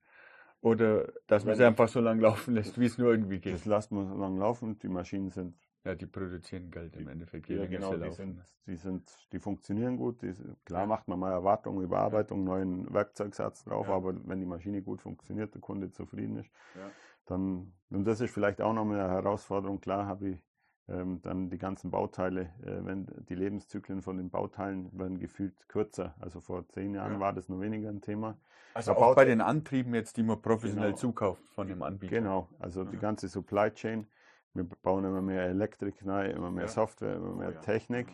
Oder 0.61 1.11
dass 1.27 1.43
man 1.45 1.55
sie 1.55 1.65
einfach 1.65 1.89
so 1.89 1.99
lange 1.99 2.21
laufen 2.21 2.53
lässt, 2.55 2.79
wie 2.79 2.85
es 2.85 2.97
nur 2.97 3.11
irgendwie 3.11 3.39
geht? 3.39 3.53
Das 3.53 3.65
lassen 3.65 3.95
wir 3.95 4.05
so 4.07 4.15
lange 4.15 4.39
laufen. 4.39 4.79
Die 4.79 4.87
Maschinen 4.87 5.29
sind 5.29 5.55
Ja, 5.85 5.95
die 5.95 6.05
produzieren 6.05 6.71
Geld 6.71 6.95
im 6.95 7.09
Endeffekt. 7.09 7.47
je 7.49 7.57
Ja, 7.57 7.65
genau, 7.65 7.93
die 7.93 8.11
sind, 8.11 8.41
die 8.67 8.75
sind, 8.77 9.17
die 9.33 9.39
funktionieren 9.39 9.97
gut. 9.97 10.21
Die, 10.21 10.33
klar 10.63 10.81
Ja. 10.81 10.87
macht 10.87 11.07
man 11.09 11.19
mal 11.19 11.31
Erwartungen, 11.31 11.83
Überarbeitung, 11.83 12.45
neuen 12.45 12.93
Werkzeugsatz 12.93 13.65
drauf, 13.65 13.87
Ja. 13.87 13.95
aber 13.95 14.15
wenn 14.27 14.39
die 14.39 14.45
Maschine 14.45 14.81
gut 14.81 15.01
funktioniert, 15.01 15.53
der 15.53 15.61
Kunde 15.61 15.91
zufrieden 15.91 16.37
ist, 16.37 16.49
Ja. 16.75 16.89
dann, 17.25 17.73
und 17.89 18.05
das 18.05 18.21
ist 18.21 18.33
vielleicht 18.33 18.61
auch 18.61 18.73
noch 18.73 18.85
eine 18.85 18.97
Herausforderung, 18.97 19.81
klar 19.81 20.05
habe 20.05 20.29
ich 20.29 20.39
ähm, 20.87 21.21
dann 21.21 21.49
die 21.49 21.57
ganzen 21.57 21.91
Bauteile, 21.91 22.41
äh, 22.65 22.85
wenn 22.85 23.07
die 23.29 23.35
Lebenszyklen 23.35 24.01
von 24.01 24.17
den 24.17 24.29
Bauteilen 24.29 24.89
werden 24.97 25.19
gefühlt 25.19 25.53
kürzer. 25.69 26.13
Also 26.19 26.39
vor 26.41 26.67
zehn 26.69 26.93
Jahren 26.95 27.13
Ja. 27.13 27.19
war 27.19 27.33
das 27.33 27.47
noch 27.49 27.59
weniger 27.61 27.89
ein 27.89 28.01
Thema. 28.01 28.37
Also 28.73 28.93
Da 28.93 28.97
auch 28.99 29.15
bei 29.15 29.25
den 29.25 29.39
Antrieben 29.41 29.93
jetzt, 29.93 30.17
die 30.17 30.23
man 30.23 30.41
professionell 30.41 30.89
Genau. 30.91 30.97
zukauft 30.97 31.41
von 31.55 31.67
dem 31.67 31.81
Anbieter. 31.83 32.17
Genau, 32.17 32.49
also 32.59 32.83
die 32.83 32.97
Mhm. 32.97 33.01
ganze 33.01 33.27
Supply 33.29 33.71
Chain. 33.71 34.07
Wir 34.53 34.65
bauen 34.65 35.03
immer 35.03 35.21
mehr 35.21 35.43
Elektrik 35.43 36.05
rein, 36.05 36.31
immer 36.31 36.51
mehr 36.51 36.65
Ja. 36.65 36.69
Software, 36.69 37.15
immer 37.15 37.33
mehr 37.33 37.51
ja. 37.51 37.59
Technik. 37.61 38.07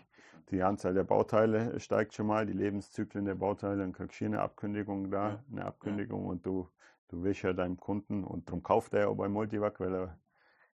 Die 0.51 0.63
Anzahl 0.63 0.93
der 0.93 1.03
Bauteile 1.03 1.79
steigt 1.79 2.13
schon 2.13 2.27
mal, 2.27 2.45
die 2.45 2.53
Lebenszyklen 2.53 3.25
der 3.25 3.35
Bauteile, 3.35 3.77
dann 3.77 3.93
kriegst 3.93 4.19
du 4.19 4.25
eine 4.25 4.41
Abkündigung 4.41 5.11
da, 5.11 5.29
Ja. 5.29 5.43
eine 5.51 5.65
Abkündigung 5.65 6.25
und 6.25 6.45
du, 6.45 6.67
du 7.09 7.23
willst 7.23 7.43
ja 7.43 7.53
deinem 7.53 7.77
Kunden 7.77 8.23
und 8.23 8.47
darum 8.47 8.63
kauft 8.63 8.93
er 8.93 9.01
ja 9.01 9.07
auch 9.09 9.15
bei 9.15 9.27
Multivac, 9.29 9.79
weil 9.79 9.93
er, 9.93 10.17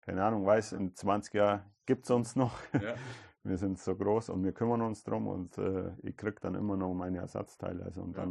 keine 0.01 0.25
Ahnung, 0.25 0.44
weiß, 0.44 0.73
in 0.73 0.94
20 0.94 1.35
Jahren 1.35 1.62
gibt 1.87 2.05
es 2.05 2.11
uns 2.11 2.35
noch. 2.37 2.59
Wir 3.42 3.57
sind 3.57 3.79
so 3.79 3.96
groß 3.96 4.29
und 4.29 4.44
wir 4.44 4.53
kümmern 4.53 4.83
uns 4.83 5.03
drum 5.03 5.27
und 5.27 5.57
äh, 5.57 5.92
ich 6.03 6.14
krieg 6.14 6.40
dann 6.42 6.55
immer 6.55 6.77
noch 6.77 6.92
meine 6.92 7.18
Ersatzteile. 7.20 7.85
Also 7.85 8.03
und 8.03 8.14
Ja. 8.14 8.29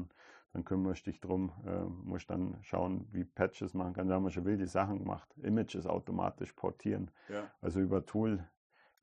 Dann, 0.54 0.62
dann 0.62 0.66
kümmerst 0.66 1.06
dich 1.06 1.20
drum, 1.20 1.52
äh, 1.66 1.84
musst 1.84 2.30
dann 2.30 2.58
schauen, 2.62 3.08
wie 3.12 3.24
Patches 3.24 3.74
machen 3.74 3.94
kann. 3.94 4.08
Da 4.08 4.16
haben 4.16 4.24
wir 4.24 4.32
schon 4.32 4.46
wilde 4.46 4.68
Sachen 4.68 5.00
gemacht. 5.00 5.34
Images 5.38 5.86
automatisch 5.86 6.54
portieren. 6.54 7.12
Ja. 7.30 7.44
Also 7.62 7.80
über 7.80 8.06
Tool, 8.06 8.44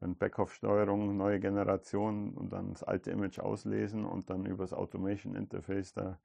dann 0.01 0.17
Backoff-Steuerung, 0.17 1.17
neue 1.17 1.41
Generation 1.41 2.35
und 2.35 2.53
dann 2.53 2.73
das 2.73 2.83
alte 2.83 3.11
Image 3.11 3.39
auslesen 3.39 4.05
und 4.05 4.29
dann 4.31 4.47
über 4.47 4.65
das 4.65 4.73
Automation 4.73 5.35
Interface 5.35 5.93
da 5.93 6.19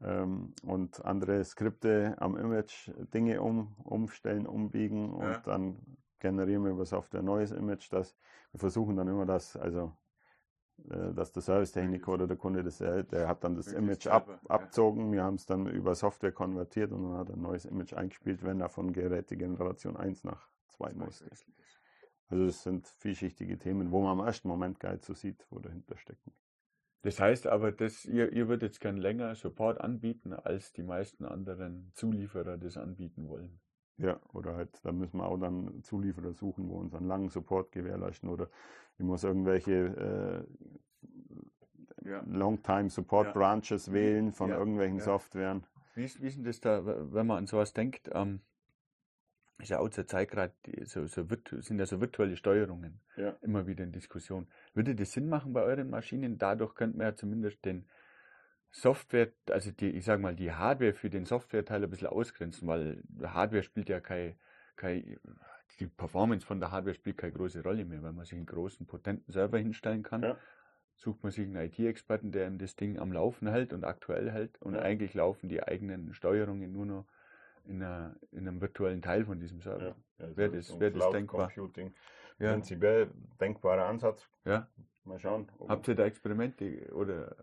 ähm, 0.00 0.54
und 0.62 1.04
andere 1.04 1.44
Skripte 1.44 2.14
am 2.18 2.36
Image 2.36 2.90
Dinge 3.12 3.42
um, 3.42 3.74
umstellen, 3.84 4.46
umbiegen 4.46 5.12
und 5.12 5.24
Ja. 5.24 5.42
dann 5.44 5.78
generieren 6.18 6.64
wir 6.64 6.70
über 6.70 6.86
Software 6.86 7.20
ein 7.20 7.26
neues 7.26 7.50
Image. 7.50 7.92
Das, 7.92 8.16
wir 8.52 8.60
versuchen 8.60 8.96
dann 8.96 9.08
immer 9.08 9.26
das, 9.26 9.56
also 9.56 9.92
dass 10.76 11.32
der 11.32 11.42
Servicetechniker 11.42 12.12
oder 12.12 12.26
der 12.26 12.36
Kunde 12.36 12.62
das, 12.62 12.80
äh, 12.80 13.04
der 13.04 13.28
hat 13.28 13.44
dann 13.44 13.54
das 13.54 13.66
Wirklich 13.66 13.82
Image 13.82 14.06
ab, 14.06 14.40
abzogen. 14.48 15.12
Wir 15.12 15.22
haben 15.22 15.36
es 15.36 15.46
dann 15.46 15.66
über 15.66 15.94
Software 15.94 16.32
konvertiert 16.32 16.92
und 16.92 17.04
dann 17.04 17.18
hat 17.18 17.28
er 17.28 17.36
ein 17.36 17.42
neues 17.42 17.64
Image 17.64 17.94
eingespielt, 17.94 18.42
wenn 18.42 18.60
er 18.60 18.68
von 18.68 18.92
Gerätegeneration 18.92 19.96
1 19.96 20.24
nach 20.24 20.48
2 20.68 20.92
musste. 20.94 21.26
Also 22.28 22.44
es 22.44 22.62
sind 22.62 22.86
vielschichtige 22.86 23.58
Themen, 23.58 23.92
wo 23.92 24.02
man 24.02 24.18
im 24.18 24.24
ersten 24.24 24.48
Moment 24.48 24.80
gar 24.80 24.92
nicht 24.92 25.04
so 25.04 25.14
sieht, 25.14 25.46
wo 25.50 25.58
dahinter 25.58 25.96
stecken. 25.96 26.32
Das 27.02 27.20
heißt 27.20 27.46
aber, 27.46 27.70
dass 27.70 28.06
ihr, 28.06 28.32
ihr 28.32 28.48
würdet 28.48 28.70
jetzt 28.70 28.80
gern 28.80 28.96
länger 28.96 29.34
Support 29.34 29.80
anbieten, 29.80 30.32
als 30.32 30.72
die 30.72 30.82
meisten 30.82 31.26
anderen 31.26 31.92
Zulieferer 31.94 32.56
das 32.56 32.78
anbieten 32.78 33.28
wollen. 33.28 33.60
Ja, 33.96 34.20
oder 34.32 34.56
halt, 34.56 34.84
da 34.84 34.90
müssen 34.92 35.18
wir 35.18 35.26
auch 35.26 35.38
dann 35.38 35.82
Zulieferer 35.82 36.32
suchen, 36.32 36.68
wo 36.68 36.78
uns 36.78 36.94
einen 36.94 37.06
langen 37.06 37.28
Support 37.28 37.70
gewährleisten 37.72 38.28
oder 38.28 38.48
ich 38.98 39.04
muss 39.04 39.22
irgendwelche 39.24 40.46
äh, 42.02 42.08
Ja. 42.08 42.22
Long-Time 42.26 42.90
Support 42.90 43.28
Ja. 43.28 43.32
Branches 43.32 43.92
wählen 43.92 44.32
von 44.32 44.50
Ja, 44.50 44.58
irgendwelchen. 44.58 45.00
Softwaren. 45.00 45.64
Wie 45.94 46.04
ist, 46.04 46.20
wie 46.20 46.26
ist 46.26 46.36
denn 46.36 46.44
das 46.44 46.60
da, 46.60 46.84
wenn 46.84 47.26
man 47.26 47.38
an 47.38 47.46
sowas 47.46 47.72
denkt? 47.72 48.10
Ähm, 48.12 48.40
ist 49.58 49.70
ja 49.70 49.78
auch 49.78 49.88
zur 49.88 50.06
Zeit 50.06 50.30
gerade 50.30 50.52
so, 50.82 51.06
so 51.06 51.24
sind 51.60 51.78
ja 51.78 51.86
so 51.86 52.00
virtuelle 52.00 52.36
Steuerungen 52.36 53.00
immer 53.40 53.66
wieder 53.66 53.84
in 53.84 53.92
Diskussion. 53.92 54.48
Würde 54.74 54.94
das 54.94 55.12
Sinn 55.12 55.28
machen 55.28 55.52
bei 55.52 55.62
euren 55.62 55.88
Maschinen? 55.88 56.38
Dadurch 56.38 56.74
könnte 56.74 56.98
man 56.98 57.06
ja 57.06 57.14
zumindest 57.14 57.64
den 57.64 57.86
Software, 58.76 59.28
also 59.50 59.70
die, 59.70 59.90
ich 59.90 60.04
sag 60.04 60.18
mal, 60.20 60.34
die 60.34 60.50
Hardware 60.52 60.94
für 60.94 61.08
den 61.08 61.24
Softwareteil 61.26 61.84
ein 61.84 61.90
bisschen 61.90 62.08
ausgrenzen, 62.08 62.66
weil 62.66 63.04
Hardware 63.22 63.62
spielt 63.62 63.88
ja 63.88 64.00
keine, 64.00 64.34
keine, 64.74 65.16
die 65.78 65.86
Performance 65.86 66.44
von 66.44 66.58
der 66.58 66.72
Hardware 66.72 66.94
spielt 66.94 67.16
keine 67.18 67.32
große 67.34 67.62
Rolle 67.62 67.84
mehr, 67.84 68.02
weil 68.02 68.12
man 68.12 68.24
sich 68.24 68.34
einen 68.34 68.46
großen, 68.46 68.84
potenten 68.86 69.30
Server 69.32 69.58
hinstellen 69.58 70.02
kann. 70.02 70.24
Ja. 70.24 70.36
Sucht 70.96 71.22
man 71.22 71.30
sich 71.30 71.44
einen 71.46 71.54
IT-Experten, 71.54 72.32
der 72.32 72.48
ihm 72.48 72.58
das 72.58 72.74
Ding 72.74 72.98
am 72.98 73.12
Laufen 73.12 73.46
hält 73.46 73.72
und 73.72 73.84
aktuell 73.84 74.28
hält. 74.32 74.60
Und 74.60 74.74
Ja. 74.74 74.82
eigentlich 74.82 75.14
laufen 75.14 75.48
die 75.48 75.62
eigenen 75.62 76.12
Steuerungen 76.12 76.72
nur 76.72 76.86
noch 76.86 77.06
in, 77.66 77.80
einer, 77.80 78.16
in 78.32 78.48
einem 78.48 78.60
virtuellen 78.60 79.02
Teil 79.02 79.24
von 79.24 79.38
diesem 79.38 79.60
Server. 79.60 79.94
also 80.18 80.36
Wäre 80.36 80.50
das- 80.50 80.66
so 80.66 80.80
wäre 80.80 80.90
das 80.92 81.10
denkbar? 81.10 81.46
Computing. 81.52 81.94
Ja. 82.40 82.50
Prinzipiell 82.52 83.08
denkbarer 83.40 83.86
Ansatz. 83.86 84.28
Ja. 84.44 84.66
Mal 85.04 85.20
schauen. 85.20 85.48
Habt 85.68 85.86
ihr 85.86 85.94
da 85.94 86.04
Experimente 86.06 86.92
oder 86.92 87.36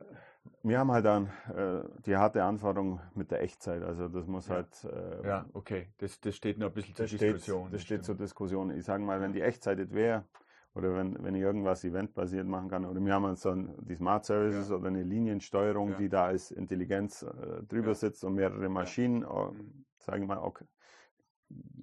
Wir 0.64 0.80
haben 0.80 0.92
halt 0.92 1.06
dann 1.06 1.28
äh, 1.56 1.84
die 2.06 2.18
harte 2.18 2.44
Anforderung 2.44 3.00
mit 3.14 3.32
der 3.32 3.42
Echtzeit. 3.44 3.84
Also 3.84 4.08
das 4.08 4.26
muss 4.28 4.48
Ja. 4.48 4.56
halt 4.56 4.84
äh, 4.86 5.28
ja, 5.28 5.46
okay, 5.54 5.88
das, 5.98 6.20
das 6.20 6.36
steht 6.36 6.58
noch 6.58 6.68
ein 6.68 6.74
bisschen 6.74 6.96
zur 6.96 7.08
steht, 7.08 7.22
Diskussion. 7.22 7.72
das 7.72 7.82
steht 7.82 8.04
zur. 8.04 8.16
Diskussion. 8.16 8.72
Ich 8.72 8.84
sage 8.86 9.04
mal, 9.04 9.22
wenn 9.22 9.34
die 9.34 9.42
Echtzeit 9.42 9.78
nicht 9.78 9.94
wäre, 9.94 10.26
oder 10.74 10.96
wenn, 10.96 11.22
wenn 11.24 11.36
ich 11.36 11.42
irgendwas 11.42 11.84
eventbasiert 11.84 12.48
machen 12.48 12.70
kann, 12.70 12.86
oder 12.86 13.04
wir 13.04 13.14
haben 13.14 13.28
jetzt 13.30 13.46
dann 13.46 13.76
die 13.82 13.96
Smart 13.96 14.26
Services 14.26 14.70
Ja. 14.70 14.76
oder 14.76 14.88
eine 14.88 15.04
Liniensteuerung, 15.04 15.92
Ja. 15.92 15.98
die 15.98 16.10
da 16.10 16.26
als 16.26 16.50
Intelligenz 16.52 17.24
äh, 17.24 17.64
drüber 17.64 17.94
sitzt 17.94 18.24
und 18.24 18.36
mehrere 18.36 18.70
Maschinen, 18.70 19.24
äh, 19.24 19.26
Mhm. 19.28 19.86
sagen 20.00 20.24
wir 20.24 20.28
mal, 20.36 20.38
auch, 20.38 20.60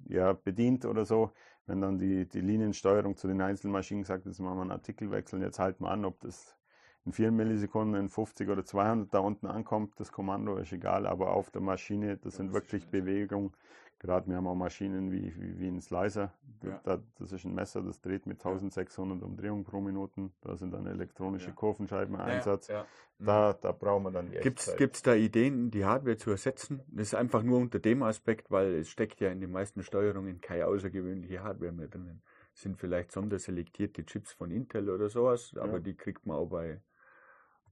ja, 0.07 0.33
bedient 0.33 0.85
oder 0.85 1.05
so. 1.05 1.31
Wenn 1.65 1.81
dann 1.81 1.97
die, 1.99 2.27
die 2.27 2.41
Liniensteuerung 2.41 3.15
zu 3.15 3.27
den 3.27 3.41
einzelnen 3.41 3.73
Maschinen 3.73 4.03
sagt, 4.03 4.25
jetzt 4.25 4.39
machen 4.39 4.57
wir 4.57 4.61
einen 4.63 4.71
Artikelwechsel 4.71 5.37
und 5.37 5.45
jetzt 5.45 5.59
halten 5.59 5.83
wir 5.83 5.91
an, 5.91 6.03
ob 6.03 6.19
das 6.21 6.57
in 7.05 7.13
4 7.13 7.31
Millisekunden, 7.31 7.99
in 7.99 8.09
50 8.09 8.49
oder 8.49 8.65
200 8.65 9.13
da 9.13 9.19
unten 9.19 9.47
ankommt, 9.47 9.99
das 9.99 10.11
Kommando 10.11 10.57
ist 10.57 10.71
egal, 10.73 11.07
aber 11.07 11.31
auf 11.31 11.49
der 11.49 11.61
Maschine, 11.61 12.17
das 12.17 12.33
Ja, 12.33 12.37
sind 12.37 12.53
wirklich. 12.53 12.87
Bewegungen. 12.87 13.51
Gerade 13.99 14.29
wir 14.29 14.37
haben 14.37 14.47
auch 14.47 14.55
Maschinen 14.55 15.11
wie, 15.11 15.33
wie, 15.37 15.59
wie 15.59 15.67
ein 15.67 15.81
Slicer. 15.81 16.31
Ja. 16.63 16.79
Da, 16.85 16.99
das 17.19 17.33
ist 17.33 17.43
ein 17.43 17.53
Messer, 17.53 17.81
das 17.81 17.99
dreht 17.99 18.25
mit 18.27 18.37
1600 18.37 19.21
Umdrehungen 19.21 19.65
pro 19.65 19.81
Minute. 19.81 20.29
Da 20.41 20.55
sind 20.55 20.73
dann 20.73 20.87
elektronische 20.87 21.47
Ja. 21.47 21.53
Kurvenscheiben 21.53 22.15
im 22.15 22.21
Einsatz. 22.21 22.69
Ja, 22.69 22.75
ja. 22.75 22.85
Da, 23.19 23.53
da 23.53 23.73
brauchen 23.73 24.03
wir 24.03 24.11
dann 24.11 24.31
die 24.31 24.37
Gibt 24.39 24.61
es 24.61 25.01
da 25.01 25.13
Ideen, 25.15 25.69
die 25.69 25.83
Hardware 25.83 26.15
zu 26.15 26.31
ersetzen? 26.31 26.81
Das 26.87 27.07
ist 27.07 27.15
einfach 27.15 27.43
nur 27.43 27.57
unter 27.57 27.79
dem 27.79 28.01
Aspekt, 28.03 28.49
weil 28.49 28.75
es 28.75 28.89
steckt 28.89 29.19
ja 29.19 29.29
in 29.31 29.41
den 29.41 29.51
meisten 29.51 29.83
Steuerungen 29.83 30.39
keine 30.39 30.67
außergewöhnliche 30.67 31.43
Hardware 31.43 31.73
mehr 31.73 31.87
drinnen. 31.89 32.21
Sind 32.59 32.77
vielleicht 32.77 33.13
sonderselektierte 33.13 34.05
Chips 34.05 34.33
von 34.33 34.51
Intel 34.51 34.89
oder 34.89 35.07
sowas, 35.07 35.55
aber 35.57 35.75
Ja. 35.75 35.79
die 35.79 35.95
kriegt 35.95 36.25
man 36.25 36.35
auch 36.35 36.47
bei, 36.47 36.81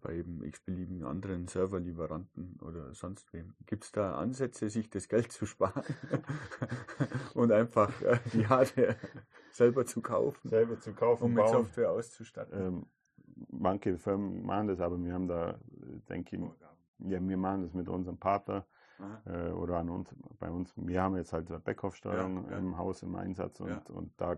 bei 0.02 0.16
eben 0.16 0.42
x-beliebigen 0.44 1.04
anderen 1.04 1.50
Serverlieferanten 1.50 2.58
oder 2.62 2.94
sonst 2.94 3.34
wem. 3.34 3.54
Gibt 3.66 3.84
es 3.84 3.92
da 3.92 4.16
Ansätze, 4.16 4.70
sich 4.70 4.90
das 4.90 5.10
Geld 5.10 5.34
zu 5.34 5.46
sparen 5.46 5.84
und 7.34 7.52
einfach 7.52 8.02
äh, 8.02 8.18
die 8.32 8.48
Hardware 8.48 8.96
selber 9.52 9.86
zu 9.86 10.02
kaufen? 10.02 10.48
Selber 10.48 10.80
zu 10.80 10.94
kaufen, 10.94 11.24
um 11.26 11.34
mit 11.34 11.44
bauen. 11.44 11.66
Software 11.66 11.92
auszustatten. 11.92 12.58
Ähm, 12.58 12.86
manche 13.50 13.98
Firmen 13.98 14.46
machen 14.46 14.70
das, 14.70 14.80
aber 14.80 14.98
wir 15.04 15.14
haben 15.14 15.28
da, 15.28 15.60
denke 16.08 16.38
ich, 16.38 16.42
ja, 17.00 17.20
wir 17.28 17.38
machen 17.38 17.64
das 17.64 17.74
mit 17.74 17.90
unserem 17.90 18.18
Partner 18.18 18.66
äh, 19.26 19.50
oder 19.50 19.80
an 19.80 19.90
uns, 19.90 20.16
bei 20.40 20.50
uns. 20.50 20.74
Wir 20.78 21.02
haben 21.02 21.18
jetzt 21.18 21.34
halt 21.34 21.50
Backoff-Steuerung 21.66 22.46
ja, 22.46 22.52
ja. 22.52 22.58
im 22.58 22.78
Haus 22.78 23.04
im 23.04 23.16
Einsatz 23.16 23.60
und, 23.60 23.90
und 23.90 24.14
da 24.16 24.38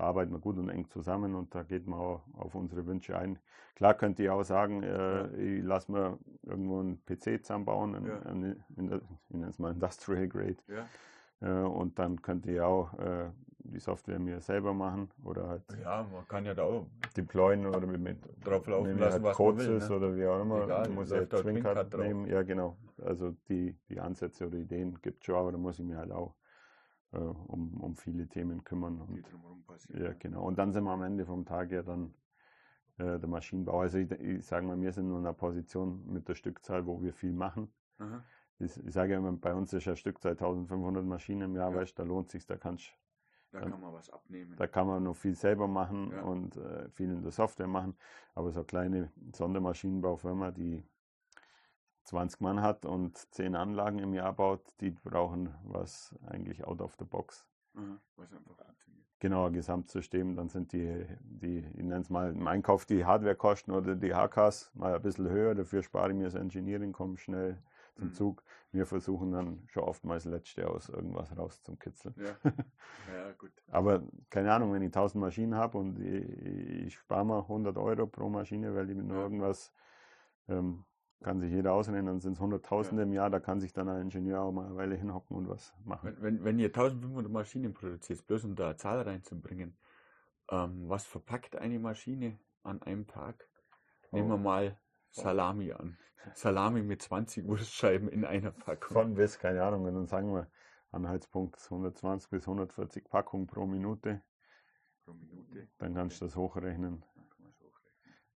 arbeiten 0.00 0.32
wir 0.32 0.38
gut 0.38 0.58
und 0.58 0.68
eng 0.68 0.88
zusammen 0.88 1.34
und 1.34 1.54
da 1.54 1.62
geht 1.62 1.86
man 1.86 1.98
auch 1.98 2.22
auf 2.36 2.54
unsere 2.54 2.86
Wünsche 2.86 3.16
ein. 3.16 3.38
Klar 3.74 3.94
könnte 3.94 4.22
ich 4.22 4.30
auch 4.30 4.42
sagen, 4.42 4.82
äh, 4.82 5.28
ich 5.36 5.64
lasse 5.64 5.90
mir 5.90 6.18
irgendwo 6.42 6.80
einen 6.80 7.04
PC 7.04 7.42
zusammenbauen, 7.42 7.94
in, 7.94 8.06
in, 8.06 8.62
in, 8.76 9.00
in, 9.30 9.42
in 9.42 9.54
mal 9.58 9.72
Industrial 9.72 10.28
Grade. 10.28 10.56
Äh, 11.40 11.50
und 11.50 11.98
dann 11.98 12.20
könnte 12.20 12.52
ich 12.52 12.60
auch 12.60 12.92
äh, 12.98 13.30
die 13.58 13.78
Software 13.78 14.18
mir 14.18 14.40
selber 14.40 14.74
machen 14.74 15.10
oder 15.24 15.48
halt. 15.48 15.62
Ja, 15.82 16.06
man 16.10 16.26
kann 16.28 16.44
ja 16.44 16.54
da 16.54 16.62
auch 16.62 16.86
deployen 17.16 17.66
oder 17.66 17.80
mit, 17.86 18.00
mit 18.00 18.18
drauflaufen 18.44 18.98
lassen, 18.98 19.12
halt 19.14 19.22
was 19.22 19.36
Codes 19.36 19.66
man 19.66 19.80
will, 19.80 19.88
ne? 19.88 19.96
oder 19.96 20.16
wie 20.16 20.26
auch 20.26 20.42
immer. 20.42 20.64
Egal, 20.64 20.88
muss 20.90 21.10
ja 21.10 21.24
Twin-Card 21.24 21.96
nehmen. 21.98 22.26
Ja, 22.26 22.42
genau. 22.42 22.76
Also 23.02 23.34
die, 23.48 23.76
die 23.88 24.00
Ansätze 24.00 24.46
oder 24.46 24.58
Ideen 24.58 24.98
gibt 25.00 25.20
es 25.20 25.26
schon, 25.26 25.36
aber 25.36 25.52
da 25.52 25.58
muss 25.58 25.78
ich 25.78 25.84
mir 25.84 25.96
halt 25.96 26.12
auch 26.12 26.34
äh, 27.12 27.18
um, 27.18 27.80
um 27.80 27.96
viele 27.96 28.28
Themen 28.28 28.64
kümmern. 28.64 29.00
Und, 29.00 29.24
ja, 29.94 30.12
genau. 30.14 30.44
Und 30.44 30.58
dann 30.58 30.72
sind 30.72 30.84
wir 30.84 30.92
am 30.92 31.02
Ende 31.02 31.26
vom 31.26 31.44
Tag 31.44 31.70
ja 31.70 31.82
dann 31.82 32.14
äh, 32.98 33.18
der 33.18 33.28
Maschinenbau. 33.28 33.80
Also 33.80 33.98
ich, 33.98 34.10
ich 34.10 34.46
sage 34.46 34.66
mal, 34.66 34.80
wir 34.80 34.92
sind 34.92 35.08
nur 35.08 35.18
in 35.18 35.26
einer 35.26 35.34
Position 35.34 36.04
mit 36.12 36.28
der 36.28 36.34
Stückzahl, 36.34 36.86
wo 36.86 37.02
wir 37.02 37.12
viel 37.12 37.32
machen. 37.32 37.72
Ich, 38.58 38.76
ich, 38.84 38.92
sage 38.92 39.14
immer, 39.14 39.32
bei 39.32 39.54
uns 39.54 39.72
ist 39.72 39.86
ja 39.86 39.96
Stückzahl 39.96 40.32
1500 40.32 41.04
Maschinen 41.04 41.42
im 41.42 41.56
Jahr, 41.56 41.70
ja. 41.70 41.76
weißt 41.76 41.98
da 41.98 42.02
lohnt 42.02 42.30
sich, 42.30 42.46
da 42.46 42.56
kannst 42.56 42.92
da 43.52 43.60
kann 43.60 43.80
man 43.80 43.92
was 43.92 44.08
abnehmen. 44.10 44.54
Da 44.56 44.66
kann 44.68 44.86
man 44.86 45.02
noch 45.02 45.16
viel 45.16 45.34
selber 45.34 45.66
machen 45.66 46.12
ja. 46.12 46.22
und 46.22 46.56
äh, 46.56 46.88
viel 46.90 47.10
in 47.10 47.22
der 47.22 47.32
Software 47.32 47.66
machen. 47.66 47.96
Aber 48.34 48.52
so 48.52 48.60
eine 48.60 48.66
kleine 48.66 49.12
Sondermaschinenbaufirma, 49.32 50.52
die 50.52 50.84
20 52.04 52.40
Mann 52.40 52.62
hat 52.62 52.84
und 52.84 53.16
10 53.34 53.54
Anlagen 53.54 53.98
im 53.98 54.14
Jahr 54.14 54.32
baut, 54.32 54.62
die 54.80 54.90
brauchen 54.90 55.54
was 55.64 56.14
eigentlich 56.26 56.64
out 56.64 56.80
of 56.80 56.94
the 56.98 57.04
box. 57.04 57.46
Mhm, 57.74 58.00
was 58.16 58.32
einfach 58.32 58.56
funktioniert. 58.80 59.06
Genau, 59.20 59.46
ein 59.46 59.52
Gesamtsystem. 59.52 60.34
Dann 60.34 60.48
sind 60.48 60.72
die, 60.72 61.06
die 61.20 61.58
ich 61.58 61.84
nenne 61.84 62.00
es 62.00 62.10
mal 62.10 62.30
im 62.30 62.46
Einkauf 62.46 62.86
die 62.86 63.04
Hardwarekosten 63.04 63.74
oder 63.74 63.94
die 63.94 64.14
HKs 64.14 64.72
mal 64.74 64.94
ein 64.94 65.02
bisschen 65.02 65.28
höher. 65.28 65.54
Dafür 65.54 65.82
spare 65.82 66.10
ich 66.10 66.16
mir 66.16 66.24
das 66.24 66.34
Engineering, 66.34 66.92
komme 66.92 67.18
schnell 67.18 67.62
zum 67.96 68.08
mhm. 68.08 68.12
Zug. 68.12 68.42
Wir 68.72 68.86
versuchen 68.86 69.32
dann 69.32 69.62
schon 69.68 69.82
oftmals 69.82 70.24
letzte 70.24 70.68
aus 70.68 70.88
irgendwas 70.88 71.36
rauszukitzeln. 71.36 72.14
Ja. 72.16 72.36
ja, 73.14 73.32
gut. 73.36 73.52
Aber 73.68 74.02
keine 74.30 74.52
Ahnung, 74.52 74.72
wenn 74.72 74.82
ich 74.82 74.88
1000 74.88 75.20
Maschinen 75.20 75.54
habe 75.54 75.76
und 75.76 75.98
ich, 75.98 76.86
ich 76.86 76.94
spare 76.94 77.24
mal 77.24 77.40
100 77.40 77.76
Euro 77.76 78.06
pro 78.06 78.28
Maschine, 78.28 78.74
weil 78.74 78.88
ich 78.88 78.96
mit 78.96 79.06
nur 79.06 79.18
irgendwas 79.18 79.72
ähm, 80.48 80.84
kann 81.22 81.40
sich 81.40 81.50
jeder 81.50 81.74
ausrechnen, 81.74 82.06
dann 82.06 82.20
sind 82.20 82.32
es 82.32 82.40
Hunderttausende 82.40 83.02
ja. 83.02 83.06
im 83.06 83.12
Jahr, 83.12 83.30
da 83.30 83.40
kann 83.40 83.60
sich 83.60 83.72
dann 83.72 83.88
ein 83.88 84.02
Ingenieur 84.02 84.40
auch 84.40 84.52
mal 84.52 84.66
eine 84.66 84.76
Weile 84.76 84.94
hinhocken 84.96 85.36
und 85.36 85.48
was 85.48 85.74
machen. 85.84 86.16
Wenn, 86.20 86.22
wenn, 86.22 86.44
wenn 86.44 86.58
ihr 86.58 86.68
1500 86.68 87.30
Maschinen 87.30 87.74
produziert, 87.74 88.26
bloß 88.26 88.44
um 88.44 88.56
da 88.56 88.66
eine 88.66 88.76
Zahl 88.76 89.02
reinzubringen, 89.02 89.76
ähm, 90.50 90.88
was 90.88 91.06
verpackt 91.06 91.56
eine 91.56 91.78
Maschine 91.78 92.38
an 92.62 92.82
einem 92.82 93.06
Tag? 93.06 93.48
Nehmen 94.12 94.28
wir 94.28 94.34
oh. 94.34 94.38
mal 94.38 94.78
Salami 95.10 95.72
an. 95.72 95.98
Salami 96.34 96.82
mit 96.82 97.02
20 97.02 97.46
Wurstscheiben 97.46 98.08
in 98.08 98.24
einer 98.24 98.50
Packung. 98.50 98.92
Von 98.92 99.14
bis, 99.14 99.38
keine 99.38 99.62
Ahnung, 99.62 99.84
dann 99.84 100.06
sagen 100.06 100.34
wir 100.34 100.48
Anhaltspunkt 100.90 101.62
120 101.62 102.30
bis 102.30 102.42
140 102.42 103.08
Packungen 103.08 103.46
pro 103.46 103.66
Minute. 103.66 104.22
Pro 105.04 105.14
Minute. 105.14 105.68
Dann 105.78 105.94
kannst 105.94 106.20
du 106.20 106.26
das 106.26 106.36
hochrechnen 106.36 107.04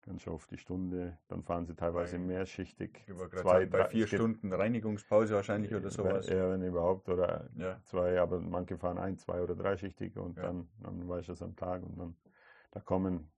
ganz 0.03 0.27
auf 0.27 0.45
die 0.47 0.57
Stunde. 0.57 1.17
Dann 1.27 1.43
fahren 1.43 1.65
sie 1.65 1.75
teilweise 1.75 2.17
Nein. 2.17 2.27
mehrschichtig. 2.27 3.05
Zwei, 3.35 3.65
bei 3.65 3.85
vier 3.85 4.07
Stunden 4.07 4.53
Reinigungspause 4.53 5.33
wahrscheinlich 5.35 5.73
oder 5.73 5.89
sowas. 5.89 6.27
Ja, 6.27 6.51
wenn 6.51 6.61
überhaupt. 6.63 7.09
Oder 7.09 7.49
ja. 7.55 7.79
zwei, 7.83 8.19
aber 8.19 8.39
manche 8.39 8.77
fahren 8.77 8.97
ein, 8.97 9.17
zwei 9.17 9.41
oder 9.41 9.55
dreischichtig 9.55 10.17
und 10.17 10.37
ja. 10.37 10.43
dann, 10.43 10.69
dann 10.79 11.07
weiß 11.07 11.29
es 11.29 11.41
am 11.41 11.55
Tag 11.55 11.83
und 11.83 11.97
dann 11.97 12.15
da 12.71 12.79
kommen, 12.79 13.31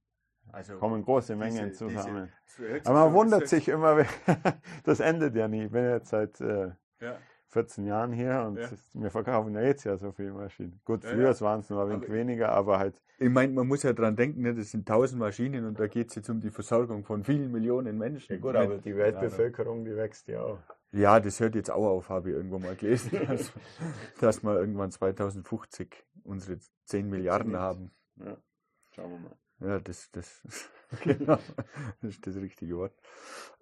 also 0.51 0.77
kommen 0.77 1.03
große 1.03 1.35
Mengen 1.35 1.69
diese, 1.69 1.87
zusammen. 1.87 2.31
Diese, 2.57 2.81
aber 2.85 3.05
man 3.05 3.13
wundert 3.13 3.47
sich 3.47 3.67
immer, 3.67 4.05
das 4.83 4.99
endet 4.99 5.35
ja 5.35 5.47
nie. 5.47 5.71
Wenn 5.71 5.89
jetzt 5.89 6.09
seit 6.09 6.39
äh, 6.41 6.71
ja. 6.99 7.17
14 7.55 7.85
Jahren 7.85 8.11
hier 8.11 8.43
und 8.45 8.57
ja. 8.57 8.67
ist, 8.67 8.83
wir 8.93 9.09
verkaufen 9.09 9.53
ja 9.55 9.61
jetzt 9.61 9.85
ja 9.85 9.95
so 9.95 10.11
viele 10.11 10.33
Maschinen. 10.33 10.81
Gut, 10.83 11.05
früher 11.05 11.31
ja, 11.31 11.41
waren 11.41 11.61
es 11.61 11.69
nur 11.69 11.83
ein 11.83 11.89
wenig 11.89 12.11
weniger, 12.11 12.49
aber 12.51 12.79
halt. 12.79 13.01
Ich 13.17 13.29
meine, 13.29 13.53
man 13.53 13.65
muss 13.65 13.83
ja 13.83 13.93
dran 13.93 14.17
denken, 14.17 14.41
ne, 14.41 14.53
das 14.53 14.71
sind 14.71 14.81
1000 14.81 15.17
Maschinen 15.17 15.65
und 15.65 15.79
da 15.79 15.87
geht 15.87 16.09
es 16.09 16.15
jetzt 16.15 16.29
um 16.29 16.41
die 16.41 16.49
Versorgung 16.49 17.05
von 17.05 17.23
vielen 17.23 17.53
Millionen 17.53 17.97
Menschen. 17.97 18.33
Ja 18.33 18.41
gut, 18.41 18.57
aber 18.57 18.77
die 18.77 18.93
Weltbevölkerung, 18.93 19.85
die 19.85 19.95
wächst 19.95 20.27
ja 20.27 20.41
auch. 20.41 20.59
Ja, 20.91 21.21
das 21.21 21.39
hört 21.39 21.55
jetzt 21.55 21.71
auch 21.71 21.87
auf, 21.87 22.09
habe 22.09 22.31
ich 22.31 22.35
irgendwo 22.35 22.59
mal 22.59 22.75
gelesen, 22.75 23.11
dass, 23.27 23.53
dass 24.19 24.43
wir 24.43 24.59
irgendwann 24.59 24.91
2050 24.91 26.05
unsere 26.25 26.59
10 26.87 27.09
Milliarden 27.09 27.55
haben. 27.55 27.91
Ja, 28.17 28.35
schauen 28.91 29.11
wir 29.11 29.19
mal. 29.19 29.37
Ja, 29.61 29.79
das, 29.79 30.11
das, 30.11 30.41
genau, 31.03 31.37
das 32.01 32.11
ist 32.11 32.27
das 32.27 32.35
richtige 32.35 32.75
Wort. 32.75 32.93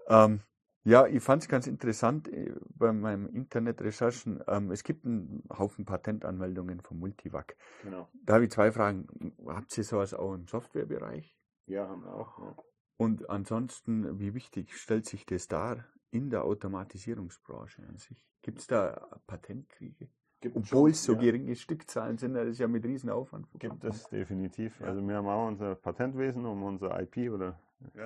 Ähm, 0.08 0.42
ja, 0.86 1.08
ich 1.08 1.24
fand 1.24 1.44
es 1.44 1.48
ganz 1.48 1.66
interessant 1.68 2.28
äh, 2.28 2.54
bei 2.76 2.92
meinen 2.92 3.28
Internetrecherchen. 3.28 4.44
Ähm, 4.48 4.72
es 4.72 4.84
gibt 4.84 5.06
einen 5.06 5.44
Haufen 5.58 5.86
Patentanmeldungen 5.86 6.82
vom 6.82 7.00
Multivac. 7.00 7.56
Genau. 7.84 8.10
Da 8.26 8.34
habe 8.34 8.46
ich 8.46 8.52
zwei 8.52 8.72
Fragen. 8.72 9.34
Habt 9.48 9.78
ihr 9.78 9.84
sowas 9.84 10.14
auch 10.14 10.34
im 10.34 10.48
Softwarebereich? 10.48 11.38
Ja, 11.68 11.88
haben 11.88 12.04
wir 12.04 12.14
auch. 12.14 12.38
Ja. 12.40 12.56
Und 12.98 13.30
ansonsten, 13.30 14.20
wie 14.20 14.34
wichtig 14.34 14.76
stellt 14.78 15.06
sich 15.06 15.26
das 15.26 15.48
dar 15.48 15.86
in 16.12 16.30
der 16.30 16.44
Automatisierungsbranche 16.44 17.82
an 17.88 17.98
sich? 17.98 18.28
Gibt 18.42 18.60
es 18.60 18.68
da 18.68 19.08
Patentkriege? 19.26 20.10
Gibt 20.42 20.58
Obwohl 20.58 20.90
es 20.90 21.02
so 21.02 21.14
ja. 21.14 21.20
geringe 21.20 21.56
Stückzahlen 21.56 22.18
sind, 22.18 22.34
das 22.34 22.50
ist 22.50 22.60
ja 22.60 22.68
mit 22.68 22.84
Riesenaufwand 22.84 23.48
verbunden. 23.48 23.80
Gibt 23.80 23.94
es 23.96 24.10
definitiv. 24.10 24.78
Ja. 24.82 24.88
Also 24.88 25.08
wir 25.08 25.16
haben 25.16 25.28
auch 25.28 25.48
unser 25.48 25.76
Patentwesen, 25.76 26.46
um 26.46 26.62
unser 26.64 27.00
IP 27.02 27.32
oder 27.32 27.58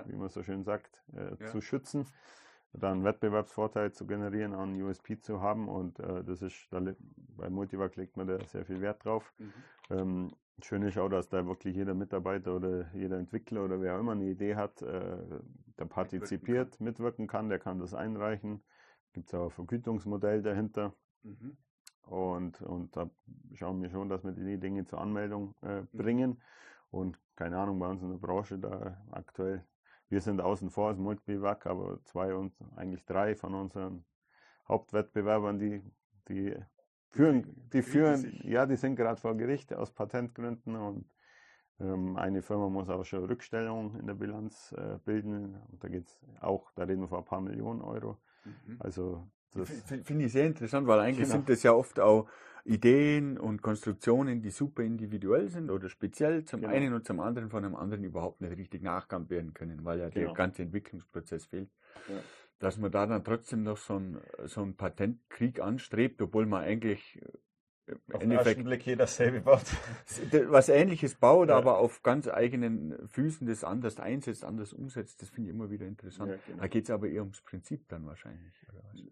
wie 0.05 0.15
man 0.15 0.29
so 0.29 0.43
schön 0.43 0.63
sagt, 0.63 1.03
äh, 1.13 1.43
zu 1.45 1.61
schützen 1.61 2.05
da 2.79 2.91
einen 2.91 3.03
Wettbewerbsvorteil 3.03 3.91
zu 3.91 4.05
generieren, 4.05 4.53
einen 4.53 4.81
USP 4.81 5.19
zu 5.19 5.41
haben 5.41 5.67
und 5.67 5.99
äh, 5.99 6.23
das 6.23 6.41
ist, 6.41 6.67
da 6.71 6.81
bei 7.35 7.49
Multivac 7.49 7.95
legt 7.95 8.17
man 8.17 8.27
da 8.27 8.39
sehr 8.45 8.65
viel 8.65 8.81
Wert 8.81 9.03
drauf. 9.03 9.33
Mhm. 9.37 9.53
Ähm, 9.89 10.31
schön 10.61 10.83
ist 10.83 10.97
auch, 10.97 11.09
dass 11.09 11.29
da 11.29 11.45
wirklich 11.45 11.75
jeder 11.75 11.93
Mitarbeiter 11.93 12.55
oder 12.55 12.91
jeder 12.93 13.17
Entwickler 13.17 13.65
oder 13.65 13.81
wer 13.81 13.95
auch 13.95 13.99
immer 13.99 14.13
eine 14.13 14.25
Idee 14.25 14.55
hat, 14.55 14.81
äh, 14.81 15.17
der 15.77 15.85
partizipiert, 15.85 16.79
mitwirken 16.79 16.79
kann. 16.79 16.85
mitwirken 16.85 17.27
kann, 17.27 17.49
der 17.49 17.59
kann 17.59 17.79
das 17.79 17.93
einreichen. 17.93 18.63
Gibt 19.13 19.27
es 19.27 19.33
auch 19.33 19.45
ein 19.45 19.51
Vergütungsmodell 19.51 20.41
dahinter. 20.41 20.93
Mhm. 21.23 21.57
Und, 22.03 22.61
und 22.61 22.95
da 22.95 23.09
schauen 23.53 23.81
wir 23.81 23.89
schon, 23.89 24.07
dass 24.07 24.23
wir 24.23 24.31
die 24.31 24.57
Dinge 24.57 24.85
zur 24.85 25.01
Anmeldung 25.01 25.55
äh, 25.61 25.81
mhm. 25.81 25.87
bringen. 25.93 26.29
Mhm. 26.31 26.37
Und 26.89 27.19
keine 27.35 27.57
Ahnung, 27.57 27.79
bei 27.79 27.87
uns 27.87 28.01
in 28.01 28.09
der 28.09 28.17
Branche 28.17 28.57
da 28.57 28.97
aktuell 29.11 29.63
wir 30.09 30.21
sind 30.21 30.41
außen 30.41 30.69
vor 30.69 30.89
als 30.89 30.97
Multivac, 30.97 31.65
aber 31.65 32.03
zwei 32.03 32.33
und 32.33 32.53
eigentlich 32.75 33.05
drei 33.05 33.35
von 33.35 33.53
unseren 33.53 34.05
Hauptwettbewerbern, 34.67 35.59
die, 35.59 35.81
die 36.27 36.55
führen, 37.09 37.69
die 37.73 37.81
führen, 37.81 38.41
ja, 38.43 38.65
die 38.65 38.75
sind 38.75 38.95
gerade 38.95 39.19
vor 39.19 39.35
Gericht 39.35 39.73
aus 39.73 39.91
Patentgründen 39.91 40.75
und 40.75 41.09
ähm, 41.79 42.17
eine 42.17 42.41
Firma 42.41 42.69
muss 42.69 42.89
auch 42.89 43.03
schon 43.03 43.25
Rückstellungen 43.25 43.99
in 43.99 44.07
der 44.07 44.15
Bilanz 44.15 44.73
äh, 44.77 44.97
bilden. 45.05 45.55
Und 45.71 45.83
da 45.83 45.87
geht 45.87 46.07
es 46.07 46.21
auch, 46.41 46.71
da 46.71 46.83
reden 46.83 47.01
wir 47.01 47.07
von 47.07 47.19
ein 47.19 47.25
paar 47.25 47.41
Millionen 47.41 47.81
Euro. 47.81 48.17
Mhm. 48.45 48.77
Also 48.79 49.27
Finde 50.03 50.25
ich 50.25 50.31
sehr 50.31 50.47
interessant, 50.47 50.87
weil 50.87 50.99
eigentlich 50.99 51.27
genau. 51.27 51.37
sind 51.37 51.49
das 51.49 51.63
ja 51.63 51.73
oft 51.73 51.99
auch 51.99 52.27
Ideen 52.67 53.37
und 53.37 53.61
Konstruktionen, 53.61 54.41
die 54.41 54.49
super 54.49 54.83
individuell 54.83 55.47
sind 55.47 55.69
oder 55.71 55.89
speziell 55.89 56.43
zum 56.43 56.61
genau. 56.61 56.73
einen 56.73 56.93
und 56.93 57.05
zum 57.05 57.21
anderen 57.21 57.49
von 57.49 57.63
einem 57.63 57.75
anderen 57.75 58.03
überhaupt 58.03 58.41
nicht 58.41 58.57
richtig 58.57 58.83
nachgeahmt 58.83 59.29
werden 59.29 59.53
können, 59.53 59.85
weil 59.85 59.99
ja 59.99 60.09
genau. 60.09 60.27
der 60.27 60.35
ganze 60.35 60.63
Entwicklungsprozess 60.63 61.45
fehlt. 61.45 61.69
Ja. 62.09 62.15
Dass 62.59 62.77
man 62.77 62.91
da 62.91 63.05
dann 63.05 63.23
trotzdem 63.23 63.63
noch 63.63 63.77
so 63.77 63.95
einen 63.95 64.19
so 64.45 64.61
einen 64.61 64.75
Patentkrieg 64.75 65.61
anstrebt, 65.61 66.21
obwohl 66.21 66.45
man 66.45 66.63
eigentlich 66.63 67.21
auf 68.11 68.19
den 68.19 68.31
ersten 68.31 68.63
Blick 68.63 68.85
jeder 68.85 69.03
dasselbe 69.03 69.41
baut. 69.41 69.63
Was 70.49 70.69
ähnliches 70.69 71.15
baut, 71.15 71.49
ja. 71.49 71.57
aber 71.57 71.77
auf 71.77 72.03
ganz 72.03 72.27
eigenen 72.27 73.07
Füßen 73.07 73.47
das 73.47 73.63
anders 73.63 73.99
einsetzt, 73.99 74.43
anders 74.43 74.73
umsetzt, 74.73 75.21
das 75.21 75.29
finde 75.29 75.49
ich 75.49 75.55
immer 75.55 75.69
wieder 75.69 75.85
interessant. 75.85 76.31
Ja, 76.31 76.37
genau. 76.45 76.61
Da 76.61 76.67
geht 76.67 76.83
es 76.85 76.89
aber 76.89 77.07
eher 77.07 77.21
ums 77.21 77.41
Prinzip 77.41 77.87
dann 77.87 78.05
wahrscheinlich. 78.05 78.53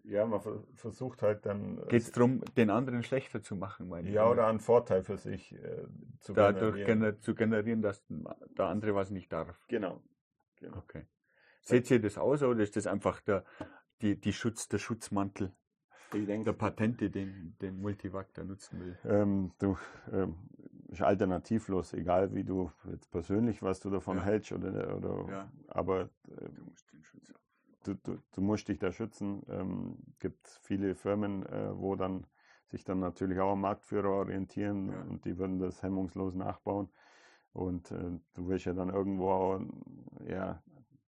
Ja, 0.04 0.26
man 0.26 0.40
versucht 0.74 1.22
halt 1.22 1.46
dann. 1.46 1.80
Geht 1.88 2.02
es 2.02 2.12
darum, 2.12 2.42
den 2.56 2.70
anderen 2.70 3.02
schlechter 3.02 3.42
zu 3.42 3.56
machen, 3.56 3.88
meine 3.88 4.10
Ja, 4.10 4.28
oder 4.28 4.46
einen 4.46 4.60
Vorteil 4.60 5.02
für 5.02 5.16
sich 5.16 5.54
äh, 5.54 5.86
zu 6.20 6.32
Dadurch 6.32 6.84
generieren. 6.84 7.20
zu 7.20 7.34
generieren, 7.34 7.82
dass 7.82 8.04
der 8.08 8.66
andere 8.66 8.94
was 8.94 9.10
nicht 9.10 9.32
darf. 9.32 9.58
Genau. 9.68 10.02
genau. 10.60 10.78
Okay. 10.78 11.06
Seht 11.62 11.90
ihr 11.90 12.00
das 12.00 12.18
aus 12.18 12.42
oder 12.42 12.62
ist 12.62 12.76
das 12.76 12.86
einfach 12.86 13.20
der, 13.20 13.44
die, 14.00 14.20
die 14.20 14.32
Schutz, 14.32 14.68
der 14.68 14.78
Schutzmantel 14.78 15.52
der 16.12 16.52
Patente, 16.52 17.10
den, 17.10 17.54
den 17.60 17.80
Multivac 17.80 18.26
da 18.34 18.44
nutzen 18.44 18.80
will? 18.80 18.96
Ähm, 19.04 19.50
du, 19.58 19.76
ähm, 20.12 20.34
ist 20.88 21.02
alternativlos, 21.02 21.92
egal 21.92 22.34
wie 22.34 22.44
du 22.44 22.70
jetzt 22.90 23.10
persönlich, 23.10 23.62
was 23.62 23.80
du 23.80 23.90
davon 23.90 24.16
Ja. 24.18 24.24
hältst 24.24 24.52
oder, 24.52 24.96
oder 24.96 25.26
Ja. 25.30 25.48
aber 25.68 26.02
äh, 26.02 26.08
Du 26.48 26.64
musst 26.64 26.86
du, 27.84 27.94
du, 27.94 28.18
du 28.34 28.40
musst 28.40 28.68
dich 28.68 28.78
da 28.78 28.92
schützen. 28.92 29.42
Ähm, 29.48 29.96
gibt 30.18 30.46
viele 30.62 30.94
Firmen, 30.94 31.44
äh, 31.46 31.78
wo 31.78 31.96
dann 31.96 32.26
sich 32.68 32.84
dann 32.84 32.98
natürlich 32.98 33.38
auch 33.38 33.52
am 33.52 33.60
Marktführer 33.60 34.10
orientieren 34.10 34.88
Ja. 34.88 35.02
und 35.02 35.24
die 35.24 35.38
würden 35.38 35.58
das 35.58 35.82
hemmungslos 35.82 36.34
nachbauen. 36.34 36.88
Und 37.52 37.90
äh, 37.92 38.18
du 38.34 38.48
willst 38.48 38.66
ja 38.66 38.72
dann 38.72 38.90
irgendwo 38.90 39.30
auch, 39.30 39.60
ja, 40.28 40.62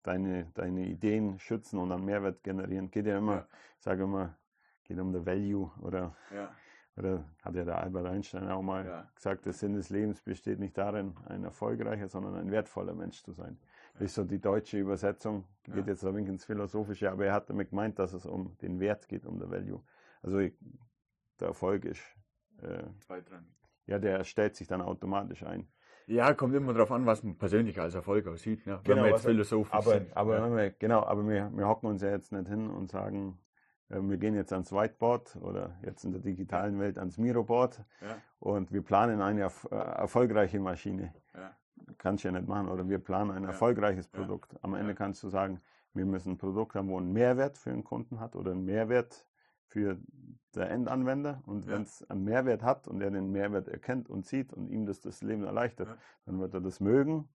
deine, 0.04 0.52
deine 0.56 0.88
Ideen 0.88 1.40
schützen 1.40 1.80
und 1.80 1.90
dann 1.90 2.04
Mehrwert 2.06 2.44
generieren. 2.44 2.92
Geht 2.92 3.06
ja 3.06 3.18
immer, 3.18 3.36
Ja. 3.36 3.48
ich 3.78 3.84
sage 3.84 4.04
immer, 4.04 4.36
geht 4.84 5.00
um 5.00 5.14
the 5.14 5.26
value 5.26 5.70
oder, 5.82 6.16
Ja, 6.34 6.52
oder 6.98 7.24
hat 7.44 7.56
ja 7.56 7.64
der 7.66 7.78
Albert 7.82 8.06
Einstein 8.08 8.50
auch 8.50 8.62
mal 8.62 8.86
Ja. 8.86 9.08
gesagt, 9.16 9.46
der 9.46 9.54
Sinn 9.54 9.74
des 9.74 9.90
Lebens 9.90 10.22
besteht 10.22 10.60
nicht 10.60 10.78
darin, 10.78 11.16
ein 11.26 11.44
erfolgreicher, 11.44 12.08
sondern 12.08 12.36
ein 12.36 12.52
wertvoller 12.52 12.94
Mensch 12.94 13.24
zu 13.24 13.32
sein. 13.34 13.58
Das 13.94 14.04
ist 14.04 14.16
so 14.16 14.24
die 14.24 14.40
deutsche 14.40 14.78
Übersetzung, 14.80 15.46
geht 15.64 15.76
Ja. 15.76 15.84
jetzt 15.86 16.04
ein 16.06 16.16
wenig 16.16 16.30
ins 16.30 16.46
Philosophische, 16.46 17.12
aber 17.12 17.26
er 17.26 17.34
hat 17.34 17.50
damit 17.50 17.70
gemeint, 17.70 18.00
dass 18.00 18.14
es 18.14 18.26
um 18.26 18.58
den 18.60 18.80
Wert 18.80 19.08
geht, 19.08 19.26
um 19.26 19.40
the 19.40 19.50
value. 19.50 19.82
Also 20.22 20.38
der 20.40 21.48
Erfolg 21.48 21.86
ist, 21.86 22.02
äh, 22.62 22.84
zweitrangig. 23.00 23.48
ja, 23.88 24.00
der 24.00 24.24
stellt 24.24 24.56
sich 24.56 24.68
dann 24.68 24.82
automatisch 24.82 25.44
ein. 25.44 25.68
Ja, 26.06 26.34
kommt 26.34 26.54
immer 26.54 26.74
darauf 26.74 26.92
an, 26.92 27.06
was 27.06 27.24
man 27.24 27.38
persönlich 27.38 27.80
als 27.80 27.96
Erfolg 27.96 28.28
aussieht. 28.28 28.66
Ne? 28.68 28.74
Wenn 28.84 28.96
Genau, 28.96 29.04
wir 29.04 29.12
jetzt 29.12 29.24
philosophisch 29.26 29.74
Aber, 29.74 29.92
sind. 29.92 30.16
aber 30.18 30.38
ja. 30.38 30.50
wir, 30.56 30.72
genau, 30.72 31.04
aber 31.04 31.28
wir, 31.28 31.50
wir 31.56 31.68
hocken 31.68 31.88
uns 31.88 32.02
ja 32.02 32.10
jetzt 32.10 32.32
nicht 32.34 32.48
hin 32.50 32.70
und 32.70 32.92
sagen, 32.92 33.40
wir 33.90 34.18
gehen 34.18 34.34
jetzt 34.34 34.52
ans 34.54 34.72
Whiteboard 34.72 35.36
oder 35.38 35.78
jetzt 35.84 36.04
in 36.04 36.12
der 36.12 36.22
digitalen 36.22 36.80
Welt 36.80 36.98
ans 36.98 37.18
Miroboard 37.18 37.84
Ja, 38.02 38.18
und 38.40 38.72
wir 38.72 38.82
planen 38.82 39.22
eine 39.22 39.42
erf 39.42 39.68
äh, 39.72 39.76
erfolgreiche 39.76 40.60
Maschine. 40.60 41.14
ja, 41.34 41.56
Kannst 41.98 42.24
du 42.24 42.30
ja 42.30 42.32
nicht 42.32 42.48
machen. 42.48 42.70
Oder 42.70 42.88
wir 42.90 43.00
planen 43.00 43.32
ein 43.32 43.44
Ja. 43.44 43.50
erfolgreiches. 43.50 44.08
Produkt. 44.08 44.56
Am 44.64 44.74
Ende 44.74 44.96
kannst 44.96 45.22
du 45.24 45.30
sagen, 45.30 45.62
wir 45.94 46.06
müssen 46.06 46.34
ein 46.34 46.38
Produkt 46.38 46.76
haben, 46.76 46.90
wo 46.90 47.00
ein 47.00 47.12
Mehrwert 47.12 47.58
für 47.58 47.70
den 47.72 47.84
Kunden 47.84 48.20
hat 48.20 48.36
oder 48.36 48.52
einen 48.52 48.66
Mehrwert 48.66 49.28
für 49.68 50.00
den 50.56 50.62
Endanwender. 50.64 51.42
Und 51.46 51.68
wenn 51.68 51.84
es 51.84 52.04
einen 52.10 52.24
Mehrwert 52.24 52.64
hat 52.64 52.88
und 52.88 53.02
er 53.02 53.12
den 53.12 53.32
Mehrwert 53.32 53.68
erkennt 53.68 54.10
und 54.10 54.26
sieht 54.26 54.54
und 54.54 54.70
ihm 54.70 54.86
das 54.86 55.02
das 55.02 55.22
Leben 55.22 55.44
erleichtert, 55.44 55.90
dann 56.26 56.40
wird 56.40 56.54
er 56.54 56.62
das 56.62 56.80
mögen, 56.80 57.28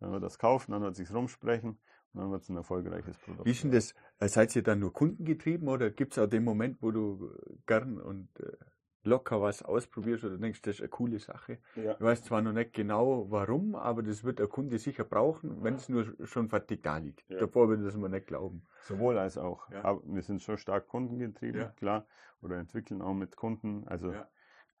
dann 0.00 0.10
wird 0.12 0.22
er 0.22 0.26
das 0.26 0.38
kaufen, 0.38 0.72
dann 0.72 0.82
wird 0.82 0.92
es 0.92 0.98
sich 0.98 1.12
rumsprechen 1.14 1.78
dann 2.16 2.30
wird 2.30 2.42
es 2.42 2.48
ein 2.48 2.56
erfolgreiches 2.56 3.16
Produkt. 3.18 3.46
Wie 3.46 3.50
ist 3.50 3.62
denn 3.64 3.70
das? 3.70 3.94
äh, 4.18 4.28
Seid 4.28 4.54
ihr 4.56 4.62
dann 4.62 4.78
nur 4.80 4.92
kundengetrieben 4.92 5.68
oder 5.68 5.90
gibt 5.90 6.12
es 6.12 6.18
auch 6.18 6.26
den 6.28 6.44
Moment, 6.44 6.82
wo 6.82 6.90
du 6.90 7.30
äh, 7.46 7.52
gern 7.66 8.00
und 8.00 8.28
äh, 8.40 8.52
locker 9.02 9.40
was 9.40 9.62
ausprobierst 9.62 10.24
oder 10.24 10.36
denkst, 10.38 10.62
das 10.62 10.76
ist 10.76 10.80
eine 10.80 10.88
coole 10.88 11.18
Sache? 11.20 11.58
Ja. 11.76 11.92
Ich 11.92 12.00
weiß 12.00 12.24
zwar 12.24 12.42
noch 12.42 12.52
nicht 12.52 12.72
genau 12.72 13.30
warum, 13.30 13.74
aber 13.76 14.02
das 14.02 14.24
wird 14.24 14.38
der 14.40 14.48
Kunde 14.48 14.78
sicher 14.78 15.04
brauchen, 15.04 15.62
wenn 15.62 15.74
es 15.74 15.88
nur 15.88 16.14
schon 16.24 16.48
fertig 16.48 16.82
da 16.82 16.98
liegt. 16.98 17.28
Ja. 17.30 17.38
Davor 17.38 17.68
würde 17.68 17.84
das 17.84 17.96
man 17.96 18.10
nicht 18.10 18.26
glauben. 18.26 18.64
Sowohl 18.82 19.16
als 19.18 19.38
auch. 19.38 19.70
Ja. 19.70 19.84
Aber 19.84 20.02
wir 20.04 20.22
sind 20.22 20.42
schon 20.42 20.58
stark 20.58 20.88
kundengetrieben, 20.88 21.60
Ja. 21.60 21.68
klar. 21.76 22.06
Oder 22.42 22.56
entwickeln 22.58 23.00
auch 23.00 23.14
mit 23.14 23.36
Kunden. 23.36 23.86
Also 23.86 24.12
Ja. 24.12 24.28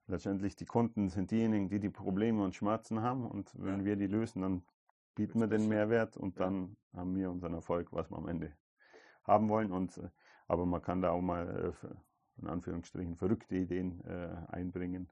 letztendlich 0.08 0.56
die 0.56 0.66
Kunden 0.66 1.08
sind 1.08 1.30
diejenigen, 1.30 1.68
die 1.68 1.80
die 1.80 1.90
Probleme 1.90 2.42
und 2.44 2.54
Schmerzen 2.54 3.02
haben. 3.02 3.26
Und 3.26 3.52
wenn 3.58 3.80
Ja. 3.80 3.84
wir 3.84 3.96
die 3.96 4.06
lösen, 4.06 4.42
dann 4.42 4.62
bieten 5.16 5.40
wir 5.40 5.48
den. 5.48 5.68
Mehrwert 5.68 6.16
und 6.16 6.38
dann 6.38 6.76
haben 6.94 7.16
wir 7.16 7.30
unseren 7.30 7.54
Erfolg, 7.54 7.92
was 7.92 8.08
wir 8.10 8.16
am 8.16 8.28
Ende 8.28 8.52
haben 9.24 9.48
wollen. 9.48 9.72
Und, 9.72 9.98
äh, 9.98 10.08
aber 10.46 10.64
man 10.64 10.80
kann 10.80 11.02
da 11.02 11.10
auch 11.10 11.20
mal 11.20 11.74
äh, 11.82 12.40
in 12.40 12.46
Anführungsstrichen 12.46 13.16
verrückte 13.16 13.56
Ideen 13.56 14.04
äh, 14.04 14.36
einbringen 14.48 15.08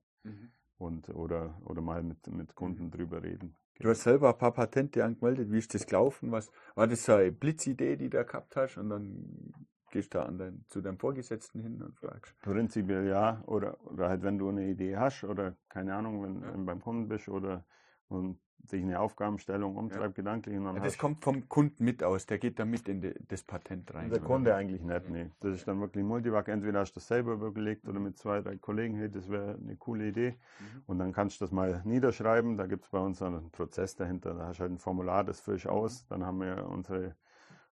und 0.79 1.09
oder, 1.09 1.61
oder 1.65 1.83
mal 1.83 2.03
mit, 2.03 2.27
mit 2.29 2.55
Kunden 2.55 2.91
drüber 2.91 3.23
reden. 3.23 3.57
Du 3.81 3.89
hast 3.89 4.03
selber 4.03 4.29
ein 4.31 4.39
paar 4.39 4.53
Patente 4.53 5.05
angemeldet. 5.05 5.51
Wie 5.51 5.59
ist 5.59 5.75
das 5.75 5.87
gelaufen? 5.87 6.31
Was, 6.31 6.53
war 6.77 6.87
das 6.87 7.05
so 7.05 7.15
eine 7.15 7.33
Blitzidee, 7.33 7.97
die 7.97 8.09
du 8.09 8.25
gehabt 8.25 8.55
hast? 8.57 8.77
Und 8.77 8.91
dann 8.91 9.53
gehst 9.91 10.15
du 10.15 10.19
da 10.19 10.31
dein, 10.31 10.65
zu 10.69 10.81
deinem 10.81 10.99
Vorgesetzten 10.99 11.61
hin 11.61 11.83
und 11.83 11.97
fragst. 11.99 12.39
Prinzipiell 12.43 13.09
ja, 13.09 13.43
oder, 13.47 13.79
oder 13.87 14.09
halt 14.09 14.23
wenn 14.23 14.39
du 14.39 14.49
eine 14.49 14.69
Idee 14.69 14.97
hast 14.97 15.25
oder 15.25 15.57
keine 15.69 15.95
Ahnung, 15.95 16.23
wenn 16.23 16.43
Ja. 16.43 16.53
wenn 16.53 16.67
beim 16.67 16.81
Kunden 16.81 17.09
bist 17.09 17.29
oder 17.29 17.65
und 18.09 18.39
dich 18.59 18.83
eine 18.83 18.99
Aufgabenstellung 19.01 19.77
umtreibt 19.77 20.15
gedanklich 20.15 20.57
und 20.57 20.65
dann 20.65 20.77
Ja, 20.77 20.83
das 20.83 20.99
kommt 20.99 21.23
vom 21.23 21.49
Kunden 21.49 21.85
mit 21.85 22.03
aus. 22.03 22.27
Der 22.27 22.39
geht 22.39 22.59
da 22.59 22.65
mit 22.65 22.89
in 22.89 23.01
de, 23.01 23.15
das 23.29 23.43
Patent 23.43 23.93
rein. 23.95 24.09
der 24.09 24.19
oder? 24.19 24.27
Kunde 24.27 24.55
eigentlich 24.55 24.83
nicht, 24.83 25.09
nee. 25.11 25.31
Das 25.41 25.57
ist 25.57 25.69
dann 25.69 25.81
wirklich 25.81 26.05
Multivac, 26.05 26.49
entweder 26.49 26.81
hast 26.81 26.93
du 26.93 26.95
das 27.01 27.07
selber 27.09 27.33
überlegt 27.33 27.87
oder 27.89 28.01
mit 28.01 28.17
zwei, 28.17 28.41
drei 28.41 28.57
Kollegen, 28.57 28.97
hey, 28.97 29.11
das 29.11 29.29
wäre 29.29 29.59
eine 29.63 29.77
coole 29.77 30.09
Idee 30.09 30.37
Mhm. 30.59 30.83
und 30.87 30.99
dann 30.99 31.13
kannst 31.13 31.41
du 31.41 31.45
das 31.45 31.53
mal 31.53 31.83
niederschreiben, 31.85 32.57
da 32.57 32.67
gibt 32.67 32.85
es 32.85 32.91
bei 32.91 32.99
uns 32.99 33.21
einen 33.23 33.51
Prozess 33.51 33.97
dahinter, 33.97 34.35
da 34.35 34.47
hast 34.49 34.59
du 34.59 34.63
halt 34.63 34.73
ein 34.73 34.79
Formular, 34.79 35.25
das 35.25 35.41
fülle 35.41 35.57
ich 35.59 35.69
aus, 35.69 36.07
dann 36.09 36.25
haben 36.25 36.41
wir 36.41 36.67
unsere 36.69 37.15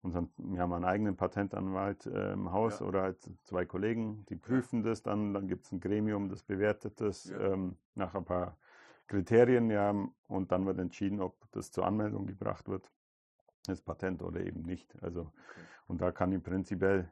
unseren, 0.01 0.31
wir 0.37 0.61
haben 0.61 0.73
einen 0.73 0.85
eigenen 0.85 1.17
Patentanwalt 1.17 2.07
äh, 2.07 2.33
im 2.33 2.53
Haus 2.53 2.81
Ja. 2.81 2.87
oder 2.87 3.03
halt 3.03 3.19
zwei 3.43 3.65
Kollegen, 3.65 4.25
die 4.29 4.37
prüfen 4.37 4.83
das 4.83 5.03
dann, 5.03 5.35
dann 5.35 5.49
gibt 5.49 5.65
es 5.67 5.73
ein 5.73 5.81
Gremium, 5.81 6.29
das 6.29 6.43
bewertet 6.45 7.01
das 7.01 7.25
Ja. 7.25 7.53
ähm, 7.53 7.77
nach 7.97 8.15
ein 8.15 8.25
paar 8.25 8.57
Kriterien, 9.09 9.71
ja, 9.71 9.95
und 10.29 10.53
dann 10.53 10.67
wird 10.67 10.79
entschieden, 10.79 11.21
ob 11.21 11.51
das 11.53 11.73
zur 11.73 11.87
Anmeldung 11.87 12.27
gebracht 12.27 12.69
wird, 12.69 12.91
das 13.67 13.81
Patent 13.81 14.23
oder 14.23 14.41
eben 14.41 14.63
nicht. 14.63 14.95
Also, 15.03 15.33
und 15.87 16.01
da 16.01 16.13
kann 16.13 16.33
ich 16.33 16.43
prinzipiell, 16.43 17.11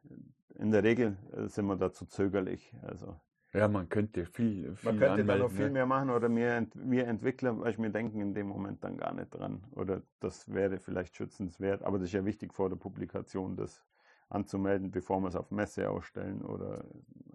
in 0.54 0.70
der 0.70 0.82
Regel 0.84 1.16
äh, 1.32 1.48
sind 1.48 1.66
wir 1.66 1.76
dazu 1.76 2.06
zögerlich. 2.06 2.72
Also, 2.82 3.16
Ja, 3.52 3.68
man 3.68 3.88
könnte 3.88 4.26
viel, 4.26 4.76
viel 4.76 4.92
man 4.92 4.98
könnte 4.98 5.24
da 5.24 5.36
noch 5.36 5.50
viel 5.50 5.66
ne? 5.66 5.72
mehr 5.72 5.86
machen 5.86 6.10
oder 6.10 6.28
wir, 6.34 6.54
Ent 6.54 6.72
wir 6.74 7.06
Entwickler, 7.06 7.58
weil 7.58 7.76
wir 7.78 7.90
denken 7.90 8.20
in 8.20 8.34
dem 8.34 8.48
Moment 8.48 8.84
dann 8.84 8.98
gar 8.98 9.14
nicht 9.14 9.30
dran. 9.34 9.64
Oder 9.72 10.02
das 10.20 10.52
wäre 10.52 10.78
vielleicht 10.78 11.16
schützenswert, 11.16 11.82
aber 11.82 11.98
das 11.98 12.08
ist 12.08 12.12
ja 12.14 12.24
wichtig 12.24 12.52
vor 12.52 12.68
der 12.68 12.76
Publikation, 12.76 13.56
das 13.56 13.82
anzumelden, 14.28 14.90
bevor 14.90 15.20
wir 15.20 15.28
es 15.28 15.36
auf 15.36 15.50
Messe 15.50 15.88
ausstellen 15.88 16.42
oder 16.42 16.84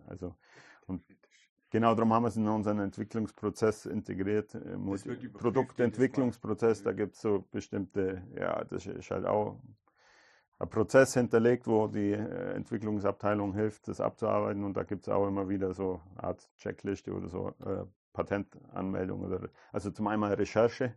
also 0.07 0.35
und 0.87 1.03
genau 1.71 1.95
darum 1.95 2.13
haben 2.13 2.23
wir 2.23 2.27
es 2.27 2.37
in 2.37 2.47
unseren 2.47 2.79
Entwicklungsprozess 2.79 3.87
integriert. 3.87 4.53
äh, 4.53 5.29
Produktentwicklungsprozess, 5.29 6.83
da 6.83 6.91
gibt 6.91 7.15
es 7.15 7.21
so 7.21 7.43
bestimmte, 7.51 8.21
ja, 8.35 8.63
das 8.65 8.85
ist 8.85 9.09
halt 9.09 9.25
auch 9.25 9.59
ein 10.59 10.69
Prozess 10.69 11.15
hinterlegt, 11.15 11.65
wo 11.65 11.87
die 11.87 12.11
äh, 12.11 12.53
Entwicklungsabteilung 12.53 13.55
hilft, 13.55 13.87
das 13.87 13.99
abzuarbeiten. 13.99 14.63
Und 14.63 14.77
da 14.77 14.83
gibt 14.83 15.03
es 15.03 15.09
auch 15.09 15.27
immer 15.27 15.49
wieder 15.49 15.73
so 15.73 16.01
eine 16.11 16.23
Art 16.23 16.49
Checkliste 16.57 17.13
oder 17.13 17.27
so 17.27 17.49
äh, 17.65 17.85
Patentanmeldung. 18.13 19.21
Oder, 19.21 19.49
also 19.71 19.89
zum 19.89 20.07
einen 20.07 20.23
Recherche. 20.23 20.93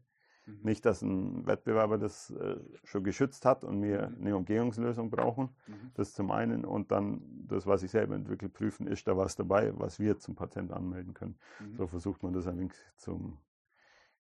Mhm. 0.47 0.59
Nicht, 0.63 0.85
dass 0.85 1.01
ein 1.03 1.47
Wettbewerber 1.47 1.97
das 1.99 2.31
äh, 2.31 2.57
schon 2.85 3.03
geschützt 3.05 3.45
hat 3.45 3.65
und 3.65 3.83
wir 3.83 4.09
Mhm. 4.09 4.17
eine 4.21 4.37
Umgehungslösung 4.37 5.11
brauchen. 5.11 5.51
Mhm. 5.67 5.91
Das 5.95 6.13
zum 6.13 6.31
einen. 6.31 6.65
Und 6.65 6.91
dann 6.93 7.23
das, 7.49 7.67
was 7.67 7.83
ich 7.83 7.91
selber 7.91 8.15
entwickle, 8.15 8.49
prüfen, 8.49 8.87
ist 8.87 9.07
da 9.09 9.17
was 9.17 9.37
dabei, 9.37 9.73
was 9.79 9.99
wir 9.99 10.19
zum 10.19 10.35
Patent 10.35 10.73
anmelden 10.73 11.15
können. 11.15 11.37
Mhm. 11.61 11.77
So 11.77 11.87
versucht 11.87 12.23
man 12.23 12.33
das 12.33 12.47
ein 12.47 12.59
wenig 12.59 12.73
zum 12.97 13.39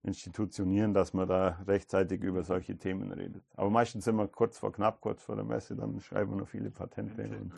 Institutionieren, 0.03 0.95
dass 0.95 1.13
man 1.13 1.29
da 1.29 1.59
rechtzeitig 1.67 2.23
über 2.23 2.43
solche 2.43 2.77
Themen 2.77 3.13
redet. 3.13 3.43
Aber 3.55 3.69
meistens 3.69 4.05
sind 4.07 4.17
wir 4.17 4.29
kurz 4.29 4.57
vor 4.59 4.73
knapp, 4.73 5.01
kurz 5.03 5.23
vor 5.23 5.37
der 5.37 5.45
Messe, 5.45 5.77
dann 5.77 6.01
schreiben 6.01 6.31
wir 6.33 6.37
noch 6.39 6.49
viele 6.49 6.71
Patente. 6.71 7.23
Und, 7.23 7.53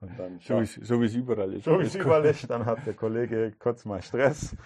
und 0.00 0.18
dann 0.18 0.38
So 0.40 0.56
wie 0.60 0.62
es 0.62 0.74
so 0.76 1.00
wie 1.02 1.04
es 1.06 1.14
überall 1.14 1.52
ist. 1.52 1.64
so 1.64 1.78
wie 1.78 1.84
es 1.84 1.94
überall 1.94 2.24
ist, 2.24 2.48
dann 2.48 2.64
hat 2.64 2.86
der 2.86 2.94
Kollege 2.94 3.52
kurz 3.58 3.84
mal 3.84 4.00
Stress, 4.00 4.56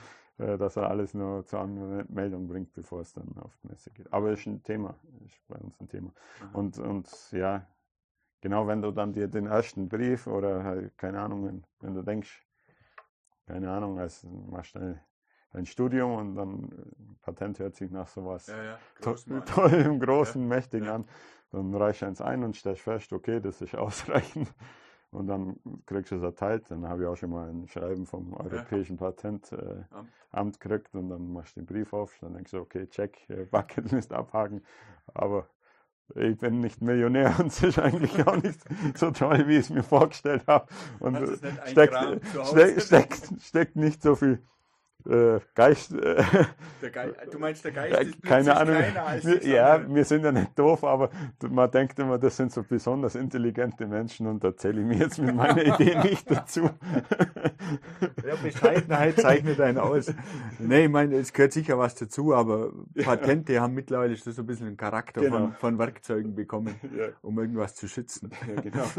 dass 0.59 0.77
er 0.77 0.89
alles 0.91 1.15
nur 1.15 1.45
zur 1.47 1.61
Anmeldung 1.61 2.47
bringt, 2.49 2.73
bevor 2.73 3.01
es 3.01 3.13
dann 3.13 3.29
auf 3.41 3.57
die 3.63 3.69
Messe 3.69 3.91
geht. 3.91 4.13
Aber 4.13 4.33
ist 4.33 4.47
ein 4.47 4.63
Thema, 4.63 4.95
ist 5.27 5.41
bei 5.49 5.57
uns 5.57 5.81
ein 5.81 5.89
Thema. 5.89 6.13
Und, 6.53 6.79
und 6.79 7.09
ja, 7.33 7.67
genau 8.41 8.67
wenn 8.67 8.83
du 8.83 8.91
dann 8.91 9.13
dir 9.13 9.29
den 9.29 9.47
ersten 9.47 9.89
Brief 9.89 10.27
oder 10.27 10.65
halt, 10.65 10.97
keine 10.99 11.21
Ahnung, 11.21 11.47
wenn, 11.47 11.65
wenn 11.81 11.95
du 11.95 12.03
denkst, 12.03 12.47
keine 13.47 13.71
Ahnung, 13.71 13.99
als 13.99 14.25
machst 14.51 14.75
du 14.75 14.99
dein 15.53 15.67
Studium 15.67 16.17
und 16.17 16.35
dann 16.35 16.65
äh, 16.73 17.15
Patent 17.23 17.59
hört 17.59 17.75
sich 17.77 17.91
nach 17.91 18.09
sowas 18.09 18.47
Ja, 18.47 18.63
ja. 18.63 18.79
to 19.01 19.11
Großmann. 19.11 19.45
toll 19.47 19.73
im 19.75 20.01
großen, 20.01 20.47
mächtigen 20.47 20.87
Ja. 20.87 20.95
an. 20.97 21.09
Dann 21.51 21.75
reichst 21.75 22.03
du 22.03 22.07
eins 22.07 22.21
ein 22.23 22.43
und 22.45 22.57
stellst 22.57 22.83
fest, 22.83 23.13
okay, 23.13 23.41
das 23.41 23.61
ist 23.61 23.75
ausreichend. 23.75 24.53
Und 25.13 25.27
dann 25.27 25.57
kriegst 25.85 26.11
du 26.11 26.17
es 26.17 26.23
erteilt. 26.23 26.65
Dann 26.71 26.89
habe 26.89 27.03
ich 27.03 27.09
auch 27.09 27.17
schon 27.17 27.31
mal 27.31 27.49
ein 27.49 27.69
Schreiben 27.69 28.07
vom 28.07 28.33
Europäischen 28.33 28.97
Patentamt 28.97 29.53
äh, 29.53 29.85
gekriegt 30.51 30.95
und 30.95 31.11
dann 31.11 31.33
machst 31.33 31.55
du 31.55 31.61
den 31.61 31.67
Brief 31.67 31.93
auf. 31.93 32.17
Dann 32.23 32.33
denkst 32.33 32.51
du, 32.53 32.59
okay, 32.59 32.87
check, 32.87 33.29
äh, 33.29 33.45
Bucketlist 33.51 34.13
abhaken. 34.13 34.63
Aber 35.13 35.47
ich 36.15 36.39
bin 36.39 36.61
nicht 36.61 36.81
Millionär 36.81 37.35
und 37.39 37.49
es 37.49 37.63
ist 37.63 37.79
eigentlich 37.79 38.27
auch 38.27 38.43
nicht 38.43 38.59
so 38.97 39.11
toll, 39.11 39.47
wie 39.49 39.59
ich 39.59 39.67
es 39.67 39.71
mir 39.71 39.83
vorgestellt 39.83 40.47
habe. 40.47 40.67
Und 40.99 41.21
nicht 41.21 41.45
steckt, 41.67 41.95
steckt, 42.47 42.83
steckt, 42.83 43.43
steckt 43.43 43.77
nicht 43.77 44.03
so 44.03 44.15
viel 44.15 44.43
äh, 45.07 45.41
Geist. 45.55 45.93
Äh, 45.93 46.25
Ge 46.81 46.91
du 47.31 47.39
meinst, 47.39 47.65
der 47.65 47.73
Geist 47.73 48.03
ist 48.03 48.23
keine 48.23 48.57
Ahnung. 48.57 48.77
Wir, 49.23 49.47
ja, 49.47 49.95
wir 49.95 50.05
sind 50.05 50.25
ja 50.25 50.33
nicht 50.33 50.59
doof, 50.59 50.85
aber 50.85 51.11
man 51.49 51.71
denkt 51.71 51.99
immer, 51.99 52.19
das 52.19 52.37
sind 52.37 52.53
so 52.53 52.63
besonders 52.63 53.15
intelligente 53.15 53.87
Menschen 53.87 54.27
und 54.27 54.43
da 54.43 54.57
zähle 54.57 54.81
ich 54.81 54.87
mir 54.87 54.97
jetzt 54.97 55.19
mit 55.19 55.35
meiner 55.35 55.63
Idee 55.63 55.99
nicht 56.03 56.31
dazu. 56.31 56.63
ja, 58.27 58.35
Bescheidenheit 58.43 59.21
zeichnet 59.21 59.61
einen 59.61 59.79
aus. 59.79 60.13
Nee, 60.59 60.85
ich 60.85 60.91
meine, 60.91 61.17
es 61.17 61.33
gehört 61.33 61.53
sicher 61.53 61.79
was 61.79 61.95
dazu, 61.95 62.35
aber 62.35 62.73
Patente 63.03 63.61
haben 63.61 63.75
mittlerweile 63.75 64.17
so 64.17 64.31
ein 64.31 64.47
bisschen 64.47 64.67
einen 64.67 64.77
Charakter 64.77 65.21
genau. 65.21 65.39
von, 65.39 65.53
von 65.55 65.79
Werkzeugen 65.79 66.35
bekommen, 66.35 66.75
ja. 66.97 67.09
um 67.23 67.39
irgendwas 67.39 67.75
zu 67.75 67.89
schützen. 67.89 68.31
Ja, 68.49 68.61
genau. 68.61 68.85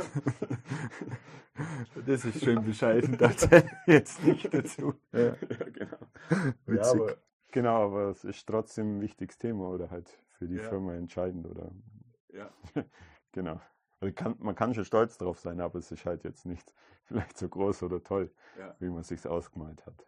Das 2.07 2.25
ist 2.25 2.43
schön 2.43 2.63
bescheiden, 2.63 3.15
da 3.17 3.35
zähle 3.35 3.69
ich 3.85 3.93
jetzt 3.93 4.23
nicht 4.23 4.51
dazu. 4.51 4.95
Ja, 5.11 5.35
genau. 5.71 5.92
Ja, 6.67 6.91
aber, 6.91 7.17
genau, 7.51 7.85
aber 7.85 8.09
es 8.09 8.23
ist 8.23 8.47
trotzdem 8.47 8.97
ein 8.97 9.01
wichtiges 9.01 9.37
Thema 9.37 9.69
oder 9.69 9.91
halt 9.91 10.09
für 10.37 10.47
die 10.47 10.55
ja. 10.55 10.63
Firma 10.63 10.95
entscheidend 10.95 11.47
oder. 11.47 11.71
Ja. 12.33 12.49
genau. 13.31 13.61
Also 13.99 14.13
kann, 14.13 14.35
man 14.39 14.55
kann 14.55 14.73
schon 14.73 14.85
stolz 14.85 15.17
drauf 15.17 15.39
sein, 15.39 15.61
aber 15.61 15.79
es 15.79 15.91
ist 15.91 16.05
halt 16.05 16.23
jetzt 16.23 16.45
nicht 16.45 16.73
vielleicht 17.05 17.37
so 17.37 17.47
groß 17.47 17.83
oder 17.83 18.03
toll, 18.03 18.31
ja. 18.57 18.75
wie 18.79 18.89
man 18.89 19.03
sich 19.03 19.25
ausgemalt 19.27 19.85
hat. 19.85 20.05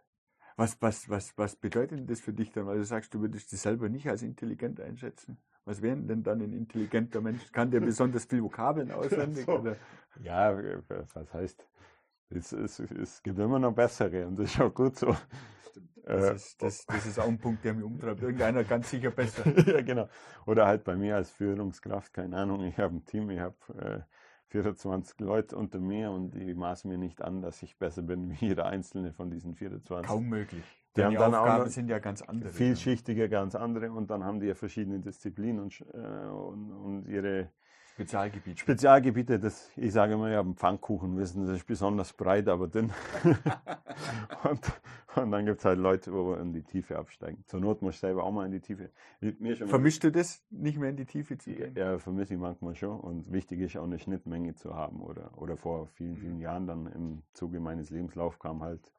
Was, 0.56 0.80
was, 0.80 1.08
was, 1.10 1.36
was 1.36 1.56
bedeutet 1.56 1.98
denn 1.98 2.06
das 2.06 2.20
für 2.20 2.32
dich 2.32 2.50
dann? 2.50 2.66
Weil 2.66 2.78
du 2.78 2.84
sagst, 2.84 3.12
du 3.12 3.20
würdest 3.20 3.52
dich 3.52 3.60
selber 3.60 3.90
nicht 3.90 4.08
als 4.08 4.22
intelligent 4.22 4.80
einschätzen. 4.80 5.36
Was 5.66 5.82
wäre 5.82 5.96
denn 5.96 6.22
dann 6.22 6.40
ein 6.40 6.52
intelligenter 6.52 7.20
Mensch? 7.20 7.52
Kann 7.52 7.70
der 7.70 7.80
besonders 7.80 8.24
viel 8.24 8.42
Vokabeln 8.42 8.90
auswendig? 8.90 9.44
so. 9.44 9.74
Ja, 10.20 10.56
was 10.88 11.34
heißt, 11.34 11.66
es, 12.30 12.52
es, 12.52 12.80
es 12.80 13.22
gibt 13.22 13.38
immer 13.38 13.58
noch 13.58 13.72
bessere 13.72 14.26
und 14.26 14.38
das 14.38 14.54
ist 14.54 14.60
auch 14.60 14.74
gut 14.74 14.96
so. 14.96 15.16
Das, 16.04 16.22
äh, 16.22 16.34
ist, 16.34 16.62
das, 16.62 16.86
das 16.86 17.06
ist 17.06 17.18
auch 17.18 17.26
ein 17.26 17.38
Punkt, 17.38 17.64
der 17.64 17.74
mich 17.74 17.84
umtreibt. 17.84 18.22
Irgendeiner 18.22 18.62
ganz 18.64 18.90
sicher 18.90 19.10
besser. 19.10 19.44
ja, 19.66 19.80
genau. 19.82 20.08
Oder 20.46 20.66
halt 20.66 20.84
bei 20.84 20.94
mir 20.94 21.16
als 21.16 21.30
Führungskraft, 21.30 22.12
keine 22.12 22.36
Ahnung, 22.36 22.62
ich 22.64 22.78
habe 22.78 22.94
ein 22.94 23.04
Team, 23.04 23.30
ich 23.30 23.40
habe 23.40 23.56
äh, 23.76 24.00
24 24.48 25.18
Leute 25.20 25.56
unter 25.56 25.80
mir 25.80 26.12
und 26.12 26.36
ich 26.36 26.54
maße 26.54 26.86
mir 26.86 26.98
nicht 26.98 27.22
an, 27.22 27.42
dass 27.42 27.62
ich 27.62 27.76
besser 27.78 28.02
bin 28.02 28.30
wie 28.30 28.46
jeder 28.46 28.66
einzelne 28.66 29.12
von 29.12 29.30
diesen 29.30 29.54
24. 29.54 30.08
Kaum 30.08 30.28
möglich. 30.28 30.62
Die, 30.96 31.00
die 31.00 31.18
haben 31.18 31.34
Aufgaben 31.34 31.68
sind 31.68 31.90
ja 31.90 31.98
ganz 31.98 32.22
andere. 32.22 32.50
Vielschichtige, 32.50 33.28
ganz 33.28 33.54
andere 33.54 33.90
und 33.90 34.08
dann 34.08 34.24
haben 34.24 34.40
die 34.40 34.46
ja 34.46 34.54
verschiedene 34.54 35.00
Disziplinen 35.00 35.60
und, 35.60 35.80
äh, 35.92 36.28
und, 36.28 36.72
und 36.72 37.08
ihre 37.08 37.50
Spezialgebiete. 37.96 38.60
Spezialgebiete, 38.60 39.38
das, 39.38 39.70
ich 39.74 39.90
sage 39.90 40.12
immer, 40.12 40.30
ja, 40.30 40.44
Pfannkuchen 40.44 41.16
wissen, 41.16 41.46
das 41.46 41.56
ist 41.56 41.66
besonders 41.66 42.12
breit, 42.12 42.46
aber 42.46 42.68
dünn. 42.68 42.92
und, 44.44 44.60
und 45.14 45.30
dann 45.30 45.46
gibt 45.46 45.60
es 45.60 45.64
halt 45.64 45.78
Leute, 45.78 46.12
wo 46.12 46.32
wir 46.32 46.40
in 46.40 46.52
die 46.52 46.62
Tiefe 46.62 46.98
absteigen. 46.98 47.42
Zur 47.46 47.60
Not 47.60 47.80
muss 47.80 47.94
ich 47.94 48.00
selber 48.00 48.24
auch 48.24 48.32
mal 48.32 48.44
in 48.44 48.52
die 48.52 48.60
Tiefe. 48.60 48.90
Vermischst 49.66 50.04
du 50.04 50.12
das, 50.12 50.44
nicht 50.50 50.76
mehr 50.76 50.90
in 50.90 50.96
die 50.96 51.06
Tiefe 51.06 51.38
zu 51.38 51.50
gehen? 51.50 51.74
Ja, 51.74 51.98
vermisse 51.98 52.34
ich 52.34 52.38
manchmal 52.38 52.74
schon. 52.74 53.00
Und 53.00 53.32
wichtig 53.32 53.60
ist 53.60 53.78
auch 53.78 53.84
eine 53.84 53.98
Schnittmenge 53.98 54.54
zu 54.54 54.74
haben. 54.74 55.00
Oder, 55.00 55.30
oder 55.38 55.56
vor 55.56 55.86
vielen, 55.86 56.18
vielen 56.18 56.38
Jahren 56.38 56.66
dann 56.66 56.86
im 56.88 57.22
Zuge 57.32 57.60
meines 57.60 57.88
Lebenslaufs 57.88 58.38
kam 58.38 58.62
halt 58.62 58.92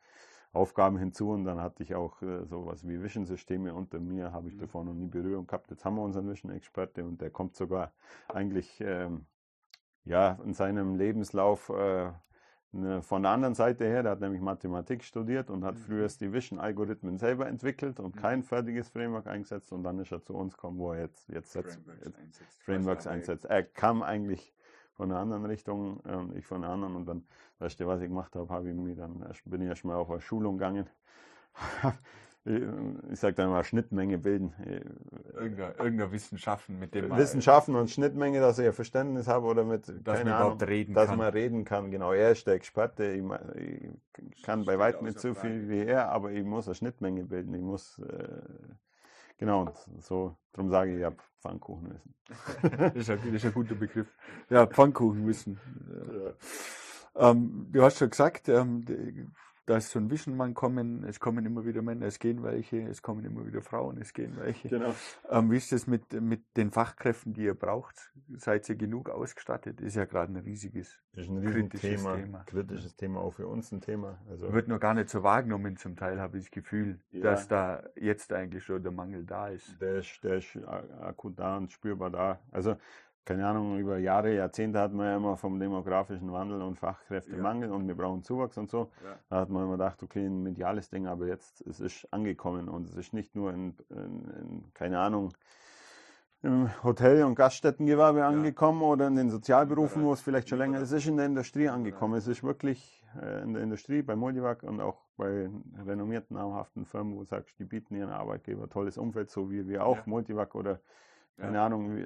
Aufgaben 0.54 0.98
hinzu 0.98 1.32
und 1.32 1.46
dann 1.46 1.62
hatte 1.62 1.84
ich 1.84 1.96
auch 1.96 2.22
äh, 2.22 2.46
sowas 2.46 2.88
wie 2.88 3.02
Vision-Systeme 3.02 3.74
unter 3.74 4.00
mir, 4.00 4.32
habe 4.32 4.50
ich 4.50 4.56
mhm. 4.56 4.60
davor 4.60 4.86
noch 4.86 4.94
nie 4.94 5.08
Berührung 5.08 5.46
gehabt. 5.46 5.70
Jetzt 5.70 5.86
haben 5.86 5.96
wir 5.96 6.02
unseren 6.02 6.30
Vision-Experte 6.30 7.06
und 7.06 7.22
der 7.22 7.30
kommt 7.30 7.56
sogar 7.56 7.92
eigentlich 8.28 8.82
ähm, 8.82 9.26
ja, 10.06 10.40
in 10.44 10.54
seinem 10.54 10.96
Lebenslauf 10.96 11.70
äh, 11.70 12.12
ne, 12.72 13.02
von 13.02 13.24
der 13.24 13.32
anderen 13.32 13.56
Seite 13.56 13.86
her, 13.86 14.04
der 14.04 14.14
hat 14.14 14.22
nämlich 14.22 14.42
Mathematik 14.42 15.04
studiert 15.04 15.50
und 15.50 15.64
hat 15.64 15.76
mhm. 15.76 15.80
früher 15.80 16.08
die 16.08 16.32
Vision-Algorithmen 16.32 17.18
selber 17.18 17.48
entwickelt 17.48 18.00
und 18.00 18.16
mhm. 18.16 18.20
kein 18.20 18.44
fertiges 18.44 18.90
Framework 18.90 19.28
eingesetzt 19.28 19.72
und 19.72 19.84
dann 19.84 20.00
ist 20.00 20.12
er 20.12 20.22
zu 20.22 20.34
uns 20.34 20.54
gekommen, 20.54 20.78
wo 20.78 20.94
er 20.94 21.02
jetzt, 21.02 21.30
jetzt, 21.30 21.54
Frameworks, 21.54 22.06
jetzt 22.06 22.20
einsetzt. 22.20 22.64
Frameworks 22.64 23.08
einsetzt. 23.08 23.46
Er 23.46 23.64
kam 23.64 24.02
eigentlich 24.02 24.54
von 24.98 25.12
einer 25.12 25.22
anderen 25.22 25.46
Richtung, 25.46 26.02
äh, 26.06 26.38
ich 26.38 26.46
von 26.46 26.64
einer 26.64 26.74
anderen. 26.74 26.96
Und 26.96 27.06
dann, 27.06 27.24
weißt 27.60 27.80
du, 27.80 27.88
was 27.88 28.02
ich 28.02 28.08
gemacht 28.08 28.36
habe, 28.36 28.50
habe 28.54 28.70
ich 28.70 28.76
mir 28.76 28.96
dann, 28.96 29.24
bin 29.46 29.62
ich 29.62 29.70
erstmal 29.70 29.96
auf 29.96 30.10
eine 30.10 30.20
Schulung 30.20 30.58
gegangen. 30.58 30.90
ich 32.46 33.20
sage 33.20 33.36
dann 33.36 33.50
mal 33.50 33.64
Schnittmenge 33.64 34.18
bilden. 34.18 34.54
Irgendeine, 35.34 35.74
irgendeine 35.74 36.12
Wissenschaften, 36.12 36.80
mit 36.80 36.96
dem 36.96 37.16
Wissenschaften 37.16 37.76
und 37.76 37.90
Schnittmenge, 37.90 38.40
dass 38.40 38.58
ich 38.58 38.68
ein 38.68 38.74
Verständnis 38.74 39.28
habe 39.28 39.48
oder 39.48 39.66
mit, 39.66 39.94
dass 40.08 40.24
man 40.24 40.34
Ahnung, 40.34 40.62
reden 40.62 40.94
dass 40.94 41.10
kann. 41.10 41.18
man 41.18 41.34
reden 41.34 41.66
kann. 41.66 41.92
Genau, 41.92 42.14
er 42.14 42.32
ist 42.32 42.48
der 42.48 42.54
Experte. 42.54 43.12
Ich, 43.12 43.24
ich 44.32 44.44
kann 44.44 44.66
bei 44.66 44.80
weitem 44.80 45.06
nicht 45.06 45.20
so 45.20 45.34
viel 45.34 45.68
wie 45.68 45.84
er, 45.84 46.10
aber 46.10 46.32
ich 46.32 46.46
muss 46.46 46.68
eine 46.68 46.76
Schnittmenge 46.76 47.26
bilden. 47.26 47.54
Ich 47.54 47.62
muss 47.62 48.00
äh, 48.00 48.42
Genau, 49.38 49.62
und 49.62 50.04
so, 50.04 50.36
darum 50.54 50.72
sage 50.72 50.98
ich, 50.98 51.06
ja, 52.30 52.68
Pfannkuchenwissen. 52.68 52.94
das, 52.94 52.96
ist 52.96 53.10
ein, 53.10 53.20
das 53.26 53.34
ist 53.34 53.46
ein 53.46 53.54
guter 53.54 53.76
Begriff. 53.76 54.08
Ja, 54.50 54.66
Pfannkuchenwissen. 54.68 55.60
Ja. 57.16 57.32
Ähm, 57.32 57.68
du 57.72 57.84
hast 57.84 57.98
schon 57.98 58.10
gesagt, 58.10 58.50
ähm, 58.50 58.86
da 59.68 59.76
ist 59.76 59.92
so 59.92 60.00
ein 60.00 60.10
Visionmann 60.10 60.54
kommen, 60.54 61.04
es 61.04 61.20
kommen 61.20 61.46
immer 61.46 61.66
wieder 61.66 61.82
Männer, 61.82 62.06
es 62.06 62.20
gehen 62.20 62.42
welche, 62.42 62.82
es 62.84 63.02
kommen 63.02 63.26
immer 63.26 63.46
wieder 63.46 63.62
Frauen, 63.62 63.98
es 64.00 64.14
gehen 64.14 64.38
welche. 64.38 64.70
Genau. 64.70 64.94
Ähm, 65.30 65.52
wie 65.52 65.58
ist 65.58 65.74
das 65.74 65.88
mit, 65.88 66.14
mit 66.14 66.56
den 66.56 66.72
Fachkräften, 66.72 67.34
die 67.34 67.44
ihr 67.44 67.54
braucht? 67.54 68.14
Seid 68.38 68.68
ihr 68.70 68.76
genug 68.76 69.10
ausgestattet? 69.10 69.82
Ist 69.82 69.98
ja 69.98 70.06
gerade 70.06 70.32
ein 70.32 70.38
riesiges, 70.38 71.02
das 71.12 71.26
ist 71.26 71.32
ein 71.32 71.44
kritisches 71.44 71.82
Thema, 71.82 72.16
Thema. 72.16 72.44
Kritisches 72.46 72.96
Thema, 72.96 73.20
auch 73.20 73.34
für 73.34 73.48
uns 73.48 73.70
ein 73.74 73.82
Thema. 73.82 74.18
Also 74.30 74.54
Wird 74.54 74.70
nur 74.70 74.80
gar 74.80 74.94
nicht 74.94 75.10
so 75.10 75.22
wahrgenommen 75.22 75.76
zum 75.76 75.98
Teil, 75.98 76.22
habe 76.22 76.38
ich 76.38 76.46
das 76.46 76.52
Gefühl, 76.52 77.02
ja. 77.12 77.24
dass 77.24 77.50
da 77.50 77.84
jetzt 77.98 78.32
eigentlich 78.32 78.64
schon 78.64 78.82
der 78.82 78.94
Mangel 78.94 79.26
da 79.26 79.50
ist. 79.50 79.82
Der 79.82 79.98
ist, 79.98 80.24
der 80.24 80.38
ist 80.38 80.58
akut 81.02 81.38
da 81.38 81.58
und 81.58 81.74
spürbar 81.74 82.10
da. 82.10 82.40
Also 82.52 82.78
keine 83.28 83.46
Ahnung, 83.46 83.78
über 83.78 83.98
Jahre, 83.98 84.34
Jahrzehnte 84.34 84.80
hat 84.80 84.94
man 84.94 85.06
ja 85.06 85.18
immer 85.18 85.36
vom 85.36 85.60
demografischen 85.60 86.32
Wandel 86.32 86.62
und 86.62 86.80
Fachkräftemangel 86.80 87.68
ja. 87.68 87.76
und 87.76 87.86
wir 87.86 87.96
brauchen 87.96 88.24
Zuwachs 88.24 88.58
und 88.58 88.70
so. 88.70 88.90
Ja. 89.04 89.16
Da 89.30 89.42
hat 89.42 89.50
man 89.50 89.64
immer 89.64 89.74
gedacht, 89.74 90.02
okay, 90.02 90.26
ein 90.26 90.44
mediales 90.44 90.90
Ding, 90.90 91.08
aber 91.08 91.28
jetzt 91.28 91.60
es 91.68 91.82
ist 91.82 92.08
angekommen 92.12 92.70
und 92.70 92.88
es 92.88 92.96
ist 92.96 93.12
nicht 93.12 93.36
nur 93.36 93.54
in, 93.54 93.76
in, 93.90 94.30
in 94.30 94.74
keine 94.74 95.00
Ahnung, 95.00 95.34
im 96.42 96.70
Hotel- 96.84 97.26
und 97.26 97.36
Gaststättengewerbe 97.36 98.20
ja. 98.20 98.30
angekommen 98.30 98.82
oder 98.82 99.08
in 99.08 99.18
den 99.18 99.30
Sozialberufen, 99.30 100.06
wo 100.06 100.14
es 100.14 100.22
vielleicht 100.22 100.48
schon 100.48 100.60
länger 100.60 100.78
ist. 100.78 100.92
Es 100.92 101.04
ist 101.04 101.08
in 101.08 101.18
der 101.18 101.26
Industrie 101.26 101.68
angekommen. 101.68 102.14
Es 102.16 102.28
ist 102.28 102.44
wirklich 102.44 103.04
äh, 103.22 103.44
in 103.44 103.56
der 103.56 103.64
Industrie, 103.64 104.04
bei 104.04 104.16
Multivac 104.16 104.64
und 104.64 104.80
auch 104.80 105.02
bei 105.18 105.50
renommierten, 105.86 106.38
namhaften 106.38 106.86
Firmen, 106.86 107.14
wo 107.18 107.24
du 107.24 107.26
sagst, 107.26 107.60
die 107.60 107.66
bieten 107.66 107.94
ihren 107.98 108.12
Arbeitgeber 108.12 108.70
tolles 108.70 108.98
Umfeld, 108.98 109.30
so 109.30 109.52
wie 109.52 109.68
wir 109.68 109.86
auch, 109.86 110.06
Multivac 110.06 110.56
oder 110.56 110.80
keine 111.38 111.62
Ahnung, 111.62 112.00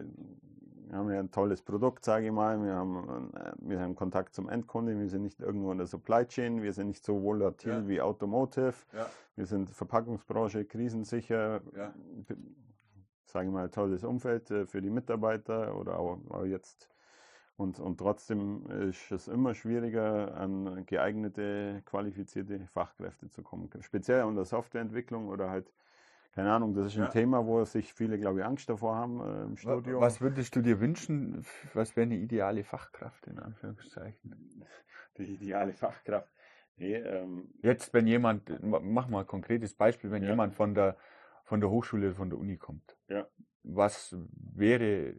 wir 0.91 0.97
haben 0.97 1.09
ja 1.09 1.19
ein 1.19 1.31
tolles 1.31 1.61
Produkt, 1.61 2.03
sage 2.03 2.25
ich 2.25 2.31
mal. 2.33 2.61
Wir 2.61 2.75
haben, 2.75 3.33
äh, 3.33 3.53
wir 3.59 3.79
haben 3.79 3.95
Kontakt 3.95 4.35
zum 4.35 4.49
Endkunden. 4.49 4.99
Wir 4.99 5.07
sind 5.07 5.21
nicht 5.21 5.39
irgendwo 5.39 5.71
in 5.71 5.77
der 5.77 5.87
Supply 5.87 6.25
Chain. 6.25 6.61
Wir 6.61 6.73
sind 6.73 6.87
nicht 6.87 7.05
so 7.05 7.23
volatil 7.23 7.71
ja. 7.71 7.87
wie 7.87 8.01
Automotive. 8.01 8.73
Ja. 8.91 9.09
Wir 9.37 9.45
sind 9.45 9.69
Verpackungsbranche, 9.69 10.65
krisensicher. 10.65 11.61
Ja. 11.73 11.93
Sage 13.23 13.47
ich 13.47 13.53
mal, 13.53 13.69
tolles 13.69 14.03
Umfeld 14.03 14.51
äh, 14.51 14.65
für 14.65 14.81
die 14.81 14.89
Mitarbeiter 14.89 15.77
oder 15.77 15.97
auch, 15.97 16.19
jetzt. 16.43 16.89
Und, 17.55 17.79
und 17.79 17.97
trotzdem 17.97 18.65
ist 18.89 19.13
es 19.13 19.29
immer 19.29 19.53
schwieriger, 19.53 20.35
an 20.35 20.85
geeignete, 20.87 21.83
qualifizierte 21.85 22.59
Fachkräfte 22.67 23.29
zu 23.29 23.43
kommen. 23.43 23.69
Speziell 23.79 24.27
in 24.27 24.35
der 24.35 24.45
Softwareentwicklung 24.45 25.29
oder 25.29 25.49
halt 25.49 25.71
keine 26.33 26.51
Ahnung, 26.51 26.73
das 26.73 26.87
ist 26.87 26.95
ein 26.95 27.03
ja. 27.03 27.09
Thema, 27.09 27.45
wo 27.45 27.63
sich 27.65 27.93
viele, 27.93 28.17
glaube 28.17 28.39
ich, 28.39 28.45
Angst 28.45 28.69
davor 28.69 28.95
haben 28.95 29.19
äh, 29.19 29.43
im 29.43 29.57
Studio. 29.57 29.99
Was 29.99 30.21
würdest 30.21 30.55
du 30.55 30.61
dir 30.61 30.79
wünschen? 30.79 31.45
Was 31.73 31.95
wäre 31.95 32.05
eine 32.05 32.15
ideale 32.15 32.63
Fachkraft, 32.63 33.27
in 33.27 33.39
Anführungszeichen? 33.39 34.65
Die 35.17 35.33
ideale 35.33 35.73
Fachkraft. 35.73 36.29
Nee, 36.77 36.95
ähm, 36.95 37.49
Jetzt, 37.61 37.93
wenn 37.93 38.07
jemand, 38.07 38.49
mach 38.63 39.09
mal 39.09 39.21
ein 39.21 39.27
konkretes 39.27 39.73
Beispiel, 39.73 40.09
wenn 40.09 40.23
ja. 40.23 40.29
jemand 40.29 40.55
von 40.55 40.73
der, 40.73 40.95
von 41.43 41.59
der 41.59 41.69
Hochschule, 41.69 42.13
von 42.13 42.29
der 42.29 42.39
Uni 42.39 42.57
kommt. 42.57 42.95
Ja. 43.09 43.27
Was 43.63 44.15
wäre 44.33 45.15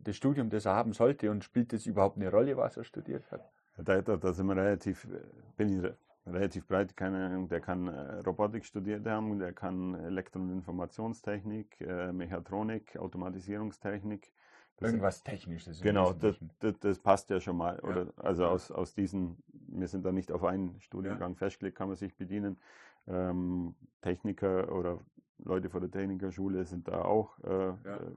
das 0.00 0.16
Studium, 0.16 0.50
das 0.50 0.64
er 0.66 0.74
haben 0.74 0.92
sollte 0.92 1.30
und 1.30 1.44
spielt 1.44 1.72
das 1.72 1.86
überhaupt 1.86 2.16
eine 2.16 2.30
Rolle, 2.30 2.56
was 2.56 2.76
er 2.76 2.84
studiert 2.84 3.30
hat? 3.30 3.48
Da, 3.78 4.02
da, 4.02 4.16
da 4.16 4.32
sind 4.32 4.46
wir 4.46 4.56
relativ, 4.56 5.04
äh, 5.04 5.20
bin 5.56 5.68
ich 5.68 5.92
relativ 6.32 6.66
breit. 6.66 6.96
Keine, 6.96 7.46
der 7.48 7.60
kann 7.60 7.88
äh, 7.88 8.20
Robotik 8.20 8.64
studiert 8.64 9.06
haben, 9.06 9.38
der 9.38 9.52
kann 9.52 9.94
Elektro- 9.94 10.40
und 10.40 10.50
Informationstechnik, 10.50 11.80
äh, 11.80 12.12
Mechatronik, 12.12 12.96
Automatisierungstechnik. 12.96 14.32
Das 14.76 14.88
Irgendwas 14.88 15.22
Technisches. 15.22 15.82
Genau, 15.82 16.14
das, 16.14 16.36
das, 16.60 16.74
das, 16.80 16.98
passt 16.98 17.28
ja 17.28 17.38
schon 17.38 17.56
mal. 17.58 17.78
Oder, 17.80 18.04
ja. 18.04 18.12
Also 18.16 18.46
aus, 18.46 18.70
aus 18.70 18.94
diesen, 18.94 19.36
wir 19.68 19.88
sind 19.88 20.06
da 20.06 20.12
nicht 20.12 20.32
auf 20.32 20.42
einen 20.42 20.80
Studiengang 20.80 21.32
ja. 21.32 21.36
festgelegt, 21.36 21.76
kann 21.76 21.88
man 21.88 21.96
sich 21.96 22.16
bedienen. 22.16 22.58
Ähm, 23.06 23.74
Techniker 24.00 24.72
oder 24.72 24.98
Leute 25.44 25.68
von 25.68 25.82
der 25.82 25.90
Technikerschule 25.90 26.64
sind 26.64 26.88
da 26.88 27.02
auch. 27.02 27.38
Äh, 27.44 27.50
ja. 27.50 27.96
Äh, 27.96 28.10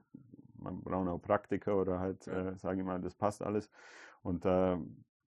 man 0.55 0.81
braucht 0.81 1.09
auch 1.09 1.21
Praktiker 1.21 1.75
oder 1.75 1.99
halt, 1.99 2.27
äh, 2.27 2.55
sage 2.55 2.79
ich 2.79 2.85
mal, 2.85 3.01
das 3.01 3.13
passt 3.13 3.43
alles. 3.43 3.69
Und 4.21 4.45
da 4.45 4.79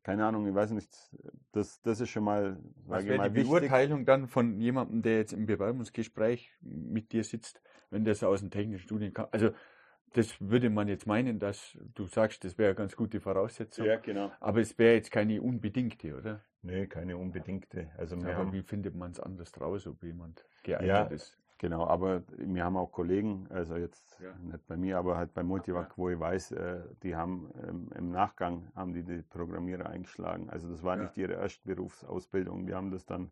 keine 0.03 0.25
Ahnung, 0.25 0.47
ich 0.47 0.53
weiß 0.55 0.71
nicht, 0.71 0.89
das, 1.51 1.81
das 1.81 2.01
ist 2.01 2.09
schon 2.09 2.23
mal, 2.23 2.57
Was 2.87 3.05
wäre 3.05 3.29
die 3.29 3.35
wichtig. 3.35 3.51
Beurteilung 3.51 4.05
dann 4.05 4.27
von 4.27 4.59
jemandem, 4.59 5.01
der 5.01 5.17
jetzt 5.17 5.33
im 5.33 5.45
Bewerbungsgespräch 5.45 6.51
mit 6.61 7.11
dir 7.11 7.23
sitzt, 7.23 7.61
wenn 7.89 8.03
der 8.03 8.15
so 8.15 8.27
aus 8.27 8.39
dem 8.39 8.49
technischen 8.49 8.83
Studium 8.83 9.13
kam? 9.13 9.27
Also 9.31 9.51
das 10.13 10.35
würde 10.41 10.69
man 10.69 10.87
jetzt 10.87 11.07
meinen, 11.07 11.39
dass 11.39 11.77
du 11.93 12.05
sagst, 12.05 12.43
das 12.43 12.57
wäre 12.57 12.69
eine 12.69 12.75
ganz 12.75 12.95
gute 12.95 13.19
Voraussetzung. 13.19 13.85
Ja, 13.85 13.97
genau. 13.97 14.31
Aber 14.39 14.59
es 14.59 14.77
wäre 14.77 14.95
jetzt 14.95 15.11
keine 15.11 15.41
unbedingte, 15.41 16.17
oder? 16.17 16.41
Nee, 16.63 16.87
keine 16.87 17.17
unbedingte. 17.17 17.91
Also 17.97 18.17
wir 18.17 18.29
aber 18.29 18.37
haben, 18.37 18.53
wie 18.53 18.61
findet 18.61 18.95
man 18.95 19.11
es 19.11 19.19
anders 19.19 19.51
draus, 19.51 19.87
ob 19.87 20.03
jemand 20.03 20.45
geeignet 20.63 20.87
ja, 20.87 21.03
ist? 21.03 21.37
Genau, 21.61 21.85
aber 21.85 22.23
wir 22.37 22.63
haben 22.63 22.75
auch 22.75 22.91
Kollegen, 22.91 23.45
also 23.51 23.75
jetzt 23.75 24.19
ja. 24.19 24.33
nicht 24.41 24.65
bei 24.65 24.75
mir, 24.75 24.97
aber 24.97 25.15
halt 25.15 25.35
bei 25.35 25.43
Multivac, 25.43 25.95
wo 25.95 26.09
ich 26.09 26.19
weiß, 26.19 26.53
äh, 26.53 26.81
die 27.03 27.15
haben 27.15 27.51
ähm, 27.61 27.87
im 27.95 28.09
Nachgang 28.09 28.71
haben 28.75 28.93
die 28.93 29.03
die 29.03 29.21
Programmierer 29.21 29.87
eingeschlagen. 29.87 30.49
Also 30.49 30.71
das 30.71 30.81
war 30.81 30.97
ja. 30.97 31.03
nicht 31.03 31.17
ihre 31.17 31.33
erste 31.33 31.61
Berufsausbildung. 31.67 32.65
Die 32.65 32.73
haben 32.73 32.89
das 32.89 33.05
dann 33.05 33.29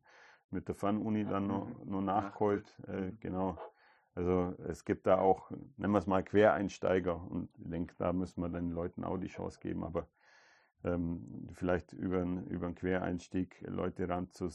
mit 0.51 0.67
der 0.67 0.75
Fernuni 0.75 1.25
dann 1.25 1.47
noch, 1.47 1.69
noch 1.85 2.01
nachgeholt. 2.03 2.71
Äh, 2.87 3.13
genau. 3.19 3.57
Also 4.13 4.53
es 4.67 4.85
gibt 4.85 5.07
da 5.07 5.17
auch, 5.17 5.49
nennen 5.77 5.93
wir 5.93 5.97
es 5.97 6.05
mal 6.05 6.21
Quereinsteiger 6.21 7.19
und 7.31 7.49
ich 7.57 7.67
denke, 7.67 7.95
da 7.97 8.13
müssen 8.13 8.43
wir 8.43 8.49
den 8.49 8.69
Leuten 8.69 9.03
auch 9.03 9.17
die 9.17 9.25
Chance 9.25 9.59
geben, 9.59 9.83
aber 9.83 10.05
ähm, 10.83 11.47
vielleicht 11.51 11.93
über, 11.93 12.21
über 12.21 12.67
einen 12.67 12.75
Quereinstieg 12.75 13.59
Leute 13.61 14.07
ranzu, 14.07 14.49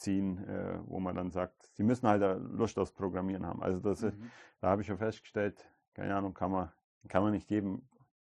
ziehen, 0.00 0.38
äh, 0.48 0.78
wo 0.86 0.98
man 0.98 1.14
dann 1.14 1.30
sagt, 1.30 1.70
sie 1.74 1.82
müssen 1.82 2.08
halt 2.08 2.22
Lust 2.52 2.78
aufs 2.78 2.92
Programmieren 2.92 3.46
haben. 3.46 3.62
Also 3.62 3.80
das, 3.80 4.02
mhm. 4.02 4.30
da 4.60 4.70
habe 4.70 4.82
ich 4.82 4.88
schon 4.88 4.98
festgestellt, 4.98 5.68
keine 5.94 6.14
Ahnung, 6.14 6.34
kann 6.34 6.50
man, 6.50 6.70
kann 7.08 7.22
man 7.22 7.32
nicht 7.32 7.50
jedem 7.50 7.82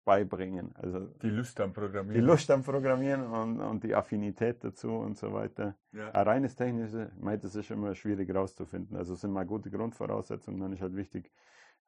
beibringen. 0.04 0.74
Also 0.76 1.06
die 1.22 1.28
Lust 1.28 1.60
am 1.60 1.72
Programmieren. 1.72 2.14
Die 2.14 2.26
Lust 2.26 2.50
am 2.50 2.62
Programmieren 2.62 3.26
und, 3.26 3.60
und 3.60 3.84
die 3.84 3.94
Affinität 3.94 4.64
dazu 4.64 4.92
und 4.92 5.16
so 5.16 5.32
weiter. 5.32 5.76
Ja. 5.92 6.10
Ein 6.10 6.26
reines 6.26 6.56
technische, 6.56 7.12
meint 7.20 7.44
es 7.44 7.54
ist 7.54 7.70
immer 7.70 7.94
schwierig 7.94 8.34
rauszufinden. 8.34 8.96
Also 8.96 9.14
es 9.14 9.20
sind 9.20 9.32
mal 9.32 9.46
gute 9.46 9.70
Grundvoraussetzungen, 9.70 10.60
dann 10.60 10.72
ist 10.72 10.82
halt 10.82 10.96
wichtig, 10.96 11.30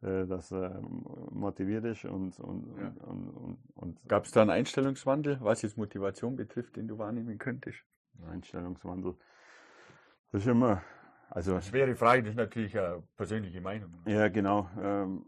äh, 0.02 0.26
dass 0.26 0.52
er 0.52 0.80
motiviert 1.30 1.84
ist 1.84 2.04
und, 2.04 2.38
und, 2.38 2.76
ja. 2.78 2.92
und, 3.06 3.28
und, 3.30 3.58
und 3.74 4.08
Gab 4.08 4.24
es 4.24 4.32
da 4.32 4.42
einen 4.42 4.50
Einstellungswandel, 4.50 5.38
was 5.40 5.62
jetzt 5.62 5.76
Motivation 5.76 6.36
betrifft, 6.36 6.76
den 6.76 6.88
du 6.88 6.98
wahrnehmen 6.98 7.38
könntest? 7.38 7.78
Einstellungswandel. 8.30 9.14
Das 10.32 10.42
ist 10.42 10.48
immer. 10.48 10.82
Also, 11.28 11.60
schwere 11.60 11.94
Frage, 11.94 12.22
das 12.22 12.30
ist 12.30 12.36
natürlich 12.36 12.78
eine 12.78 13.02
persönliche 13.16 13.60
Meinung. 13.60 13.90
Ja, 14.06 14.28
genau. 14.28 14.68
Ähm, 14.80 15.24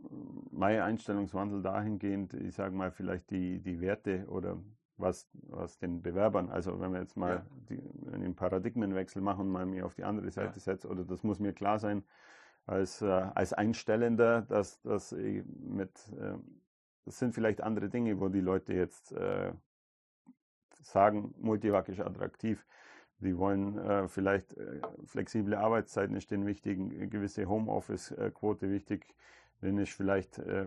mein 0.50 0.80
Einstellungswandel 0.80 1.62
dahingehend, 1.62 2.34
ich 2.34 2.54
sage 2.54 2.74
mal, 2.74 2.90
vielleicht 2.90 3.30
die, 3.30 3.60
die 3.60 3.80
Werte 3.80 4.26
oder 4.28 4.58
was, 4.96 5.28
was 5.48 5.78
den 5.78 6.02
Bewerbern, 6.02 6.50
also 6.50 6.80
wenn 6.80 6.92
wir 6.92 7.00
jetzt 7.00 7.16
mal 7.16 7.36
ja. 7.36 7.46
die, 7.68 7.82
einen 8.12 8.34
Paradigmenwechsel 8.34 9.20
machen 9.20 9.42
und 9.42 9.52
mal 9.52 9.66
mir 9.66 9.86
auf 9.86 9.94
die 9.94 10.04
andere 10.04 10.30
Seite 10.30 10.54
ja. 10.54 10.60
setzt, 10.60 10.86
oder 10.86 11.04
das 11.04 11.22
muss 11.22 11.38
mir 11.38 11.52
klar 11.52 11.78
sein, 11.78 12.04
als, 12.66 13.02
äh, 13.02 13.06
als 13.06 13.52
Einstellender, 13.52 14.42
dass, 14.42 14.80
dass 14.82 15.12
mit, 15.12 15.90
äh, 16.18 16.34
das 17.04 17.18
sind 17.18 17.34
vielleicht 17.34 17.62
andere 17.62 17.88
Dinge, 17.88 18.20
wo 18.20 18.28
die 18.28 18.40
Leute 18.40 18.72
jetzt 18.74 19.12
äh, 19.12 19.52
sagen, 20.80 21.34
Multivac 21.38 21.88
ist 21.88 22.00
attraktiv. 22.00 22.64
Die 23.24 23.38
wollen 23.38 23.78
äh, 23.78 24.06
vielleicht 24.06 24.54
äh, 24.58 24.80
flexible 25.06 25.56
Arbeitszeiten 25.56 26.14
ist 26.14 26.30
denen 26.30 26.46
wichtig, 26.46 26.78
eine 26.78 27.08
gewisse 27.08 27.48
Homeoffice-Quote 27.48 28.70
wichtig. 28.70 29.06
Denen 29.62 29.78
ist 29.78 29.92
vielleicht 29.92 30.38
äh, 30.38 30.66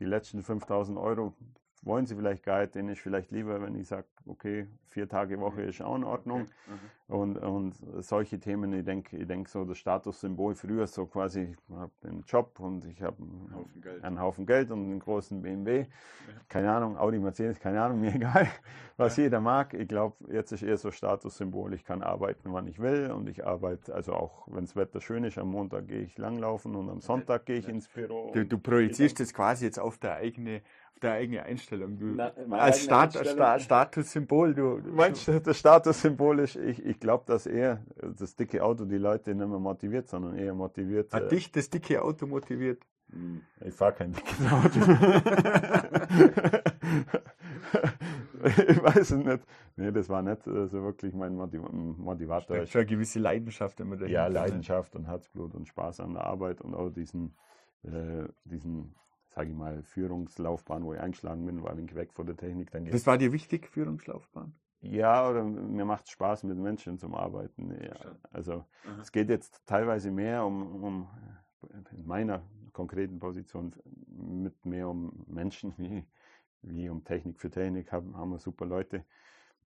die 0.00 0.06
letzten 0.06 0.42
5000 0.42 0.98
Euro 0.98 1.34
wollen 1.82 2.06
sie 2.06 2.16
vielleicht 2.16 2.42
gar 2.42 2.60
nicht, 2.60 2.74
denen 2.74 2.88
ist 2.88 3.00
vielleicht 3.00 3.30
lieber, 3.30 3.60
wenn 3.60 3.74
ich 3.76 3.88
sage, 3.88 4.06
okay, 4.26 4.66
vier 4.88 5.08
Tage 5.08 5.38
Woche 5.40 5.62
ist 5.62 5.82
auch 5.82 5.96
in 5.96 6.04
Ordnung. 6.04 6.42
Okay. 6.42 6.50
Mhm. 6.68 6.96
Und, 7.08 7.36
und 7.38 7.74
solche 8.00 8.40
Themen, 8.40 8.72
ich 8.72 8.84
denke, 8.84 9.16
ich 9.16 9.28
denke 9.28 9.48
so 9.48 9.64
das 9.64 9.78
Statussymbol 9.78 10.56
früher 10.56 10.88
so 10.88 11.06
quasi, 11.06 11.54
ich 11.68 11.76
habe 11.76 11.92
einen 12.02 12.24
Job 12.26 12.58
und 12.58 12.84
ich 12.86 13.00
habe 13.00 13.22
einen, 13.22 14.02
einen, 14.02 14.20
Haufen 14.20 14.44
Geld 14.44 14.72
und 14.72 14.82
einen 14.82 14.98
großen 14.98 15.40
BMW. 15.40 15.80
Ja. 15.80 15.86
Keine 16.48 16.72
Ahnung, 16.72 16.96
Audi, 16.98 17.20
Mercedes, 17.20 17.60
keine 17.60 17.80
Ahnung, 17.80 18.00
mir 18.00 18.12
egal, 18.14 18.48
was 18.96 19.16
ja. 19.16 19.24
jeder 19.24 19.40
mag. 19.40 19.72
Ich 19.74 19.86
glaube, 19.86 20.16
jetzt 20.32 20.50
ist 20.50 20.62
eher 20.62 20.78
so 20.78 20.90
Statussymbol, 20.90 21.74
ich 21.74 21.84
kann 21.84 22.02
arbeiten, 22.02 22.52
wann 22.52 22.66
ich 22.66 22.80
will 22.80 23.12
und 23.12 23.28
ich 23.28 23.46
arbeite, 23.46 23.94
also 23.94 24.14
auch 24.14 24.48
wenn 24.48 24.64
das 24.64 24.74
Wetter 24.74 25.00
schön 25.00 25.22
ist, 25.22 25.38
am 25.38 25.50
Montag 25.50 25.86
gehe 25.86 26.00
ich 26.00 26.18
langlaufen 26.18 26.74
und 26.74 26.90
am 26.90 27.00
Sonntag 27.00 27.46
gehe 27.46 27.58
ich 27.58 27.68
ins 27.68 27.86
Büro. 27.86 28.32
Du, 28.34 28.44
du 28.44 28.58
projizierst 28.58 29.20
das 29.20 29.32
quasi 29.32 29.64
jetzt 29.64 29.78
auf 29.78 29.98
der 29.98 30.16
eigene 30.16 30.62
der 31.02 31.12
eigene 31.12 31.42
Einstellung. 31.42 31.98
Du, 31.98 32.06
Na, 32.06 32.32
als 32.50 32.84
Stat 32.84 33.14
Sta 33.14 33.58
Statussymbol. 33.58 34.54
Du, 34.54 34.80
meinst 34.92 35.28
du, 35.28 35.40
das 35.40 35.58
Statussymbol 35.58 36.40
ist, 36.40 36.56
ich, 36.56 36.84
ich 36.84 36.98
glaube, 36.98 37.24
dass 37.26 37.46
eher 37.46 37.82
das 38.18 38.34
dicke 38.34 38.62
Auto 38.62 38.84
die 38.84 38.98
Leute 38.98 39.34
nicht 39.34 39.48
mehr 39.48 39.58
motiviert, 39.58 40.08
sondern 40.08 40.36
eher 40.36 40.54
motiviert. 40.54 41.12
Hat 41.12 41.24
äh, 41.24 41.28
dich 41.28 41.52
das 41.52 41.68
dicke 41.70 42.02
Auto 42.02 42.26
motiviert? 42.26 42.82
Ich 43.64 43.74
fahre 43.74 43.92
kein 43.92 44.12
dickes 44.12 44.40
Auto. 44.52 44.80
ich 48.68 48.82
weiß 48.82 49.10
es 49.10 49.24
nicht. 49.24 49.40
Nee, 49.76 49.92
das 49.92 50.08
war 50.08 50.22
nicht 50.22 50.42
so 50.44 50.82
wirklich 50.82 51.14
mein 51.14 51.34
Motiv 51.36 51.60
Motivator. 51.70 52.66
Schon 52.66 52.80
eine 52.80 52.86
gewisse 52.86 53.18
Leidenschaft 53.18 53.78
immer 53.80 53.96
dahinter. 53.96 54.12
Ja, 54.12 54.26
Leidenschaft 54.26 54.96
und 54.96 55.06
Herzblut 55.06 55.54
und 55.54 55.68
Spaß 55.68 56.00
an 56.00 56.14
der 56.14 56.24
Arbeit 56.24 56.60
und 56.62 56.74
auch 56.74 56.90
diesen, 56.90 57.36
äh, 57.84 58.24
diesen 58.44 58.94
sage 59.36 59.50
ich 59.50 59.54
mal, 59.54 59.82
Führungslaufbahn, 59.82 60.82
wo 60.82 60.94
ich 60.94 61.00
eingeschlagen 61.00 61.44
bin, 61.44 61.62
war 61.62 61.70
ein 61.70 61.76
wenig 61.76 61.94
weg 61.94 62.14
von 62.14 62.24
der 62.24 62.38
Technik. 62.38 62.70
Dann 62.70 62.86
das 62.86 63.06
war 63.06 63.18
dir 63.18 63.32
wichtig, 63.32 63.68
Führungslaufbahn? 63.68 64.54
Ja, 64.80 65.28
oder 65.28 65.44
mir 65.44 65.84
macht 65.84 66.06
es 66.06 66.12
Spaß, 66.12 66.44
mit 66.44 66.56
Menschen 66.56 66.98
zu 66.98 67.14
Arbeiten. 67.14 67.70
Ja, 67.82 68.16
also 68.32 68.64
Aha. 68.84 69.00
es 69.02 69.12
geht 69.12 69.28
jetzt 69.28 69.60
teilweise 69.66 70.10
mehr 70.10 70.42
um, 70.46 70.82
um, 70.82 71.08
in 71.92 72.06
meiner 72.06 72.42
konkreten 72.72 73.18
Position, 73.18 73.74
mit 74.06 74.64
mehr 74.64 74.88
um 74.88 75.12
Menschen 75.26 75.74
wie, 75.76 76.06
wie 76.62 76.88
um 76.88 77.04
Technik. 77.04 77.38
Für 77.38 77.50
Technik 77.50 77.92
haben, 77.92 78.16
haben 78.16 78.30
wir 78.30 78.38
super 78.38 78.64
Leute. 78.64 79.04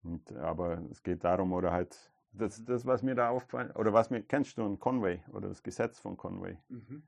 Und, 0.05 0.33
aber 0.37 0.81
es 0.93 1.03
geht 1.03 1.25
darum, 1.25 1.53
oder 1.53 1.73
halt, 1.73 2.13
das, 2.31 2.65
das, 2.65 2.87
was 2.87 3.03
mir 3.03 3.17
da 3.17 3.31
aufgefallen, 3.31 3.73
oder 3.73 3.93
was 3.93 4.11
mir, 4.11 4.23
kennst 4.23 4.59
du 4.59 4.65
ein 4.65 4.79
Conway 4.79 5.25
oder 5.33 5.49
das 5.49 5.65
Gesetz 5.65 5.99
von 5.99 6.17
Conway? 6.17 6.57
Mhm. 6.69 7.03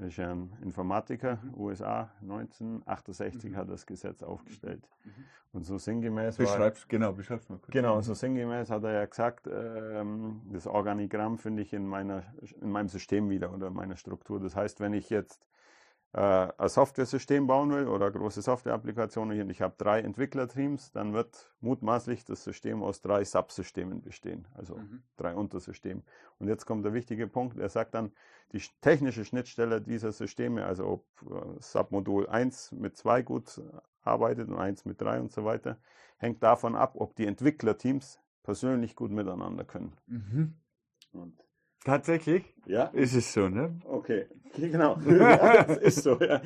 Er 0.00 0.06
ist 0.06 0.18
ein 0.20 0.52
Informatiker, 0.62 1.38
mhm. 1.42 1.54
USA, 1.60 2.10
1968 2.22 3.50
mhm. 3.50 3.56
hat 3.56 3.68
das 3.68 3.84
Gesetz 3.84 4.22
aufgestellt. 4.22 4.88
Mhm. 5.04 5.10
Und 5.52 5.64
so 5.64 5.78
sinngemäß. 5.78 6.36
Beschreib's, 6.36 6.82
war, 6.82 6.88
genau, 6.88 7.12
beschreib's 7.12 7.48
mal 7.48 7.58
kurz. 7.58 7.72
Genau, 7.72 8.00
so 8.00 8.14
sinngemäß 8.14 8.70
hat 8.70 8.84
er 8.84 8.92
ja 8.92 9.06
gesagt, 9.06 9.48
ähm, 9.50 10.42
das 10.52 10.66
Organigramm 10.66 11.38
finde 11.38 11.62
ich 11.62 11.72
in, 11.72 11.86
meiner, 11.86 12.22
in 12.60 12.70
meinem 12.70 12.88
System 12.88 13.30
wieder 13.30 13.52
oder 13.52 13.70
meiner 13.70 13.96
Struktur. 13.96 14.40
Das 14.40 14.54
heißt, 14.54 14.80
wenn 14.80 14.92
ich 14.92 15.10
jetzt 15.10 15.48
äh, 16.12 16.20
ein 16.20 16.68
Software-System 16.68 17.46
bauen 17.46 17.70
will 17.70 17.86
oder 17.86 18.10
große 18.10 18.40
Software-Applikation 18.40 19.30
und 19.30 19.50
ich 19.50 19.60
habe 19.60 19.74
drei 19.76 20.00
Entwicklerteams, 20.00 20.90
dann 20.92 21.12
wird 21.12 21.52
mutmaßlich 21.60 22.24
das 22.24 22.44
System 22.44 22.82
aus 22.82 23.02
drei 23.02 23.24
Subsystemen 23.24 24.00
bestehen, 24.00 24.46
also 24.54 24.76
mhm. 24.76 25.02
drei 25.16 25.34
Untersystemen. 25.34 26.02
Und 26.38 26.48
jetzt 26.48 26.64
kommt 26.64 26.84
der 26.84 26.94
wichtige 26.94 27.26
Punkt, 27.26 27.58
er 27.58 27.68
sagt 27.68 27.94
dann, 27.94 28.12
die 28.52 28.62
technische 28.80 29.26
Schnittstelle 29.26 29.82
dieser 29.82 30.12
Systeme, 30.12 30.64
also 30.64 30.86
ob 30.86 31.06
äh, 31.30 31.60
Submodul 31.60 32.26
1 32.26 32.72
mit 32.72 32.96
2 32.96 33.22
gut 33.22 33.60
arbeitet 34.02 34.48
und 34.48 34.56
1 34.56 34.86
mit 34.86 35.00
3 35.00 35.20
und 35.20 35.32
so 35.32 35.44
weiter, 35.44 35.78
hängt 36.16 36.42
davon 36.42 36.74
ab, 36.74 36.94
ob 36.96 37.14
die 37.16 37.26
Entwicklerteams 37.26 38.18
persönlich 38.42 38.96
gut 38.96 39.10
miteinander 39.10 39.64
können. 39.64 39.94
Mhm. 40.06 40.54
Und 41.12 41.47
Tatsächlich? 41.84 42.54
Ja. 42.66 42.84
Ist 42.86 43.14
es 43.14 43.32
so, 43.32 43.48
ne? 43.48 43.80
Okay, 43.84 44.26
genau. 44.56 44.98
ja, 45.08 45.64
das 45.64 45.78
ist 45.78 46.02
so, 46.02 46.18
ja. 46.20 46.40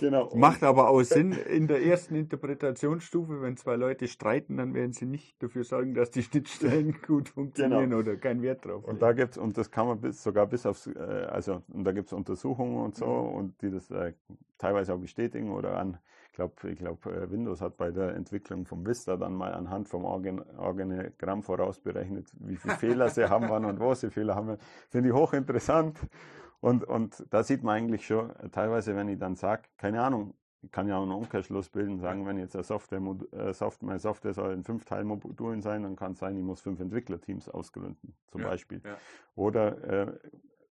Genau. 0.00 0.34
Macht 0.34 0.62
aber 0.62 0.88
auch 0.88 1.02
Sinn 1.02 1.32
in 1.32 1.66
der 1.66 1.84
ersten 1.84 2.14
Interpretationsstufe, 2.14 3.40
wenn 3.40 3.56
zwei 3.56 3.76
Leute 3.76 4.08
streiten, 4.08 4.56
dann 4.56 4.74
werden 4.74 4.92
sie 4.92 5.06
nicht 5.06 5.42
dafür 5.42 5.64
sorgen, 5.64 5.94
dass 5.94 6.10
die 6.10 6.22
Schnittstellen 6.22 6.96
gut 7.06 7.28
funktionieren 7.30 7.90
genau. 7.90 7.98
oder 7.98 8.16
keinen 8.16 8.42
Wert 8.42 8.64
drauf. 8.64 8.84
Und 8.84 9.00
da 9.00 9.12
gibt's, 9.12 9.38
und 9.38 9.56
das 9.56 9.70
kann 9.70 9.86
man 9.86 10.00
bis, 10.00 10.22
sogar 10.22 10.46
bis 10.46 10.66
aufs, 10.66 10.88
äh, 10.88 10.98
also, 10.98 11.62
und 11.68 11.84
da 11.84 11.92
gibt's 11.92 12.12
Untersuchungen 12.12 12.76
und 12.82 12.96
so, 12.96 13.06
mhm. 13.06 13.34
und 13.34 13.62
die 13.62 13.70
das 13.70 13.90
äh, 13.90 14.12
teilweise 14.58 14.94
auch 14.94 14.98
bestätigen 14.98 15.52
oder 15.52 15.78
an 15.78 15.98
ich 16.32 16.36
glaube, 16.36 16.70
ich 16.70 16.78
glaub, 16.78 17.04
äh, 17.04 17.30
Windows 17.30 17.60
hat 17.60 17.76
bei 17.76 17.90
der 17.90 18.14
Entwicklung 18.14 18.64
vom 18.64 18.86
Vista 18.86 19.18
dann 19.18 19.34
mal 19.34 19.52
anhand 19.52 19.90
vom 19.90 20.06
Organigramm 20.06 21.42
vorausberechnet, 21.42 22.32
wie 22.40 22.56
viele 22.56 22.74
Fehler 22.76 23.10
sie 23.10 23.28
haben 23.28 23.50
wann 23.50 23.66
und 23.66 23.78
wo 23.78 23.92
sie 23.92 24.10
Fehler 24.10 24.34
haben. 24.34 24.56
Finde 24.88 25.10
ich 25.10 25.14
hochinteressant. 25.14 25.98
Und, 26.60 26.84
und 26.84 27.26
da 27.28 27.42
sieht 27.42 27.62
man 27.62 27.76
eigentlich 27.76 28.06
schon, 28.06 28.30
äh, 28.36 28.48
teilweise, 28.48 28.96
wenn 28.96 29.08
ich 29.08 29.18
dann 29.18 29.36
sage, 29.36 29.64
keine 29.76 30.00
Ahnung, 30.00 30.32
ich 30.62 30.70
kann 30.70 30.88
ja 30.88 30.96
auch 30.96 31.02
einen 31.02 31.12
Umkehrschluss 31.12 31.68
bilden, 31.68 31.98
sagen, 31.98 32.24
wenn 32.24 32.38
jetzt 32.38 32.56
eine 32.56 32.64
Software, 32.64 33.02
äh, 33.32 33.52
Software, 33.52 33.86
meine 33.86 33.98
Software 33.98 34.32
soll 34.32 34.54
in 34.54 34.64
fünf 34.64 34.86
Teilmodulen 34.86 35.60
sein, 35.60 35.82
dann 35.82 35.96
kann 35.96 36.12
es 36.12 36.20
sein, 36.20 36.34
ich 36.34 36.44
muss 36.44 36.62
fünf 36.62 36.80
Entwicklerteams 36.80 37.50
ausgründen, 37.50 38.14
zum 38.28 38.40
ja, 38.40 38.48
Beispiel. 38.48 38.80
Ja. 38.82 38.96
Oder 39.34 39.84
äh, 39.84 40.12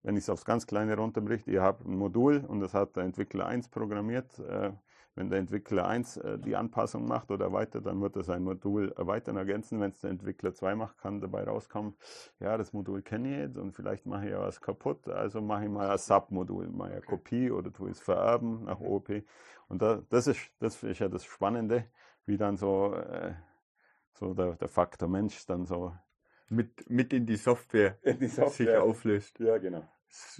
wenn 0.03 0.15
ich 0.15 0.23
es 0.23 0.29
aufs 0.29 0.45
ganz 0.45 0.67
Kleine 0.67 0.95
runterbricht, 0.95 1.47
ihr 1.47 1.61
habt 1.61 1.85
ein 1.85 1.97
Modul 1.97 2.45
und 2.47 2.61
das 2.61 2.73
hat 2.73 2.95
der 2.95 3.03
Entwickler 3.03 3.47
1 3.47 3.67
programmiert, 3.67 4.39
äh, 4.39 4.71
wenn 5.15 5.29
der 5.29 5.39
Entwickler 5.39 5.87
1 5.87 6.17
äh, 6.17 6.39
die 6.39 6.55
Anpassung 6.55 7.07
macht 7.07 7.31
oder 7.31 7.51
weiter, 7.51 7.81
dann 7.81 8.01
wird 8.01 8.15
er 8.15 8.23
sein 8.23 8.43
Modul 8.43 8.91
erweitern, 8.93 9.37
ergänzen. 9.37 9.79
Wenn 9.79 9.91
es 9.91 9.99
der 9.99 10.11
Entwickler 10.11 10.53
2 10.53 10.75
macht, 10.75 10.97
kann 10.97 11.21
dabei 11.21 11.43
rauskommen, 11.43 11.95
ja, 12.39 12.57
das 12.57 12.73
Modul 12.73 13.01
kenne 13.01 13.31
ich 13.31 13.37
jetzt 13.37 13.57
und 13.57 13.73
vielleicht 13.73 14.05
mache 14.05 14.25
ich 14.25 14.31
ja 14.31 14.39
was 14.39 14.61
kaputt, 14.61 15.07
also 15.07 15.41
mache 15.41 15.65
ich 15.65 15.69
mal 15.69 15.89
ein 15.89 15.97
Submodul, 15.97 16.69
mal 16.69 16.91
eine 16.91 17.01
Kopie 17.01 17.51
oder 17.51 17.71
tue 17.71 17.89
es 17.89 17.99
vererben 17.99 18.65
nach 18.65 18.79
OOP. 18.79 19.23
Und 19.67 19.81
da, 19.81 20.01
das, 20.09 20.27
ist, 20.27 20.39
das 20.59 20.81
ist 20.83 20.99
ja 20.99 21.09
das 21.09 21.25
Spannende, 21.25 21.85
wie 22.25 22.37
dann 22.37 22.57
so, 22.57 22.93
äh, 22.93 23.33
so 24.13 24.33
der, 24.33 24.55
der 24.55 24.67
Faktor 24.67 25.09
Mensch 25.09 25.45
dann 25.45 25.65
so 25.65 25.93
mit, 26.49 26.89
mit 26.89 27.13
in 27.13 27.25
die 27.25 27.35
Software, 27.35 27.97
in 28.01 28.19
die 28.19 28.27
Software. 28.27 28.51
sich 28.51 28.77
auflöst. 28.77 29.39
Ja, 29.39 29.57
genau. 29.57 29.87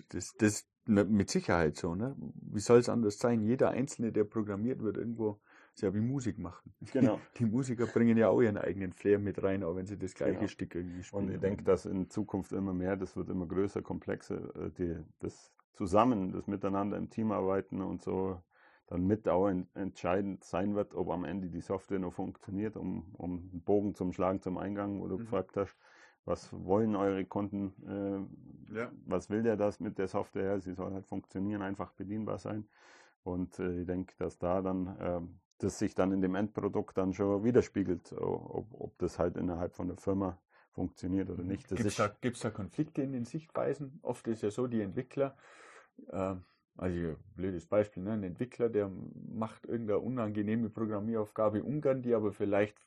Das, 0.10 0.34
das 0.38 0.68
mit 0.90 1.30
Sicherheit 1.30 1.78
so, 1.78 1.96
ne? 1.96 2.16
Wie 2.42 2.60
soll 2.60 2.80
es 2.80 2.90
anders 2.90 3.20
sein? 3.20 3.42
Jeder 3.42 3.70
Einzelne, 3.72 4.12
der 4.12 4.24
programmiert 4.24 4.82
wird, 4.82 4.98
irgendwo 4.98 5.40
ist 5.74 5.84
ja 5.84 5.94
wie 5.94 6.00
Musik 6.02 6.38
machen. 6.40 6.74
Genau. 6.92 7.20
Die 7.38 7.46
Musiker 7.46 7.86
bringen 7.86 8.18
ja 8.18 8.30
auch 8.30 8.42
ihren 8.42 8.58
eigenen 8.58 8.94
Flair 8.94 9.20
mit 9.20 9.42
rein, 9.44 9.64
auch 9.64 9.76
wenn 9.76 9.86
sie 9.86 9.98
das 9.98 10.14
gleiche 10.14 10.34
Genau. 10.36 10.48
Stück 10.48 10.76
irgendwie 10.76 11.04
spielen. 11.04 11.28
Und 11.28 11.34
ich 11.34 11.40
denke, 11.40 11.64
dass 11.64 11.86
in 11.86 12.10
Zukunft 12.10 12.52
immer 12.52 12.74
mehr, 12.74 12.96
das 12.98 13.16
wird 13.16 13.30
immer 13.30 13.46
größer, 13.46 13.82
komplexer, 13.82 14.56
äh, 14.56 14.72
die, 14.78 14.96
das 15.20 15.52
zusammen, 15.74 16.32
das 16.32 16.48
Miteinander 16.48 16.98
im 16.98 17.10
Team 17.10 17.32
arbeiten 17.32 17.82
und 17.82 18.02
so 18.02 18.42
dann 18.88 19.06
mit 19.06 19.30
auch 19.30 19.48
en- 19.48 19.68
entscheidend 19.76 20.44
sein 20.44 20.74
wird, 20.76 20.96
ob 20.96 21.12
am 21.12 21.24
Ende 21.24 21.50
die 21.50 21.62
Software 21.62 22.00
noch 22.00 22.14
funktioniert, 22.14 22.76
um, 22.76 23.14
um 23.14 23.38
einen 23.52 23.62
Bogen 23.62 23.94
zum 23.94 24.12
Schlagen 24.12 24.42
zum 24.42 24.58
Eingang, 24.58 25.00
wo 25.00 25.08
du 25.08 25.18
Mhm. 25.18 25.22
gefragt 25.22 25.56
hast, 25.58 25.78
was 26.30 26.54
wollen 26.54 26.96
eure 26.96 27.26
Kunden, 27.26 27.74
äh, 27.88 28.76
Ja. 28.76 28.92
was 29.06 29.30
will 29.30 29.42
der 29.42 29.58
das 29.58 29.80
mit 29.80 29.98
der 29.98 30.08
Software? 30.08 30.60
Sie 30.62 30.74
soll 30.74 30.94
halt 30.94 31.08
funktionieren, 31.08 31.62
einfach 31.64 31.92
bedienbar 31.94 32.38
sein. 32.38 32.68
Und 33.24 33.60
äh, 33.60 33.82
ich 33.82 33.88
denke, 33.88 34.14
dass 34.20 34.38
da 34.38 34.62
dann 34.62 34.96
ähm, 35.02 35.40
das 35.58 35.80
sich 35.80 35.94
dann 35.96 36.12
in 36.12 36.22
dem 36.22 36.36
Endprodukt 36.36 36.98
dann 36.98 37.14
schon 37.14 37.44
widerspiegelt, 37.44 38.14
ob, 38.14 38.68
ob 38.80 38.98
das 39.00 39.20
halt 39.20 39.36
innerhalb 39.36 39.76
von 39.76 39.88
der 39.88 39.98
Firma 39.98 40.38
funktioniert 40.72 41.30
oder 41.30 41.44
nicht. 41.44 41.70
Das 41.70 41.78
Gibt 41.78 41.90
es 41.90 41.96
da, 41.98 42.08
gibt's 42.22 42.40
da 42.42 42.50
Konflikte 42.50 43.02
in 43.02 43.12
den 43.12 43.26
Sichtweisen? 43.26 44.00
Oft 44.04 44.28
ist 44.28 44.42
ja 44.42 44.52
so, 44.52 44.68
die 44.68 44.82
Entwickler, 44.82 45.36
äh, 46.12 46.36
also 46.78 46.98
ein 46.98 47.18
blödes 47.36 47.66
Beispiel, 47.66 48.04
ne? 48.04 48.14
ein 48.14 48.24
Entwickler, 48.24 48.70
der 48.70 48.90
macht 49.34 49.66
irgendeine 49.66 50.00
unangenehme 50.00 50.70
Programmieraufgabe 50.70 51.62
ungern, 51.64 52.02
die 52.04 52.14
aber 52.14 52.32
vielleicht 52.32 52.78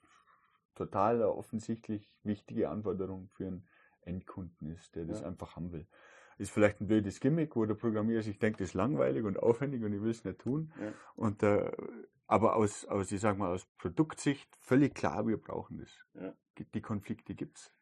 total 0.75 1.23
offensichtlich 1.23 2.18
wichtige 2.23 2.68
Anforderung 2.70 3.29
für 3.35 3.47
einen 3.47 3.66
Endkunden 4.03 4.68
ist, 4.73 4.95
der 4.97 5.05
das 5.05 5.20
Ja. 5.20 5.27
einfach 5.29 5.57
haben 5.57 5.73
will. 5.73 5.87
Ist 6.39 6.51
vielleicht 6.51 6.81
ein 6.81 6.87
blödes 6.87 7.20
Gimmick, 7.20 7.55
wo 7.57 7.64
der 7.66 7.75
Programmierer 7.75 8.23
sich 8.23 8.39
denkt, 8.39 8.61
das 8.61 8.68
ist 8.70 8.75
langweilig 8.75 9.25
und 9.25 9.39
aufwendig 9.39 9.83
und 9.85 9.93
ich 9.93 10.01
will 10.03 10.11
es 10.11 10.25
nicht 10.25 10.41
tun. 10.41 10.73
Ja. 10.81 10.93
Und, 11.14 11.43
äh, 11.43 11.70
aber 12.27 12.57
aus, 12.57 12.85
aus, 12.87 13.12
ich 13.12 13.20
sag 13.20 13.37
mal, 13.39 13.53
aus 13.53 13.66
Produktsicht 13.79 14.49
völlig 14.57 14.95
klar, 14.95 15.27
wir 15.27 15.37
brauchen 15.37 15.79
das. 15.79 15.91
Ja. 16.14 16.35
Die 16.75 16.81
Konflikte 16.83 17.35
gibt's. 17.35 17.73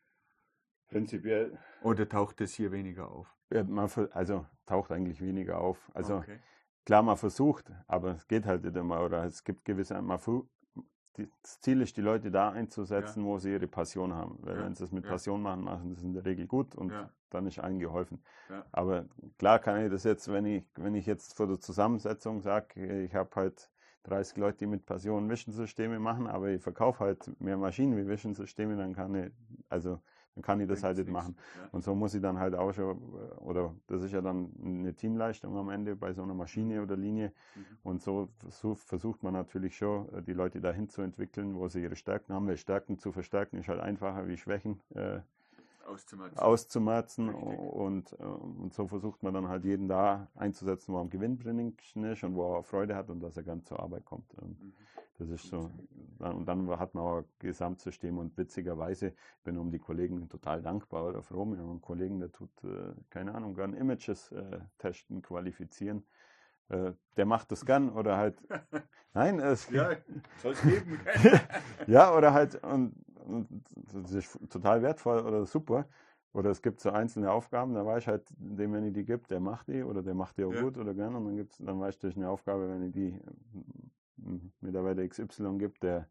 prinzipiell, 0.88 1.58
Oder 1.82 2.08
taucht 2.08 2.40
es 2.40 2.54
hier 2.54 2.72
weniger 2.72 3.08
auf? 3.10 3.34
ja, 3.52 3.64
man, 3.64 3.88
also 4.12 4.46
taucht 4.66 4.90
eigentlich 4.92 5.20
weniger 5.20 5.58
auf. 5.60 5.90
Also 5.94 6.16
okay. 6.16 6.40
klar, 6.84 7.02
man 7.02 7.16
versucht, 7.16 7.70
aber 7.86 8.16
es 8.16 8.26
geht 8.28 8.46
halt 8.46 8.64
nicht 8.64 8.76
immer. 8.76 9.04
Oder 9.04 9.24
es 9.24 9.44
gibt 9.44 9.64
gewisse, 9.64 10.00
man, 10.02 10.18
das 11.14 11.60
Ziel 11.60 11.80
ist, 11.82 11.96
die 11.96 12.00
Leute 12.02 12.30
da 12.30 12.50
einzusetzen, 12.50 13.24
wo 13.24 13.38
sie 13.38 13.52
ihre 13.52 13.66
Passion 13.66 14.14
haben. 14.14 14.38
Weil 14.42 14.56
Ja, 14.56 14.64
wenn 14.64 14.74
sie 14.74 14.84
es 14.84 14.92
mit 14.92 15.04
ja. 15.04 15.10
Passion 15.10 15.42
machen, 15.42 15.64
machen 15.64 15.88
sie 15.88 15.96
es 15.96 16.02
in 16.02 16.12
der 16.12 16.24
Regel 16.24 16.46
gut 16.46 16.74
und 16.74 16.90
Ja. 16.90 17.10
dann 17.30 17.46
ist 17.46 17.58
allen 17.58 17.78
geholfen. 17.78 18.22
Ja. 18.48 18.64
Aber 18.72 19.06
klar 19.38 19.58
kann 19.58 19.84
ich 19.84 19.90
das 19.90 20.04
jetzt, 20.04 20.30
wenn 20.32 20.46
ich, 20.46 20.64
wenn 20.76 20.94
ich 20.94 21.06
jetzt 21.06 21.36
vor 21.36 21.46
der 21.46 21.58
Zusammensetzung 21.60 22.40
sage, 22.40 23.02
ich 23.04 23.14
habe 23.14 23.30
halt 23.34 23.70
30 24.04 24.36
Leute, 24.38 24.58
die 24.58 24.66
mit 24.66 24.86
Passion 24.86 25.28
Vision-Systeme 25.28 25.98
machen, 25.98 26.26
aber 26.26 26.48
ich 26.48 26.62
verkaufe 26.62 27.00
halt 27.00 27.40
mehr 27.40 27.56
Maschinen 27.56 27.96
wie 27.96 28.08
Vision-Systeme, 28.08 28.76
dann 28.76 28.94
kann 28.94 29.14
ich, 29.14 29.32
also 29.68 30.00
dann 30.34 30.42
kann 30.42 30.60
ich 30.60 30.68
das 30.68 30.82
halt 30.82 30.96
nicht 30.96 31.10
machen. 31.10 31.36
Und 31.72 31.82
so 31.82 31.94
muss 31.94 32.14
ich 32.14 32.22
dann 32.22 32.38
halt 32.38 32.54
auch 32.54 32.72
schon, 32.72 32.98
oder 33.38 33.74
das 33.88 34.02
ist 34.02 34.12
ja 34.12 34.20
dann 34.20 34.50
eine 34.62 34.94
Teamleistung 34.94 35.56
am 35.56 35.70
Ende 35.70 35.96
bei 35.96 36.12
so 36.12 36.22
einer 36.22 36.34
Maschine 36.34 36.82
oder 36.82 36.96
Linie. 36.96 37.32
Mhm. 37.54 37.64
Und 37.82 38.02
so 38.02 38.28
versuch, 38.38 38.78
versucht 38.78 39.22
man 39.22 39.32
natürlich 39.32 39.76
schon, 39.76 40.12
äh, 40.14 40.22
die 40.22 40.32
Leute 40.32 40.60
dahin 40.60 40.88
zu 40.88 41.02
entwickeln, 41.02 41.56
wo 41.56 41.68
sie 41.68 41.82
ihre 41.82 41.96
Stärken 41.96 42.32
haben. 42.32 42.46
Weil 42.46 42.56
Stärken 42.56 42.98
zu 42.98 43.12
verstärken 43.12 43.56
ist 43.58 43.68
halt 43.68 43.80
einfacher 43.80 44.28
wie 44.28 44.36
Schwächen 44.36 44.80
äh, 44.94 45.20
Auszumerzen. 45.86 46.38
auszumerzen. 46.38 47.28
Und, 47.34 48.12
äh, 48.20 48.22
und 48.22 48.72
so 48.72 48.86
versucht 48.86 49.22
man 49.22 49.34
dann 49.34 49.48
halt 49.48 49.64
jeden 49.64 49.88
da 49.88 50.28
einzusetzen, 50.36 50.92
wo 50.92 50.98
er 50.98 51.00
am 51.00 51.10
gewinnbringendsten 51.10 52.04
ist 52.04 52.22
und 52.22 52.36
wo 52.36 52.56
er 52.56 52.62
Freude 52.62 52.94
hat 52.94 53.10
und 53.10 53.20
dass 53.20 53.36
er 53.36 53.42
ganz 53.42 53.64
zur 53.66 53.80
Arbeit 53.80 54.04
kommt. 54.04 54.32
Und 54.34 54.62
Mhm. 54.62 54.72
Das 55.20 55.28
ist 55.30 55.48
so. 55.48 55.70
Und 56.18 56.46
dann 56.46 56.68
hat 56.78 56.94
man 56.94 57.04
auch 57.04 57.18
ein 57.18 57.24
Gesamtsystem 57.38 58.18
und 58.18 58.36
witzigerweise 58.36 59.14
bin 59.44 59.54
ich 59.54 59.60
um 59.60 59.70
die 59.70 59.78
Kollegen 59.78 60.28
total 60.28 60.62
dankbar 60.62 61.08
oder 61.08 61.22
froh. 61.22 61.40
Haben 61.40 61.58
einen 61.58 61.80
Kollegen, 61.80 62.20
der 62.20 62.32
tut, 62.32 62.50
äh, 62.64 62.94
keine 63.10 63.34
Ahnung, 63.34 63.54
gern 63.54 63.74
Images 63.74 64.32
äh, 64.32 64.60
testen, 64.78 65.22
qualifizieren. 65.22 66.04
Äh, 66.68 66.92
der 67.16 67.26
macht 67.26 67.52
das 67.52 67.64
gern 67.66 67.90
oder 67.90 68.16
halt, 68.16 68.36
nein, 69.14 69.40
es, 69.40 69.68
Ja, 69.72 69.90
soll 70.42 70.52
es 70.52 70.62
geben. 70.62 70.98
ja, 71.86 72.14
oder 72.16 72.32
halt, 72.32 72.62
und, 72.64 72.94
und 73.26 73.48
das 74.02 74.12
ist 74.12 74.38
total 74.50 74.82
wertvoll 74.82 75.20
oder 75.20 75.46
super. 75.46 75.86
Oder 76.32 76.50
es 76.50 76.62
gibt 76.62 76.80
so 76.80 76.90
einzelne 76.90 77.32
Aufgaben, 77.32 77.74
da 77.74 77.84
weiß 77.84 78.04
ich 78.04 78.08
halt, 78.08 78.22
dem, 78.38 78.72
wenn 78.72 78.84
ich 78.84 78.92
die 78.92 79.04
gibt, 79.04 79.32
der 79.32 79.40
macht 79.40 79.66
die 79.66 79.82
oder 79.82 80.02
der 80.02 80.14
macht 80.14 80.38
die 80.38 80.44
auch 80.44 80.54
Ja. 80.54 80.60
gut 80.60 80.78
oder 80.78 80.94
gern. 80.94 81.16
Und 81.16 81.24
dann 81.26 81.36
gibt's, 81.36 81.58
dann 81.58 81.80
weiß 81.80 81.96
ich, 81.96 82.00
das 82.00 82.10
ist 82.12 82.16
eine 82.18 82.28
Aufgabe, 82.28 82.68
wenn 82.68 82.84
ich 82.84 82.92
die 82.92 83.18
Mitarbeiter 84.60 85.06
XY 85.06 85.58
gibt, 85.58 85.82
der, 85.82 86.08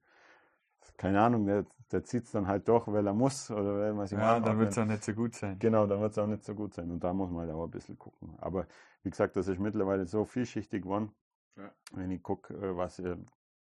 keine 0.97 1.21
Ahnung, 1.21 1.45
der, 1.45 1.65
der 1.91 2.03
zieht 2.03 2.25
es 2.25 2.31
dann 2.31 2.47
halt 2.47 2.67
doch, 2.67 2.87
weil 2.87 3.05
er 3.05 3.13
muss 3.13 3.49
oder 3.51 3.79
weil 3.79 3.93
man 3.93 4.07
sich 4.07 4.17
Ja, 4.17 4.39
dann 4.39 4.59
wird 4.59 4.71
es 4.71 4.77
auch 4.77 4.85
nicht 4.85 5.03
so 5.03 5.13
gut 5.13 5.35
sein. 5.35 5.57
Genau, 5.59 5.85
dann 5.87 6.01
wird 6.01 6.11
es 6.11 6.17
auch 6.17 6.27
nicht 6.27 6.43
so 6.43 6.55
gut 6.55 6.73
sein. 6.73 6.91
Und 6.91 7.03
da 7.03 7.13
muss 7.13 7.29
man 7.29 7.47
halt 7.47 7.51
auch 7.51 7.65
ein 7.65 7.71
bisschen 7.71 7.97
gucken. 7.97 8.35
Aber 8.39 8.65
wie 9.03 9.09
gesagt, 9.09 9.35
das 9.35 9.47
ist 9.47 9.59
mittlerweile 9.59 10.05
so 10.05 10.25
vielschichtig 10.25 10.83
geworden. 10.83 11.11
Ja. 11.55 11.71
Wenn 11.91 12.11
ich 12.11 12.23
gucke, 12.23 12.53
äh, 12.53 12.75
was, 12.75 13.01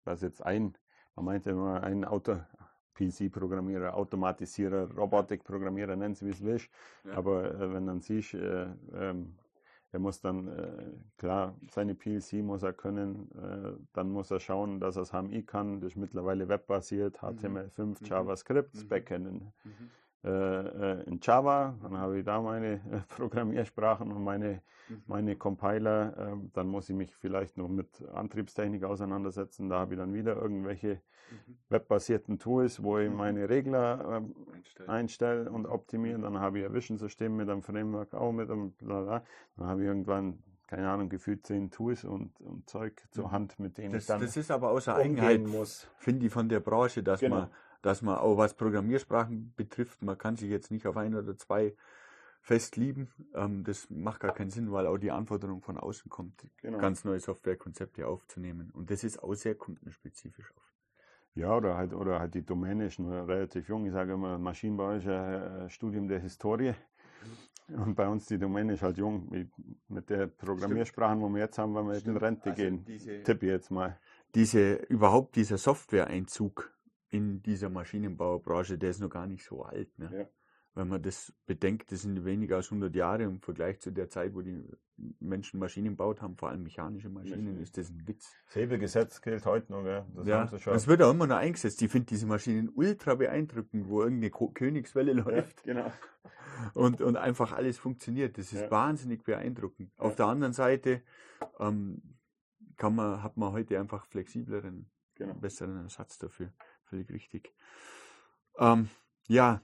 was 0.03 0.21
jetzt 0.21 0.45
ein, 0.45 0.75
man 1.15 1.25
meinte 1.25 1.51
immer, 1.51 1.83
ein 1.83 2.05
Auto, 2.05 2.38
PC-Programmierer, 2.95 3.93
Automatisierer, 3.93 4.89
Robotikprogrammierer, 4.95 5.95
nennen 5.95 6.15
Sie 6.15 6.25
wie 6.25 6.31
es 6.31 6.43
willst. 6.43 6.69
Ja. 7.03 7.13
Aber 7.13 7.53
äh, 7.53 7.73
wenn 7.73 7.86
dann 7.86 8.01
siehst, 8.01 8.33
äh, 8.33 8.67
ähm, 8.93 9.36
er 9.95 9.99
muss 9.99 10.19
dann, 10.19 10.49
äh, 10.49 10.91
klar, 11.17 11.55
seine 11.71 11.95
PLC 11.95 12.43
muss 12.43 12.63
er 12.63 12.73
können, 12.73 13.31
äh, 13.31 13.81
dann 13.93 14.09
muss 14.09 14.29
er 14.29 14.41
schauen, 14.41 14.81
dass 14.81 14.97
er 14.97 15.03
das 15.03 15.13
HMI 15.13 15.43
kann. 15.43 15.79
Das 15.79 15.93
ist 15.93 15.95
mittlerweile 15.95 16.49
webbasiert, 16.49 17.21
HTML5, 17.21 18.01
Mhm. 18.01 18.05
JavaScript, 18.05 18.75
Mhm. 18.75 18.87
Backend 18.89 19.31
Mhm. 19.31 19.51
Äh, 20.26 20.30
äh, 20.30 21.03
in 21.03 21.19
Java, 21.21 21.78
dann 21.84 21.97
habe 21.97 22.19
ich 22.19 22.26
da 22.26 22.41
meine 22.41 22.73
äh, 22.76 22.80
Programmiersprachen 23.15 24.11
und 24.11 24.23
meine, 24.23 24.61
Mhm. 24.89 25.03
meine 25.07 25.36
Compiler, 25.36 26.15
ähm, 26.17 26.51
dann 26.53 26.67
muss 26.67 26.89
ich 26.89 26.95
mich 26.95 27.15
vielleicht 27.15 27.57
noch 27.57 27.67
mit 27.69 28.01
Antriebstechnik 28.13 28.84
auseinandersetzen, 28.84 29.69
da 29.69 29.80
habe 29.80 29.93
ich 29.93 29.99
dann 29.99 30.13
wieder 30.13 30.36
irgendwelche 30.36 31.01
Mhm. 31.30 31.55
webbasierten 31.69 32.38
Tools, 32.39 32.82
wo 32.84 32.97
ich 32.99 33.09
Mhm. 33.09 33.17
meine 33.17 33.49
Regler 33.49 34.17
ähm, 34.17 34.36
einstelle 34.88 35.49
und 35.51 35.65
optimiere, 35.65 36.19
dann 36.19 36.39
habe 36.39 36.59
ich 36.59 36.65
ein 36.65 36.73
Vision-System 36.73 37.36
mit 37.36 37.49
einem 37.49 37.63
Framework 37.63 38.13
auch 38.13 38.32
mit 38.32 38.49
einem 38.49 38.71
bla 38.73 39.01
bla. 39.01 39.23
dann 39.57 39.67
habe 39.67 39.82
ich 39.82 39.88
irgendwann, 39.88 40.39
keine 40.67 40.89
Ahnung, 40.89 41.09
gefühlt 41.09 41.45
zehn 41.45 41.71
Tools 41.71 42.03
und, 42.03 42.39
und 42.41 42.69
Zeug 42.69 43.03
zur 43.11 43.28
Mhm. 43.28 43.32
Hand, 43.32 43.59
mit 43.59 43.78
denen 43.78 43.95
ich 43.95 43.97
Das, 43.97 44.07
dann 44.07 44.21
das 44.21 44.38
ist 44.38 44.51
aber 44.51 44.69
außer 44.69 44.95
Eigenheit, 44.95 45.45
muss. 45.47 45.88
finde 45.97 46.26
ich, 46.28 46.32
von 46.34 46.49
der 46.49 46.59
Branche, 46.59 47.01
dass 47.03 47.21
Genau. 47.21 47.36
man, 47.38 47.49
dass 47.86 48.01
man 48.01 48.17
auch 48.17 48.36
was 48.38 48.55
Programmiersprachen 48.55 49.53
betrifft, 49.55 50.01
man 50.01 50.17
kann 50.17 50.36
sich 50.38 50.49
jetzt 50.49 50.71
nicht 50.71 50.88
auf 50.88 50.97
ein 50.97 51.13
oder 51.13 51.38
zwei 51.38 51.75
festlieben. 52.41 53.09
Ähm, 53.36 53.63
das 53.63 53.89
macht 53.91 54.21
gar 54.21 54.33
keinen 54.33 54.49
Sinn, 54.49 54.71
weil 54.71 54.88
auch 54.88 54.97
die 54.97 55.11
Anforderung 55.11 55.61
von 55.61 55.77
außen 55.77 56.09
kommt, 56.09 56.47
Genau. 56.61 56.79
ganz 56.79 57.03
neue 57.03 57.19
Softwarekonzepte 57.19 58.07
aufzunehmen. 58.07 58.71
Und 58.71 58.89
das 58.89 59.03
ist 59.03 59.21
auch 59.21 59.36
sehr 59.36 59.53
kundenspezifisch 59.53 60.51
oft. 60.57 60.73
Ja, 61.36 61.55
oder 61.55 61.77
halt, 61.77 61.93
oder 61.93 62.19
halt 62.19 62.33
die 62.33 62.43
Domäne 62.43 62.88
ist 62.88 62.97
nur 62.97 63.27
relativ 63.27 63.67
jung. 63.69 63.86
Ich 63.86 63.91
sage 63.91 64.13
immer, 64.13 64.39
Maschinenbau 64.39 64.93
ist 64.93 65.07
ein 65.07 65.65
äh, 65.65 65.69
Studium 65.69 66.07
der 66.07 66.19
Historie. 66.21 66.73
Und 67.67 67.93
bei 67.95 68.07
uns 68.07 68.25
die 68.25 68.39
Domäne 68.39 68.73
ist 68.73 68.81
halt 68.81 68.97
jung. 68.97 69.29
Mit, 69.89 70.09
der 70.09 70.27
Programmiersprachen, 70.27 71.21
wo 71.21 71.29
wir 71.29 71.41
jetzt 71.41 71.57
haben, 71.59 71.75
wenn 71.75 71.86
wir 71.86 71.93
jetzt 71.93 72.07
in 72.07 72.15
Stimmt. 72.17 72.21
Rente 72.21 72.49
Also 72.49 72.61
gehen. 72.61 72.86
ich 72.88 73.41
jetzt 73.41 73.69
mal. 73.69 73.99
Diese, 74.33 74.73
überhaupt 74.75 75.36
dieser 75.36 75.57
Softwareeinzug 75.57 76.74
in 77.10 77.41
dieser 77.43 77.70
Maschinenbaubranche, 77.70 78.78
der 78.78 78.89
ist 78.89 78.99
noch 78.99 79.10
gar 79.10 79.28
nicht 79.28 79.43
so 79.43 79.64
alt. 79.64 79.97
Ne? 79.99 80.10
Ja. 80.14 80.26
Wenn 80.74 80.89
man 80.89 81.01
das 81.01 81.34
bedenkt, 81.45 81.91
das 81.91 82.01
sind 82.01 82.26
weniger 82.26 82.58
als 82.58 82.66
100 82.68 82.93
Jahre 82.93 83.24
im 83.24 83.39
Vergleich 83.39 83.80
zu 83.80 83.91
der 83.91 84.10
Zeit, 84.10 84.34
wo 84.36 84.41
die 84.41 84.62
Menschen 85.20 85.60
Maschinen 85.60 85.91
gebaut 85.91 86.22
haben, 86.22 86.36
vor 86.36 86.49
allem 86.49 86.64
mechanische 86.64 87.08
Maschinen, 87.10 87.60
ist 87.62 87.78
das 87.78 87.89
ein 87.89 88.06
Witz. 88.08 88.34
Das 88.47 88.56
Hebelgesetz 88.56 89.22
gilt 89.22 89.45
heute 89.45 89.72
noch, 89.72 89.84
gell? 89.84 90.06
Das 90.16 90.28
ja, 90.28 90.39
haben 90.39 90.49
sie 90.49 90.60
schon. 90.60 90.74
das 90.74 90.88
wird 90.88 91.01
auch 91.01 91.12
immer 91.12 91.28
noch 91.28 91.38
eingesetzt. 91.38 91.82
Ich 91.82 91.89
finde 91.89 92.08
diese 92.08 92.26
Maschinen 92.26 92.70
ultra 92.70 93.16
beeindruckend, 93.16 93.88
wo 93.88 94.01
irgendeine 94.01 94.32
Ko 94.32 94.49
Königswelle 94.49 95.14
läuft 95.14 95.64
genau. 95.64 95.91
und, 96.74 97.01
und 97.01 97.16
einfach 97.16 97.53
alles 97.53 97.78
funktioniert. 97.78 98.38
Das 98.38 98.51
ist 98.51 98.64
Ja. 98.64 98.72
wahnsinnig 98.72 99.24
beeindruckend. 99.24 99.93
Auf 99.97 100.16
der 100.18 100.26
anderen 100.26 100.53
Seite, 100.53 101.03
ähm, 101.60 102.01
kann 102.78 102.95
man, 102.95 103.24
hat 103.24 103.38
man 103.38 103.51
heute 103.53 103.80
einfach 103.80 104.06
flexibleren, 104.06 104.89
Genau. 105.16 105.34
besseren 105.36 105.78
Ersatz 105.84 106.18
dafür. 106.18 106.51
Völlig 106.86 107.09
richtig. 107.09 107.53
Ähm, 108.57 108.89
ja, 109.27 109.61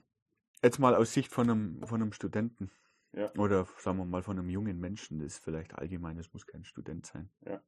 jetzt 0.62 0.78
mal 0.78 0.94
aus 0.94 1.12
Sicht 1.12 1.32
von 1.32 1.48
einem, 1.48 1.86
von 1.86 2.02
einem 2.02 2.12
Studenten. 2.12 2.70
Ja. 3.12 3.30
Oder 3.36 3.66
sagen 3.78 3.98
wir 3.98 4.04
mal 4.04 4.22
von 4.22 4.38
einem 4.38 4.48
jungen 4.48 4.80
Menschen, 4.80 5.18
das 5.18 5.34
ist 5.34 5.44
vielleicht 5.44 5.74
allgemein, 5.74 6.16
das 6.16 6.32
muss 6.32 6.46
kein 6.46 6.64
Student 6.64 7.06
sein. 7.06 7.30
Ja. 7.44 7.60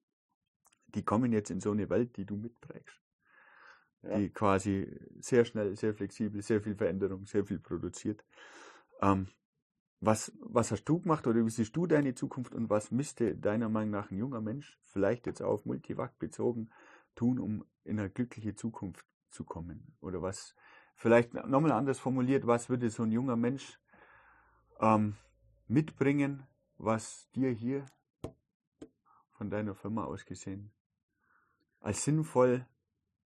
Die 0.88 1.04
kommen 1.04 1.32
jetzt 1.32 1.50
in 1.50 1.60
so 1.60 1.72
eine 1.72 1.90
Welt, 1.90 2.16
die 2.16 2.24
du 2.24 2.36
mitprägst. 2.36 3.00
Ja. 4.02 4.18
Die 4.18 4.30
quasi 4.30 4.98
sehr 5.20 5.44
schnell, 5.44 5.76
sehr 5.76 5.94
flexibel, 5.94 6.40
sehr 6.42 6.62
viel 6.62 6.76
Veränderung, 6.76 7.26
sehr 7.26 7.44
viel 7.44 7.58
produziert. 7.58 8.24
Ähm, 9.00 9.28
was, 10.00 10.32
was 10.40 10.70
hast 10.70 10.84
du 10.84 11.00
gemacht 11.00 11.26
oder 11.26 11.44
wie 11.44 11.50
siehst 11.50 11.76
du 11.76 11.86
deine 11.86 12.14
Zukunft 12.14 12.54
und 12.54 12.68
was 12.68 12.90
müsste 12.90 13.34
deiner 13.34 13.68
Meinung 13.68 13.90
nach 13.90 14.10
ein 14.10 14.18
junger 14.18 14.40
Mensch, 14.40 14.78
vielleicht 14.82 15.26
jetzt 15.26 15.40
auf 15.40 15.64
Multivac 15.64 16.18
bezogen, 16.18 16.70
tun, 17.14 17.38
um 17.38 17.64
in 17.84 17.98
eine 17.98 18.10
glückliche 18.10 18.54
Zukunft 18.54 19.06
zu 19.34 19.44
kommen? 19.44 19.94
Oder 20.00 20.22
was, 20.22 20.54
vielleicht 20.94 21.34
nochmal 21.34 21.72
anders 21.72 21.98
formuliert, 21.98 22.46
was 22.46 22.68
würde 22.68 22.88
so 22.88 23.02
ein 23.02 23.12
junger 23.12 23.36
Mensch 23.36 23.78
ähm, 24.80 25.16
mitbringen, 25.68 26.46
was 26.78 27.28
dir 27.32 27.50
hier 27.50 27.84
von 29.32 29.50
deiner 29.50 29.74
Firma 29.74 30.04
aus 30.04 30.24
gesehen 30.24 30.70
als 31.84 32.02
sinnvoll, 32.02 32.66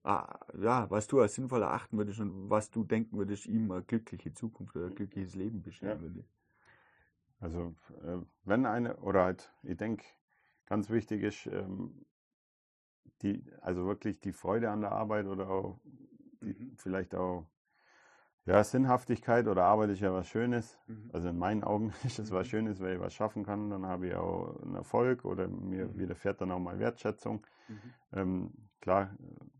ah, 0.03 0.41
ja, 0.61 0.91
was 0.91 1.07
du 1.07 1.21
als 1.21 1.35
sinnvoll 1.35 1.63
erachten 1.63 1.97
würdest 1.97 2.19
und 2.19 2.51
was 2.51 2.71
du 2.71 2.83
denken 2.83 3.17
würdest, 3.17 3.47
ihm 3.47 3.71
eine 3.71 3.83
glückliche 3.83 4.33
Zukunft 4.35 4.75
oder 4.77 4.87
ein 4.87 4.95
glückliches 4.97 5.37
Leben 5.37 5.63
bescheren 5.63 5.91
Ja. 5.91 6.01
würde? 6.01 6.25
Also 7.41 7.77
äh, 8.03 8.19
wenn 8.45 8.67
eine, 8.67 8.97
oder 8.97 9.25
halt, 9.25 9.53
ich 9.63 9.77
denke, 9.77 10.05
ganz 10.67 10.91
wichtig 10.91 11.23
ist, 11.23 11.47
ähm, 11.47 12.05
die, 13.23 13.45
also 13.61 13.87
wirklich 13.87 14.21
die 14.21 14.33
Freude 14.33 14.71
an 14.71 14.81
der 14.81 14.93
Arbeit 14.93 15.27
oder 15.27 15.49
auch 15.49 15.81
die, 16.43 16.57
Mhm. 16.59 16.77
vielleicht 16.77 17.15
auch 17.15 17.47
ja, 18.47 18.63
Sinnhaftigkeit 18.65 19.47
oder 19.47 19.65
Arbeit 19.65 19.91
ist 19.91 20.01
ja 20.01 20.13
was 20.13 20.29
Schönes. 20.29 20.79
Mhm. 20.89 21.11
Also 21.13 21.29
in 21.29 21.39
meinen 21.39 21.65
Augen 21.65 21.93
ist 22.05 22.19
es 22.19 22.31
was 22.33 22.47
Mhm. 22.47 22.49
Schönes, 22.49 22.81
weil 22.81 22.95
ich 22.95 23.01
was 23.01 23.15
schaffen 23.15 23.45
kann, 23.45 23.71
dann 23.71 23.87
habe 23.87 24.09
ich 24.09 24.15
auch 24.15 24.61
einen 24.63 24.75
Erfolg 24.75 25.25
oder 25.25 25.49
mir 25.49 25.87
Mhm. 25.87 25.99
widerfährt 25.99 26.41
dann 26.41 26.51
auch 26.51 26.59
mal 26.59 26.79
Wertschätzung. 26.79 27.47
Mhm. 27.69 27.95
Ähm, 28.13 28.53
klar, 28.81 29.15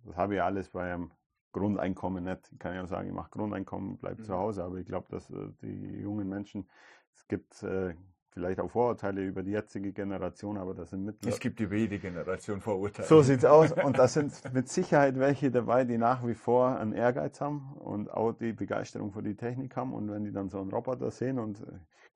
das 0.05 0.17
habe 0.17 0.37
ich 0.37 0.43
alles 0.43 0.71
bei 0.71 0.93
einem 0.93 1.11
Grundeinkommen 1.53 2.25
nicht. 2.25 2.51
Ich 2.53 2.59
kann 2.59 2.75
ja 2.75 2.83
auch 2.83 2.89
sagen, 2.89 3.09
ich 3.09 3.15
mache 3.15 3.31
Grundeinkommen, 3.31 3.99
bleib 3.99 4.23
zu 4.25 4.35
Mhm. 4.35 4.37
Hause, 4.37 4.65
aber 4.65 4.77
ich 4.77 4.87
glaube, 4.87 5.07
dass 5.11 5.31
äh, 5.31 5.49
die 5.63 6.01
jungen 6.01 6.29
Menschen, 6.29 6.69
es 7.15 7.27
gibt 7.29 7.63
äh, 7.63 7.95
vielleicht 8.39 8.61
auch 8.61 8.71
Vorurteile 8.71 9.23
über 9.23 9.43
die 9.43 9.51
jetzige 9.51 9.93
Generation, 9.93 10.59
aber 10.59 10.73
das 10.73 10.91
sind 10.91 11.05
mittlerweile. 11.05 11.35
Es 11.35 11.41
gibt 11.41 11.59
über 11.59 11.75
jede 11.75 11.99
Generation 11.99 12.61
Vorurteile. 12.61 13.09
So 13.09 13.21
sieht's 13.23 13.45
aus. 13.45 13.73
Und 13.73 13.99
da 13.99 14.07
sind 14.07 14.33
mit 14.55 14.69
Sicherheit 14.69 15.19
welche 15.19 15.51
dabei, 15.51 15.85
die 15.85 15.99
nach 15.99 16.25
wie 16.25 16.35
vor 16.35 16.79
einen 16.79 16.93
Ehrgeiz 16.93 17.41
haben 17.41 17.73
und 17.79 18.11
auch 18.11 18.33
die 18.33 18.53
Begeisterung 18.53 19.13
für 19.13 19.23
die 19.23 19.35
Technik 19.35 19.77
haben. 19.77 19.93
Und 19.93 20.11
wenn 20.11 20.25
die 20.25 20.33
dann 20.33 20.49
so 20.49 20.61
einen 20.61 20.71
Roboter 20.71 21.11
sehen 21.11 21.39
und 21.41 21.61
äh, 21.61 21.65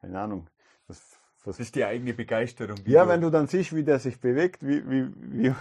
keine 0.00 0.20
Ahnung, 0.20 0.48
das, 0.86 1.20
das 1.44 1.58
ist 1.60 1.74
die 1.74 1.84
eigene 1.84 2.12
Begeisterung. 2.14 2.76
ja, 2.86 3.06
wenn 3.08 3.20
du 3.20 3.30
dann 3.30 3.46
siehst, 3.46 3.74
wie 3.74 3.82
der 3.82 3.98
sich 3.98 4.20
bewegt, 4.20 4.66
wie, 4.66 4.82
wie, 4.88 5.06
wie, 5.16 5.54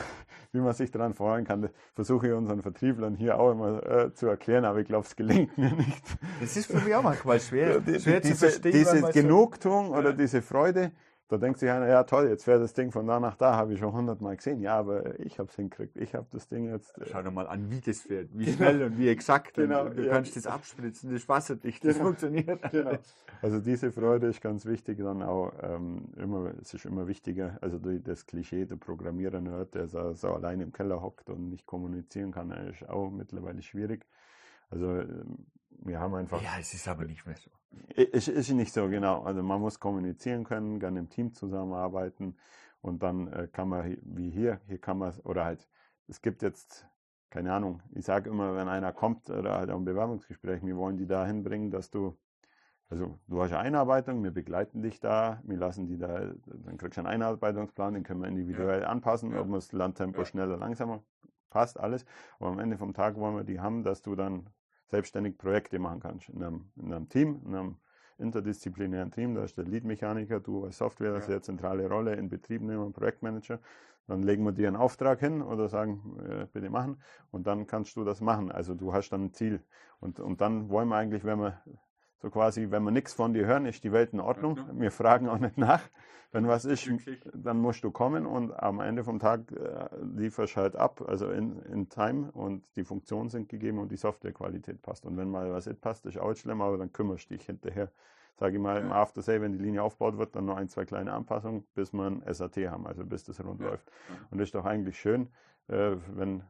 wie 0.54 0.60
man 0.60 0.74
sich 0.74 0.92
daran 0.92 1.14
freuen 1.14 1.46
kann, 1.46 1.70
versuche 1.96 2.28
ich 2.28 2.34
unseren 2.34 2.62
Vertrieblern 2.62 3.16
hier 3.16 3.40
auch 3.40 3.52
immer 3.52 3.84
äh, 3.86 4.14
zu 4.14 4.28
erklären, 4.28 4.66
aber 4.66 4.80
ich 4.80 4.88
glaube, 4.88 5.06
es 5.06 5.16
gelingt 5.16 5.58
mir 5.58 5.72
nicht. 5.72 6.04
Das 6.40 6.56
ist 6.58 6.72
für 6.72 6.80
mich 6.80 6.94
auch 6.94 7.04
manchmal 7.04 7.40
schwer, 7.40 7.80
Die- 7.80 8.00
schwer 8.00 8.20
diese 8.20 8.34
zu 8.36 8.40
verstehen. 8.48 8.72
diese 8.74 9.02
Genugtuung 9.12 9.92
oder 9.92 10.10
Ja. 10.10 10.16
diese 10.16 10.42
Freude, 10.42 10.92
da 11.32 11.38
denkt 11.38 11.60
sich 11.60 11.70
einer, 11.70 11.88
ja 11.88 12.04
toll, 12.04 12.28
jetzt 12.28 12.44
fährt 12.44 12.62
das 12.62 12.74
Ding 12.74 12.92
von 12.92 13.08
da 13.08 13.18
nach 13.22 13.36
da, 13.36 13.56
habe 13.56 13.74
ich 13.74 13.80
schon 13.80 13.94
hundertmal 13.94 14.36
gesehen. 14.36 14.60
Ja, 14.60 14.78
aber 14.78 15.18
ich 15.22 15.40
habe 15.40 15.48
es 15.48 15.56
hingekriegt. 15.56 15.96
Ich 15.96 16.14
habe 16.14 16.28
das 16.32 16.50
Ding 16.50 16.70
jetzt. 16.70 16.98
äh, 16.98 17.06
Schau 17.10 17.22
dir 17.24 17.32
mal 17.32 17.48
an, 17.48 17.72
wie 17.72 17.80
das 17.80 18.02
fährt, 18.02 18.28
wie 18.34 18.44
Genau. 18.46 18.58
schnell 18.58 18.84
und 18.84 18.98
wie 18.98 19.08
exakt. 19.08 19.54
Genau, 19.56 19.86
und 19.86 19.98
du 19.98 20.06
ja. 20.06 20.12
kannst 20.12 20.36
das 20.36 20.46
abspritzen, 20.46 21.10
das 21.10 21.22
ist 21.22 21.30
wasserdicht, 21.30 21.86
das 21.86 21.94
Genau. 21.94 22.08
funktioniert. 22.08 22.60
Genau. 22.72 22.98
Also 23.42 23.60
diese 23.60 23.92
Freude 23.92 24.28
ist 24.28 24.42
ganz 24.42 24.66
wichtig, 24.66 25.00
dann 25.00 25.24
auch 25.24 25.54
ähm, 25.64 26.10
immer, 26.18 26.52
es 26.62 26.74
ist 26.74 26.86
immer 26.86 27.08
wichtiger, 27.08 27.58
also 27.62 27.80
die, 27.80 28.04
das 28.04 28.26
Klischee, 28.28 28.66
der 28.66 28.76
Programmierer-Nerd, 28.76 29.74
der 29.74 29.88
so, 29.88 30.14
so 30.14 30.34
allein 30.34 30.60
im 30.60 30.74
Keller 30.74 31.02
hockt 31.02 31.30
und 31.30 31.50
nicht 31.50 31.66
kommunizieren 31.66 32.32
kann, 32.34 32.52
ist 32.52 32.88
auch 32.90 33.10
mittlerweile 33.10 33.62
schwierig. 33.62 34.06
Also 34.72 35.00
ähm, 35.00 35.46
wir 35.84 36.00
haben 36.00 36.16
einfach, 36.16 36.42
Ja, 36.42 36.58
es 36.60 36.74
ist 36.74 36.88
aber 36.88 37.06
nicht 37.06 37.26
mehr 37.26 37.36
so. 37.38 37.52
ist, 37.96 38.28
ist 38.28 38.50
nicht 38.52 38.74
so 38.74 38.90
genau, 38.90 39.22
also 39.24 39.44
man 39.44 39.62
muss 39.62 39.80
kommunizieren 39.80 40.44
können, 40.44 40.80
gerne 40.80 41.00
im 41.00 41.10
Team 41.10 41.34
zusammenarbeiten 41.34 42.36
und 42.82 43.04
dann 43.04 43.28
äh, 43.32 43.48
kann 43.52 43.70
man, 43.70 43.98
wie 44.02 44.32
hier, 44.32 44.60
hier 44.68 44.80
kann 44.80 44.98
man, 44.98 45.14
oder 45.20 45.46
halt, 45.46 45.70
es 46.08 46.22
gibt 46.22 46.42
jetzt, 46.42 46.88
keine 47.30 47.54
Ahnung, 47.54 47.82
ich 47.92 48.06
sage 48.06 48.30
immer, 48.30 48.56
wenn 48.56 48.68
einer 48.68 48.92
kommt 48.92 49.30
oder 49.30 49.58
halt 49.58 49.70
auch 49.70 49.78
ein 49.78 49.86
Bewerbungsgespräch, 49.86 50.66
wir 50.66 50.76
wollen 50.78 50.98
die 50.98 51.08
da 51.08 51.26
hinbringen, 51.26 51.70
dass 51.70 51.92
du 51.92 52.18
also 52.92 53.18
du 53.28 53.42
hast 53.42 53.54
eine 53.54 53.60
Einarbeitung, 53.60 54.22
wir 54.22 54.32
begleiten 54.32 54.82
dich 54.82 55.00
da, 55.00 55.40
wir 55.46 55.56
lassen 55.56 55.88
die 55.88 55.98
da, 55.98 56.34
dann 56.46 56.78
kriegst 56.78 56.98
du 56.98 57.02
einen 57.02 57.08
Einarbeitungsplan, 57.08 57.94
den 57.94 58.04
können 58.04 58.22
wir 58.22 58.28
individuell 58.28 58.84
anpassen, 58.84 59.32
Ja. 59.32 59.40
ob 59.40 59.48
man 59.48 59.56
das 59.62 59.72
Landtempo 59.72 60.20
Ja. 60.20 60.26
schneller, 60.26 60.58
langsamer, 60.58 61.02
passt 61.50 61.80
alles. 61.80 62.06
Aber 62.38 62.50
am 62.50 62.60
Ende 62.60 62.78
vom 62.78 62.94
Tag 62.94 63.16
wollen 63.16 63.38
wir 63.38 63.46
die 63.46 63.62
haben, 63.62 63.84
dass 63.84 64.02
du 64.02 64.16
dann 64.16 64.50
selbstständig 64.92 65.38
Projekte 65.38 65.80
machen 65.80 66.02
kannst 66.02 66.30
in 66.30 66.44
einem, 66.44 66.66
in 66.76 66.94
einem 66.94 67.10
Team, 67.10 67.42
in 67.46 67.56
einem 67.56 67.76
interdisziplinären 68.18 69.12
Team, 69.12 69.34
da 69.34 69.44
ist 69.44 69.58
der 69.58 69.66
Lead-Mechaniker, 69.66 70.40
du 70.40 70.66
als 70.66 70.78
Software, 70.78 71.18
Ja. 71.18 71.26
eine 71.26 71.42
zentrale 71.42 71.90
Rolle 71.90 72.16
in 72.16 72.30
Betriebnehmer 72.30 72.86
und 72.86 72.94
Projektmanager. 72.94 73.60
Dann 74.08 74.24
legen 74.24 74.44
wir 74.44 74.52
dir 74.52 74.68
einen 74.68 74.76
Auftrag 74.76 75.20
hin 75.20 75.42
oder 75.42 75.70
sagen, 75.70 76.18
äh, 76.28 76.46
bitte 76.52 76.70
machen 76.70 77.02
und 77.32 77.48
dann 77.48 77.66
kannst 77.68 77.96
du 77.96 78.04
das 78.04 78.20
machen. 78.20 78.52
Also 78.52 78.76
du 78.76 78.94
hast 78.94 79.10
dann 79.10 79.26
ein 79.26 79.34
Ziel. 79.34 79.64
Und, 80.00 80.20
und 80.20 80.42
dann 80.42 80.70
wollen 80.70 80.90
wir 80.90 80.98
eigentlich, 80.98 81.24
wenn 81.24 81.40
wir 81.40 81.62
so 82.22 82.30
quasi, 82.30 82.70
wenn 82.70 82.84
wir 82.84 82.92
nichts 82.92 83.14
von 83.14 83.34
dir 83.34 83.46
hören, 83.46 83.66
ist 83.66 83.84
die 83.84 83.92
Welt 83.92 84.14
in 84.14 84.20
Ordnung. 84.20 84.58
Ordnung. 84.58 84.80
Wir 84.80 84.92
fragen 84.92 85.28
auch 85.28 85.40
nicht 85.40 85.58
nach. 85.58 85.82
Wenn 86.34 86.48
was 86.48 86.64
ist, 86.64 86.90
dann 87.34 87.58
musst 87.58 87.84
du 87.84 87.92
kommen 87.92 88.26
und 88.26 88.54
am 88.54 88.80
Ende 88.80 89.04
vom 89.04 89.20
Tag 89.20 89.52
äh, 89.52 89.90
lieferst 90.16 90.56
halt 90.56 90.78
ab, 90.78 91.04
also 91.06 91.30
in, 91.30 91.60
in 91.64 91.90
Time 91.90 92.32
und 92.32 92.64
die 92.78 92.86
Funktionen 92.86 93.28
sind 93.30 93.50
gegeben 93.50 93.80
und 93.80 93.92
die 93.92 93.98
Softwarequalität 93.98 94.82
passt. 94.82 95.06
Und 95.06 95.18
wenn 95.18 95.30
mal 95.30 95.52
was 95.52 95.66
nicht 95.66 95.82
passt, 95.82 96.06
ist 96.06 96.18
auch 96.18 96.34
schlimm, 96.36 96.62
aber 96.62 96.78
dann 96.78 96.94
kümmerst 96.94 97.30
du 97.30 97.36
dich 97.36 97.46
hinterher. 97.46 97.92
Sage 98.40 98.56
ich 98.56 98.62
mal, 98.62 98.80
im 98.82 98.90
Ja. 98.90 99.02
After 99.02 99.22
Sale, 99.22 99.42
wenn 99.42 99.52
die 99.52 99.60
Linie 99.60 99.84
aufgebaut 99.84 100.18
wird, 100.18 100.36
dann 100.36 100.46
noch 100.46 100.56
ein, 100.56 100.70
zwei 100.70 100.86
kleine 100.86 101.12
Anpassungen, 101.12 101.66
bis 101.76 101.92
wir 101.92 102.06
ein 102.06 102.24
SAT 102.34 102.58
haben, 102.70 102.88
also 102.88 103.04
bis 103.06 103.26
das 103.26 103.44
rund 103.44 103.60
Ja. 103.60 103.68
läuft. 103.68 103.92
Ja. 104.10 104.16
Und 104.32 104.38
das 104.38 104.48
ist 104.48 104.56
doch 104.56 104.64
eigentlich 104.66 104.98
schön, 104.98 105.28
äh, 105.68 105.98
wenn 106.16 106.44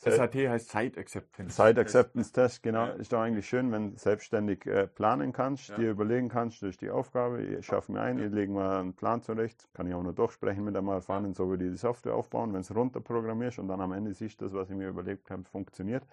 SAT 0.00 0.34
heißt 0.48 0.70
Site 0.70 1.00
Acceptance. 1.00 1.56
Site 1.56 1.80
Acceptance 1.80 2.32
Test, 2.32 2.62
genau, 2.62 2.86
Ja. 2.86 2.92
ist 2.92 3.12
doch 3.12 3.20
eigentlich 3.20 3.48
schön, 3.48 3.72
wenn 3.72 3.92
du 3.92 3.98
selbstständig 3.98 4.64
äh, 4.66 4.86
planen 4.86 5.32
kannst, 5.32 5.70
Ja. 5.70 5.76
dir 5.76 5.90
überlegen 5.90 6.28
kannst, 6.28 6.62
ist 6.62 6.80
die 6.80 6.90
Aufgabe, 6.90 7.42
ich 7.42 7.66
schaffe 7.66 7.90
mir 7.92 8.00
ein, 8.00 8.18
Ja. 8.18 8.26
ich 8.26 8.32
lege 8.32 8.52
mal 8.52 8.78
einen 8.80 8.94
Plan 8.94 9.22
zurecht, 9.22 9.68
kann 9.74 9.86
ich 9.88 9.94
auch 9.94 10.02
nur 10.02 10.12
durchsprechen 10.12 10.64
mit 10.64 10.76
einem 10.76 10.88
Erfahrenen, 10.88 11.34
so 11.34 11.48
würde 11.48 11.64
ich 11.64 11.72
die 11.72 11.76
Software 11.78 12.14
aufbauen, 12.14 12.52
wenn 12.52 12.60
es 12.60 12.74
runterprogrammierst 12.74 13.58
und 13.58 13.68
dann 13.68 13.80
am 13.80 13.92
Ende 13.92 14.14
siehst 14.14 14.40
du, 14.40 14.44
das, 14.44 14.54
was 14.54 14.70
ich 14.70 14.76
mir 14.76 14.88
überlegt 14.88 15.30
habe, 15.30 15.44
funktioniert. 15.44 16.04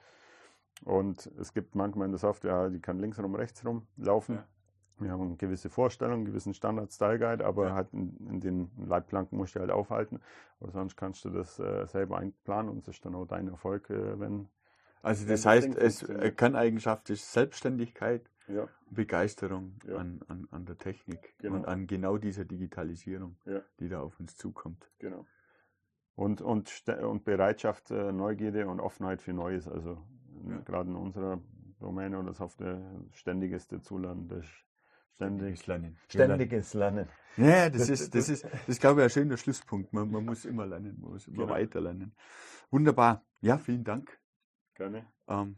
Und 0.84 1.30
es 1.40 1.54
gibt 1.54 1.76
manchmal 1.76 2.06
in 2.06 2.12
der 2.12 2.20
Software, 2.20 2.70
die 2.70 2.82
kann 2.82 3.00
links 3.00 3.18
rum, 3.20 3.36
rechts 3.36 3.64
rum 3.66 3.88
laufen. 3.98 4.40
Wir 5.00 5.12
haben 5.12 5.22
eine 5.24 5.36
gewisse 5.36 5.70
Vorstellung, 5.70 6.16
einen 6.16 6.26
gewissen 6.26 6.54
Standard-Style-Guide, 6.54 7.46
aber 7.46 7.68
Ja. 7.68 7.76
halt 7.76 7.94
in, 7.94 8.16
in 8.30 8.40
den 8.40 8.72
Leitplanken 8.88 9.38
musst 9.38 9.56
du 9.56 9.60
halt 9.60 9.72
aufhalten. 9.72 10.22
Aber 10.62 10.72
sonst 10.72 10.96
kannst 10.96 11.26
du 11.26 11.30
das 11.30 11.60
äh, 11.60 11.86
selber 11.86 12.18
einplanen 12.18 12.72
und 12.72 12.80
es 12.88 12.96
ist 12.96 13.06
dann 13.06 13.16
auch 13.16 13.26
dein 13.26 13.48
Erfolg, 13.48 13.90
äh, 13.90 14.20
wenn. 14.20 14.48
Also 15.02 15.24
Wenn 15.24 15.34
das 15.34 15.42
das 15.44 15.46
heißt, 15.52 15.76
es 15.76 16.00
funktioniert. 16.00 16.38
Kerneigenschaft 16.38 17.10
ist 17.10 17.32
Selbstständigkeit, 17.32 18.30
Ja, 18.48 18.68
Begeisterung 18.90 19.74
Ja. 19.88 19.98
an, 19.98 20.22
an, 20.28 20.48
an 20.52 20.66
der 20.66 20.78
Technik 20.78 21.36
Genau. 21.40 21.56
und 21.56 21.68
an 21.68 21.88
genau 21.88 22.18
dieser 22.18 22.46
Digitalisierung, 22.46 23.36
die 23.80 23.90
da 23.90 24.00
auf 24.02 24.20
uns 24.20 24.36
zukommt. 24.38 24.90
genau. 25.00 25.26
Und, 26.16 26.42
und, 26.42 26.88
und 26.88 27.26
Bereitschaft, 27.26 27.92
äh, 27.92 28.12
Neugierde 28.14 28.68
und 28.68 28.80
Offenheit 28.80 29.22
für 29.22 29.34
Neues. 29.34 29.68
Also 29.68 29.98
gerade 30.66 30.90
in 30.90 30.96
unserer 30.96 31.42
Domäne 31.80 32.20
oder 32.20 32.34
Software 32.34 32.80
ständiges 33.12 33.68
Dazulernen, 33.68 34.28
das 34.30 34.46
ist. 34.46 34.65
Ständiges 35.16 35.68
Lernen. 35.68 35.98
Ständiges 36.10 36.74
Lernen. 36.74 37.08
Ja, 37.38 37.70
das 37.70 37.90
ist, 37.90 38.14
das 38.16 38.30
ist, 38.30 38.44
das 38.44 38.68
ist, 38.68 38.82
glaube 38.82 39.02
ich, 39.02 39.06
ein 39.06 39.10
schöner 39.10 39.38
Schlusspunkt. 39.38 39.94
Man, 39.94 40.10
man 40.12 40.26
muss 40.26 40.46
immer 40.46 40.66
lernen, 40.66 40.98
man 41.00 41.12
muss 41.12 41.28
immer 41.28 41.44
Genau. 41.44 41.54
weiter 41.54 41.82
lernen. 41.82 42.14
Wunderbar. 42.70 43.24
Ja, 43.42 43.58
vielen 43.58 43.84
Dank. 43.84 44.18
Gerne. 44.76 45.06
Ähm, 45.28 45.58